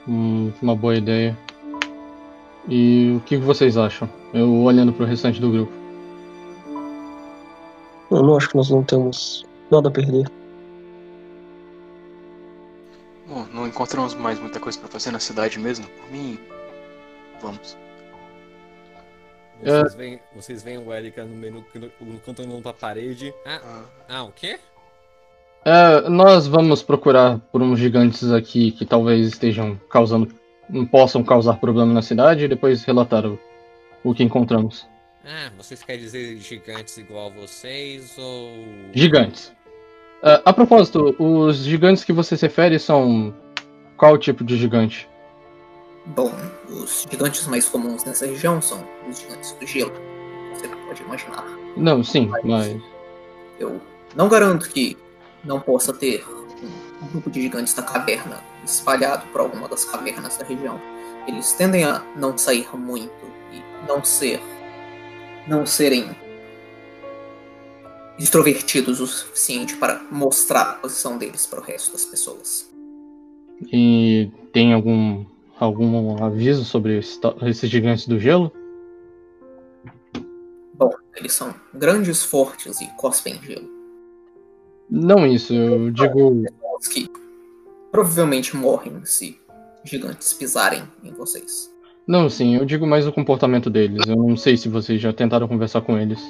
um- 0.07 0.53
uma 0.63 0.77
boa 0.77 0.95
ideia. 0.95 1.37
E 2.69 3.17
o 3.17 3.21
que 3.27 3.37
vocês 3.37 3.77
acham? 3.77 4.09
Eu 4.33 4.49
olhando 4.63 4.93
pro 4.93 5.05
restante 5.05 5.41
do 5.41 5.51
grupo. 5.51 5.73
Eu 8.13 8.23
não 8.23 8.37
acho 8.37 8.49
que 8.49 8.57
nós 8.57 8.71
não 8.71 8.85
temos 8.85 9.45
nada 9.71 9.89
a 9.89 9.93
perder. 9.93 10.27
Bom, 13.27 13.47
não 13.53 13.67
encontramos 13.67 14.15
mais 14.15 14.39
muita 14.39 14.61
coisa 14.61 14.79
pra 14.79 14.89
fazer 14.89 15.11
na 15.11 15.19
cidade 15.19 15.59
mesmo. 15.59 15.87
Por 15.87 16.11
mim, 16.13 16.39
vamos. 17.41 17.77
Vocês 19.63 19.95
veem, 19.95 20.21
vocês 20.35 20.63
veem 20.63 20.79
o 20.79 20.93
Erika 20.93 21.25
no 21.25 21.35
menu 21.35 21.65
cantando 22.25 22.61
pra 22.61 22.73
parede. 22.73 23.33
Ah, 23.45 23.61
Ah, 23.65 23.85
ah, 24.09 24.23
o 24.25 24.33
quê? 24.33 24.59
É, 25.65 26.09
nós 26.09 26.47
vamos 26.47 26.83
procurar 26.83 27.41
por 27.51 27.61
uns 27.63 27.79
gigantes 27.79 28.31
aqui 28.31 28.71
que 28.71 28.85
talvez 28.85 29.27
estejam 29.27 29.77
causando. 29.91 30.33
possam 30.91 31.25
causar 31.25 31.55
problema 31.59 31.93
na 31.93 32.03
cidade 32.03 32.45
e 32.45 32.49
depois 32.49 32.85
relatar 32.85 33.27
o, 33.27 33.39
o 34.05 34.15
que 34.15 34.23
encontramos. 34.23 34.87
Ah, 35.25 35.51
vocês 35.57 35.83
querem 35.83 36.03
dizer 36.03 36.37
gigantes 36.37 36.97
igual 36.99 37.29
a 37.29 37.31
vocês 37.31 38.17
ou. 38.17 38.53
Gigantes. 38.93 39.56
É, 40.27 40.43
a 40.45 40.53
propósito, 40.53 41.15
os 41.21 41.59
gigantes 41.59 42.03
que 42.03 42.13
você 42.13 42.37
se 42.37 42.45
refere 42.45 42.81
são. 42.81 43.33
Qual 43.97 44.19
tipo 44.19 44.43
de 44.43 44.57
gigante? 44.57 45.09
Bom, 46.07 46.33
os 46.69 47.07
gigantes 47.09 47.47
mais 47.47 47.69
comuns 47.69 48.05
nessa 48.05 48.27
região 48.27 48.61
são 48.61 48.85
os 49.09 49.21
gigantes 49.21 49.53
do 49.53 49.65
gelo. 49.65 49.93
Você 50.53 50.67
pode 50.67 51.03
imaginar. 51.03 51.45
Não, 51.77 52.03
sim, 52.03 52.29
mas. 52.43 52.77
Eu 53.61 53.81
não 54.17 54.29
garanto 54.29 54.69
que 54.69 54.99
não 55.45 55.61
possa 55.61 55.93
ter 55.93 56.25
um 57.01 57.07
grupo 57.07 57.31
de 57.31 57.43
gigantes 57.43 57.73
da 57.73 57.83
caverna 57.83 58.41
espalhado 58.65 59.25
por 59.29 59.43
alguma 59.43 59.69
das 59.69 59.85
cavernas 59.85 60.37
da 60.37 60.45
região. 60.45 60.81
Eles 61.29 61.53
tendem 61.53 61.85
a 61.85 62.03
não 62.17 62.37
sair 62.37 62.69
muito 62.77 63.13
e 63.53 63.63
não 63.87 64.03
ser. 64.05 64.41
não 65.47 65.65
serem 65.65 66.11
extrovertidos 68.19 69.01
o 69.01 69.07
suficiente 69.07 69.77
para 69.77 70.03
mostrar 70.11 70.63
a 70.63 70.75
posição 70.75 71.19
deles 71.19 71.47
para 71.47 71.61
o 71.61 71.63
resto 71.63 71.93
das 71.93 72.05
pessoas. 72.05 72.71
E 73.73 74.31
tem 74.53 74.73
algum. 74.73 75.25
algum 75.59 76.23
aviso 76.23 76.65
sobre 76.65 76.99
esses 76.99 77.71
gigantes 77.71 78.07
do 78.07 78.19
gelo? 78.19 78.53
Bom, 80.75 80.91
eles 81.17 81.33
são 81.33 81.55
grandes, 81.73 82.23
fortes 82.23 82.81
e 82.81 82.87
cospem 82.97 83.41
gelo. 83.43 83.69
Não 84.89 85.27
isso, 85.27 85.53
eu 85.53 85.91
digo. 85.91 86.45
Que 86.93 87.11
provavelmente 87.91 88.55
morrem 88.55 89.05
se 89.05 89.39
gigantes 89.85 90.33
pisarem 90.33 90.83
em 91.03 91.13
vocês. 91.13 91.75
Não, 92.07 92.29
sim, 92.29 92.57
eu 92.57 92.65
digo 92.65 92.87
mais 92.87 93.07
o 93.07 93.13
comportamento 93.13 93.69
deles. 93.69 94.07
Eu 94.07 94.17
não 94.17 94.37
sei 94.37 94.57
se 94.57 94.69
vocês 94.69 95.01
já 95.01 95.13
tentaram 95.13 95.49
conversar 95.49 95.81
com 95.81 95.99
eles. 95.99 96.21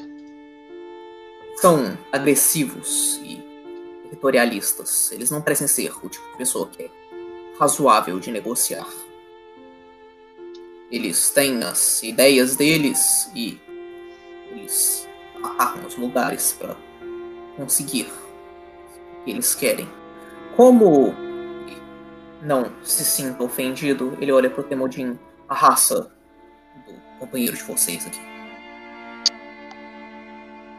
São 1.57 1.97
agressivos 2.13 3.19
e 3.23 3.43
territorialistas. 4.03 5.11
Eles 5.13 5.31
não 5.31 5.41
parecem 5.41 5.67
ser 5.67 5.93
o 6.05 6.09
tipo 6.09 6.31
de 6.33 6.37
pessoa 6.37 6.69
que 6.69 6.85
é 6.85 6.91
razoável 7.59 8.21
de 8.21 8.31
negociar. 8.31 8.87
Eles 10.91 11.31
têm 11.31 11.63
as 11.65 12.03
ideias 12.03 12.57
deles 12.57 13.31
e 13.35 13.59
eles 14.51 15.09
atacam 15.43 15.87
os 15.87 15.97
lugares 15.97 16.53
para 16.53 16.77
conseguir 17.57 18.07
o 19.21 19.25
que 19.25 19.31
eles 19.31 19.55
querem. 19.55 19.89
Como 20.55 21.15
não 22.43 22.71
se 22.83 23.05
sinta 23.05 23.43
ofendido, 23.43 24.17
ele 24.21 24.31
olha 24.31 24.49
pro 24.49 24.63
Temodin, 24.63 25.19
a 25.49 25.55
raça 25.55 26.13
do 26.87 27.19
companheiro 27.19 27.57
de 27.57 27.63
vocês 27.63 28.07
aqui. 28.07 28.36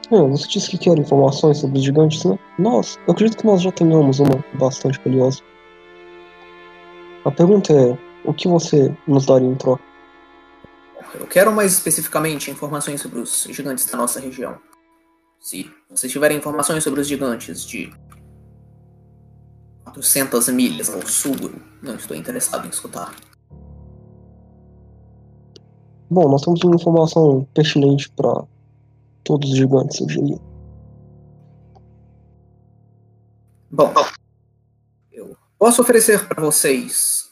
É, 0.10 0.22
você 0.22 0.48
disse 0.48 0.70
que 0.70 0.78
quer 0.78 0.98
informações 0.98 1.58
sobre 1.58 1.80
os 1.80 1.84
gigantes, 1.84 2.24
né? 2.24 2.40
Nós, 2.58 2.98
eu 3.06 3.14
acredito 3.14 3.40
que 3.40 3.46
nós 3.46 3.62
já 3.62 3.72
tenhamos 3.72 4.20
uma 4.20 4.44
bastante 4.54 5.00
valiosa. 5.04 5.42
A 7.26 7.32
pergunta 7.32 7.74
é, 7.74 7.98
o 8.24 8.34
que 8.34 8.48
você 8.48 8.96
nos 9.06 9.26
daria 9.26 9.48
em 9.48 9.56
troca? 9.56 9.84
Eu 11.20 11.28
quero 11.28 11.52
mais 11.52 11.74
especificamente 11.74 12.50
informações 12.50 13.02
sobre 13.02 13.20
os 13.20 13.48
gigantes 13.50 13.86
da 13.86 13.98
nossa 13.98 14.20
região. 14.20 14.58
Se 15.42 15.70
vocês 15.90 16.12
tiverem 16.12 16.38
informações 16.38 16.84
sobre 16.84 17.02
os 17.02 17.08
gigantes 17.08 17.66
de 17.66 17.92
400 19.84 20.48
milhas 20.50 20.90
ao 20.90 21.06
sul, 21.06 21.36
não 21.82 21.96
estou 21.96 22.16
interessado 22.16 22.66
em 22.66 22.70
escutar. 22.70 23.14
Bom, 26.10 26.30
nós 26.30 26.42
temos 26.42 26.64
uma 26.64 26.76
informação 26.76 27.46
pertinente 27.54 28.10
para 28.12 28.46
todos 29.28 29.52
os 29.52 29.58
gigantes, 29.58 30.00
eu 30.00 30.08
diria. 30.08 30.40
Bom, 33.70 33.94
eu 35.12 35.38
posso 35.60 35.82
oferecer 35.82 36.26
para 36.26 36.42
vocês 36.42 37.30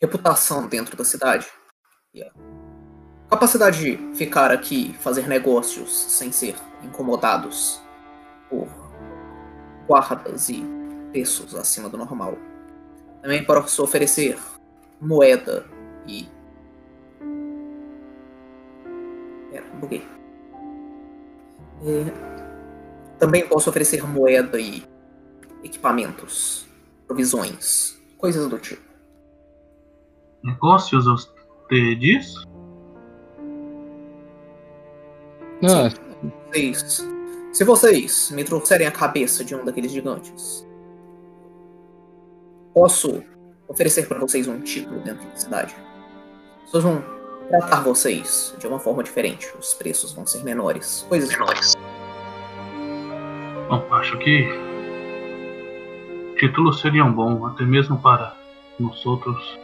reputação 0.00 0.68
dentro 0.68 0.96
da 0.96 1.04
cidade 1.04 1.46
e 2.12 2.22
a 2.22 2.30
capacidade 3.30 3.78
de 3.80 4.16
ficar 4.16 4.50
aqui 4.50 4.92
fazer 5.00 5.26
negócios 5.26 5.90
sem 5.90 6.30
ser 6.30 6.54
incomodados 6.82 7.80
por 8.50 8.68
guardas 9.86 10.50
e 10.50 10.62
preços 11.10 11.54
acima 11.54 11.88
do 11.88 11.96
normal. 11.96 12.36
Também 13.22 13.44
posso 13.44 13.82
oferecer 13.82 14.38
moeda 15.00 15.66
e. 16.06 16.28
buguei. 19.80 20.06
É, 21.82 23.18
também 23.18 23.46
posso 23.46 23.68
oferecer 23.70 24.06
moeda 24.06 24.60
e 24.60 24.82
equipamentos, 25.64 26.66
provisões, 27.06 27.98
coisas 28.16 28.48
do 28.48 28.58
tipo. 28.58 28.82
Negócios, 30.42 31.04
você 31.04 31.94
diz? 31.96 32.34
Vocês, 36.50 37.06
se 37.52 37.64
vocês 37.64 38.30
me 38.30 38.44
trouxerem 38.44 38.86
a 38.86 38.92
cabeça 38.92 39.44
de 39.44 39.54
um 39.54 39.64
daqueles 39.64 39.92
gigantes, 39.92 40.66
posso 42.72 43.22
oferecer 43.68 44.08
para 44.08 44.18
vocês 44.18 44.48
um 44.48 44.60
título 44.60 45.00
dentro 45.00 45.26
da 45.28 45.36
cidade. 45.36 45.74
Pessoas 46.64 46.84
vão 46.84 47.19
tratar 47.50 47.80
vocês 47.80 48.54
de 48.58 48.66
uma 48.66 48.78
forma 48.78 49.02
diferente. 49.02 49.52
Os 49.58 49.74
preços 49.74 50.12
vão 50.12 50.24
ser 50.24 50.44
menores. 50.44 51.04
Coisas 51.08 51.30
menores. 51.30 51.74
Bom, 53.68 53.84
acho 53.90 54.16
que 54.18 54.48
títulos 56.38 56.80
seriam 56.80 57.12
bons, 57.12 57.44
até 57.44 57.64
mesmo 57.64 57.98
para 57.98 58.34
nós 58.78 59.04
outros. 59.04 59.58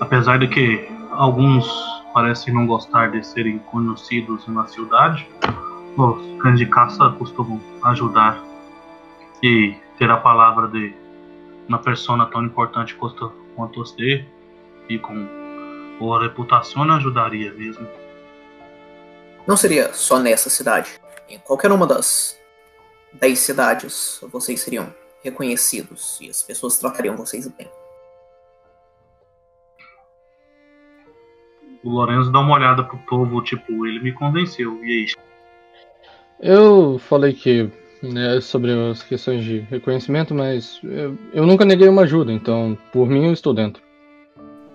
Apesar 0.00 0.38
de 0.38 0.48
que 0.48 0.88
alguns 1.12 1.66
parecem 2.12 2.52
não 2.52 2.66
gostar 2.66 3.12
de 3.12 3.24
serem 3.24 3.58
conhecidos 3.58 4.46
na 4.48 4.66
cidade, 4.66 5.28
os 5.96 6.42
cães 6.42 6.58
de 6.58 6.66
caça 6.66 7.08
costumam 7.18 7.60
ajudar 7.84 8.42
e 9.42 9.76
ter 9.96 10.10
a 10.10 10.16
palavra 10.16 10.66
de 10.68 10.92
uma 11.68 11.78
pessoa 11.78 12.26
tão 12.26 12.44
importante 12.44 12.94
quanto 12.96 13.43
quanto 13.54 13.80
você 13.80 14.24
e 14.88 14.98
com 14.98 15.26
boa 15.98 16.22
reputação 16.22 16.82
ajudaria 16.90 17.52
mesmo. 17.52 17.86
Não 19.46 19.56
seria 19.56 19.92
só 19.92 20.18
nessa 20.18 20.48
cidade. 20.48 21.00
Em 21.28 21.38
qualquer 21.38 21.70
uma 21.72 21.86
das 21.86 22.38
dez 23.12 23.38
cidades, 23.40 24.20
vocês 24.30 24.60
seriam 24.60 24.92
reconhecidos 25.22 26.18
e 26.20 26.28
as 26.28 26.42
pessoas 26.42 26.78
tratariam 26.78 27.16
vocês 27.16 27.46
bem. 27.48 27.70
O 31.82 31.90
Lorenzo 31.90 32.32
dá 32.32 32.40
uma 32.40 32.54
olhada 32.54 32.82
pro 32.82 32.96
povo, 32.98 33.42
tipo, 33.42 33.86
ele 33.86 34.00
me 34.00 34.12
convenceu. 34.12 34.82
E 34.84 34.92
aí? 34.92 35.06
eu 36.40 36.98
falei 36.98 37.32
que 37.32 37.70
né, 38.12 38.40
sobre 38.40 38.72
as 38.72 39.02
questões 39.02 39.44
de 39.44 39.60
reconhecimento, 39.70 40.34
mas 40.34 40.80
eu, 40.82 41.16
eu 41.32 41.46
nunca 41.46 41.64
neguei 41.64 41.88
uma 41.88 42.02
ajuda, 42.02 42.32
então 42.32 42.76
por 42.92 43.08
mim 43.08 43.26
eu 43.26 43.32
estou 43.32 43.54
dentro. 43.54 43.82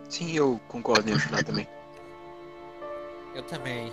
Sim, 0.09 0.35
eu 0.35 0.59
concordo 0.67 1.09
em 1.09 1.13
ajudar 1.13 1.43
também. 1.43 1.67
Eu 3.35 3.43
também. 3.43 3.91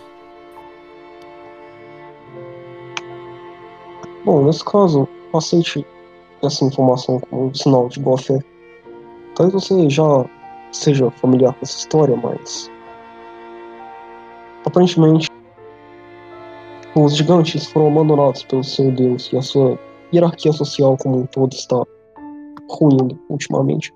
Bom, 4.24 4.44
nesse 4.44 4.64
caso, 4.64 5.06
aceite 5.32 5.86
essa 6.42 6.64
informação 6.64 7.20
como 7.20 7.46
um 7.46 7.54
sinal 7.54 7.88
de 7.88 8.00
boa 8.00 8.18
fé. 8.18 8.38
Talvez 9.34 9.52
você 9.64 9.90
já 9.90 10.24
seja 10.72 11.10
familiar 11.12 11.52
com 11.52 11.60
essa 11.62 11.78
história, 11.78 12.16
mas. 12.16 12.70
Aparentemente, 14.64 15.28
os 16.96 17.14
gigantes 17.14 17.66
foram 17.66 17.88
abandonados 17.88 18.42
pelo 18.44 18.64
seu 18.64 18.90
deus 18.90 19.30
e 19.32 19.36
a 19.36 19.42
sua 19.42 19.78
hierarquia 20.12 20.52
social 20.52 20.96
como 20.96 21.18
um 21.18 21.26
todo 21.26 21.52
está 21.52 21.84
ruindo 22.70 23.18
ultimamente. 23.28 23.92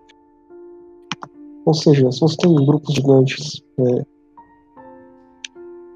Ou 1.65 1.75
seja, 1.75 2.13
se 2.13 2.21
você 2.21 2.37
tem 2.37 2.55
grupos 2.55 2.95
gigantes 2.95 3.63
é, 3.79 4.05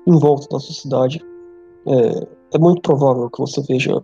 em 0.06 0.18
volta 0.18 0.48
da 0.50 0.58
sociedade, 0.58 1.22
é, 1.86 2.26
é 2.54 2.58
muito 2.58 2.80
provável 2.80 3.28
que 3.30 3.40
você 3.40 3.60
veja 3.62 4.02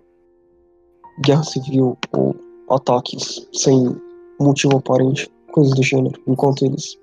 guerra 1.24 1.42
civil 1.42 1.96
ou 2.12 2.36
ataques 2.68 3.48
sem 3.52 3.96
motivo 4.38 4.76
aparente, 4.76 5.30
coisas 5.52 5.74
do 5.74 5.82
gênero, 5.82 6.20
enquanto 6.26 6.64
eles 6.64 6.98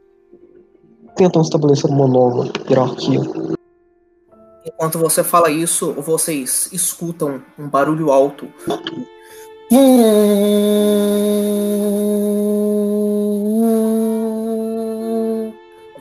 tentam 1.16 1.42
estabelecer 1.42 1.90
uma 1.90 2.08
nova 2.08 2.52
hierarquia. 2.70 3.57
Enquanto 4.68 5.00
você 5.00 5.24
fala 5.24 5.50
isso, 5.50 5.94
vocês 5.94 6.68
escutam 6.74 7.42
um 7.58 7.70
barulho 7.70 8.12
alto. 8.12 8.52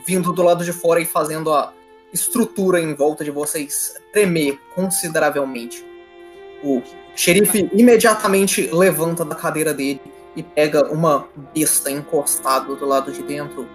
Vindo 0.05 0.33
do 0.33 0.43
lado 0.43 0.65
de 0.65 0.73
fora 0.73 0.99
e 0.99 1.05
fazendo 1.05 1.53
a 1.53 1.71
estrutura 2.11 2.81
em 2.81 2.93
volta 2.93 3.23
de 3.23 3.31
vocês 3.31 3.95
tremer 4.11 4.59
consideravelmente. 4.75 5.85
O 6.61 6.81
xerife 7.15 7.69
imediatamente 7.71 8.69
levanta 8.73 9.23
da 9.23 9.35
cadeira 9.35 9.73
dele 9.73 10.01
e 10.35 10.43
pega 10.43 10.91
uma 10.91 11.29
besta 11.55 11.89
encostada 11.89 12.75
do 12.75 12.85
lado 12.85 13.13
de 13.13 13.23
dentro. 13.23 13.65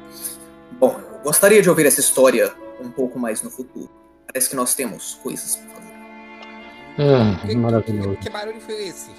Bom, 0.73 1.01
eu 1.15 1.21
gostaria 1.25 1.63
de 1.63 1.71
ouvir 1.71 1.87
essa 1.87 2.01
história 2.01 2.53
um 2.79 2.91
pouco 2.91 3.19
mais 3.19 3.43
no 3.43 3.51
futuro. 3.51 4.02
Parece 4.33 4.51
que 4.51 4.57
nós 4.57 4.75
temos 4.75 5.15
coisas 5.23 5.57
pra 5.57 5.69
fazer. 5.75 5.93
Ah, 6.99 7.47
Que, 7.47 7.55
maravilhoso. 7.57 8.11
que, 8.17 8.17
que 8.25 8.31
barulho 8.31 8.61
foi 8.61 8.89
esse? 8.89 9.11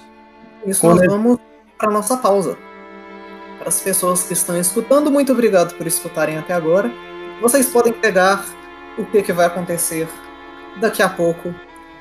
Isso 0.66 0.86
nós 0.86 1.06
vamos 1.06 1.38
para 1.78 1.90
nossa 1.90 2.16
pausa. 2.16 2.56
Para 3.58 3.68
as 3.68 3.80
pessoas 3.80 4.24
que 4.24 4.32
estão 4.32 4.58
escutando, 4.58 5.10
muito 5.10 5.32
obrigado 5.32 5.74
por 5.76 5.86
escutarem 5.86 6.36
até 6.38 6.52
agora. 6.52 6.90
Vocês 7.40 7.68
podem 7.68 7.92
pegar 7.92 8.44
o 8.98 9.04
que, 9.04 9.22
que 9.22 9.32
vai 9.32 9.46
acontecer 9.46 10.08
daqui 10.80 11.02
a 11.02 11.08
pouco 11.08 11.54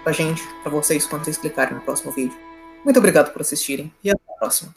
pra 0.04 0.12
gente, 0.12 0.42
pra 0.62 0.72
vocês, 0.72 1.06
quando 1.06 1.26
vocês 1.26 1.38
clicarem 1.38 1.76
no 1.76 1.82
próximo 1.82 2.12
vídeo. 2.12 2.38
Muito 2.84 2.98
obrigado 2.98 3.32
por 3.32 3.42
assistirem 3.42 3.94
e 4.04 4.10
até 4.10 4.22
a 4.30 4.40
próxima. 4.40 4.74